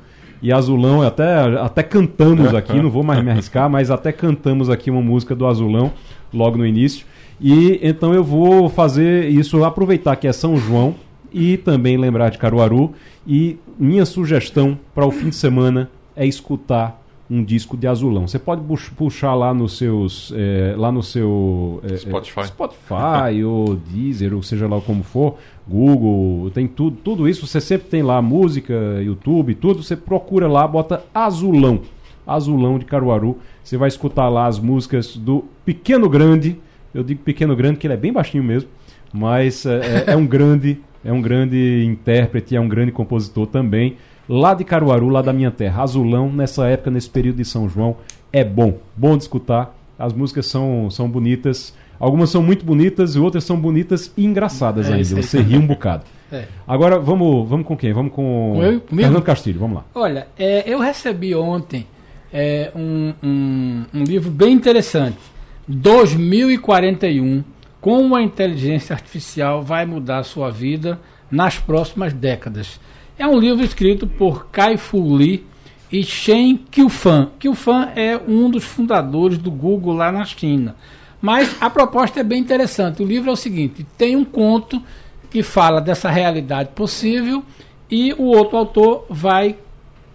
E 0.42 0.52
Azulão, 0.52 1.02
até, 1.02 1.39
até 1.60 1.84
cantamos 1.84 2.54
aqui, 2.54 2.74
não 2.82 2.89
vou 2.89 3.04
mais 3.04 3.24
me 3.24 3.30
arriscar, 3.30 3.70
mas 3.70 3.92
até 3.92 4.12
cantamos 4.12 4.70
aqui 4.70 4.89
uma 4.89 5.02
música 5.02 5.36
do 5.36 5.46
Azulão 5.46 5.92
logo 6.34 6.58
no 6.58 6.66
início. 6.66 7.06
E 7.39 7.80
então 7.82 8.14
eu 8.14 8.24
vou 8.24 8.70
fazer 8.70 9.30
isso, 9.30 9.64
aproveitar 9.64 10.16
que 10.16 10.28
é 10.28 10.34
São 10.34 10.58
João 10.58 10.96
e 11.34 11.58
também 11.58 11.98
lembrar 11.98 12.30
de 12.30 12.38
Caruaru. 12.38 12.94
E 13.26 13.57
minha 13.80 14.06
sugestão 14.06 14.78
para 14.94 15.06
o 15.06 15.11
fim 15.11 15.30
de 15.30 15.36
semana 15.36 15.90
é 16.15 16.26
escutar 16.26 17.02
um 17.32 17.41
disco 17.41 17.78
de 17.78 17.88
azulão. 17.88 18.28
Você 18.28 18.38
pode 18.38 18.61
puxar 18.98 19.34
lá 19.36 19.53
nos 19.53 19.78
seus, 19.78 20.34
é, 20.36 20.76
lá 20.78 20.91
no 20.91 21.02
seu 21.02 21.82
é, 21.90 21.95
Spotify, 21.95 22.48
Spotify 22.48 23.44
ou 23.45 23.78
Deezer, 23.78 24.36
ou 24.36 24.44
seja 24.44 24.68
lá 24.68 24.82
como 24.82 25.02
for, 25.02 25.38
Google, 25.72 26.52
tem 26.52 26.68
tudo, 26.68 26.98
tudo 27.03 27.30
isso. 27.30 27.48
Você 27.48 27.61
sempre 27.61 27.88
tem 27.88 28.03
lá 28.03 28.22
música, 28.22 28.73
YouTube, 29.02 29.56
tudo. 29.56 29.81
Você 29.81 29.95
procura 29.95 30.48
lá, 30.48 30.68
bota 30.68 31.03
azulão, 31.14 31.81
azulão 32.27 32.77
de 32.77 32.85
Caruaru. 32.85 33.38
Você 33.64 33.77
vai 33.77 33.88
escutar 33.88 34.27
lá 34.27 34.48
as 34.48 34.60
músicas 34.60 35.15
do 35.15 35.45
Pequeno 35.64 36.10
Grande. 36.10 36.57
Eu 36.93 37.03
digo 37.03 37.22
Pequeno 37.23 37.56
Grande 37.56 37.77
que 37.80 37.88
ele 37.88 37.93
é 37.93 37.98
bem 37.98 38.11
baixinho 38.11 38.43
mesmo, 38.43 38.69
mas 39.14 39.65
é, 39.65 40.06
é, 40.07 40.14
é 40.14 40.18
um 40.18 40.27
grande, 40.27 40.77
é 41.06 41.14
um 41.14 41.22
grande 41.22 41.85
intérprete, 41.85 42.56
é 42.56 42.60
um 42.60 42.68
grande 42.68 42.91
compositor 42.91 43.48
também 43.48 43.95
lá 44.31 44.53
de 44.53 44.64
Caruaru, 44.64 45.10
lá 45.10 45.22
da 45.22 45.34
minha 45.34 45.52
terra. 45.52 45.84
Azulão, 45.84 46.31
nessa 46.31 46.65
época, 46.68 46.89
nesse 46.89 47.10
período 47.10 47.38
de 47.38 47.45
São 47.45 47.68
João, 47.68 47.98
é 48.31 48.43
bom. 48.43 48.77
Bom 48.95 49.18
de 49.18 49.23
escutar. 49.23 49.76
As 49.99 50.14
músicas 50.14 50.45
são, 50.45 50.89
são 50.89 51.10
bonitas. 51.10 51.76
Algumas 52.02 52.32
são 52.32 52.41
muito 52.41 52.65
bonitas 52.65 53.14
e 53.14 53.19
outras 53.19 53.44
são 53.44 53.56
bonitas 53.56 54.11
e 54.18 54.26
engraçadas 54.26 54.90
é, 54.90 54.94
ainda. 54.95 55.22
Você 55.22 55.40
ri 55.40 55.56
um 55.56 55.68
bocado. 55.68 56.03
É. 56.32 56.45
Agora, 56.68 56.98
vamos, 56.98 57.48
vamos 57.48 57.68
com 57.68 57.78
quem? 57.78 57.94
Vamos 57.94 58.11
com, 58.11 58.53
com 58.56 58.64
eu, 58.64 58.82
Fernando 58.82 59.22
Castilho. 59.22 59.60
Vamos 59.60 59.76
lá. 59.78 59.86
Olha, 59.94 60.28
é, 60.36 60.64
eu 60.65 60.80
recebi 60.80 61.36
ontem 61.36 61.86
é, 62.34 62.72
um, 62.76 63.14
um, 63.22 63.86
um 63.94 64.03
livro 64.03 64.32
bem 64.32 64.52
interessante. 64.52 65.19
2041. 65.68 67.44
Como 67.80 68.15
a 68.15 68.23
inteligência 68.23 68.95
artificial 68.95 69.61
vai 69.61 69.86
mudar 69.86 70.18
a 70.19 70.23
sua 70.23 70.49
vida 70.49 70.99
nas 71.30 71.60
próximas 71.60 72.14
décadas. 72.14 72.80
É 73.15 73.28
um 73.28 73.40
livro 73.40 73.64
escrito 73.64 74.07
por 74.07 74.48
Kai 74.48 74.76
Fu 74.76 75.15
Lee 75.15 75.45
e 75.91 76.03
Shen 76.03 76.57
Qiufan. 76.72 77.30
Qiufan 77.38 77.90
é 77.95 78.19
um 78.28 78.49
dos 78.49 78.64
fundadores 78.64 79.38
do 79.38 79.52
Google 79.52 79.94
lá 79.94 80.11
na 80.11 80.26
China. 80.26 80.76
Mas 81.22 81.56
a 81.61 81.69
proposta 81.69 82.19
é 82.19 82.23
bem 82.23 82.39
interessante. 82.39 83.03
O 83.03 83.06
livro 83.06 83.30
é 83.30 83.34
o 83.34 83.38
seguinte: 83.38 83.85
tem 83.98 84.15
um 84.15 84.26
conto 84.26 84.81
que 85.30 85.43
fala 85.43 85.80
dessa 85.80 86.10
realidade 86.10 86.69
possível 86.76 87.43
e 87.89 88.14
o 88.14 88.23
outro 88.23 88.57
autor 88.57 89.06
vai 89.10 89.56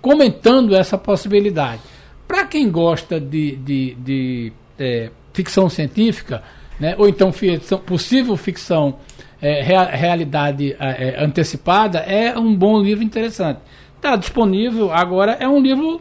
comentando 0.01 0.75
essa 0.75 0.99
possibilidade. 0.99 1.81
Para 2.27 2.45
quem 2.45 2.71
gosta 2.71 3.21
de, 3.21 3.57
de, 3.57 3.95
de 3.95 4.53
é, 4.79 5.11
ficção 5.33 5.69
científica, 5.69 6.43
né, 6.79 6.95
ou 6.99 7.09
então 7.09 7.33
ficção, 7.33 7.79
possível 7.79 8.37
ficção 8.37 8.97
é, 9.41 9.63
realidade 9.63 10.77
é, 10.79 11.09
é, 11.09 11.25
antecipada, 11.25 11.99
é 12.01 12.37
um 12.39 12.55
bom 12.55 12.81
livro 12.81 13.05
interessante. 13.05 13.61
Está 13.97 14.17
disponível 14.17 14.93
agora, 14.93 15.33
é 15.39 15.49
um 15.49 15.61
livro 15.61 16.01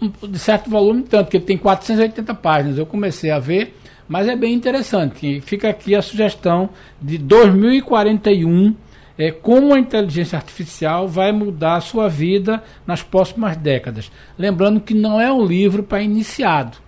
de 0.00 0.38
certo 0.38 0.70
volume, 0.70 1.02
tanto 1.02 1.30
que 1.30 1.36
ele 1.36 1.44
tem 1.44 1.58
480 1.58 2.34
páginas. 2.34 2.78
Eu 2.78 2.86
comecei 2.86 3.30
a 3.30 3.38
ver, 3.38 3.76
mas 4.08 4.26
é 4.26 4.34
bem 4.34 4.54
interessante. 4.54 5.40
Fica 5.42 5.68
aqui 5.68 5.94
a 5.94 6.02
sugestão 6.02 6.70
de 7.00 7.18
2041, 7.18 8.74
é, 9.18 9.30
como 9.30 9.74
a 9.74 9.78
inteligência 9.78 10.36
artificial 10.36 11.06
vai 11.06 11.30
mudar 11.30 11.76
a 11.76 11.80
sua 11.80 12.08
vida 12.08 12.62
nas 12.86 13.02
próximas 13.02 13.56
décadas. 13.56 14.10
Lembrando 14.38 14.80
que 14.80 14.94
não 14.94 15.20
é 15.20 15.30
um 15.30 15.44
livro 15.44 15.82
para 15.82 16.00
iniciado. 16.00 16.78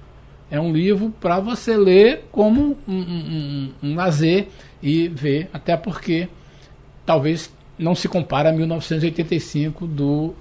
É 0.50 0.60
um 0.60 0.72
livro 0.72 1.14
para 1.20 1.38
você 1.38 1.76
ler 1.76 2.24
como 2.32 2.76
um, 2.88 2.92
um, 2.92 3.72
um, 3.82 3.90
um 3.90 3.94
lazer 3.94 4.48
e 4.82 5.06
ver, 5.06 5.48
até 5.52 5.76
porque 5.76 6.28
talvez 7.04 7.52
não 7.78 7.94
se 7.94 8.08
compara 8.08 8.50
a 8.50 8.52
1985 8.52 9.86
do 9.86 10.34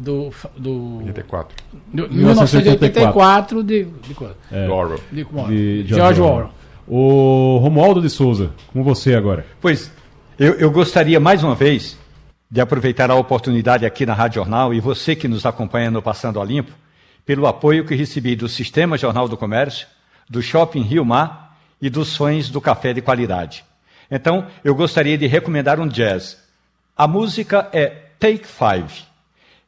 do, 0.00 0.30
do 0.56 0.98
84. 1.04 1.56
Do, 1.92 2.08
1984 2.08 3.62
de, 3.62 3.84
de, 3.84 4.16
é, 4.50 4.68
Orwell. 4.68 5.00
De, 5.12 5.24
de, 5.24 5.82
de 5.84 5.94
George 5.94 6.20
Orwell. 6.20 6.50
O 6.88 7.58
Romualdo 7.58 8.00
de 8.00 8.08
Souza, 8.08 8.50
com 8.72 8.82
você 8.82 9.14
agora. 9.14 9.46
Pois, 9.60 9.92
eu, 10.38 10.54
eu 10.54 10.70
gostaria 10.70 11.20
mais 11.20 11.44
uma 11.44 11.54
vez 11.54 11.98
de 12.50 12.60
aproveitar 12.60 13.10
a 13.10 13.14
oportunidade 13.14 13.84
aqui 13.84 14.04
na 14.06 14.14
Rádio 14.14 14.36
Jornal 14.36 14.74
e 14.74 14.80
você 14.80 15.14
que 15.14 15.28
nos 15.28 15.46
acompanha 15.46 15.90
no 15.90 16.02
Passando 16.02 16.40
a 16.40 16.44
Limpo, 16.44 16.72
pelo 17.24 17.46
apoio 17.46 17.84
que 17.84 17.94
recebi 17.94 18.34
do 18.34 18.48
Sistema 18.48 18.98
Jornal 18.98 19.28
do 19.28 19.36
Comércio, 19.36 19.86
do 20.28 20.42
Shopping 20.42 20.82
Rio 20.82 21.04
Mar 21.04 21.58
e 21.80 21.88
dos 21.88 22.08
sonhos 22.08 22.48
do 22.48 22.60
café 22.60 22.92
de 22.92 23.02
qualidade. 23.02 23.64
Então, 24.10 24.46
eu 24.64 24.74
gostaria 24.74 25.16
de 25.16 25.28
recomendar 25.28 25.78
um 25.78 25.86
jazz. 25.86 26.42
A 26.96 27.06
música 27.06 27.68
é 27.72 27.86
Take 28.18 28.46
Five. 28.46 29.09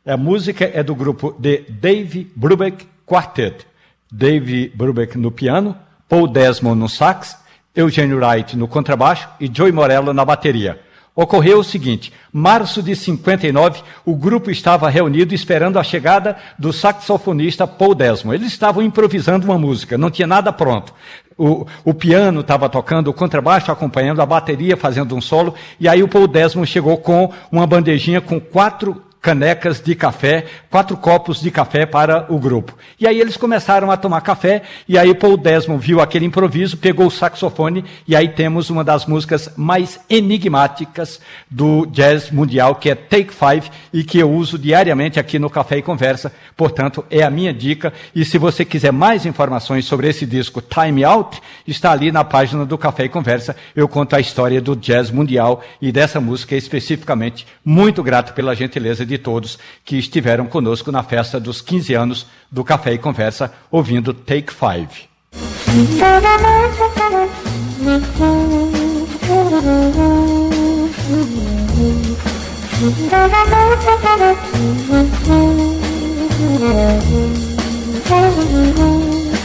A 0.05 0.17
música 0.17 0.69
é 0.75 0.83
do 0.83 0.97
grupo 0.97 1.33
de 1.39 1.65
Dave 1.69 2.29
Brubeck 2.35 2.89
Quartet. 3.07 3.65
Dave 4.11 4.73
Brubeck 4.75 5.17
no 5.17 5.31
piano, 5.31 5.77
Paul 6.09 6.27
Desmond 6.27 6.77
no 6.77 6.89
sax, 6.89 7.39
Eugene 7.75 8.13
Wright 8.13 8.57
no 8.57 8.67
contrabaixo 8.67 9.29
e 9.39 9.49
Joey 9.53 9.71
Morello 9.71 10.13
na 10.13 10.25
bateria. 10.25 10.81
Ocorreu 11.15 11.61
o 11.61 11.65
seguinte: 11.65 12.13
março 12.33 12.83
de 12.83 12.97
59, 12.97 13.81
o 14.05 14.17
grupo 14.17 14.51
estava 14.51 14.91
reunido 14.91 15.37
esperando 15.37 15.79
a 15.79 15.85
chegada 15.85 16.37
do 16.59 16.73
saxofonista 16.73 17.65
Paul 17.65 17.95
Desmond. 17.95 18.37
Eles 18.37 18.49
estavam 18.49 18.83
improvisando 18.83 19.47
uma 19.47 19.57
música, 19.57 19.97
não 19.97 20.11
tinha 20.11 20.27
nada 20.27 20.53
pronto. 20.53 20.93
O, 21.39 21.65
o 21.85 21.95
piano 21.95 22.41
estava 22.41 22.69
tocando, 22.69 23.07
o 23.07 23.15
contrabaixo 23.15 23.71
acompanhando, 23.71 24.21
a 24.21 24.27
bateria 24.27 24.77
fazendo 24.77 25.15
um 25.15 25.21
solo, 25.21 25.55
e 25.79 25.89
aí 25.89 26.03
o 26.03 26.09
Paul 26.09 26.27
Desmond 26.27 26.69
chegou 26.69 26.99
com 26.99 27.33
uma 27.53 27.69
bandejinha 27.69 28.21
com 28.21 28.41
quatro 28.41 29.01
canecas 29.23 29.81
de 29.81 29.95
café, 29.95 30.45
quatro 30.69 30.97
copos 30.97 31.41
de 31.41 31.49
café 31.49 31.87
para 31.87 32.27
o 32.29 32.41
grupo. 32.41 32.77
E 32.99 33.07
aí 33.07 33.21
eles 33.21 33.37
começaram 33.37 33.89
a 33.89 33.97
tomar 33.97 34.21
café, 34.21 34.63
e 34.89 34.99
aí 34.99 35.15
Paul 35.15 35.37
Desmond 35.37 35.81
viu 35.87 36.01
aquele 36.01 36.27
improviso, 36.27 36.77
pegou 36.77 37.07
o 37.07 37.11
saxofone, 37.11 37.85
e 38.07 38.17
aí 38.17 38.29
temos 38.29 38.69
uma 38.69 38.83
das 38.83 39.07
músicas 39.07 39.49
mais 39.57 40.01
enigmáticas 40.11 41.21
do 41.49 41.87
jazz 41.87 42.33
mundial, 42.33 42.75
que 42.75 42.91
é 42.91 42.97
Take 42.97 43.33
Five, 43.33 43.71
e 43.93 44.03
que 44.03 44.19
eu 44.19 44.29
uso 44.29 44.59
diariamente 44.59 45.21
aqui 45.21 45.39
no 45.39 45.49
Café 45.49 45.79
e 45.79 45.83
Conversa. 45.83 46.33
Portanto, 46.57 47.05
é 47.09 47.23
a 47.23 47.31
minha 47.31 47.55
dica. 47.55 47.93
E 48.15 48.25
se 48.25 48.39
você 48.39 48.65
quiser 48.65 48.93
mais 48.93 49.25
informações 49.25 49.85
sobre 49.85 50.09
esse 50.09 50.27
disco 50.27 50.61
Time 50.61 51.05
Out, 51.05 51.41
está 51.67 51.93
ali 51.93 52.11
na 52.11 52.25
página 52.25 52.67
do 52.67 52.77
Café 52.77 53.05
e 53.05 53.09
Conversa. 53.09 53.55
Eu 53.77 53.87
conto 53.87 54.17
a 54.17 54.21
história 54.21 54.61
do 54.61 54.75
jazz 54.75 55.13
mundial 55.13 55.63
e 55.81 55.93
dessa 55.93 56.21
música 56.21 56.57
especificamente. 56.57 57.47
Muito 57.65 58.03
grato 58.03 58.35
pela 58.35 58.57
gentileza 58.57 59.07
de 59.07 59.12
de 59.13 59.19
todos 59.19 59.59
que 59.85 59.99
estiveram 59.99 60.47
conosco 60.47 60.91
na 60.91 61.03
festa 61.03 61.39
dos 61.39 61.61
15 61.61 61.95
anos 61.95 62.27
do 62.51 62.65
Café 62.65 62.95
e 62.95 62.99
Conversa, 62.99 63.53
ouvindo 63.71 64.15
Take 64.15 64.53
Five. 64.53 65.09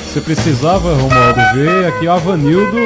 Você 0.06 0.22
precisava, 0.22 0.94
Romualdo, 0.94 1.42
ver 1.54 1.88
aqui 1.88 2.08
o 2.08 2.12
Avanildo 2.12 2.78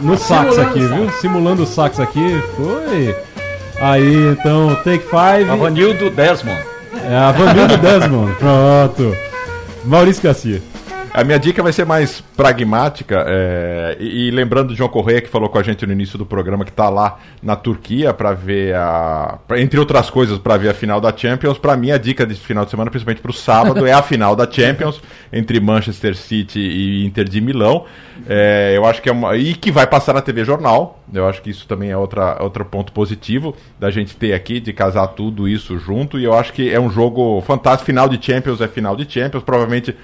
no 0.00 0.16
sax 0.16 0.58
aqui, 0.58 0.80
viu? 0.80 1.10
Simulando 1.20 1.64
o 1.64 1.66
sax 1.66 1.98
aqui. 1.98 2.40
Foi 2.56 3.29
Aí, 3.80 4.28
então, 4.32 4.74
Take 4.84 5.04
Five. 5.04 5.50
Avanildo 5.50 6.10
Desmond. 6.10 6.60
É, 7.08 7.16
Avanildo 7.16 7.76
Desmond. 7.78 8.34
Pronto. 8.36 9.16
Maurício 9.84 10.22
Garcia. 10.22 10.62
A 11.20 11.24
minha 11.24 11.38
dica 11.38 11.62
vai 11.62 11.70
ser 11.70 11.84
mais 11.84 12.22
pragmática. 12.34 13.22
É, 13.28 13.94
e, 14.00 14.28
e, 14.28 14.30
lembrando 14.30 14.68
do 14.68 14.74
João 14.74 14.88
Correia, 14.88 15.20
que 15.20 15.28
falou 15.28 15.50
com 15.50 15.58
a 15.58 15.62
gente 15.62 15.84
no 15.84 15.92
início 15.92 16.16
do 16.16 16.24
programa, 16.24 16.64
que 16.64 16.70
está 16.70 16.88
lá 16.88 17.18
na 17.42 17.54
Turquia 17.54 18.14
para 18.14 18.32
ver 18.32 18.74
a. 18.74 19.38
Pra, 19.46 19.60
entre 19.60 19.78
outras 19.78 20.08
coisas, 20.08 20.38
para 20.38 20.56
ver 20.56 20.70
a 20.70 20.74
final 20.74 20.98
da 20.98 21.14
Champions. 21.14 21.58
Para 21.58 21.76
mim, 21.76 21.90
a 21.90 21.98
dica 21.98 22.24
desse 22.24 22.40
final 22.40 22.64
de 22.64 22.70
semana, 22.70 22.90
principalmente 22.90 23.20
para 23.20 23.32
o 23.32 23.34
sábado, 23.34 23.86
é 23.86 23.92
a 23.92 24.00
final 24.00 24.34
da 24.34 24.50
Champions 24.50 24.98
entre 25.30 25.60
Manchester 25.60 26.16
City 26.16 26.58
e 26.58 27.04
Inter 27.04 27.28
de 27.28 27.38
Milão. 27.42 27.84
É, 28.26 28.72
eu 28.74 28.86
acho 28.86 29.02
que 29.02 29.10
é 29.10 29.12
uma. 29.12 29.36
E 29.36 29.52
que 29.52 29.70
vai 29.70 29.86
passar 29.86 30.14
na 30.14 30.22
TV 30.22 30.42
Jornal. 30.42 30.98
Eu 31.12 31.28
acho 31.28 31.42
que 31.42 31.50
isso 31.50 31.66
também 31.66 31.90
é 31.90 31.96
outra, 31.96 32.42
outro 32.42 32.64
ponto 32.64 32.92
positivo 32.92 33.54
da 33.78 33.90
gente 33.90 34.16
ter 34.16 34.32
aqui, 34.32 34.58
de 34.58 34.72
casar 34.72 35.08
tudo 35.08 35.46
isso 35.46 35.78
junto. 35.78 36.18
E 36.18 36.24
eu 36.24 36.32
acho 36.32 36.50
que 36.54 36.72
é 36.72 36.80
um 36.80 36.90
jogo 36.90 37.42
fantástico. 37.42 37.84
Final 37.84 38.08
de 38.08 38.24
Champions 38.24 38.62
é 38.62 38.68
final 38.68 38.96
de 38.96 39.10
Champions. 39.12 39.42
Provavelmente 39.42 39.94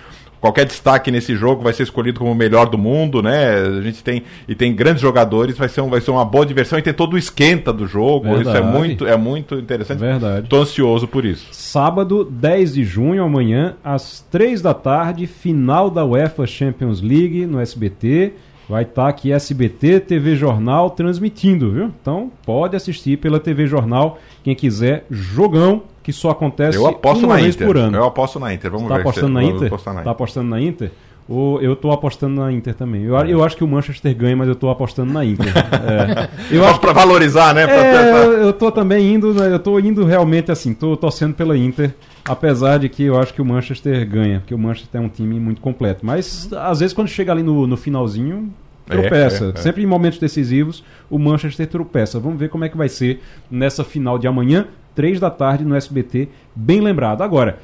qualquer 0.40 0.64
destaque 0.64 1.10
nesse 1.10 1.34
jogo 1.34 1.62
vai 1.62 1.72
ser 1.72 1.84
escolhido 1.84 2.18
como 2.18 2.32
o 2.32 2.34
melhor 2.34 2.66
do 2.66 2.78
mundo, 2.78 3.22
né? 3.22 3.54
A 3.78 3.80
gente 3.80 4.02
tem 4.02 4.22
e 4.48 4.54
tem 4.54 4.74
grandes 4.74 5.02
jogadores, 5.02 5.56
vai 5.56 5.68
ser, 5.68 5.80
um, 5.80 5.88
vai 5.88 6.00
ser 6.00 6.10
uma 6.10 6.24
boa 6.24 6.44
diversão 6.44 6.78
e 6.78 6.82
tem 6.82 6.92
todo 6.92 7.14
o 7.14 7.18
esquenta 7.18 7.72
do 7.72 7.86
jogo. 7.86 8.24
Verdade. 8.34 8.48
Isso 8.48 8.56
é 8.56 8.62
muito, 8.62 9.06
é 9.06 9.16
muito 9.16 9.54
interessante. 9.56 9.98
Verdade. 9.98 10.48
Tô 10.48 10.56
ansioso 10.58 11.06
por 11.06 11.24
isso. 11.24 11.48
Sábado, 11.52 12.24
10 12.24 12.74
de 12.74 12.84
junho, 12.84 13.22
amanhã, 13.22 13.76
às 13.82 14.20
3 14.30 14.62
da 14.62 14.74
tarde, 14.74 15.26
final 15.26 15.90
da 15.90 16.04
UEFA 16.04 16.46
Champions 16.46 17.00
League 17.00 17.46
no 17.46 17.60
SBT. 17.60 18.34
Vai 18.68 18.82
estar 18.82 19.04
tá 19.04 19.08
aqui 19.08 19.32
SBT, 19.32 20.00
TV 20.00 20.34
Jornal 20.34 20.90
transmitindo, 20.90 21.70
viu? 21.70 21.92
Então 22.00 22.32
pode 22.44 22.74
assistir 22.74 23.16
pela 23.16 23.38
TV 23.38 23.66
Jornal, 23.66 24.18
quem 24.42 24.56
quiser, 24.56 25.04
jogão 25.08 25.82
que 26.06 26.12
só 26.12 26.30
acontece 26.30 26.78
eu 26.78 26.86
aposto 26.86 27.24
uma 27.24 27.34
na 27.34 27.42
vez 27.42 27.56
Inter. 27.56 27.66
por 27.66 27.76
ano. 27.76 27.96
Eu 27.96 28.04
aposto 28.04 28.38
na 28.38 28.54
Inter, 28.54 28.70
vamos 28.70 28.86
tá 28.86 28.94
ver. 28.94 29.00
Apostando 29.00 29.32
na 29.32 29.42
Inter? 29.42 29.66
Apostar 29.66 29.92
na 29.92 30.02
Tá 30.02 30.10
apostando 30.12 30.48
na 30.48 30.60
Inter? 30.60 30.92
Ou 31.28 31.60
eu 31.60 31.74
tô 31.74 31.90
apostando 31.90 32.40
na 32.40 32.52
Inter 32.52 32.74
também. 32.74 33.02
Eu, 33.02 33.18
é. 33.18 33.28
eu 33.28 33.42
acho 33.42 33.56
que 33.56 33.64
o 33.64 33.66
Manchester 33.66 34.16
ganha, 34.16 34.36
mas 34.36 34.46
eu 34.46 34.54
tô 34.54 34.70
apostando 34.70 35.12
na 35.12 35.24
Inter. 35.24 35.48
é. 35.50 36.54
Eu 36.54 36.64
acho 36.64 36.78
para 36.78 36.92
valorizar, 36.92 37.52
né? 37.52 37.64
É, 37.64 38.44
eu 38.44 38.52
tô 38.52 38.70
também 38.70 39.14
indo, 39.14 39.34
né, 39.34 39.52
eu 39.52 39.58
tô 39.58 39.80
indo 39.80 40.04
realmente 40.04 40.52
assim, 40.52 40.72
tô 40.72 40.96
torcendo 40.96 41.34
pela 41.34 41.58
Inter, 41.58 41.92
apesar 42.24 42.78
de 42.78 42.88
que 42.88 43.02
eu 43.02 43.18
acho 43.18 43.34
que 43.34 43.42
o 43.42 43.44
Manchester 43.44 44.08
ganha, 44.08 44.38
porque 44.38 44.54
o 44.54 44.58
Manchester 44.58 45.00
é 45.00 45.04
um 45.04 45.08
time 45.08 45.40
muito 45.40 45.60
completo. 45.60 46.06
Mas 46.06 46.48
às 46.52 46.78
vezes 46.78 46.94
quando 46.94 47.08
chega 47.08 47.32
ali 47.32 47.42
no, 47.42 47.66
no 47.66 47.76
finalzinho, 47.76 48.54
tropeça. 48.86 49.46
É, 49.46 49.48
é, 49.48 49.50
é. 49.50 49.56
Sempre 49.56 49.82
em 49.82 49.86
momentos 49.86 50.20
decisivos, 50.20 50.84
o 51.10 51.18
Manchester 51.18 51.66
tropeça. 51.66 52.20
Vamos 52.20 52.38
ver 52.38 52.48
como 52.48 52.64
é 52.64 52.68
que 52.68 52.76
vai 52.76 52.88
ser 52.88 53.20
nessa 53.50 53.82
final 53.82 54.20
de 54.20 54.28
amanhã, 54.28 54.68
3 54.96 55.20
da 55.20 55.30
tarde 55.30 55.64
no 55.64 55.76
SBT, 55.76 56.28
bem 56.54 56.80
lembrado. 56.80 57.22
Agora, 57.22 57.58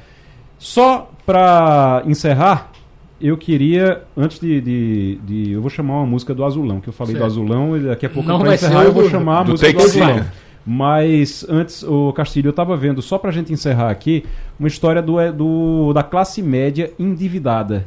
só 0.57 1.11
para 1.25 2.03
encerrar, 2.05 2.71
eu 3.19 3.35
queria, 3.35 4.03
antes 4.15 4.39
de, 4.39 4.61
de, 4.61 5.19
de, 5.23 5.51
Eu 5.51 5.61
vou 5.61 5.69
chamar 5.69 5.95
uma 5.95 6.05
música 6.05 6.33
do 6.33 6.45
Azulão, 6.45 6.79
que 6.79 6.87
eu 6.87 6.93
falei 6.93 7.13
certo. 7.13 7.23
do 7.23 7.25
Azulão, 7.25 7.75
e 7.75 7.81
daqui 7.81 8.05
a 8.05 8.09
pouco 8.09 8.37
para 8.37 8.53
encerrar 8.53 8.83
eu 8.83 8.93
vou 8.93 9.09
chamar 9.09 9.39
a 9.39 9.43
música 9.43 9.73
do 9.73 9.81
Azulão. 9.81 10.25
Mas 10.65 11.45
antes, 11.49 11.83
o 11.83 12.13
Castilho, 12.13 12.47
eu 12.47 12.51
estava 12.51 12.77
vendo, 12.77 13.01
só 13.01 13.17
para 13.17 13.29
a 13.29 13.33
gente 13.33 13.51
encerrar 13.51 13.89
aqui, 13.89 14.23
uma 14.57 14.67
história 14.67 15.01
do, 15.01 15.15
do, 15.33 15.93
da 15.93 16.03
classe 16.03 16.41
média 16.41 16.91
endividada. 16.97 17.85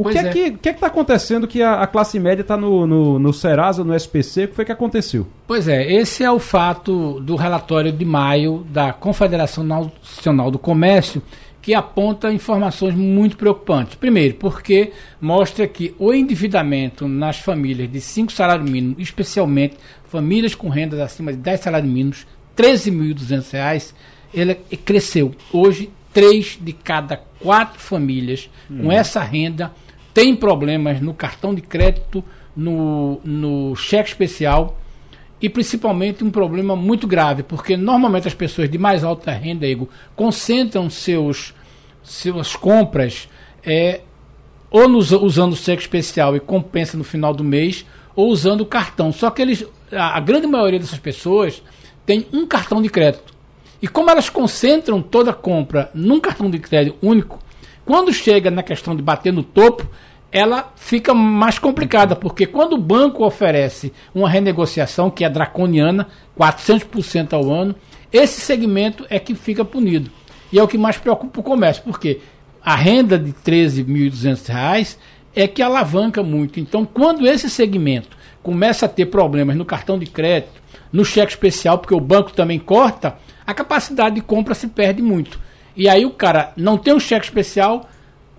O 0.00 0.04
que 0.08 0.16
é, 0.16 0.22
é, 0.22 0.28
que, 0.30 0.50
que 0.52 0.68
é 0.70 0.72
que 0.72 0.80
tá 0.80 0.86
acontecendo 0.86 1.46
que 1.46 1.62
a, 1.62 1.82
a 1.82 1.86
classe 1.86 2.18
média 2.18 2.40
está 2.40 2.56
no, 2.56 2.86
no, 2.86 3.18
no 3.18 3.32
Serasa, 3.34 3.84
no 3.84 3.94
SPC? 3.94 4.44
O 4.44 4.48
que 4.48 4.54
foi 4.54 4.64
que 4.64 4.72
aconteceu? 4.72 5.26
Pois 5.46 5.68
é, 5.68 5.92
esse 5.92 6.24
é 6.24 6.30
o 6.30 6.38
fato 6.38 7.20
do 7.20 7.36
relatório 7.36 7.92
de 7.92 8.02
maio 8.02 8.66
da 8.70 8.94
Confederação 8.94 9.62
Nacional 9.62 10.50
do 10.50 10.58
Comércio, 10.58 11.22
que 11.60 11.74
aponta 11.74 12.32
informações 12.32 12.94
muito 12.94 13.36
preocupantes. 13.36 13.94
Primeiro, 13.94 14.36
porque 14.36 14.90
mostra 15.20 15.68
que 15.68 15.94
o 15.98 16.14
endividamento 16.14 17.06
nas 17.06 17.38
famílias 17.38 17.92
de 17.92 18.00
5 18.00 18.32
salários 18.32 18.70
mínimos, 18.70 18.96
especialmente 19.00 19.76
famílias 20.08 20.54
com 20.54 20.70
rendas 20.70 20.98
acima 20.98 21.30
de 21.30 21.38
10 21.40 21.60
salários 21.60 21.92
mínimos, 21.92 22.26
R$ 22.56 22.64
13.200, 22.64 23.92
ele 24.32 24.54
cresceu. 24.54 25.34
Hoje, 25.52 25.90
três 26.10 26.58
de 26.58 26.72
cada 26.72 27.18
quatro 27.38 27.78
famílias 27.78 28.48
hum. 28.70 28.84
com 28.84 28.92
essa 28.92 29.20
renda 29.20 29.72
tem 30.20 30.36
problemas 30.36 31.00
no 31.00 31.14
cartão 31.14 31.54
de 31.54 31.62
crédito, 31.62 32.22
no, 32.54 33.22
no 33.24 33.74
cheque 33.74 34.10
especial 34.10 34.78
e 35.40 35.48
principalmente 35.48 36.22
um 36.22 36.30
problema 36.30 36.76
muito 36.76 37.06
grave, 37.06 37.42
porque 37.42 37.74
normalmente 37.74 38.28
as 38.28 38.34
pessoas 38.34 38.68
de 38.68 38.76
mais 38.76 39.02
alta 39.02 39.32
renda, 39.32 39.66
Ego, 39.66 39.88
concentram 40.14 40.90
seus, 40.90 41.54
suas 42.02 42.54
compras 42.54 43.30
é, 43.64 44.02
ou 44.70 44.86
nos, 44.86 45.10
usando 45.10 45.54
o 45.54 45.56
cheque 45.56 45.80
especial 45.80 46.36
e 46.36 46.40
compensa 46.40 46.98
no 46.98 47.04
final 47.04 47.32
do 47.32 47.42
mês, 47.42 47.86
ou 48.14 48.28
usando 48.28 48.60
o 48.60 48.66
cartão. 48.66 49.10
Só 49.12 49.30
que 49.30 49.40
eles, 49.40 49.64
a, 49.90 50.18
a 50.18 50.20
grande 50.20 50.46
maioria 50.46 50.78
dessas 50.78 50.98
pessoas 50.98 51.62
tem 52.04 52.26
um 52.30 52.46
cartão 52.46 52.82
de 52.82 52.90
crédito. 52.90 53.32
E 53.80 53.88
como 53.88 54.10
elas 54.10 54.28
concentram 54.28 55.00
toda 55.00 55.30
a 55.30 55.34
compra 55.34 55.90
num 55.94 56.20
cartão 56.20 56.50
de 56.50 56.58
crédito 56.58 56.98
único, 57.00 57.38
quando 57.86 58.12
chega 58.12 58.50
na 58.50 58.62
questão 58.62 58.94
de 58.94 59.00
bater 59.00 59.32
no 59.32 59.42
topo, 59.42 59.88
ela 60.32 60.72
fica 60.76 61.12
mais 61.12 61.58
complicada, 61.58 62.14
porque 62.14 62.46
quando 62.46 62.74
o 62.74 62.80
banco 62.80 63.24
oferece 63.24 63.92
uma 64.14 64.28
renegociação 64.28 65.10
que 65.10 65.24
é 65.24 65.28
draconiana, 65.28 66.08
400% 66.38 67.32
ao 67.32 67.50
ano, 67.50 67.74
esse 68.12 68.40
segmento 68.40 69.04
é 69.08 69.18
que 69.18 69.34
fica 69.34 69.64
punido. 69.64 70.10
E 70.52 70.58
é 70.58 70.62
o 70.62 70.68
que 70.68 70.78
mais 70.78 70.96
preocupa 70.96 71.40
o 71.40 71.44
comércio, 71.44 71.82
porque 71.82 72.20
a 72.62 72.74
renda 72.74 73.18
de 73.18 73.30
R$ 73.30 73.36
13.200 73.44 74.96
é 75.34 75.46
que 75.46 75.62
alavanca 75.62 76.22
muito. 76.22 76.60
Então, 76.60 76.84
quando 76.84 77.26
esse 77.26 77.48
segmento 77.48 78.16
começa 78.42 78.86
a 78.86 78.88
ter 78.88 79.06
problemas 79.06 79.56
no 79.56 79.64
cartão 79.64 79.98
de 79.98 80.06
crédito, 80.06 80.60
no 80.92 81.04
cheque 81.04 81.32
especial, 81.32 81.78
porque 81.78 81.94
o 81.94 82.00
banco 82.00 82.32
também 82.32 82.58
corta, 82.58 83.16
a 83.46 83.54
capacidade 83.54 84.16
de 84.16 84.20
compra 84.20 84.54
se 84.54 84.68
perde 84.68 85.02
muito. 85.02 85.38
E 85.76 85.88
aí 85.88 86.04
o 86.04 86.10
cara 86.10 86.52
não 86.56 86.76
tem 86.76 86.92
um 86.92 87.00
cheque 87.00 87.26
especial, 87.26 87.88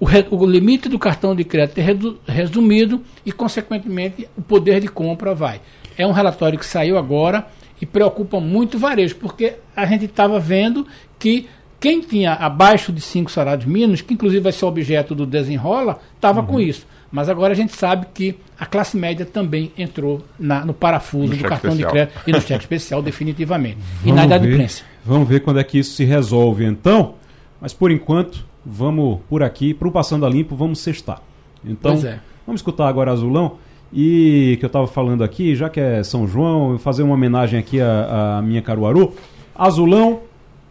o, 0.01 0.05
re, 0.05 0.25
o 0.31 0.45
limite 0.47 0.89
do 0.89 0.97
cartão 0.97 1.35
de 1.35 1.43
crédito 1.43 1.77
é 1.77 1.81
redu, 1.81 2.19
resumido 2.27 3.03
e, 3.23 3.31
consequentemente, 3.31 4.27
o 4.35 4.41
poder 4.41 4.81
de 4.81 4.87
compra 4.87 5.35
vai. 5.35 5.61
É 5.95 6.07
um 6.07 6.11
relatório 6.11 6.57
que 6.57 6.65
saiu 6.65 6.97
agora 6.97 7.45
e 7.79 7.85
preocupa 7.85 8.39
muito 8.39 8.77
o 8.77 8.79
varejo, 8.79 9.15
porque 9.17 9.57
a 9.75 9.85
gente 9.85 10.05
estava 10.05 10.39
vendo 10.39 10.87
que 11.19 11.47
quem 11.79 12.01
tinha 12.01 12.33
abaixo 12.33 12.91
de 12.91 12.99
cinco 12.99 13.31
salários 13.31 13.65
mínimos, 13.65 14.01
que 14.01 14.15
inclusive 14.15 14.41
vai 14.41 14.51
ser 14.51 14.65
objeto 14.65 15.13
do 15.13 15.23
desenrola, 15.23 15.99
estava 16.15 16.41
uhum. 16.41 16.47
com 16.47 16.59
isso. 16.59 16.87
Mas 17.11 17.29
agora 17.29 17.53
a 17.53 17.55
gente 17.55 17.75
sabe 17.75 18.07
que 18.11 18.35
a 18.59 18.65
classe 18.65 18.97
média 18.97 19.25
também 19.25 19.71
entrou 19.77 20.25
na, 20.39 20.65
no 20.65 20.73
parafuso 20.73 21.33
no 21.33 21.37
do 21.37 21.43
cartão 21.43 21.71
especial. 21.71 21.91
de 21.91 21.93
crédito 21.93 22.21
e 22.25 22.31
no 22.31 22.41
cheque 22.41 22.63
especial, 22.63 23.03
definitivamente. 23.03 23.77
Vamos 23.77 24.05
e 24.05 24.11
na 24.11 24.25
inadimplência. 24.25 24.83
Vamos 25.05 25.29
ver 25.29 25.41
quando 25.41 25.59
é 25.59 25.63
que 25.63 25.77
isso 25.77 25.93
se 25.93 26.05
resolve 26.05 26.65
então. 26.65 27.15
Mas 27.59 27.71
por 27.71 27.91
enquanto, 27.91 28.49
vamos 28.65 29.19
por 29.29 29.43
aqui, 29.43 29.73
para 29.73 29.87
o 29.87 29.91
Passando 29.91 30.25
a 30.25 30.29
Limpo, 30.29 30.55
vamos 30.55 30.79
sextar. 30.79 31.21
Então, 31.63 31.93
é. 31.93 32.19
vamos 32.45 32.59
escutar 32.59 32.87
agora 32.87 33.11
Azulão. 33.11 33.57
E 33.93 34.55
que 34.59 34.65
eu 34.65 34.67
estava 34.67 34.87
falando 34.87 35.21
aqui, 35.21 35.53
já 35.53 35.69
que 35.69 35.79
é 35.79 36.01
São 36.01 36.25
João, 36.25 36.77
fazer 36.79 37.03
uma 37.03 37.13
homenagem 37.13 37.59
aqui 37.59 37.81
à, 37.81 38.37
à 38.37 38.41
minha 38.41 38.61
Caruaru. 38.61 39.13
Azulão, 39.53 40.21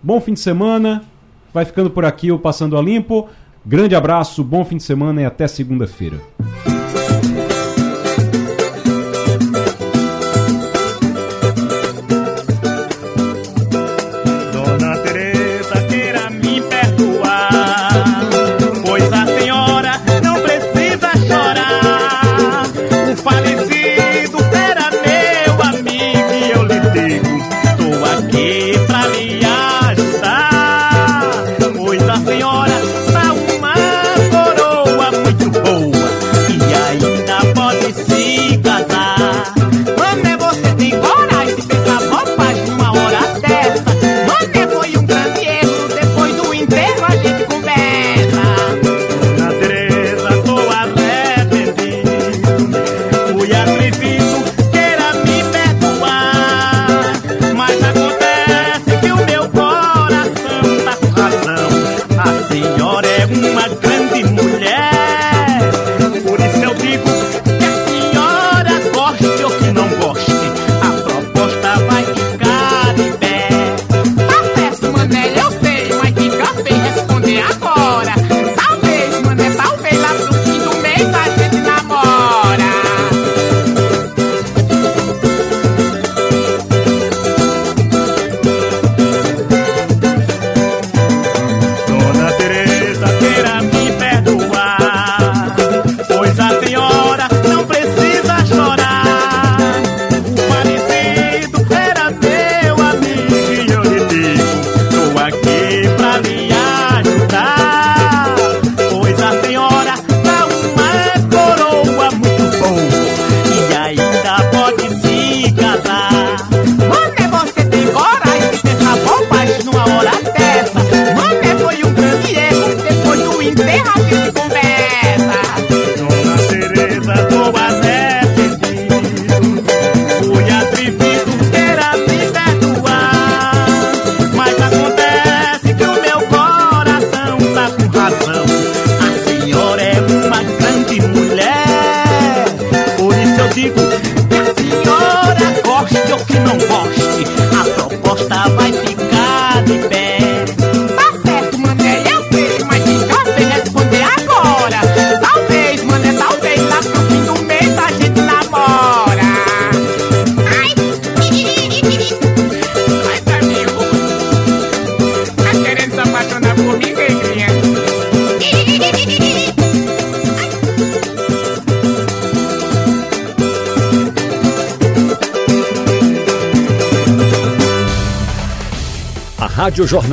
bom 0.02 0.20
fim 0.20 0.32
de 0.32 0.40
semana. 0.40 1.04
Vai 1.52 1.64
ficando 1.64 1.90
por 1.90 2.04
aqui 2.04 2.32
o 2.32 2.38
Passando 2.38 2.78
a 2.78 2.82
Limpo. 2.82 3.28
Grande 3.64 3.94
abraço, 3.94 4.42
bom 4.42 4.64
fim 4.64 4.78
de 4.78 4.84
semana 4.84 5.20
e 5.20 5.24
até 5.26 5.46
segunda-feira. 5.46 6.16